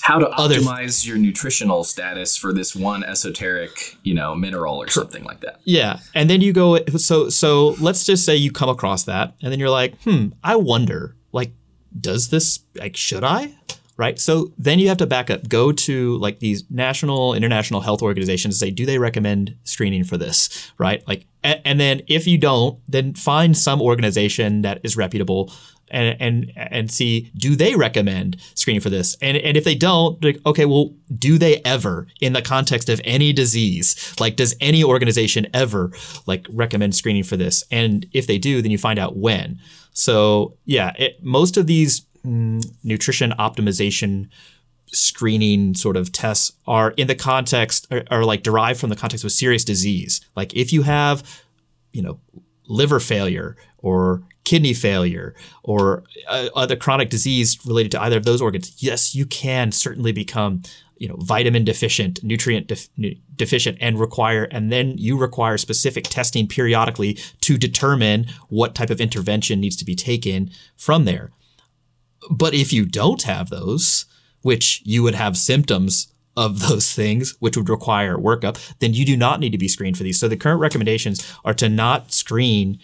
how 0.03 0.19
to 0.19 0.27
optimize 0.27 1.07
your 1.07 1.17
nutritional 1.17 1.85
status 1.85 2.37
for 2.37 2.53
this 2.53 2.75
one 2.75 3.05
esoteric, 3.05 3.97
you 4.03 4.13
know, 4.13 4.35
mineral 4.35 4.83
or 4.83 4.89
something 4.89 5.23
like 5.23 5.41
that. 5.41 5.61
Yeah. 5.63 6.01
And 6.13 6.29
then 6.29 6.41
you 6.41 6.53
go 6.53 6.85
so 6.97 7.29
so 7.29 7.77
let's 7.81 8.05
just 8.05 8.25
say 8.25 8.35
you 8.35 8.51
come 8.51 8.69
across 8.69 9.05
that 9.05 9.35
and 9.43 9.53
then 9.53 9.61
you're 9.61 9.71
like, 9.71 10.01
"Hmm, 10.03 10.31
I 10.43 10.57
wonder, 10.57 11.17
like 11.31 11.53
does 11.99 12.31
this 12.31 12.61
like 12.75 12.97
should 12.97 13.23
I?" 13.23 13.55
right? 13.97 14.19
So 14.19 14.53
then 14.59 14.79
you 14.79 14.89
have 14.89 14.97
to 14.99 15.07
back 15.07 15.31
up, 15.31 15.49
go 15.49 15.71
to 15.71 16.17
like 16.19 16.41
these 16.41 16.65
national, 16.71 17.35
international 17.35 17.83
health 17.83 18.03
organizations, 18.03 18.59
say, 18.59 18.71
do 18.71 18.87
they 18.87 18.99
recommend 18.99 19.57
screening 19.65 20.03
for 20.03 20.17
this, 20.17 20.73
right? 20.79 21.07
Like, 21.07 21.27
and, 21.45 21.61
and 21.65 21.81
then 21.81 22.03
if 22.09 22.27
you 22.27 22.39
don't, 22.39 22.81
then 22.89 23.15
find 23.15 23.57
some 23.57 23.83
organization 23.83 24.63
that 24.63 24.81
is 24.83 24.97
reputable 24.97 25.53
and 25.93 26.17
and 26.21 26.53
and 26.57 26.91
see 26.91 27.31
do 27.37 27.55
they 27.55 27.75
recommend 27.75 28.39
screening 28.55 28.81
for 28.81 28.91
this? 28.91 29.17
And 29.23 29.37
and 29.37 29.57
if 29.57 29.65
they 29.65 29.75
don't 29.75 30.23
like, 30.25 30.39
okay 30.45 30.65
well 30.65 30.95
do 31.17 31.39
they 31.39 31.61
ever 31.65 32.09
in 32.21 32.33
the 32.33 32.43
context 32.43 32.89
of 32.89 33.01
any 33.05 33.33
disease 33.33 34.15
like 34.19 34.37
does 34.37 34.57
any 34.61 34.83
organization 34.83 35.47
ever 35.55 35.93
like 36.27 36.47
recommend 36.51 36.95
screening 36.95 37.25
for 37.25 37.37
this? 37.37 37.65
And 37.71 38.07
if 38.13 38.27
they 38.27 38.39
do 38.39 38.63
then 38.63 38.71
you 38.71 38.79
find 38.79 38.99
out 38.99 39.17
when. 39.17 39.61
So 39.93 40.57
yeah 40.65 40.93
it, 40.99 41.23
most 41.23 41.57
of 41.57 41.67
these 41.67 42.03
mm, 42.25 42.65
nutrition 42.83 43.33
optimization 43.39 44.29
screening 44.93 45.75
sort 45.75 45.97
of 45.97 46.13
tests 46.13 46.53
are 46.67 46.91
in 46.93 47.07
the 47.09 47.15
context 47.15 47.87
are, 47.91 48.05
are 48.11 48.25
like 48.25 48.43
derived 48.43 48.79
from 48.79 48.91
the 48.91 48.97
context 48.97 49.25
of 49.25 49.33
serious 49.33 49.65
disease. 49.65 50.21
Like 50.37 50.55
if 50.55 50.73
you 50.73 50.83
have, 50.83 51.43
you 51.93 52.03
know, 52.03 52.21
liver 52.67 53.01
failure 53.01 53.57
or 53.79 54.23
kidney 54.45 54.75
failure 54.75 55.35
or 55.63 56.05
uh, 56.29 56.49
other 56.55 56.77
chronic 56.77 57.11
disease 57.11 57.59
related 57.65 57.93
to 57.93 58.03
either 58.03 58.17
of 58.17 58.25
those 58.25 58.43
organs, 58.43 58.83
yes, 58.83 59.15
you 59.15 59.27
can 59.27 59.73
certainly 59.73 60.13
become 60.13 60.63
you 60.97 61.09
know 61.09 61.17
vitamin 61.19 61.65
deficient 61.65 62.23
nutrient 62.23 62.69
def- 62.69 62.89
deficient 63.35 63.77
and 63.81 63.99
require 63.99 64.45
and 64.53 64.71
then 64.71 64.97
you 64.99 65.19
require 65.19 65.59
specific 65.59 66.05
testing 66.05 66.47
periodically 66.47 67.15
to 67.41 67.59
determine 67.59 68.27
what 68.51 68.77
type 68.77 68.91
of 68.91 69.01
intervention 69.01 69.59
needs 69.59 69.75
to 69.75 69.85
be 69.85 69.97
taken 69.97 70.49
from 70.77 71.05
there 71.05 71.33
but 72.31 72.55
if 72.55 72.73
you 72.73 72.87
don't 72.87 73.23
have 73.23 73.51
those, 73.51 74.07
which 74.43 74.83
you 74.85 75.03
would 75.03 75.15
have 75.15 75.37
symptoms 75.37 76.09
of 76.37 76.61
those 76.61 76.93
things, 76.93 77.35
which 77.41 77.57
would 77.57 77.69
require 77.69 78.17
workup, 78.17 78.59
then 78.79 78.95
you 78.95 79.05
do 79.05 79.17
not 79.17 79.41
need 79.41 79.53
to 79.53 79.59
be 79.59 79.69
screened 79.69 79.97
for 79.97 80.03
these. 80.03 80.19
So 80.19 80.29
the 80.29 80.37
current 80.37 80.61
recommendations 80.61 81.21
are 81.45 81.55
to 81.55 81.69
not 81.69 82.13
screen, 82.13 82.79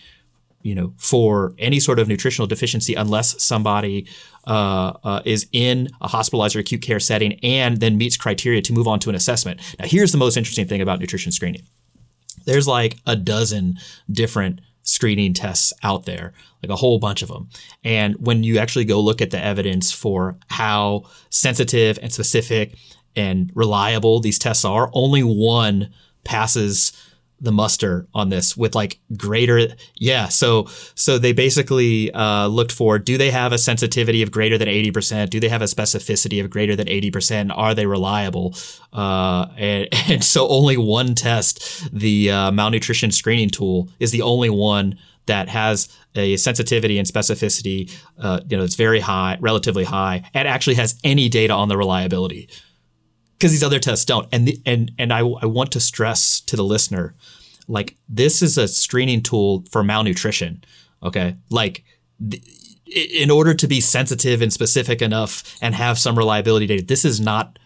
you 0.63 0.75
know, 0.75 0.93
for 0.99 1.55
any 1.59 1.81
sort 1.81 1.99
of 1.99 2.09
nutritional 2.09 2.47
deficiency 2.47 2.95
unless 2.95 3.43
somebody 3.43 4.07
uh, 4.47 4.93
uh, 5.05 5.23
is 5.25 5.47
in 5.53 5.89
a 6.01 6.09
hospitalized 6.09 6.57
or 6.57 6.61
acute 6.61 6.83
care 6.83 7.01
setting 7.01 7.39
and 7.43 7.79
then 7.79 7.97
meets 7.97 8.17
criteria 8.17 8.61
to 8.63 8.73
move 8.73 8.89
on 8.89 8.99
to 9.01 9.09
an 9.09 9.15
assessment. 9.15 9.61
Now, 9.79 9.87
here's 9.87 10.13
the 10.13 10.19
most 10.19 10.37
interesting 10.37 10.67
thing 10.67 10.81
about 10.81 11.01
nutrition 11.01 11.33
screening. 11.33 11.63
There's 12.45 12.67
like 12.67 12.97
a 13.07 13.15
dozen 13.15 13.79
different 14.11 14.61
screening 14.83 15.35
tests 15.35 15.73
out 15.83 16.07
there, 16.07 16.33
like 16.63 16.71
a 16.71 16.77
whole 16.77 16.99
bunch 16.99 17.23
of 17.23 17.29
them. 17.29 17.49
And 17.85 18.17
when 18.17 18.43
you 18.43 18.59
actually 18.59 18.87
go 18.87 19.01
look 19.01 19.21
at 19.21 19.31
the 19.31 19.43
evidence 19.43 19.93
for 19.93 20.39
how 20.49 21.05
sensitive 21.31 21.99
and 22.01 22.13
specific 22.13 22.75
and 23.15 23.53
reliable 23.55 24.21
these 24.21 24.39
tests 24.39 24.65
are, 24.65 24.91
only 24.95 25.23
one 25.23 25.91
passes 26.25 26.93
the 27.41 27.53
muster 27.53 28.07
on 28.14 28.30
this 28.30 28.57
with 28.57 28.74
like 28.74 28.99
greater 29.16 29.68
yeah 29.97 30.26
so 30.28 30.66
so 30.95 31.18
they 31.18 31.32
basically 31.32 32.11
uh, 32.12 32.47
looked 32.47 32.72
for 32.72 32.99
do 32.99 33.16
they 33.16 33.30
have 33.30 33.53
a 33.53 33.59
sensitivity 33.59 34.22
of 34.22 34.30
greater 34.30 34.59
than 34.59 34.68
80% 34.68 35.30
do 35.30 35.41
they 35.41 35.49
have 35.49 35.62
a 35.62 35.66
specificity 35.66 36.43
of 36.43 36.51
greater 36.51 36.74
than 36.74 36.86
80% 36.86 37.53
are 37.57 37.74
they 37.74 37.86
reliable? 37.86 38.55
Uh, 38.93 39.47
and, 39.57 39.89
and 40.09 40.24
so 40.24 40.49
only 40.49 40.76
one 40.76 41.14
test 41.14 41.89
the 41.93 42.30
uh, 42.30 42.51
malnutrition 42.51 43.11
screening 43.11 43.51
tool 43.51 43.89
is 44.01 44.11
the 44.11 44.22
only 44.22 44.51
one 44.51 44.99
that 45.26 45.49
has 45.49 45.95
a 46.14 46.36
sensitivity 46.39 46.99
and 46.99 47.07
specificity 47.07 47.93
uh, 48.18 48.41
you 48.49 48.57
know 48.57 48.64
it's 48.64 48.76
very 48.76 49.01
high 49.01 49.36
relatively 49.41 49.84
high 49.84 50.22
and 50.34 50.49
actually 50.49 50.74
has 50.74 50.99
any 51.05 51.28
data 51.28 51.53
on 51.53 51.68
the 51.68 51.76
reliability 51.76 52.49
because 53.39 53.53
these 53.53 53.62
other 53.62 53.78
tests 53.78 54.05
don't. 54.05 54.28
And 54.32 54.49
the, 54.49 54.61
and 54.66 54.93
and 54.99 55.12
I, 55.12 55.20
I 55.20 55.47
want 55.47 55.72
to 55.72 55.80
stress 55.80 56.41
to 56.41 56.57
the 56.57 56.64
listener, 56.64 57.14
like 57.68 57.97
this 58.09 58.43
is 58.43 58.59
a 58.59 58.66
screening 58.68 59.22
tool 59.22 59.64
for 59.70 59.82
malnutrition. 59.84 60.64
Okay, 61.03 61.36
like. 61.51 61.84
Th- 62.30 62.43
in 62.91 63.30
order 63.30 63.53
to 63.53 63.68
be 63.68 63.82
sensitive 63.82 64.41
and 64.41 64.51
specific 64.51 65.03
enough 65.03 65.59
and 65.61 65.74
have 65.74 65.99
some 65.99 66.16
reliability 66.16 66.66
data, 66.66 66.82
this 66.82 67.05
is 67.05 67.20
not 67.20 67.58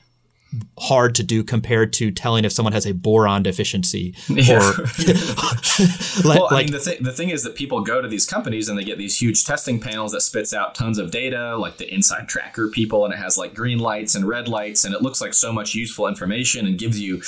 hard 0.79 1.15
to 1.15 1.23
do 1.23 1.43
compared 1.43 1.93
to 1.95 2.11
telling 2.11 2.45
if 2.45 2.53
someone 2.53 2.73
has 2.73 2.87
a 2.87 2.93
boron 2.93 3.43
deficiency 3.43 4.15
yeah. 4.29 4.57
or 4.57 4.61
like, 6.25 6.39
well, 6.39 6.49
I 6.51 6.63
mean, 6.63 6.73
the, 6.73 6.83
th- 6.85 7.01
the 7.01 7.13
thing 7.13 7.31
is 7.31 7.43
that 7.45 7.55
people 7.55 7.81
go 7.83 8.01
to 8.01 8.09
these 8.09 8.27
companies 8.27 8.69
and 8.69 8.79
they 8.79 8.85
get 8.85 8.99
these 8.99 9.21
huge 9.21 9.45
testing 9.45 9.81
panels 9.81 10.13
that 10.13 10.21
spits 10.21 10.53
out 10.53 10.75
tons 10.75 10.99
of 10.99 11.11
data 11.11 11.57
like 11.57 11.79
the 11.79 11.87
InsideTracker 11.87 12.71
people 12.73 13.05
and 13.05 13.15
it 13.15 13.19
has 13.19 13.39
like 13.39 13.55
green 13.55 13.79
lights 13.79 14.15
and 14.15 14.27
red 14.27 14.49
lights 14.49 14.85
and 14.85 14.95
it 14.95 15.03
looks 15.03 15.21
like 15.21 15.35
so 15.35 15.53
much 15.53 15.75
useful 15.75 16.07
information 16.07 16.67
and 16.67 16.79
gives 16.79 17.01
you 17.01 17.23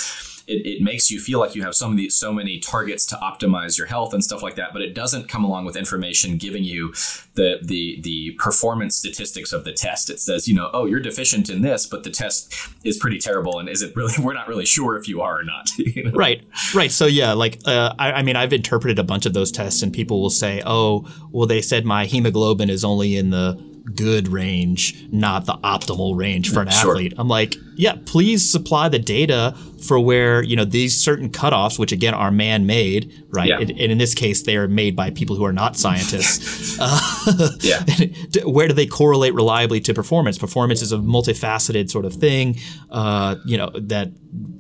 it, 0.47 0.67
it 0.67 0.83
makes 0.83 1.11
you 1.11 1.19
feel 1.19 1.39
like 1.39 1.55
you 1.55 1.63
have 1.63 1.75
so 1.75 1.89
many 1.89 2.09
so 2.09 2.33
many 2.33 2.59
targets 2.59 3.07
to 3.07 3.17
optimize 3.17 3.79
your 3.79 3.87
health 3.87 4.13
and 4.13 4.23
stuff 4.23 4.43
like 4.43 4.57
that 4.57 4.73
but 4.73 4.83
it 4.83 4.95
doesn't 4.95 5.29
come 5.29 5.45
along 5.45 5.65
with 5.65 5.77
information 5.77 6.37
giving 6.37 6.65
you 6.65 6.93
the 7.35 7.59
the 7.63 8.01
the 8.03 8.33
performance 8.39 8.97
statistics 8.97 9.53
of 9.53 9.65
the 9.65 9.73
test 9.73 10.11
it 10.11 10.21
says 10.21 10.49
you 10.49 10.55
know 10.55 10.71
oh 10.73 10.87
you're 10.87 11.01
deficient 11.01 11.49
in 11.49 11.63
this 11.63 11.87
but 11.87 12.05
the 12.05 12.11
test 12.11 12.55
is 12.85 12.97
pretty 12.97 13.19
terrible 13.19 13.59
and 13.59 13.69
is 13.69 13.83
it 13.83 13.95
really 13.97 14.15
we're 14.19 14.35
not 14.35 14.49
really 14.49 14.67
sure 14.67 14.97
if 14.97 15.09
you 15.09 15.21
are 15.21 15.41
or 15.41 15.45
not 15.45 15.71
you 15.79 16.05
know? 16.05 16.13
right 16.13 16.43
right 16.75 16.93
so 16.93 17.07
yeah 17.07 17.33
like 17.33 17.59
uh, 17.67 17.95
I, 17.99 18.13
I 18.13 18.23
mean 18.23 18.37
i've 18.37 18.53
interpreted 18.53 18.99
a 18.99 19.05
bunch 19.05 19.27
of 19.27 19.33
those 19.33 19.51
tests 19.51 19.83
and 19.83 19.93
people 19.93 20.21
will 20.21 20.31
say 20.31 20.63
oh 20.65 21.07
well 21.31 21.47
they 21.47 21.63
said 21.63 21.85
my 21.85 22.07
hemoglobin 22.07 22.71
is 22.71 22.85
only 22.85 23.17
in 23.17 23.31
the 23.31 23.75
good 23.95 24.29
range, 24.29 25.07
not 25.13 25.47
the 25.47 25.55
optimal 25.59 26.17
range 26.17 26.53
for 26.53 26.63
an 26.63 26.71
sure. 26.71 26.93
athlete. 26.93 27.15
I'm 27.19 27.29
like, 27.29 27.55
yeah, 27.77 27.97
please 28.05 28.49
supply 28.49 28.89
the 28.89 28.99
data 28.99 29.57
for 29.85 30.01
where 30.01 30.43
you 30.43 30.57
know 30.57 30.65
these 30.65 30.97
certain 30.97 31.31
cutoffs, 31.31 31.79
which 31.79 31.93
again 31.93 32.15
are 32.15 32.31
man-made, 32.31 33.25
right? 33.31 33.49
Yeah. 33.49 33.61
And, 33.61 33.71
and, 33.71 33.93
in 33.93 33.99
this 33.99 34.15
case, 34.15 34.43
they 34.43 34.57
are 34.57 34.67
made 34.67 34.97
by 34.97 35.11
people 35.11 35.37
who 35.37 35.45
are 35.45 35.53
not 35.53 35.77
scientists. 35.77 36.79
uh, 36.81 37.51
yeah. 37.61 37.85
where 38.45 38.69
do 38.69 38.75
they 38.75 38.87
correlate 38.87 39.35
reliably 39.35 39.81
to 39.83 39.95
performance? 39.95 40.39
Performance 40.39 40.83
is 40.83 40.93
a 40.93 40.97
multifaceted 40.97 41.91
sort 41.91 42.05
of 42.05 42.15
thing, 42.15 42.57
uh, 42.91 43.37
you 43.45 43.59
know, 43.59 43.71
that 43.75 44.11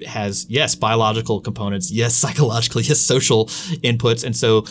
has 0.06 0.46
yes 0.48 0.74
biological 0.74 1.40
components, 1.40 1.90
yes 1.90 2.14
psychological, 2.24 2.80
yes 2.80 3.00
social 3.00 3.46
inputs, 3.82 4.24
and 4.24 4.36
so 4.36 4.64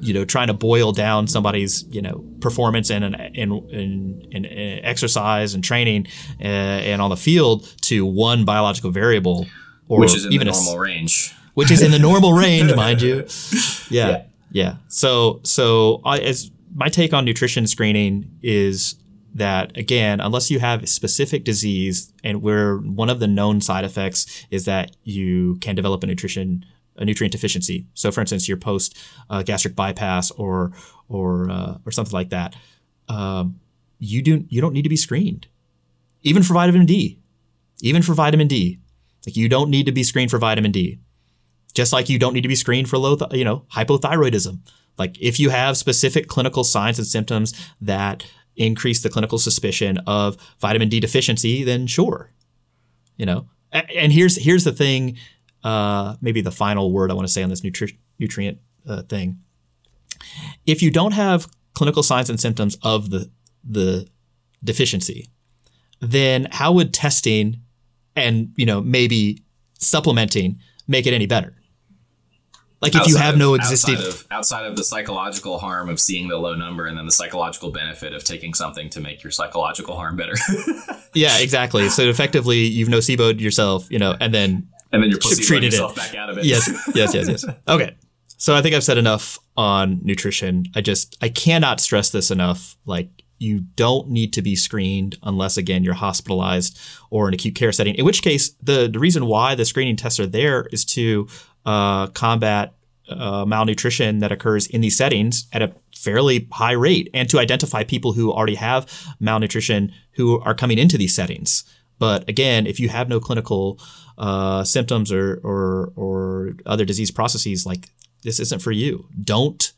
you 0.00 0.14
know 0.14 0.24
trying 0.24 0.48
to 0.48 0.54
boil 0.54 0.92
down 0.92 1.26
somebody's 1.26 1.84
you 1.90 2.02
know 2.02 2.24
performance 2.40 2.90
and 2.90 3.04
an 3.04 3.14
in, 3.34 3.52
in, 3.70 4.28
in, 4.30 4.44
in 4.44 4.84
exercise 4.84 5.54
and 5.54 5.62
training 5.62 6.06
uh, 6.40 6.44
and 6.44 7.02
on 7.02 7.10
the 7.10 7.16
field 7.16 7.66
to 7.88 8.06
one 8.06 8.44
biological 8.44 8.90
variable 8.90 9.46
or 9.88 10.00
which 10.00 10.14
is 10.14 10.26
in 10.26 10.32
even 10.32 10.46
the 10.46 10.52
normal 10.52 10.74
a, 10.74 10.80
range. 10.80 11.34
Which 11.54 11.70
is 11.70 11.82
in 11.82 11.90
the 11.90 11.98
normal 11.98 12.32
range, 12.44 12.74
mind 12.74 13.02
you. 13.02 13.26
Yeah, 13.90 14.08
yeah. 14.08 14.22
yeah. 14.50 14.74
So, 14.88 15.40
so 15.42 16.00
I, 16.04 16.18
as 16.18 16.50
my 16.74 16.88
take 16.88 17.12
on 17.12 17.24
nutrition 17.24 17.66
screening 17.66 18.30
is 18.42 18.94
that 19.34 19.76
again, 19.76 20.20
unless 20.20 20.50
you 20.50 20.60
have 20.60 20.82
a 20.82 20.86
specific 20.86 21.44
disease, 21.44 22.12
and 22.22 22.42
where 22.42 22.76
one 22.76 23.10
of 23.10 23.20
the 23.20 23.26
known 23.26 23.60
side 23.60 23.84
effects 23.84 24.46
is 24.50 24.64
that 24.66 24.96
you 25.04 25.56
can 25.56 25.74
develop 25.74 26.02
a 26.02 26.06
nutrition 26.06 26.64
a 26.98 27.04
nutrient 27.04 27.32
deficiency. 27.32 27.86
So, 27.94 28.10
for 28.10 28.20
instance, 28.20 28.48
your 28.48 28.56
post 28.56 28.98
uh, 29.30 29.42
gastric 29.42 29.74
bypass 29.74 30.30
or 30.32 30.72
or 31.08 31.50
uh, 31.50 31.78
or 31.86 31.92
something 31.92 32.12
like 32.12 32.30
that, 32.30 32.54
um, 33.08 33.60
you 33.98 34.22
do 34.22 34.44
you 34.48 34.60
don't 34.60 34.72
need 34.72 34.82
to 34.82 34.88
be 34.88 34.96
screened, 34.96 35.46
even 36.22 36.42
for 36.42 36.54
vitamin 36.54 36.86
D, 36.86 37.18
even 37.82 38.02
for 38.02 38.14
vitamin 38.14 38.48
D. 38.48 38.78
Like 39.26 39.36
you 39.36 39.48
don't 39.48 39.70
need 39.70 39.86
to 39.86 39.92
be 39.92 40.02
screened 40.02 40.30
for 40.30 40.38
vitamin 40.38 40.72
D, 40.72 41.00
just 41.74 41.92
like 41.92 42.08
you 42.08 42.18
don't 42.18 42.32
need 42.32 42.42
to 42.42 42.48
be 42.48 42.54
screened 42.54 42.88
for 42.88 42.98
low, 42.98 43.16
th- 43.16 43.32
you 43.32 43.44
know, 43.44 43.64
hypothyroidism. 43.74 44.60
Like 44.96 45.20
if 45.20 45.38
you 45.38 45.50
have 45.50 45.76
specific 45.76 46.28
clinical 46.28 46.64
signs 46.64 46.98
and 46.98 47.06
symptoms 47.06 47.54
that 47.80 48.24
increase 48.56 49.02
the 49.02 49.08
clinical 49.08 49.38
suspicion 49.38 49.98
of 50.06 50.36
vitamin 50.60 50.88
D 50.88 51.00
deficiency, 51.00 51.64
then 51.64 51.86
sure, 51.86 52.32
you 53.16 53.26
know. 53.26 53.48
And 53.72 54.12
here's 54.12 54.36
here's 54.36 54.64
the 54.64 54.72
thing 54.72 55.18
uh, 55.62 56.16
maybe 56.20 56.40
the 56.40 56.50
final 56.50 56.92
word 56.92 57.10
I 57.10 57.14
want 57.14 57.26
to 57.26 57.32
say 57.32 57.42
on 57.42 57.50
this 57.50 57.60
nutri- 57.60 57.96
nutrient 58.18 58.58
uh, 58.88 59.02
thing. 59.02 59.38
If 60.66 60.82
you 60.82 60.90
don't 60.90 61.12
have 61.12 61.48
clinical 61.74 62.02
signs 62.02 62.30
and 62.30 62.40
symptoms 62.40 62.76
of 62.82 63.10
the 63.10 63.30
the 63.68 64.08
deficiency, 64.64 65.28
then 66.00 66.48
how 66.50 66.72
would 66.72 66.94
testing 66.94 67.60
and 68.18 68.52
you 68.56 68.66
know 68.66 68.80
maybe 68.80 69.42
supplementing 69.78 70.60
make 70.86 71.06
it 71.06 71.14
any 71.14 71.26
better? 71.26 71.54
Like 72.80 72.94
if 72.94 73.00
outside 73.00 73.10
you 73.10 73.16
have 73.16 73.34
of, 73.34 73.40
no 73.40 73.54
existing 73.54 73.96
outside 73.96 74.08
of, 74.08 74.26
outside 74.30 74.66
of 74.66 74.76
the 74.76 74.84
psychological 74.84 75.58
harm 75.58 75.88
of 75.88 75.98
seeing 75.98 76.28
the 76.28 76.36
low 76.36 76.54
number 76.54 76.86
and 76.86 76.96
then 76.96 77.06
the 77.06 77.12
psychological 77.12 77.72
benefit 77.72 78.12
of 78.12 78.22
taking 78.22 78.54
something 78.54 78.88
to 78.90 79.00
make 79.00 79.24
your 79.24 79.32
psychological 79.32 79.96
harm 79.96 80.16
better. 80.16 80.34
yeah, 81.14 81.40
exactly. 81.40 81.88
So 81.88 82.04
effectively, 82.04 82.58
you've 82.58 82.88
noceboed 82.88 83.40
yourself, 83.40 83.90
you 83.90 83.98
know, 83.98 84.16
and 84.20 84.32
then 84.32 84.68
and 84.92 85.02
then 85.02 85.10
you're 85.10 85.18
placeboing 85.18 85.46
treated 85.46 85.72
yourself 85.72 85.92
it. 85.92 85.96
back 85.96 86.14
out 86.14 86.30
of 86.30 86.38
it. 86.38 86.44
yes, 86.44 86.70
yes, 86.94 87.14
yes, 87.14 87.28
yes. 87.28 87.44
Okay. 87.68 87.96
So 88.40 88.54
I 88.54 88.62
think 88.62 88.76
I've 88.76 88.84
said 88.84 88.98
enough 88.98 89.40
on 89.56 89.98
nutrition. 90.04 90.66
I 90.76 90.80
just 90.80 91.16
I 91.20 91.28
cannot 91.28 91.80
stress 91.80 92.10
this 92.10 92.30
enough. 92.30 92.76
Like 92.86 93.08
you 93.38 93.60
don't 93.76 94.08
need 94.08 94.32
to 94.32 94.42
be 94.42 94.56
screened 94.56 95.16
unless 95.22 95.56
again 95.56 95.84
you're 95.84 95.94
hospitalized 95.94 96.78
or 97.10 97.28
in 97.28 97.34
acute 97.34 97.54
care 97.54 97.72
setting. 97.72 97.94
In 97.94 98.04
which 98.04 98.22
case, 98.22 98.50
the 98.62 98.88
the 98.88 98.98
reason 98.98 99.26
why 99.26 99.54
the 99.54 99.64
screening 99.64 99.96
tests 99.96 100.20
are 100.20 100.26
there 100.26 100.66
is 100.72 100.84
to 100.86 101.28
uh, 101.64 102.08
combat 102.08 102.74
uh, 103.08 103.44
malnutrition 103.44 104.18
that 104.18 104.32
occurs 104.32 104.66
in 104.66 104.80
these 104.80 104.96
settings 104.96 105.46
at 105.52 105.62
a 105.62 105.72
fairly 105.94 106.46
high 106.52 106.72
rate, 106.72 107.10
and 107.14 107.28
to 107.30 107.38
identify 107.38 107.82
people 107.82 108.12
who 108.12 108.32
already 108.32 108.54
have 108.54 108.86
malnutrition 109.18 109.92
who 110.12 110.40
are 110.40 110.54
coming 110.54 110.78
into 110.78 110.98
these 110.98 111.14
settings. 111.14 111.64
But 111.98 112.28
again, 112.28 112.66
if 112.66 112.78
you 112.78 112.88
have 112.88 113.08
no 113.08 113.18
clinical 113.18 113.80
uh, 114.18 114.64
symptoms 114.64 115.10
or, 115.12 115.40
or 115.42 115.92
or 115.96 116.54
other 116.66 116.84
disease 116.84 117.10
processes, 117.10 117.66
like 117.66 117.88
this 118.22 118.40
isn't 118.40 118.62
for 118.62 118.72
you. 118.72 119.06
Don't 119.22 119.72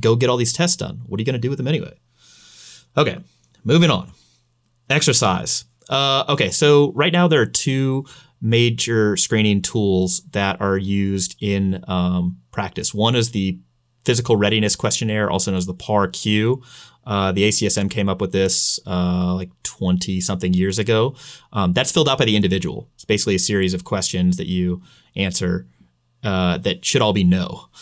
go 0.00 0.16
get 0.16 0.28
all 0.28 0.36
these 0.36 0.52
tests 0.52 0.76
done. 0.76 1.02
What 1.06 1.18
are 1.18 1.22
you 1.22 1.26
going 1.26 1.34
to 1.34 1.38
do 1.38 1.50
with 1.50 1.58
them 1.58 1.68
anyway? 1.68 1.98
Okay, 2.96 3.18
moving 3.64 3.90
on. 3.90 4.10
Exercise. 4.88 5.64
Uh, 5.88 6.24
okay, 6.28 6.50
so 6.50 6.92
right 6.92 7.12
now 7.12 7.28
there 7.28 7.40
are 7.40 7.46
two 7.46 8.04
major 8.40 9.16
screening 9.16 9.62
tools 9.62 10.22
that 10.32 10.60
are 10.60 10.76
used 10.76 11.36
in 11.40 11.82
um, 11.88 12.38
practice. 12.52 12.94
One 12.94 13.16
is 13.16 13.30
the 13.30 13.58
physical 14.04 14.36
readiness 14.36 14.76
questionnaire, 14.76 15.30
also 15.30 15.50
known 15.50 15.58
as 15.58 15.66
the 15.66 15.74
PAR-Q. 15.74 16.62
Uh, 17.06 17.32
the 17.32 17.48
ACSM 17.48 17.90
came 17.90 18.08
up 18.08 18.20
with 18.20 18.32
this 18.32 18.78
uh, 18.86 19.34
like 19.34 19.50
20 19.62 20.20
something 20.20 20.54
years 20.54 20.78
ago. 20.78 21.14
Um, 21.52 21.72
that's 21.72 21.92
filled 21.92 22.08
out 22.08 22.18
by 22.18 22.24
the 22.24 22.36
individual. 22.36 22.88
It's 22.94 23.04
basically 23.04 23.34
a 23.34 23.38
series 23.38 23.74
of 23.74 23.84
questions 23.84 24.36
that 24.36 24.46
you 24.46 24.82
answer 25.16 25.66
uh, 26.22 26.58
that 26.58 26.84
should 26.84 27.02
all 27.02 27.12
be 27.12 27.24
no. 27.24 27.66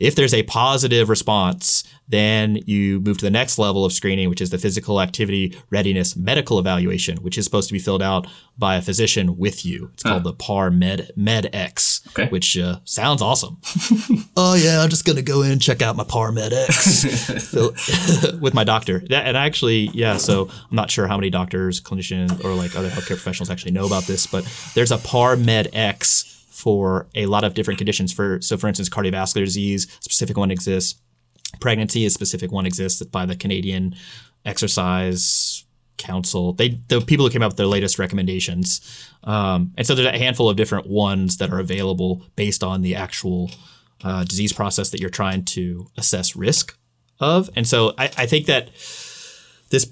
If 0.00 0.14
there's 0.14 0.34
a 0.34 0.44
positive 0.44 1.08
response, 1.08 1.82
then 2.08 2.56
you 2.66 3.00
move 3.00 3.18
to 3.18 3.24
the 3.24 3.30
next 3.30 3.58
level 3.58 3.84
of 3.84 3.92
screening, 3.92 4.28
which 4.30 4.40
is 4.40 4.50
the 4.50 4.58
physical 4.58 5.00
activity 5.00 5.56
readiness 5.70 6.16
medical 6.16 6.58
evaluation, 6.58 7.18
which 7.18 7.36
is 7.36 7.44
supposed 7.44 7.68
to 7.68 7.72
be 7.72 7.78
filled 7.78 8.02
out 8.02 8.26
by 8.56 8.76
a 8.76 8.82
physician 8.82 9.36
with 9.36 9.64
you. 9.64 9.90
It's 9.94 10.02
called 10.02 10.24
the 10.24 10.32
PAR 10.32 10.70
Med 10.70 11.10
Med 11.16 11.50
X, 11.52 12.00
Okay. 12.08 12.26
which 12.28 12.56
uh, 12.58 12.80
sounds 12.84 13.20
awesome. 13.22 13.58
oh 14.36 14.54
yeah, 14.54 14.80
I'm 14.80 14.88
just 14.88 15.04
gonna 15.04 15.22
go 15.22 15.42
in 15.42 15.52
and 15.52 15.62
check 15.62 15.82
out 15.82 15.96
my 15.96 16.04
PAR 16.04 16.32
Med 16.32 16.52
X 16.52 17.52
with 18.40 18.54
my 18.54 18.64
doctor. 18.64 19.02
And 19.10 19.36
actually, 19.36 19.90
yeah. 19.92 20.16
So 20.16 20.48
I'm 20.48 20.76
not 20.76 20.90
sure 20.90 21.06
how 21.06 21.16
many 21.16 21.30
doctors, 21.30 21.80
clinicians, 21.80 22.44
or 22.44 22.54
like 22.54 22.74
other 22.74 22.88
healthcare 22.88 23.08
professionals 23.08 23.50
actually 23.50 23.72
know 23.72 23.86
about 23.86 24.04
this, 24.04 24.26
but 24.26 24.44
there's 24.74 24.90
a 24.92 24.98
PAR 24.98 25.36
Med 25.36 25.68
X 25.72 26.24
for 26.48 27.06
a 27.14 27.26
lot 27.26 27.44
of 27.44 27.54
different 27.54 27.78
conditions. 27.78 28.12
For 28.12 28.40
so, 28.40 28.56
for 28.56 28.66
instance, 28.66 28.88
cardiovascular 28.88 29.44
disease, 29.44 29.86
specific 30.00 30.36
one 30.36 30.50
exists. 30.50 31.00
Pregnancy, 31.60 32.06
a 32.06 32.10
specific 32.10 32.52
one 32.52 32.66
exists 32.66 33.02
by 33.04 33.26
the 33.26 33.36
Canadian 33.36 33.94
Exercise 34.44 35.64
Council. 35.96 36.52
They 36.52 36.80
the 36.88 37.00
people 37.00 37.26
who 37.26 37.32
came 37.32 37.42
up 37.42 37.50
with 37.50 37.56
their 37.56 37.66
latest 37.66 37.98
recommendations, 37.98 38.80
um, 39.24 39.72
and 39.76 39.86
so 39.86 39.94
there's 39.94 40.06
a 40.06 40.18
handful 40.18 40.48
of 40.48 40.56
different 40.56 40.86
ones 40.86 41.38
that 41.38 41.50
are 41.50 41.58
available 41.58 42.22
based 42.36 42.62
on 42.62 42.82
the 42.82 42.94
actual 42.94 43.50
uh, 44.04 44.24
disease 44.24 44.52
process 44.52 44.90
that 44.90 45.00
you're 45.00 45.10
trying 45.10 45.44
to 45.44 45.88
assess 45.96 46.36
risk 46.36 46.78
of. 47.20 47.50
And 47.56 47.66
so 47.66 47.94
I, 47.98 48.04
I 48.16 48.26
think 48.26 48.46
that 48.46 48.70
this, 49.70 49.90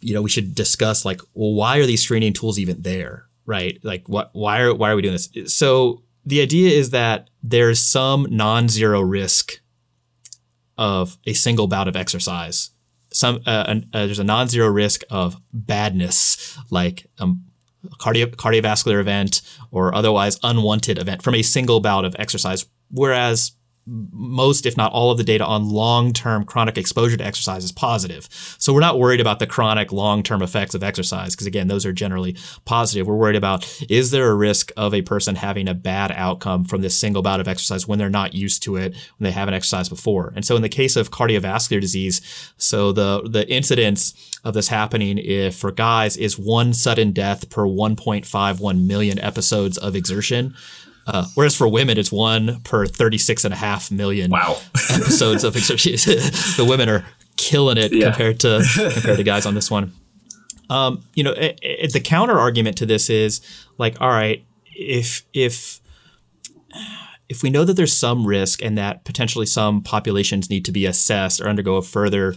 you 0.00 0.12
know, 0.12 0.22
we 0.22 0.30
should 0.30 0.54
discuss 0.54 1.04
like, 1.04 1.20
well, 1.34 1.52
why 1.52 1.78
are 1.78 1.86
these 1.86 2.02
screening 2.02 2.32
tools 2.32 2.58
even 2.58 2.82
there, 2.82 3.26
right? 3.46 3.78
Like, 3.82 4.08
what, 4.08 4.30
why 4.32 4.60
are 4.60 4.74
why 4.74 4.90
are 4.90 4.96
we 4.96 5.02
doing 5.02 5.14
this? 5.14 5.54
So 5.54 6.02
the 6.26 6.40
idea 6.40 6.76
is 6.76 6.90
that 6.90 7.30
there's 7.42 7.80
some 7.80 8.26
non-zero 8.30 9.00
risk 9.00 9.60
of 10.76 11.18
a 11.26 11.32
single 11.32 11.66
bout 11.66 11.88
of 11.88 11.96
exercise. 11.96 12.70
Some 13.12 13.40
uh, 13.46 13.64
an- 13.68 13.90
uh, 13.92 14.06
there's 14.06 14.18
a 14.18 14.24
non-zero 14.24 14.68
risk 14.68 15.02
of 15.10 15.36
badness, 15.52 16.58
like 16.70 17.06
um, 17.18 17.44
cardio- 17.98 18.34
cardiovascular 18.34 19.00
event 19.00 19.40
or 19.70 19.94
otherwise 19.94 20.38
unwanted 20.42 20.98
event 20.98 21.22
from 21.22 21.34
a 21.34 21.42
single 21.42 21.80
bout 21.80 22.04
of 22.04 22.16
exercise. 22.18 22.66
Whereas 22.90 23.52
most, 23.86 24.66
if 24.66 24.76
not 24.76 24.92
all 24.92 25.10
of 25.10 25.18
the 25.18 25.24
data 25.24 25.44
on 25.44 25.68
long-term 25.68 26.44
chronic 26.44 26.78
exposure 26.78 27.16
to 27.16 27.24
exercise 27.24 27.64
is 27.64 27.72
positive. 27.72 28.28
So 28.58 28.72
we're 28.72 28.80
not 28.80 28.98
worried 28.98 29.20
about 29.20 29.38
the 29.38 29.46
chronic 29.46 29.92
long-term 29.92 30.42
effects 30.42 30.74
of 30.74 30.82
exercise 30.82 31.34
because 31.34 31.46
again, 31.46 31.68
those 31.68 31.84
are 31.84 31.92
generally 31.92 32.36
positive. 32.64 33.06
We're 33.06 33.16
worried 33.16 33.36
about 33.36 33.82
is 33.88 34.10
there 34.10 34.30
a 34.30 34.34
risk 34.34 34.72
of 34.76 34.94
a 34.94 35.02
person 35.02 35.36
having 35.36 35.68
a 35.68 35.74
bad 35.74 36.12
outcome 36.12 36.64
from 36.64 36.80
this 36.80 36.96
single 36.96 37.22
bout 37.22 37.40
of 37.40 37.48
exercise 37.48 37.86
when 37.86 37.98
they're 37.98 38.08
not 38.08 38.34
used 38.34 38.62
to 38.62 38.76
it, 38.76 38.92
when 38.92 39.24
they 39.24 39.32
haven't 39.32 39.54
exercised 39.54 39.90
before. 39.90 40.32
And 40.34 40.44
so 40.44 40.56
in 40.56 40.62
the 40.62 40.68
case 40.68 40.96
of 40.96 41.10
cardiovascular 41.10 41.80
disease, 41.80 42.20
so 42.56 42.92
the 42.92 43.22
the 43.28 43.48
incidence 43.50 44.14
of 44.44 44.54
this 44.54 44.68
happening 44.68 45.18
if 45.18 45.56
for 45.56 45.72
guys 45.72 46.16
is 46.16 46.38
one 46.38 46.72
sudden 46.72 47.12
death 47.12 47.50
per 47.50 47.64
1.51 47.64 48.86
million 48.86 49.18
episodes 49.18 49.78
of 49.78 49.96
exertion. 49.96 50.54
Uh, 51.06 51.26
whereas 51.34 51.54
for 51.54 51.68
women, 51.68 51.98
it's 51.98 52.10
one 52.12 52.60
per 52.62 52.86
36 52.86 53.44
and 53.44 53.52
a 53.52 53.56
half 53.56 53.90
million 53.90 54.30
Wow. 54.30 54.56
episodes 54.90 55.44
of 55.44 55.52
the 55.54 56.66
women 56.68 56.88
are 56.88 57.04
killing 57.36 57.76
it 57.76 57.92
Yeah. 57.92 58.10
compared 58.10 58.40
to 58.40 58.64
compared 58.94 59.16
to 59.18 59.22
guys 59.24 59.44
on 59.46 59.54
this 59.54 59.70
one. 59.70 59.92
Um, 60.70 61.04
you 61.14 61.22
know, 61.24 61.32
it, 61.32 61.58
it, 61.62 61.92
the 61.92 62.00
counter 62.00 62.38
argument 62.38 62.78
to 62.78 62.86
this 62.86 63.10
is 63.10 63.40
like, 63.76 64.00
all 64.00 64.08
right, 64.08 64.44
if 64.74 65.22
if 65.34 65.80
if 67.28 67.42
we 67.42 67.50
know 67.50 67.64
that 67.64 67.74
there's 67.74 67.92
some 67.96 68.26
risk 68.26 68.62
and 68.62 68.76
that 68.78 69.04
potentially 69.04 69.46
some 69.46 69.82
populations 69.82 70.50
need 70.50 70.64
to 70.64 70.72
be 70.72 70.86
assessed 70.86 71.40
or 71.40 71.48
undergo 71.48 71.76
a 71.76 71.82
further 71.82 72.34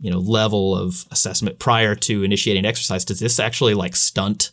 you 0.00 0.10
know 0.10 0.18
level 0.18 0.76
of 0.76 1.04
assessment 1.10 1.58
prior 1.58 1.94
to 1.94 2.22
initiating 2.22 2.64
exercise 2.64 3.04
does 3.04 3.20
this 3.20 3.38
actually 3.40 3.74
like 3.74 3.96
stunt 3.96 4.50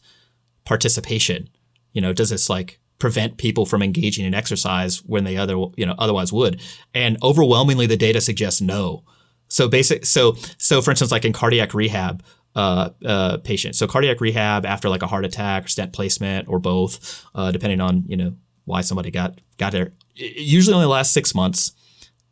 participation 0.65 1.49
you 1.93 2.01
know 2.01 2.13
does 2.13 2.29
this 2.29 2.49
like 2.49 2.79
prevent 2.99 3.37
people 3.37 3.65
from 3.65 3.81
engaging 3.81 4.25
in 4.25 4.33
exercise 4.33 5.03
when 5.05 5.23
they 5.23 5.37
other 5.37 5.55
you 5.75 5.85
know 5.85 5.95
otherwise 5.97 6.31
would. 6.31 6.61
And 6.93 7.17
overwhelmingly 7.23 7.87
the 7.87 7.97
data 7.97 8.21
suggests 8.21 8.61
no. 8.61 9.03
So 9.47 9.67
basic 9.67 10.05
so 10.05 10.35
so 10.57 10.81
for 10.81 10.91
instance 10.91 11.11
like 11.11 11.25
in 11.25 11.33
cardiac 11.33 11.73
rehab 11.73 12.23
uh, 12.55 12.89
uh, 13.05 13.37
patient 13.39 13.75
so 13.75 13.85
cardiac 13.85 14.21
rehab 14.21 14.65
after 14.65 14.87
like 14.87 15.01
a 15.01 15.07
heart 15.07 15.25
attack 15.25 15.65
or 15.65 15.67
stent 15.67 15.91
placement 15.91 16.47
or 16.47 16.57
both 16.57 17.25
uh, 17.35 17.51
depending 17.51 17.81
on 17.81 18.05
you 18.07 18.15
know 18.15 18.33
why 18.63 18.79
somebody 18.81 19.11
got 19.11 19.39
got 19.57 19.73
there 19.73 19.91
it 20.15 20.37
usually 20.37 20.75
only 20.75 20.87
lasts 20.87 21.13
six 21.13 21.35
months. 21.35 21.73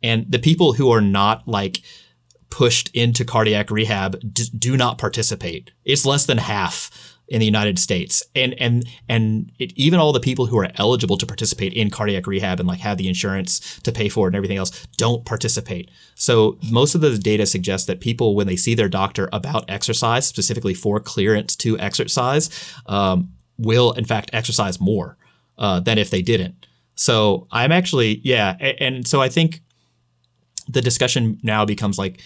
And 0.02 0.30
the 0.30 0.38
people 0.38 0.74
who 0.74 0.90
are 0.90 1.00
not 1.00 1.46
like 1.48 1.82
pushed 2.54 2.88
into 2.94 3.24
cardiac 3.24 3.68
rehab 3.68 4.16
d- 4.32 4.48
do 4.56 4.76
not 4.76 4.96
participate. 4.96 5.72
It's 5.84 6.06
less 6.06 6.24
than 6.24 6.38
half 6.38 6.88
in 7.26 7.40
the 7.40 7.46
United 7.46 7.80
States, 7.80 8.22
and 8.36 8.54
and 8.60 8.86
and 9.08 9.50
it, 9.58 9.72
even 9.74 9.98
all 9.98 10.12
the 10.12 10.20
people 10.20 10.46
who 10.46 10.56
are 10.58 10.70
eligible 10.76 11.16
to 11.16 11.26
participate 11.26 11.72
in 11.72 11.90
cardiac 11.90 12.28
rehab 12.28 12.60
and 12.60 12.68
like 12.68 12.78
have 12.78 12.96
the 12.96 13.08
insurance 13.08 13.80
to 13.80 13.90
pay 13.90 14.08
for 14.08 14.26
it 14.26 14.28
and 14.28 14.36
everything 14.36 14.56
else 14.56 14.86
don't 14.96 15.24
participate. 15.24 15.90
So 16.14 16.56
most 16.70 16.94
of 16.94 17.00
the 17.00 17.18
data 17.18 17.44
suggests 17.44 17.88
that 17.88 17.98
people, 17.98 18.36
when 18.36 18.46
they 18.46 18.54
see 18.54 18.76
their 18.76 18.88
doctor 18.88 19.28
about 19.32 19.68
exercise, 19.68 20.24
specifically 20.24 20.74
for 20.74 21.00
clearance 21.00 21.56
to 21.56 21.76
exercise, 21.80 22.50
um, 22.86 23.32
will 23.58 23.90
in 23.94 24.04
fact 24.04 24.30
exercise 24.32 24.80
more 24.80 25.16
uh, 25.58 25.80
than 25.80 25.98
if 25.98 26.10
they 26.10 26.22
didn't. 26.22 26.68
So 26.94 27.48
I'm 27.50 27.72
actually 27.72 28.20
yeah, 28.22 28.56
and, 28.60 28.76
and 28.80 29.08
so 29.08 29.20
I 29.20 29.28
think 29.28 29.60
the 30.68 30.80
discussion 30.80 31.38
now 31.42 31.64
becomes 31.64 31.98
like 31.98 32.20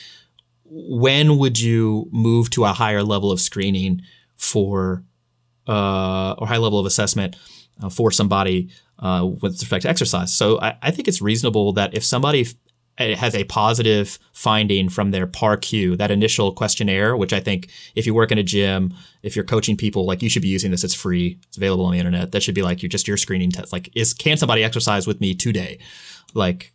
when 0.70 1.38
would 1.38 1.58
you 1.58 2.08
move 2.12 2.50
to 2.50 2.64
a 2.64 2.72
higher 2.72 3.02
level 3.02 3.30
of 3.30 3.40
screening 3.40 4.02
for 4.36 5.02
uh, 5.66 6.34
or 6.38 6.46
high 6.46 6.56
level 6.56 6.78
of 6.78 6.86
assessment 6.86 7.36
uh, 7.82 7.88
for 7.88 8.10
somebody 8.10 8.70
uh, 8.98 9.26
with 9.40 9.60
respect 9.60 9.82
to 9.82 9.88
exercise? 9.88 10.32
So 10.32 10.60
I, 10.60 10.76
I, 10.82 10.90
think 10.90 11.08
it's 11.08 11.20
reasonable 11.20 11.72
that 11.74 11.94
if 11.94 12.04
somebody 12.04 12.46
eh, 12.98 13.14
has 13.16 13.34
a 13.34 13.44
positive 13.44 14.18
finding 14.32 14.88
from 14.88 15.10
their 15.10 15.26
PAR-Q, 15.26 15.96
that 15.96 16.10
initial 16.10 16.52
questionnaire, 16.52 17.16
which 17.16 17.32
I 17.32 17.40
think 17.40 17.68
if 17.94 18.06
you 18.06 18.14
work 18.14 18.32
in 18.32 18.38
a 18.38 18.42
gym, 18.42 18.94
if 19.22 19.36
you're 19.36 19.44
coaching 19.44 19.76
people, 19.76 20.06
like 20.06 20.22
you 20.22 20.30
should 20.30 20.42
be 20.42 20.48
using 20.48 20.70
this. 20.70 20.84
It's 20.84 20.94
free. 20.94 21.38
It's 21.48 21.56
available 21.56 21.84
on 21.86 21.92
the 21.92 21.98
internet. 21.98 22.32
That 22.32 22.42
should 22.42 22.54
be 22.54 22.62
like 22.62 22.82
your 22.82 22.88
just 22.88 23.08
your 23.08 23.16
screening 23.16 23.50
test. 23.50 23.72
Like, 23.72 23.90
is 23.94 24.14
can 24.14 24.36
somebody 24.36 24.64
exercise 24.64 25.06
with 25.06 25.20
me 25.20 25.34
today? 25.34 25.78
Like, 26.34 26.72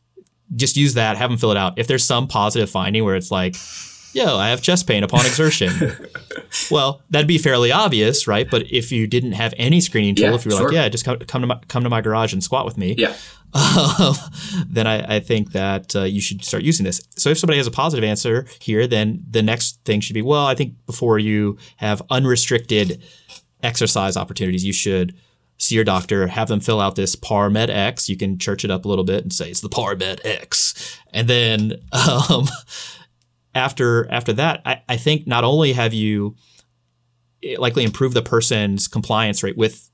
just 0.56 0.76
use 0.78 0.94
that. 0.96 1.18
Have 1.18 1.30
them 1.30 1.38
fill 1.38 1.52
it 1.52 1.58
out. 1.58 1.78
If 1.78 1.88
there's 1.88 2.06
some 2.06 2.28
positive 2.28 2.70
finding 2.70 3.04
where 3.04 3.16
it's 3.16 3.32
like, 3.32 3.56
yo, 4.14 4.38
I 4.38 4.50
have 4.50 4.62
chest 4.62 4.88
pain 4.88 5.04
upon 5.04 5.26
exertion. 5.26 5.72
well, 6.72 7.02
that'd 7.10 7.28
be 7.28 7.38
fairly 7.38 7.72
obvious, 7.72 8.28
right? 8.28 8.48
But 8.50 8.72
if 8.72 8.92
you 8.92 9.08
didn't 9.08 9.32
have 9.34 9.54
any 9.58 9.82
screening 9.82 10.16
tool, 10.16 10.26
Yeah, 10.30 10.36
if 10.36 10.46
you 10.46 10.52
were 10.52 10.58
sure. 10.58 10.68
like, 10.68 10.76
yeah, 10.76 10.90
just 10.90 11.06
come, 11.06 11.18
come 11.20 11.42
to 11.42 11.48
my 11.48 11.60
come 11.68 11.84
to 11.84 11.90
my 11.90 12.02
garage 12.02 12.34
and 12.34 12.44
squat 12.44 12.66
with 12.66 12.78
me, 12.78 12.96
Yeah. 12.98 13.16
um, 13.54 14.16
then 14.68 14.86
I, 14.88 15.16
I 15.16 15.20
think 15.20 15.52
that 15.54 15.96
uh, 15.96 16.04
you 16.04 16.22
should 16.22 16.44
start 16.46 16.64
using 16.64 16.84
this. 16.86 17.02
So 17.16 17.30
if 17.32 17.38
somebody 17.40 17.58
has 17.58 17.68
a 17.68 17.72
positive 17.72 18.04
answer 18.04 18.46
here, 18.60 18.86
then 18.88 19.24
the 19.30 19.42
next 19.42 19.80
thing 19.86 20.00
should 20.02 20.14
be, 20.14 20.22
well, 20.22 20.46
I 20.46 20.54
think 20.56 20.76
before 20.86 21.18
you 21.20 21.58
have 21.78 22.02
unrestricted 22.12 23.02
exercise 23.64 24.18
opportunities, 24.18 24.64
you 24.66 24.74
should 24.74 25.16
see 25.64 25.76
your 25.76 25.84
doctor, 25.84 26.28
have 26.28 26.48
them 26.48 26.60
fill 26.60 26.80
out 26.80 26.96
this 26.96 27.16
PAR 27.16 27.50
Med 27.50 27.70
X. 27.70 28.10
You 28.10 28.18
can 28.18 28.38
church 28.38 28.64
it 28.64 28.72
up 28.72 28.86
a 28.86 28.88
little 28.88 29.04
bit 29.04 29.24
and 29.24 29.34
say 29.34 29.50
it's 29.50 29.62
the 29.62 29.70
PAR 29.70 29.96
Med 29.96 30.22
X, 30.24 31.00
and 31.12 31.28
then 31.28 31.82
um, 31.92 32.48
after 33.56 34.10
after 34.12 34.34
that, 34.34 34.62
I, 34.66 34.82
I 34.90 34.98
think 34.98 35.28
not 35.28 35.44
only 35.44 35.74
have 35.74 35.94
you 35.94 36.36
eh, 37.44 37.56
likely 37.58 37.84
improved 37.84 38.16
the 38.16 38.22
person's 38.22 38.88
compliance 38.88 39.44
rate 39.44 39.58
with 39.58 39.90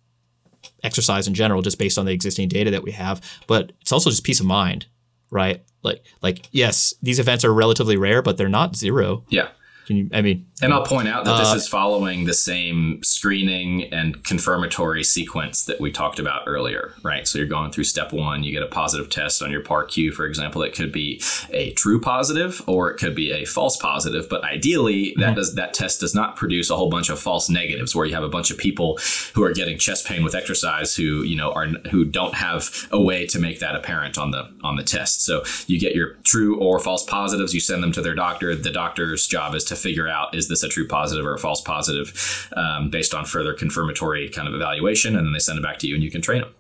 exercise 0.84 1.28
in 1.28 1.34
general, 1.34 1.62
just 1.62 1.80
based 1.80 1.98
on 1.98 2.06
the 2.06 2.12
existing 2.12 2.50
data 2.50 2.72
that 2.72 2.84
we 2.84 2.92
have, 2.92 3.22
but 3.48 3.72
it's 3.82 3.92
also 3.92 4.10
just 4.10 4.24
peace 4.24 4.40
of 4.40 4.46
mind, 4.46 4.88
right? 5.30 5.64
Like 5.84 6.04
like 6.22 6.48
yes, 6.52 6.94
these 7.02 7.20
events 7.20 7.46
are 7.46 7.54
relatively 7.54 7.98
rare, 7.98 8.22
but 8.22 8.38
they're 8.38 8.50
not 8.50 8.76
zero. 8.76 9.24
Yeah. 9.30 9.50
Can 9.88 9.98
you? 9.98 10.10
I 10.14 10.22
mean, 10.22 10.46
And 10.62 10.74
I'll 10.74 10.84
point 10.84 11.08
out 11.08 11.24
that 11.26 11.38
this 11.38 11.54
Uh, 11.54 11.56
is 11.56 11.68
following 11.68 12.26
the 12.26 12.34
same 12.34 13.02
screening 13.02 13.86
and 13.94 14.22
confirmatory 14.24 15.04
sequence 15.06 15.64
that 15.64 15.80
we 15.80 15.90
talked 15.90 16.20
about 16.20 16.44
earlier, 16.48 16.94
right? 17.02 17.26
So 17.26 17.38
you're 17.38 17.48
going 17.48 17.72
through 17.72 17.86
step 17.86 18.12
one, 18.12 18.44
you 18.44 18.52
get 18.52 18.62
a 18.62 18.68
positive 18.68 19.10
test 19.10 19.42
on 19.42 19.52
your 19.52 19.62
PAR-Q, 19.62 20.12
for 20.12 20.26
example. 20.26 20.62
It 20.62 20.76
could 20.76 20.92
be 20.92 21.22
a 21.50 21.72
true 21.72 22.02
positive 22.02 22.62
or 22.68 22.92
it 22.92 22.98
could 22.98 23.16
be 23.16 23.32
a 23.32 23.46
false 23.46 23.78
positive, 23.78 24.28
but 24.30 24.44
ideally 24.44 25.14
that 25.18 25.36
does 25.36 25.56
that 25.56 25.74
test 25.74 26.02
does 26.02 26.14
not 26.14 26.36
produce 26.36 26.70
a 26.70 26.76
whole 26.76 26.90
bunch 26.90 27.10
of 27.10 27.20
false 27.20 27.50
negatives 27.50 27.96
where 27.96 28.06
you 28.06 28.14
have 28.14 28.24
a 28.24 28.30
bunch 28.30 28.52
of 28.52 28.58
people 28.58 29.00
who 29.36 29.44
are 29.44 29.54
getting 29.54 29.78
chest 29.78 30.06
pain 30.06 30.24
with 30.24 30.36
exercise 30.36 30.96
who, 30.96 31.24
you 31.24 31.38
know, 31.38 31.54
are 31.54 31.68
who 31.92 32.04
don't 32.04 32.34
have 32.34 32.88
a 32.92 33.02
way 33.02 33.26
to 33.26 33.40
make 33.40 33.60
that 33.60 33.76
apparent 33.76 34.18
on 34.18 34.32
the 34.32 34.50
on 34.64 34.76
the 34.76 34.84
test. 34.84 35.24
So 35.24 35.44
you 35.68 35.80
get 35.80 35.96
your 35.96 36.16
true 36.24 36.60
or 36.60 36.80
false 36.80 37.06
positives, 37.06 37.54
you 37.54 37.62
send 37.62 37.82
them 37.82 37.94
to 37.94 38.02
their 38.02 38.16
doctor. 38.16 38.56
The 38.56 38.72
doctor's 38.72 39.26
job 39.26 39.56
is 39.56 39.64
to 39.66 39.76
figure 39.78 40.08
out 40.08 40.36
is 40.36 40.49
this 40.50 40.64
a 40.64 40.68
true 40.68 40.88
positive 40.88 41.26
or 41.26 41.34
a 41.34 41.40
false 41.40 41.62
positive 41.62 42.50
um, 42.58 42.90
based 42.90 43.14
on 43.14 43.24
further 43.26 43.54
confirmatory 43.54 44.28
kind 44.30 44.48
of 44.48 44.54
evaluation, 44.54 45.16
and 45.16 45.26
then 45.26 45.34
they 45.34 45.40
send 45.40 45.58
it 45.58 45.64
back 45.64 45.78
to 45.80 45.88
you 45.88 45.96
and 45.96 46.04
you 46.04 46.12
can 46.12 46.22
train 46.22 46.42
them. 46.42 46.54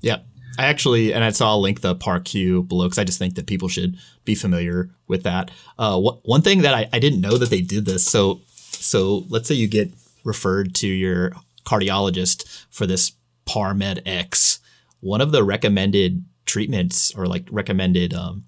yeah. 0.00 0.18
I 0.58 0.66
actually, 0.66 1.14
and 1.14 1.24
I 1.24 1.30
saw 1.30 1.48
I'll 1.48 1.62
link 1.62 1.80
the 1.80 1.94
PAR-Q 1.94 2.64
below 2.64 2.84
because 2.84 2.98
I 2.98 3.04
just 3.04 3.18
think 3.18 3.36
that 3.36 3.46
people 3.46 3.68
should 3.68 3.96
be 4.26 4.34
familiar 4.34 4.90
with 5.08 5.22
that. 5.22 5.50
Uh, 5.78 5.98
wh- 5.98 6.22
one 6.28 6.42
thing 6.42 6.60
that 6.60 6.74
I, 6.74 6.86
I 6.92 6.98
didn't 6.98 7.22
know 7.22 7.38
that 7.38 7.48
they 7.48 7.62
did 7.62 7.86
this. 7.86 8.04
So, 8.04 8.42
so 8.46 9.24
let's 9.30 9.48
say 9.48 9.54
you 9.54 9.66
get 9.66 9.94
referred 10.24 10.74
to 10.74 10.86
your 10.86 11.32
cardiologist 11.64 12.66
for 12.70 12.86
this 12.86 13.12
PAR 13.46 13.72
Med 13.72 14.02
X. 14.04 14.60
One 15.00 15.22
of 15.22 15.32
the 15.32 15.42
recommended 15.42 16.22
treatments 16.44 17.14
or 17.14 17.26
like 17.26 17.48
recommended 17.50 18.12
um, 18.12 18.44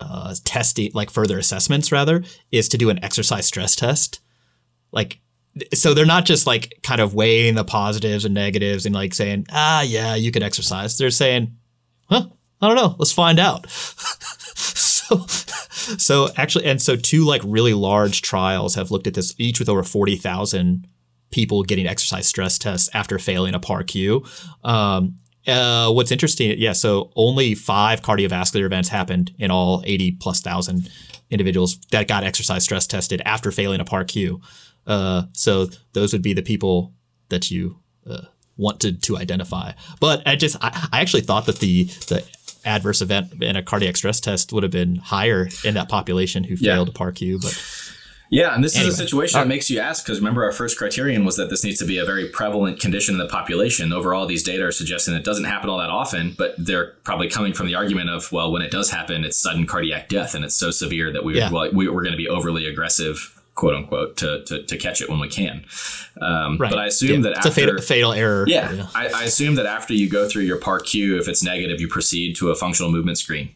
uh, 0.00 0.34
testing, 0.44 0.90
like 0.94 1.10
further 1.10 1.38
assessments 1.38 1.92
rather, 1.92 2.22
is 2.52 2.68
to 2.68 2.78
do 2.78 2.90
an 2.90 3.02
exercise 3.04 3.46
stress 3.46 3.76
test. 3.76 4.20
Like, 4.92 5.20
so 5.74 5.94
they're 5.94 6.06
not 6.06 6.24
just 6.24 6.46
like 6.46 6.74
kind 6.82 7.00
of 7.00 7.14
weighing 7.14 7.54
the 7.54 7.64
positives 7.64 8.24
and 8.24 8.34
negatives 8.34 8.86
and 8.86 8.94
like 8.94 9.14
saying, 9.14 9.46
ah, 9.50 9.82
yeah, 9.82 10.14
you 10.14 10.30
could 10.30 10.42
exercise. 10.42 10.96
They're 10.96 11.10
saying, 11.10 11.56
huh, 12.08 12.26
I 12.60 12.66
don't 12.66 12.76
know, 12.76 12.96
let's 12.98 13.12
find 13.12 13.38
out. 13.38 13.68
so, 13.70 15.26
so 15.26 16.28
actually, 16.36 16.66
and 16.66 16.80
so 16.80 16.96
two 16.96 17.24
like 17.24 17.42
really 17.44 17.74
large 17.74 18.22
trials 18.22 18.74
have 18.74 18.90
looked 18.90 19.06
at 19.06 19.14
this, 19.14 19.34
each 19.38 19.58
with 19.58 19.68
over 19.68 19.82
40,000 19.82 20.86
people 21.30 21.62
getting 21.62 21.86
exercise 21.86 22.26
stress 22.26 22.58
tests 22.58 22.88
after 22.94 23.18
failing 23.18 23.54
a 23.54 23.60
PAR-Q. 23.60 24.24
Um, 24.64 25.18
uh, 25.48 25.90
what's 25.90 26.10
interesting, 26.12 26.54
yeah, 26.58 26.72
so 26.72 27.10
only 27.16 27.54
five 27.54 28.02
cardiovascular 28.02 28.64
events 28.64 28.88
happened 28.88 29.32
in 29.38 29.50
all 29.50 29.82
80 29.86 30.12
plus 30.12 30.40
thousand 30.40 30.90
individuals 31.30 31.78
that 31.90 32.08
got 32.08 32.24
exercise 32.24 32.64
stress 32.64 32.86
tested 32.86 33.20
after 33.24 33.50
failing 33.50 33.80
a 33.80 33.84
PAR-Q. 33.84 34.40
Uh, 34.86 35.22
so 35.32 35.66
those 35.92 36.12
would 36.12 36.22
be 36.22 36.32
the 36.32 36.42
people 36.42 36.94
that 37.28 37.50
you 37.50 37.78
uh, 38.08 38.22
wanted 38.56 39.02
to 39.02 39.16
identify. 39.18 39.72
But 40.00 40.22
I 40.26 40.36
just, 40.36 40.56
I, 40.62 40.88
I 40.92 41.00
actually 41.00 41.22
thought 41.22 41.46
that 41.46 41.58
the 41.60 41.84
the 42.08 42.24
adverse 42.64 43.00
event 43.00 43.42
in 43.42 43.56
a 43.56 43.62
cardiac 43.62 43.96
stress 43.96 44.20
test 44.20 44.52
would 44.52 44.62
have 44.62 44.72
been 44.72 44.96
higher 44.96 45.48
in 45.64 45.74
that 45.74 45.88
population 45.88 46.44
who 46.44 46.54
Yeah. 46.58 46.74
failed 46.74 46.88
a 46.88 46.92
PAR-Q. 46.92 47.38
But 47.40 47.62
Yeah, 48.30 48.54
and 48.54 48.62
this 48.62 48.76
Anyway. 48.76 48.88
is 48.88 48.94
a 49.00 49.02
situation 49.02 49.40
that 49.40 49.48
makes 49.48 49.70
you 49.70 49.78
ask 49.80 50.04
because 50.04 50.18
remember 50.20 50.44
our 50.44 50.52
first 50.52 50.76
criterion 50.76 51.24
was 51.24 51.36
that 51.36 51.48
this 51.48 51.64
needs 51.64 51.78
to 51.78 51.86
be 51.86 51.96
a 51.98 52.04
very 52.04 52.28
prevalent 52.28 52.78
condition 52.78 53.14
in 53.14 53.18
the 53.18 53.26
population. 53.26 53.92
Overall, 53.92 54.26
these 54.26 54.42
data 54.42 54.64
are 54.64 54.72
suggesting 54.72 55.14
it 55.14 55.24
doesn't 55.24 55.44
happen 55.44 55.70
all 55.70 55.78
that 55.78 55.88
often, 55.90 56.34
but 56.36 56.54
they're 56.58 56.92
probably 57.04 57.28
coming 57.28 57.54
from 57.54 57.66
the 57.66 57.74
argument 57.74 58.10
of 58.10 58.30
well, 58.30 58.52
when 58.52 58.60
it 58.62 58.70
does 58.70 58.90
happen, 58.90 59.24
it's 59.24 59.38
sudden 59.38 59.66
cardiac 59.66 60.08
death, 60.10 60.34
and 60.34 60.44
it's 60.44 60.56
so 60.56 60.70
severe 60.70 61.10
that 61.12 61.24
we 61.24 61.38
Yeah. 61.38 61.50
well, 61.50 61.70
we, 61.72 61.88
we're 61.88 62.02
going 62.02 62.12
to 62.12 62.18
be 62.18 62.28
overly 62.28 62.66
aggressive, 62.66 63.40
quote 63.54 63.74
unquote, 63.74 64.16
to, 64.18 64.44
to, 64.44 64.62
to 64.62 64.76
catch 64.76 65.00
it 65.00 65.08
when 65.08 65.20
we 65.20 65.28
can. 65.28 65.64
Um, 66.20 66.58
right, 66.58 66.68
But 66.70 66.78
I 66.78 66.86
assume 66.86 67.22
Yeah, 67.24 67.30
that 67.30 67.38
it's 67.38 67.46
after 67.46 67.48
a 67.48 67.52
fatal, 67.66 67.80
fatal 67.82 68.12
error. 68.12 68.44
yeah, 68.46 68.88
I, 68.94 69.08
I 69.08 69.22
assume 69.24 69.54
that 69.54 69.64
after 69.66 69.94
you 69.94 70.08
go 70.10 70.28
through 70.28 70.42
your 70.42 70.58
PAR 70.58 70.80
Q, 70.80 71.16
if 71.18 71.28
it's 71.28 71.42
negative, 71.42 71.80
you 71.80 71.88
proceed 71.88 72.36
to 72.36 72.50
a 72.50 72.54
functional 72.54 72.92
movement 72.92 73.16
screen. 73.18 73.54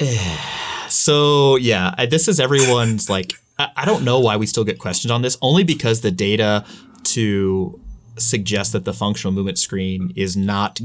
So 0.86 1.56
yeah, 1.56 2.06
this 2.06 2.28
is 2.28 2.38
everyone's 2.38 3.08
like. 3.08 3.32
I, 3.58 3.68
I 3.78 3.84
don't 3.84 4.04
know 4.04 4.20
why 4.20 4.36
we 4.36 4.46
still 4.46 4.62
get 4.62 4.78
questions 4.78 5.10
on 5.10 5.22
this. 5.22 5.36
Only 5.40 5.64
because 5.64 6.02
the 6.02 6.10
data 6.10 6.64
to 7.04 7.80
suggest 8.16 8.72
that 8.72 8.84
the 8.84 8.92
functional 8.92 9.32
movement 9.32 9.58
screen 9.58 10.12
is 10.14 10.36
not 10.36 10.80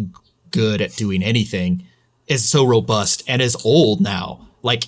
good 0.51 0.81
at 0.81 0.95
doing 0.95 1.21
anything 1.21 1.85
is 2.27 2.47
so 2.47 2.65
robust 2.65 3.23
and 3.27 3.41
is 3.41 3.57
old 3.65 4.01
now. 4.01 4.47
Like 4.61 4.85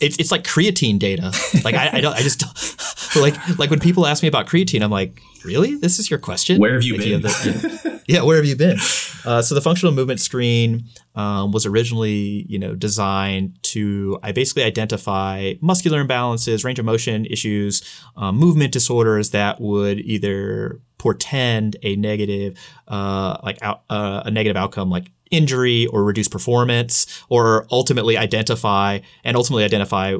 it's 0.00 0.18
it's 0.18 0.30
like 0.30 0.44
creatine 0.44 0.98
data. 0.98 1.32
Like 1.64 1.74
I, 1.74 1.90
I 1.98 2.00
don't 2.00 2.14
I 2.14 2.20
just 2.22 2.40
don't, 2.40 3.22
like 3.22 3.58
like 3.58 3.70
when 3.70 3.80
people 3.80 4.06
ask 4.06 4.22
me 4.22 4.28
about 4.28 4.46
creatine, 4.46 4.82
I'm 4.82 4.90
like, 4.90 5.20
really? 5.44 5.74
This 5.76 5.98
is 5.98 6.10
your 6.10 6.18
question? 6.18 6.60
Where 6.60 6.74
have 6.74 6.82
you 6.82 6.94
Like, 6.94 7.02
been? 7.04 7.22
the- 7.22 8.02
yeah, 8.08 8.22
where 8.22 8.36
have 8.36 8.44
you 8.46 8.56
been? 8.56 8.78
Uh, 9.24 9.42
so 9.42 9.54
the 9.56 9.60
functional 9.60 9.92
movement 9.92 10.20
screen 10.20 10.84
um, 11.16 11.50
was 11.50 11.66
originally, 11.66 12.46
you 12.48 12.58
know, 12.58 12.74
designed 12.74 13.58
to 13.62 14.18
I 14.22 14.32
basically 14.32 14.62
identify 14.62 15.54
muscular 15.60 16.04
imbalances, 16.04 16.64
range 16.64 16.78
of 16.78 16.84
motion 16.84 17.26
issues, 17.26 17.82
um, 18.16 18.36
movement 18.36 18.72
disorders 18.72 19.30
that 19.30 19.60
would 19.60 19.98
either 20.00 20.80
portend 20.98 21.76
a 21.82 21.96
negative, 21.96 22.56
uh, 22.88 23.36
like 23.42 23.58
out, 23.62 23.82
uh, 23.90 24.22
a 24.24 24.30
negative 24.30 24.56
outcome, 24.56 24.90
like 24.90 25.10
injury 25.30 25.86
or 25.86 26.04
reduce 26.04 26.28
performance, 26.28 27.24
or 27.28 27.66
ultimately 27.70 28.16
identify 28.16 29.00
and 29.24 29.36
ultimately 29.36 29.64
identify 29.64 30.16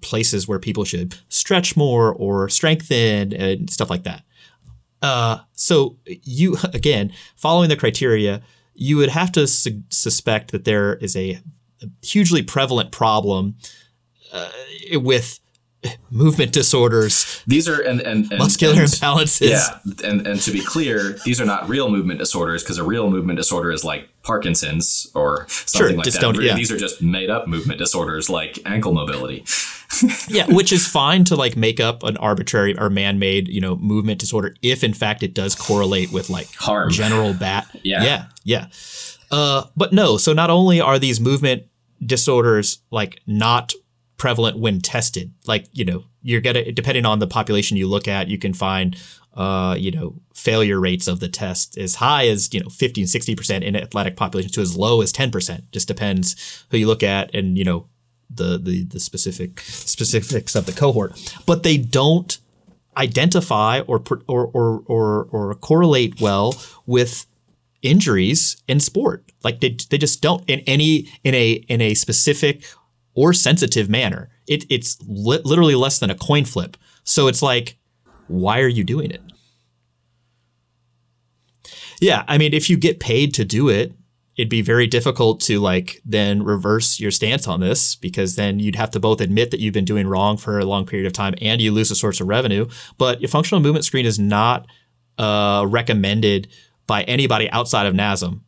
places 0.00 0.48
where 0.48 0.58
people 0.58 0.84
should 0.84 1.16
stretch 1.28 1.76
more 1.76 2.12
or 2.14 2.48
strengthen 2.48 3.32
and 3.32 3.70
stuff 3.70 3.90
like 3.90 4.02
that. 4.02 4.22
Uh, 5.02 5.38
so 5.52 5.96
you 6.04 6.56
again 6.74 7.12
following 7.36 7.68
the 7.68 7.76
criteria, 7.76 8.42
you 8.74 8.96
would 8.96 9.10
have 9.10 9.32
to 9.32 9.46
su- 9.46 9.82
suspect 9.90 10.52
that 10.52 10.64
there 10.64 10.96
is 10.96 11.16
a, 11.16 11.40
hugely 12.02 12.42
prevalent 12.42 12.90
problem 12.90 13.54
uh, 14.32 14.50
with 14.94 15.40
movement 16.10 16.52
disorders, 16.52 17.42
These 17.46 17.68
are 17.68 17.80
and 17.80 18.00
and, 18.00 18.30
and 18.30 18.38
muscular 18.38 18.74
and, 18.74 18.90
imbalances. 18.90 19.48
Yeah, 19.50 19.78
and 20.08 20.26
and 20.26 20.40
to 20.42 20.50
be 20.50 20.60
clear, 20.60 21.16
these 21.24 21.40
are 21.40 21.46
not 21.46 21.68
real 21.68 21.88
movement 21.88 22.18
disorders 22.18 22.62
because 22.62 22.78
a 22.78 22.84
real 22.84 23.10
movement 23.10 23.38
disorder 23.38 23.70
is 23.70 23.84
like 23.84 24.08
Parkinson's 24.22 25.06
or 25.14 25.46
something 25.48 25.96
like 25.96 26.06
that. 26.06 26.38
yeah. 26.42 26.54
These 26.54 26.72
are 26.72 26.76
just 26.76 27.00
made 27.00 27.30
up 27.30 27.46
movement 27.46 27.78
disorders 27.78 28.28
like 28.28 28.58
ankle 28.66 28.92
mobility. 28.92 29.44
yeah, 30.28 30.46
which 30.48 30.72
is 30.72 30.86
fine 30.86 31.24
to 31.24 31.36
like 31.36 31.56
make 31.56 31.80
up 31.80 32.02
an 32.02 32.16
arbitrary 32.16 32.76
or 32.76 32.90
man-made, 32.90 33.48
you 33.48 33.60
know, 33.60 33.76
movement 33.76 34.18
disorder 34.18 34.54
if 34.62 34.82
in 34.82 34.92
fact 34.92 35.22
it 35.22 35.32
does 35.32 35.54
correlate 35.54 36.12
with 36.12 36.28
like 36.28 36.52
Harm. 36.54 36.90
general 36.90 37.32
bat. 37.34 37.66
Yeah. 37.82 38.02
yeah, 38.02 38.24
yeah. 38.42 38.66
Uh, 39.30 39.64
but 39.76 39.92
no, 39.92 40.16
so 40.16 40.32
not 40.32 40.50
only 40.50 40.80
are 40.80 40.98
these 40.98 41.20
movement 41.20 41.64
disorders 42.04 42.78
like 42.90 43.20
not 43.26 43.72
prevalent 44.16 44.58
when 44.58 44.80
tested, 44.80 45.32
like 45.46 45.66
you 45.72 45.84
know, 45.84 46.04
you're 46.22 46.40
gonna 46.40 46.72
depending 46.72 47.06
on 47.06 47.18
the 47.18 47.26
population 47.26 47.76
you 47.76 47.88
look 47.88 48.08
at, 48.08 48.28
you 48.28 48.38
can 48.38 48.54
find. 48.54 48.96
Uh, 49.34 49.74
you 49.74 49.90
know, 49.90 50.14
failure 50.32 50.80
rates 50.80 51.06
of 51.06 51.20
the 51.20 51.28
test 51.28 51.76
as 51.76 51.96
high 51.96 52.26
as, 52.26 52.54
you 52.54 52.60
know, 52.60 52.70
15, 52.70 53.04
60% 53.04 53.62
in 53.62 53.76
athletic 53.76 54.16
populations 54.16 54.50
to 54.54 54.62
as 54.62 54.78
low 54.78 55.02
as 55.02 55.12
10%. 55.12 55.60
Just 55.72 55.86
depends 55.86 56.64
who 56.70 56.78
you 56.78 56.86
look 56.86 57.02
at 57.02 57.34
and, 57.34 57.58
you 57.58 57.62
know, 57.62 57.86
the 58.30 58.58
the 58.58 58.84
the 58.84 59.00
specific 59.00 59.60
specifics 59.60 60.54
of 60.54 60.66
the 60.66 60.72
cohort, 60.72 61.34
but 61.46 61.62
they 61.62 61.76
don't 61.76 62.38
identify 62.96 63.80
or 63.80 64.02
or 64.26 64.46
or 64.46 64.82
or, 64.86 65.28
or 65.30 65.54
correlate 65.56 66.20
well 66.20 66.54
with 66.86 67.26
injuries 67.82 68.62
in 68.66 68.80
sport. 68.80 69.30
Like 69.44 69.60
they 69.60 69.76
they 69.90 69.98
just 69.98 70.22
don't 70.22 70.48
in 70.48 70.60
any 70.60 71.08
in 71.22 71.34
a 71.34 71.52
in 71.68 71.80
a 71.80 71.94
specific 71.94 72.64
or 73.16 73.32
sensitive 73.32 73.88
manner. 73.88 74.28
It 74.46 74.64
it's 74.70 74.96
li- 75.06 75.40
literally 75.44 75.74
less 75.74 75.98
than 75.98 76.10
a 76.10 76.14
coin 76.14 76.44
flip. 76.44 76.76
So 77.02 77.26
it's 77.26 77.42
like, 77.42 77.78
why 78.28 78.60
are 78.60 78.68
you 78.68 78.84
doing 78.84 79.10
it? 79.10 79.22
Yeah, 82.00 82.24
I 82.28 82.38
mean, 82.38 82.52
if 82.52 82.68
you 82.68 82.76
get 82.76 83.00
paid 83.00 83.32
to 83.34 83.44
do 83.44 83.68
it, 83.68 83.94
it'd 84.36 84.50
be 84.50 84.60
very 84.60 84.86
difficult 84.86 85.40
to 85.40 85.58
like 85.58 86.00
then 86.04 86.42
reverse 86.42 87.00
your 87.00 87.10
stance 87.10 87.48
on 87.48 87.60
this 87.60 87.94
because 87.94 88.36
then 88.36 88.60
you'd 88.60 88.76
have 88.76 88.90
to 88.90 89.00
both 89.00 89.20
admit 89.20 89.50
that 89.50 89.60
you've 89.60 89.72
been 89.72 89.86
doing 89.86 90.06
wrong 90.06 90.36
for 90.36 90.58
a 90.58 90.64
long 90.66 90.84
period 90.84 91.06
of 91.06 91.12
time 91.14 91.34
and 91.40 91.60
you 91.60 91.72
lose 91.72 91.90
a 91.90 91.96
source 91.96 92.20
of 92.20 92.28
revenue. 92.28 92.68
But 92.98 93.22
your 93.22 93.28
functional 93.28 93.62
movement 93.62 93.86
screen 93.86 94.04
is 94.04 94.18
not 94.18 94.66
uh, 95.16 95.64
recommended 95.66 96.48
by 96.86 97.02
anybody 97.04 97.50
outside 97.50 97.86
of 97.86 97.94
NASM 97.94 98.40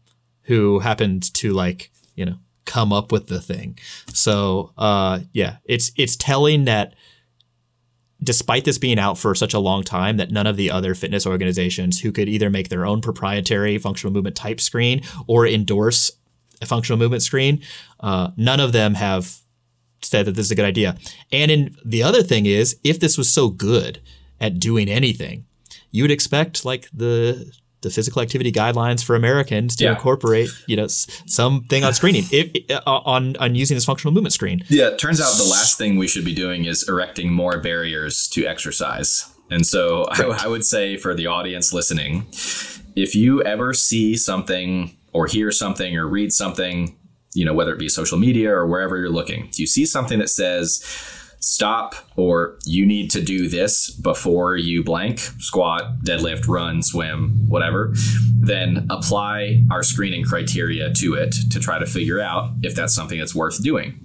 who 0.42 0.78
happened 0.80 1.32
to 1.34 1.52
like 1.52 1.90
you 2.14 2.26
know 2.26 2.36
come 2.68 2.92
up 2.92 3.10
with 3.10 3.26
the 3.26 3.40
thing. 3.40 3.78
So 4.12 4.72
uh, 4.78 5.20
yeah, 5.32 5.56
it's 5.64 5.90
it's 5.96 6.14
telling 6.14 6.66
that 6.66 6.94
despite 8.22 8.64
this 8.64 8.78
being 8.78 8.98
out 8.98 9.16
for 9.16 9.34
such 9.34 9.54
a 9.54 9.58
long 9.58 9.82
time 9.82 10.18
that 10.18 10.30
none 10.30 10.46
of 10.46 10.56
the 10.56 10.70
other 10.70 10.94
fitness 10.94 11.26
organizations 11.26 12.00
who 12.00 12.12
could 12.12 12.28
either 12.28 12.50
make 12.50 12.68
their 12.68 12.84
own 12.84 13.00
proprietary 13.00 13.78
functional 13.78 14.12
movement 14.12 14.36
type 14.36 14.60
screen 14.60 15.00
or 15.26 15.46
endorse 15.46 16.12
a 16.60 16.66
functional 16.66 16.98
movement 16.98 17.22
screen, 17.22 17.62
uh, 18.00 18.30
none 18.36 18.60
of 18.60 18.72
them 18.72 18.94
have 18.94 19.38
said 20.02 20.26
that 20.26 20.32
this 20.32 20.46
is 20.46 20.50
a 20.50 20.56
good 20.56 20.64
idea. 20.64 20.96
And 21.32 21.50
in 21.50 21.76
the 21.84 22.02
other 22.02 22.22
thing 22.22 22.46
is, 22.46 22.76
if 22.84 23.00
this 23.00 23.16
was 23.16 23.32
so 23.32 23.48
good 23.48 24.00
at 24.40 24.60
doing 24.60 24.88
anything, 24.88 25.46
you 25.90 26.02
would 26.02 26.10
expect 26.10 26.64
like 26.64 26.88
the 26.92 27.50
the 27.82 27.90
physical 27.90 28.20
activity 28.22 28.50
guidelines 28.50 29.04
for 29.04 29.14
Americans 29.14 29.76
to 29.76 29.84
Yeah. 29.84 29.92
incorporate, 29.92 30.50
you 30.66 30.76
know, 30.76 30.88
something 30.88 31.84
on 31.84 31.94
screening 31.94 32.24
if, 32.32 32.50
uh, 32.70 32.80
on 32.86 33.36
on 33.36 33.54
using 33.54 33.76
this 33.76 33.84
functional 33.84 34.12
movement 34.12 34.32
screen. 34.32 34.64
Yeah, 34.68 34.88
it 34.88 34.98
turns 34.98 35.20
out 35.20 35.36
the 35.36 35.44
last 35.48 35.78
thing 35.78 35.96
we 35.96 36.08
should 36.08 36.24
be 36.24 36.34
doing 36.34 36.64
is 36.64 36.88
erecting 36.88 37.32
more 37.32 37.58
barriers 37.60 38.28
to 38.30 38.46
exercise. 38.46 39.26
And 39.50 39.66
so 39.66 40.04
I, 40.10 40.44
I 40.44 40.46
would 40.48 40.64
say 40.64 40.96
for 40.96 41.14
the 41.14 41.26
audience 41.26 41.72
listening, 41.72 42.26
if 42.96 43.14
you 43.14 43.42
ever 43.44 43.72
see 43.72 44.16
something 44.16 44.96
or 45.12 45.26
hear 45.26 45.50
something 45.50 45.96
or 45.96 46.06
read 46.06 46.32
something, 46.32 46.96
you 47.34 47.44
know, 47.44 47.54
whether 47.54 47.72
it 47.72 47.78
be 47.78 47.88
social 47.88 48.18
media 48.18 48.50
or 48.52 48.66
wherever 48.66 48.96
you're 48.98 49.08
looking, 49.10 49.46
if 49.46 49.58
you 49.58 49.66
see 49.66 49.86
something 49.86 50.18
that 50.18 50.28
says 50.28 50.84
stop 51.48 51.94
or 52.16 52.58
you 52.64 52.84
need 52.84 53.10
to 53.10 53.22
do 53.22 53.48
this 53.48 53.90
before 53.90 54.56
you 54.56 54.84
blank 54.84 55.18
squat, 55.38 56.00
deadlift, 56.04 56.46
run, 56.46 56.82
swim, 56.82 57.48
whatever, 57.48 57.92
then 58.38 58.86
apply 58.90 59.64
our 59.70 59.82
screening 59.82 60.24
criteria 60.24 60.92
to 60.92 61.14
it 61.14 61.34
to 61.50 61.58
try 61.58 61.78
to 61.78 61.86
figure 61.86 62.20
out 62.20 62.50
if 62.62 62.74
that's 62.74 62.94
something 62.94 63.18
that's 63.18 63.34
worth 63.34 63.62
doing. 63.62 63.98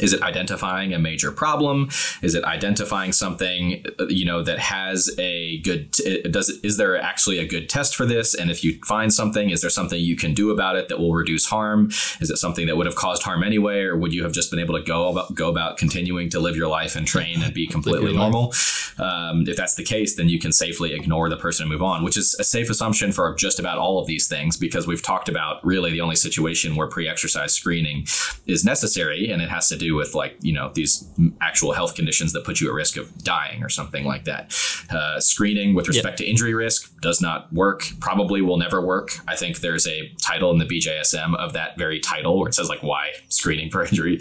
Is 0.00 0.12
it 0.12 0.22
identifying 0.22 0.92
a 0.94 0.98
major 0.98 1.30
problem? 1.30 1.88
Is 2.22 2.34
it 2.34 2.44
identifying 2.44 3.12
something 3.12 3.84
uh, 3.98 4.06
you 4.08 4.24
know 4.24 4.42
that 4.42 4.58
has 4.58 5.10
a 5.18 5.58
good? 5.58 5.92
t- 5.92 6.22
Does 6.22 6.48
it? 6.48 6.64
Is 6.64 6.76
there 6.76 7.00
actually 7.00 7.38
a 7.38 7.46
good 7.46 7.68
test 7.68 7.96
for 7.96 8.06
this? 8.06 8.34
And 8.34 8.50
if 8.50 8.64
you 8.64 8.78
find 8.86 9.12
something, 9.12 9.50
is 9.50 9.60
there 9.60 9.70
something 9.70 10.00
you 10.00 10.16
can 10.16 10.34
do 10.34 10.50
about 10.50 10.76
it 10.76 10.88
that 10.88 10.98
will 10.98 11.14
reduce 11.14 11.46
harm? 11.46 11.90
Is 12.20 12.30
it 12.30 12.36
something 12.38 12.66
that 12.66 12.76
would 12.76 12.86
have 12.86 12.96
caused 12.96 13.22
harm 13.22 13.42
anyway, 13.42 13.80
or 13.82 13.96
would 13.96 14.12
you 14.12 14.22
have 14.22 14.32
just 14.32 14.50
been 14.50 14.60
able 14.60 14.78
to 14.78 14.84
go 14.84 15.08
about 15.08 15.34
go 15.34 15.48
about 15.48 15.78
continuing 15.78 16.28
to 16.30 16.40
live 16.40 16.56
your 16.56 16.68
life 16.68 16.96
and 16.96 17.06
train 17.06 17.42
and 17.42 17.52
be 17.54 17.66
completely 17.76 18.12
normal? 18.14 18.52
Um, 18.98 19.44
if 19.46 19.56
that's 19.56 19.76
the 19.76 19.84
case, 19.84 20.16
then 20.16 20.28
you 20.28 20.38
can 20.38 20.52
safely 20.52 20.92
ignore 20.92 21.28
the 21.28 21.36
person 21.36 21.64
and 21.64 21.72
move 21.72 21.82
on, 21.82 22.02
which 22.02 22.16
is 22.16 22.34
a 22.38 22.44
safe 22.44 22.68
assumption 22.68 23.12
for 23.12 23.34
just 23.34 23.60
about 23.60 23.78
all 23.78 24.00
of 24.00 24.06
these 24.06 24.26
things 24.26 24.56
because 24.56 24.86
we've 24.86 25.02
talked 25.02 25.28
about 25.28 25.64
really 25.64 25.92
the 25.92 26.00
only 26.00 26.16
situation 26.16 26.74
where 26.74 26.88
pre-exercise 26.88 27.54
screening 27.54 28.06
is 28.46 28.64
necessary, 28.64 29.30
and 29.30 29.40
it 29.40 29.50
has 29.50 29.68
to 29.68 29.76
do 29.76 29.87
with 29.94 30.14
like 30.14 30.36
you 30.40 30.52
know 30.52 30.70
these 30.74 31.06
actual 31.40 31.72
health 31.72 31.94
conditions 31.94 32.32
that 32.32 32.44
put 32.44 32.60
you 32.60 32.68
at 32.68 32.74
risk 32.74 32.96
of 32.96 33.16
dying 33.22 33.62
or 33.62 33.68
something 33.68 34.04
like 34.04 34.24
that. 34.24 34.54
Uh, 34.90 35.20
screening 35.20 35.74
with 35.74 35.88
respect 35.88 36.18
to 36.18 36.24
injury 36.24 36.54
risk 36.54 36.98
does 37.00 37.20
not 37.20 37.52
work. 37.52 37.84
Probably 38.00 38.40
will 38.42 38.56
never 38.56 38.80
work. 38.80 39.10
I 39.26 39.36
think 39.36 39.60
there's 39.60 39.86
a 39.86 40.12
title 40.22 40.50
in 40.50 40.58
the 40.58 40.64
BJSM 40.64 41.36
of 41.36 41.52
that 41.52 41.76
very 41.76 42.00
title 42.00 42.38
where 42.38 42.48
it 42.48 42.54
says 42.54 42.68
like 42.68 42.82
why 42.82 43.12
screening 43.28 43.70
for 43.70 43.84
injury 43.84 44.20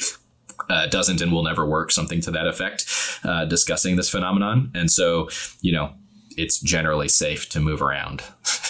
uh, 0.69 0.88
doesn't 0.88 1.22
and 1.22 1.31
will 1.31 1.44
never 1.44 1.65
work, 1.65 1.91
something 1.91 2.22
to 2.22 2.31
that 2.31 2.48
effect, 2.48 2.85
uh, 3.23 3.45
discussing 3.45 3.95
this 3.95 4.10
phenomenon. 4.10 4.72
And 4.73 4.91
so, 4.91 5.30
you 5.61 5.72
know, 5.72 5.94
it's 6.38 6.60
generally 6.60 7.07
safe 7.07 7.49
to 7.49 7.60
move 7.60 7.81
around. 7.81 8.23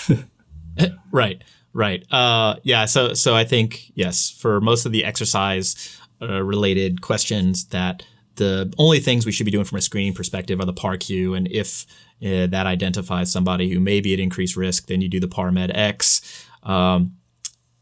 Right, 1.11 1.43
right. 1.73 2.05
Uh, 2.13 2.57
yeah. 2.61 2.85
So, 2.85 3.15
so 3.15 3.33
I 3.35 3.43
think 3.45 3.91
yes, 3.95 4.29
for 4.29 4.61
most 4.61 4.85
of 4.85 4.91
the 4.91 5.03
exercise 5.03 5.96
uh, 6.21 6.43
related 6.43 7.01
questions, 7.01 7.65
that 7.67 8.03
the 8.35 8.73
only 8.77 8.99
things 8.99 9.25
we 9.25 9.31
should 9.31 9.45
be 9.45 9.51
doing 9.51 9.65
from 9.65 9.77
a 9.77 9.81
screening 9.81 10.13
perspective 10.13 10.59
are 10.59 10.65
the 10.65 10.73
PAR-Q, 10.73 11.33
and 11.33 11.47
if 11.47 11.85
uh, 12.23 12.47
that 12.47 12.65
identifies 12.65 13.31
somebody 13.31 13.69
who 13.69 13.79
may 13.79 14.01
be 14.01 14.13
at 14.13 14.19
increased 14.19 14.55
risk, 14.55 14.87
then 14.87 15.01
you 15.01 15.09
do 15.09 15.19
the 15.19 15.27
PAR-Med 15.27 15.71
X. 15.75 16.45
Um, 16.63 17.17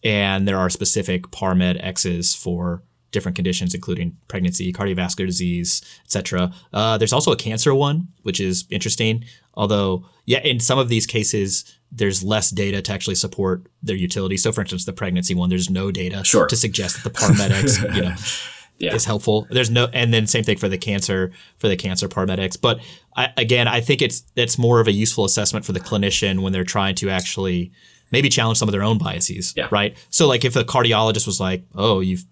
and 0.04 0.48
there 0.48 0.58
are 0.58 0.70
specific 0.70 1.32
PAR-Med 1.32 1.78
X's 1.78 2.36
for 2.36 2.84
different 3.16 3.36
conditions, 3.36 3.74
including 3.74 4.16
pregnancy, 4.28 4.72
cardiovascular 4.72 5.26
disease, 5.26 5.82
etc. 6.06 6.54
Uh, 6.72 6.98
there's 7.00 7.14
also 7.14 7.32
a 7.32 7.36
cancer 7.36 7.74
one, 7.74 8.10
which 8.22 8.40
is 8.40 8.66
interesting. 8.70 9.24
Although, 9.56 10.06
yeah, 10.26 10.42
in 10.44 10.60
some 10.60 10.78
of 10.78 10.88
these 10.90 11.08
cases, 11.08 11.64
there's 11.92 12.24
less 12.24 12.50
data 12.52 12.82
to 12.82 12.92
actually 12.92 13.16
support 13.16 13.66
their 13.82 13.96
utility. 13.96 14.38
So, 14.38 14.52
for 14.52 14.62
instance, 14.62 14.86
the 14.86 14.94
pregnancy 14.94 15.34
one, 15.34 15.50
there's 15.50 15.70
no 15.70 15.92
data 15.92 16.24
Sure. 16.24 16.46
to 16.48 16.56
suggest 16.56 16.96
that 17.02 17.04
the 17.04 17.18
PAR-Med 17.20 17.96
you 17.96 18.02
know, 18.02 18.16
Yeah. 18.78 18.94
is 18.94 19.06
helpful. 19.06 19.48
There's 19.50 19.70
no, 19.72 19.88
and 19.94 20.14
then 20.14 20.28
same 20.28 20.44
thing 20.44 20.58
for 20.58 20.68
the 20.68 20.78
cancer 20.78 21.32
for 21.58 21.70
the 21.70 21.78
cancer 21.78 22.10
PAR-Med 22.10 22.40
X. 22.42 22.58
But 22.58 22.82
I, 23.16 23.30
again, 23.38 23.70
I 23.70 23.80
think 23.80 24.02
it's 24.02 24.24
it's 24.36 24.58
more 24.58 24.82
of 24.82 24.88
a 24.88 24.92
useful 24.92 25.24
assessment 25.24 25.64
for 25.66 25.72
the 25.72 25.80
clinician 25.80 26.42
when 26.42 26.52
they're 26.52 26.66
trying 26.66 26.96
to 26.96 27.10
actually 27.10 27.72
maybe 28.12 28.28
challenge 28.28 28.58
some 28.60 28.68
of 28.68 28.74
their 28.74 28.84
own 28.84 28.98
biases. 28.98 29.54
Yeah. 29.56 29.70
Right. 29.72 29.96
So 30.10 30.28
like 30.28 30.44
if 30.44 30.58
a 30.58 30.66
cardiologist 30.66 31.26
was 31.26 31.40
like, 31.40 31.64
"Oh, 31.74 32.02
you've, 32.02 32.26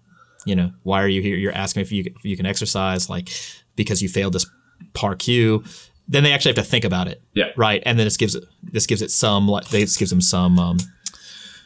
you 0.46 0.54
know, 0.56 0.72
why 0.82 1.02
are 1.02 1.08
you 1.08 1.22
here? 1.22 1.36
You're 1.36 1.52
asking 1.52 1.82
if 1.82 1.92
you 1.92 2.04
if 2.16 2.24
you 2.24 2.36
can 2.36 2.46
exercise, 2.46 3.08
like 3.10 3.28
because 3.76 4.02
you 4.02 4.08
failed 4.08 4.32
this 4.34 4.46
PAR-Q." 4.94 5.64
Then 6.06 6.22
they 6.22 6.32
actually 6.32 6.50
have 6.50 6.64
to 6.64 6.70
think 6.70 6.84
about 6.84 7.08
it. 7.08 7.22
Yeah. 7.32 7.46
Right. 7.56 7.82
And 7.86 7.98
then 7.98 8.04
this 8.06 8.18
gives 8.18 8.34
it 8.34 8.44
this 8.62 8.86
gives 8.86 9.00
it 9.00 9.10
some 9.10 9.48
like 9.48 9.68
this 9.70 9.96
gives 9.96 10.10
them 10.10 10.20
some 10.20 10.58
um, 10.58 10.76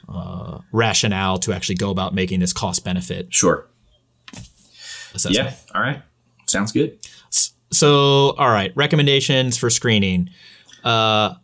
uh, 0.08 0.58
rationale 0.72 1.38
to 1.38 1.52
actually 1.52 1.74
go 1.74 1.90
about 1.90 2.14
making 2.14 2.38
this 2.40 2.52
cost 2.52 2.84
benefit 2.84 3.34
Sure. 3.34 3.66
assessment. 5.14 5.34
Yeah. 5.48 5.54
All 5.74 5.80
right. 5.82 6.02
Sounds 6.46 6.72
good. 6.72 6.98
So, 7.70 8.30
all 8.38 8.48
right, 8.48 8.72
recommendations 8.76 9.58
for 9.58 9.68
screening. 9.68 10.30
Uh, 10.84 11.34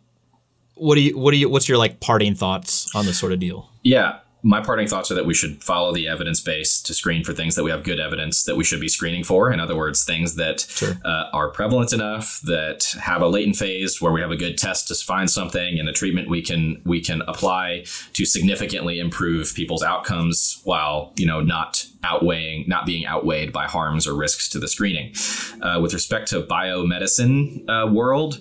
what 0.73 0.95
do 0.95 1.01
you? 1.01 1.17
What 1.17 1.31
do 1.31 1.37
you? 1.37 1.49
What's 1.49 1.69
your 1.69 1.77
like 1.77 1.99
parting 1.99 2.33
thoughts 2.33 2.93
on 2.95 3.05
this 3.05 3.19
sort 3.19 3.31
of 3.31 3.39
deal? 3.39 3.69
Yeah. 3.83 4.19
My 4.45 4.61
parting 4.61 4.87
thoughts 4.87 5.09
are 5.09 5.15
that 5.15 5.25
we 5.25 5.33
should 5.33 5.63
follow 5.63 5.91
the 5.91 6.07
evidence 6.07 6.39
base 6.39 6.79
to 6.83 6.93
screen 6.93 7.23
for 7.23 7.33
things 7.33 7.55
that 7.55 7.63
we 7.63 7.71
have 7.71 7.83
good 7.83 7.99
evidence 7.99 8.43
that 8.43 8.55
we 8.55 8.63
should 8.63 8.79
be 8.79 8.87
screening 8.87 9.23
for. 9.23 9.51
In 9.51 9.59
other 9.59 9.75
words, 9.75 10.03
things 10.05 10.35
that 10.35 10.67
Sure. 10.69 10.93
uh, 11.03 11.25
are 11.33 11.49
prevalent 11.49 11.91
enough 11.91 12.39
that 12.43 12.95
have 13.01 13.21
a 13.23 13.27
latent 13.27 13.55
phase 13.55 13.99
where 13.99 14.11
we 14.11 14.21
have 14.21 14.29
a 14.29 14.35
good 14.35 14.55
test 14.57 14.87
to 14.89 14.95
find 14.95 15.29
something 15.31 15.79
and 15.79 15.89
a 15.89 15.91
treatment 15.93 16.29
we 16.29 16.41
can 16.43 16.79
we 16.85 17.01
can 17.01 17.21
apply 17.27 17.85
to 18.13 18.23
significantly 18.25 18.99
improve 18.99 19.53
people's 19.55 19.81
outcomes 19.83 20.61
while 20.63 21.11
you 21.15 21.25
know 21.25 21.41
not 21.41 21.87
outweighing 22.03 22.65
not 22.67 22.85
being 22.85 23.05
outweighed 23.07 23.51
by 23.51 23.65
harms 23.65 24.05
or 24.07 24.13
risks 24.15 24.47
to 24.49 24.59
the 24.59 24.67
screening. 24.67 25.11
Uh, 25.61 25.79
with 25.81 25.93
respect 25.93 26.27
to 26.29 26.41
biomedicine 26.41 27.67
uh, 27.67 27.87
world. 27.91 28.39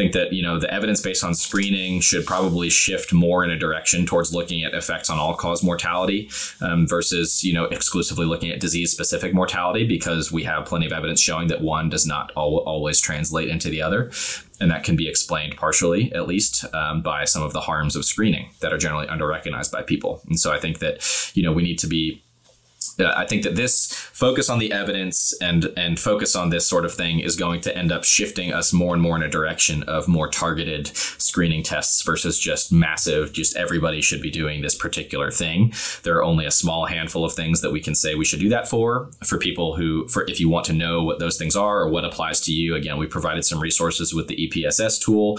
Think 0.00 0.14
that 0.14 0.32
you 0.32 0.42
know 0.42 0.58
the 0.58 0.72
evidence 0.72 1.02
based 1.02 1.22
on 1.22 1.34
screening 1.34 2.00
should 2.00 2.24
probably 2.24 2.70
shift 2.70 3.12
more 3.12 3.44
in 3.44 3.50
a 3.50 3.58
direction 3.58 4.06
towards 4.06 4.32
looking 4.32 4.64
at 4.64 4.72
effects 4.72 5.10
on 5.10 5.18
all 5.18 5.34
cause 5.34 5.62
mortality 5.62 6.30
um, 6.62 6.86
versus 6.86 7.44
you 7.44 7.52
know 7.52 7.64
exclusively 7.64 8.24
looking 8.24 8.50
at 8.50 8.60
disease 8.60 8.90
specific 8.90 9.34
mortality 9.34 9.86
because 9.86 10.32
we 10.32 10.42
have 10.44 10.64
plenty 10.64 10.86
of 10.86 10.92
evidence 10.92 11.20
showing 11.20 11.48
that 11.48 11.60
one 11.60 11.90
does 11.90 12.06
not 12.06 12.32
al- 12.34 12.64
always 12.64 12.98
translate 12.98 13.48
into 13.48 13.68
the 13.68 13.82
other. 13.82 14.10
And 14.58 14.70
that 14.70 14.84
can 14.84 14.96
be 14.96 15.06
explained 15.06 15.58
partially 15.58 16.10
at 16.14 16.26
least 16.26 16.64
um, 16.74 17.02
by 17.02 17.26
some 17.26 17.42
of 17.42 17.52
the 17.52 17.60
harms 17.60 17.94
of 17.94 18.06
screening 18.06 18.48
that 18.60 18.72
are 18.72 18.78
generally 18.78 19.06
under 19.06 19.26
recognized 19.26 19.70
by 19.70 19.82
people. 19.82 20.22
And 20.28 20.40
so 20.40 20.50
i 20.50 20.58
think 20.58 20.78
that 20.78 21.04
you 21.34 21.42
know 21.42 21.52
we 21.52 21.62
need 21.62 21.78
to 21.80 21.86
be 21.86 22.22
I 23.00 23.26
think 23.26 23.42
that 23.42 23.56
this 23.56 23.92
focus 23.92 24.48
on 24.48 24.58
the 24.58 24.72
evidence 24.72 25.32
and 25.40 25.72
and 25.76 25.98
focus 25.98 26.36
on 26.36 26.50
this 26.50 26.66
sort 26.66 26.84
of 26.84 26.92
thing 26.92 27.20
is 27.20 27.36
going 27.36 27.60
to 27.62 27.76
end 27.76 27.92
up 27.92 28.04
shifting 28.04 28.52
us 28.52 28.72
more 28.72 28.94
and 28.94 29.02
more 29.02 29.16
in 29.16 29.22
a 29.22 29.28
direction 29.28 29.82
of 29.84 30.08
more 30.08 30.28
targeted 30.28 30.88
screening 30.96 31.62
tests 31.62 32.02
versus 32.02 32.38
just 32.38 32.72
massive 32.72 33.32
just 33.32 33.56
everybody 33.56 34.00
should 34.00 34.22
be 34.22 34.30
doing 34.30 34.62
this 34.62 34.74
particular 34.74 35.30
thing. 35.30 35.72
There 36.02 36.16
are 36.16 36.24
only 36.24 36.46
a 36.46 36.50
small 36.50 36.86
handful 36.86 37.24
of 37.24 37.32
things 37.32 37.60
that 37.60 37.72
we 37.72 37.80
can 37.80 37.94
say 37.94 38.14
we 38.14 38.24
should 38.24 38.40
do 38.40 38.48
that 38.50 38.68
for 38.68 39.10
for 39.24 39.38
people 39.38 39.76
who 39.76 40.06
for 40.08 40.28
if 40.28 40.40
you 40.40 40.48
want 40.48 40.66
to 40.66 40.72
know 40.72 41.02
what 41.02 41.18
those 41.18 41.38
things 41.38 41.56
are 41.56 41.80
or 41.80 41.88
what 41.88 42.04
applies 42.04 42.40
to 42.42 42.52
you. 42.52 42.74
Again, 42.74 42.98
we 42.98 43.06
provided 43.06 43.44
some 43.44 43.60
resources 43.60 44.14
with 44.14 44.28
the 44.28 44.48
EPSS 44.48 45.00
tool, 45.00 45.38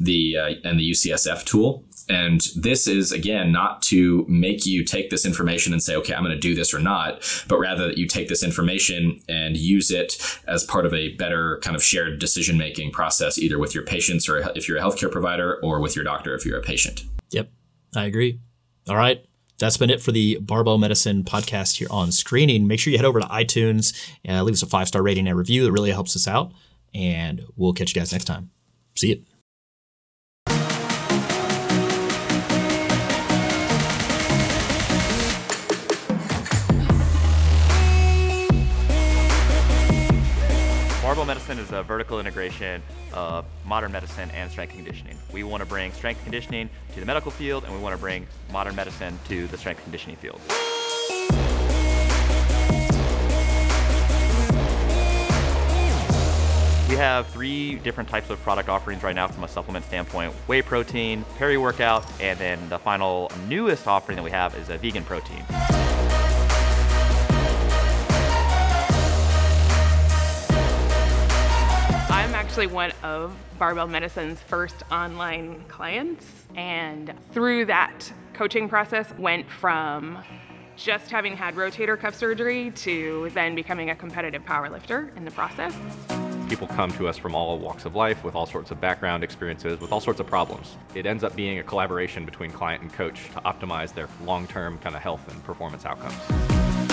the 0.00 0.36
uh, 0.36 0.68
and 0.68 0.78
the 0.78 0.90
UCSF 0.90 1.44
tool 1.44 1.84
and 2.08 2.40
this 2.56 2.86
is, 2.86 3.12
again, 3.12 3.52
not 3.52 3.82
to 3.82 4.24
make 4.28 4.66
you 4.66 4.84
take 4.84 5.10
this 5.10 5.26
information 5.26 5.72
and 5.72 5.82
say, 5.82 5.94
okay, 5.96 6.14
I'm 6.14 6.22
going 6.22 6.34
to 6.34 6.40
do 6.40 6.54
this 6.54 6.72
or 6.72 6.78
not, 6.78 7.22
but 7.48 7.58
rather 7.58 7.86
that 7.86 7.98
you 7.98 8.06
take 8.06 8.28
this 8.28 8.42
information 8.42 9.20
and 9.28 9.56
use 9.56 9.90
it 9.90 10.40
as 10.46 10.64
part 10.64 10.86
of 10.86 10.94
a 10.94 11.14
better 11.16 11.60
kind 11.62 11.76
of 11.76 11.82
shared 11.82 12.18
decision 12.18 12.56
making 12.56 12.92
process, 12.92 13.38
either 13.38 13.58
with 13.58 13.74
your 13.74 13.84
patients 13.84 14.28
or 14.28 14.38
if 14.56 14.68
you're 14.68 14.78
a 14.78 14.80
healthcare 14.80 15.10
provider 15.10 15.58
or 15.62 15.80
with 15.80 15.94
your 15.94 16.04
doctor 16.04 16.34
if 16.34 16.46
you're 16.46 16.58
a 16.58 16.62
patient. 16.62 17.04
Yep, 17.30 17.50
I 17.94 18.04
agree. 18.04 18.40
All 18.88 18.96
right. 18.96 19.24
That's 19.58 19.76
been 19.76 19.90
it 19.90 20.00
for 20.00 20.12
the 20.12 20.38
Barbell 20.40 20.78
Medicine 20.78 21.24
podcast 21.24 21.76
here 21.76 21.88
on 21.90 22.12
screening. 22.12 22.68
Make 22.68 22.78
sure 22.78 22.92
you 22.92 22.98
head 22.98 23.04
over 23.04 23.20
to 23.20 23.26
iTunes 23.26 23.92
and 24.24 24.44
leave 24.46 24.54
us 24.54 24.62
a 24.62 24.66
five 24.66 24.86
star 24.86 25.02
rating 25.02 25.26
and 25.26 25.36
review. 25.36 25.66
It 25.66 25.72
really 25.72 25.90
helps 25.90 26.14
us 26.14 26.28
out. 26.28 26.52
And 26.94 27.44
we'll 27.56 27.72
catch 27.72 27.94
you 27.94 28.00
guys 28.00 28.12
next 28.12 28.24
time. 28.24 28.50
See 28.94 29.08
you. 29.08 29.27
Medicine 41.28 41.58
is 41.58 41.72
a 41.72 41.82
vertical 41.82 42.20
integration 42.20 42.82
of 43.12 43.44
modern 43.66 43.92
medicine 43.92 44.30
and 44.30 44.50
strength 44.50 44.72
conditioning. 44.72 45.18
We 45.30 45.44
want 45.44 45.60
to 45.60 45.68
bring 45.68 45.92
strength 45.92 46.22
conditioning 46.22 46.70
to 46.94 47.00
the 47.00 47.04
medical 47.04 47.30
field, 47.30 47.64
and 47.64 47.74
we 47.74 47.78
want 47.80 47.94
to 47.94 48.00
bring 48.00 48.26
modern 48.50 48.74
medicine 48.74 49.18
to 49.28 49.46
the 49.48 49.58
strength 49.58 49.82
conditioning 49.82 50.16
field. 50.16 50.40
We 56.88 56.96
have 56.96 57.26
three 57.26 57.74
different 57.74 58.08
types 58.08 58.30
of 58.30 58.40
product 58.40 58.70
offerings 58.70 59.02
right 59.02 59.14
now 59.14 59.28
from 59.28 59.44
a 59.44 59.48
supplement 59.48 59.84
standpoint 59.84 60.32
whey 60.46 60.62
protein, 60.62 61.26
peri 61.36 61.58
workout, 61.58 62.06
and 62.22 62.38
then 62.38 62.70
the 62.70 62.78
final 62.78 63.30
newest 63.46 63.86
offering 63.86 64.16
that 64.16 64.22
we 64.22 64.30
have 64.30 64.56
is 64.56 64.70
a 64.70 64.78
vegan 64.78 65.04
protein. 65.04 65.44
Actually 72.48 72.66
one 72.66 72.90
of 73.02 73.36
Barbell 73.58 73.86
Medicine's 73.86 74.40
first 74.40 74.82
online 74.90 75.62
clients, 75.68 76.24
and 76.56 77.12
through 77.30 77.66
that 77.66 78.10
coaching 78.32 78.70
process, 78.70 79.06
went 79.18 79.50
from 79.50 80.16
just 80.74 81.10
having 81.10 81.36
had 81.36 81.56
rotator 81.56 82.00
cuff 82.00 82.14
surgery 82.14 82.70
to 82.70 83.28
then 83.34 83.54
becoming 83.54 83.90
a 83.90 83.94
competitive 83.94 84.42
powerlifter 84.44 85.14
in 85.14 85.26
the 85.26 85.30
process. 85.30 85.74
People 86.48 86.66
come 86.68 86.90
to 86.92 87.06
us 87.06 87.18
from 87.18 87.34
all 87.34 87.58
walks 87.58 87.84
of 87.84 87.94
life 87.94 88.24
with 88.24 88.34
all 88.34 88.46
sorts 88.46 88.70
of 88.70 88.80
background 88.80 89.22
experiences, 89.22 89.78
with 89.78 89.92
all 89.92 90.00
sorts 90.00 90.18
of 90.18 90.26
problems. 90.26 90.78
It 90.94 91.04
ends 91.04 91.24
up 91.24 91.36
being 91.36 91.58
a 91.58 91.62
collaboration 91.62 92.24
between 92.24 92.50
client 92.50 92.80
and 92.80 92.90
coach 92.90 93.24
to 93.34 93.42
optimize 93.42 93.92
their 93.92 94.08
long 94.24 94.46
term 94.46 94.78
kind 94.78 94.96
of 94.96 95.02
health 95.02 95.30
and 95.30 95.44
performance 95.44 95.84
outcomes. 95.84 96.87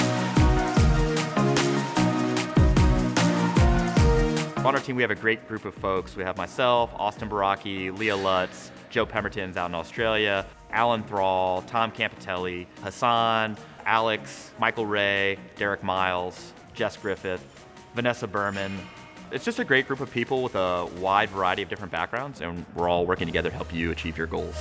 On 4.65 4.73
our 4.73 4.81
team, 4.81 4.95
we 4.95 5.03
have 5.03 5.11
a 5.11 5.15
great 5.15 5.47
group 5.47 5.63
of 5.65 5.75
folks. 5.75 6.15
We 6.15 6.23
have 6.23 6.37
myself, 6.37 6.91
Austin 6.95 7.29
Baraki, 7.29 7.95
Leah 7.95 8.15
Lutz, 8.15 8.71
Joe 8.89 9.05
Pemberton's 9.05 9.57
out 9.57 9.69
in 9.69 9.75
Australia, 9.75 10.43
Alan 10.71 11.03
Thrall, 11.03 11.61
Tom 11.67 11.91
Campitelli, 11.91 12.65
Hassan, 12.81 13.57
Alex, 13.85 14.49
Michael 14.57 14.87
Ray, 14.87 15.37
Derek 15.55 15.83
Miles, 15.83 16.51
Jess 16.73 16.97
Griffith, 16.97 17.45
Vanessa 17.93 18.25
Berman. 18.25 18.75
It's 19.31 19.45
just 19.45 19.59
a 19.59 19.63
great 19.63 19.87
group 19.87 19.99
of 19.99 20.09
people 20.09 20.41
with 20.41 20.55
a 20.55 20.89
wide 20.97 21.29
variety 21.29 21.61
of 21.61 21.69
different 21.69 21.91
backgrounds, 21.91 22.41
and 22.41 22.65
we're 22.73 22.89
all 22.89 23.05
working 23.05 23.27
together 23.27 23.51
to 23.51 23.55
help 23.55 23.71
you 23.71 23.91
achieve 23.91 24.17
your 24.17 24.25
goals. 24.25 24.55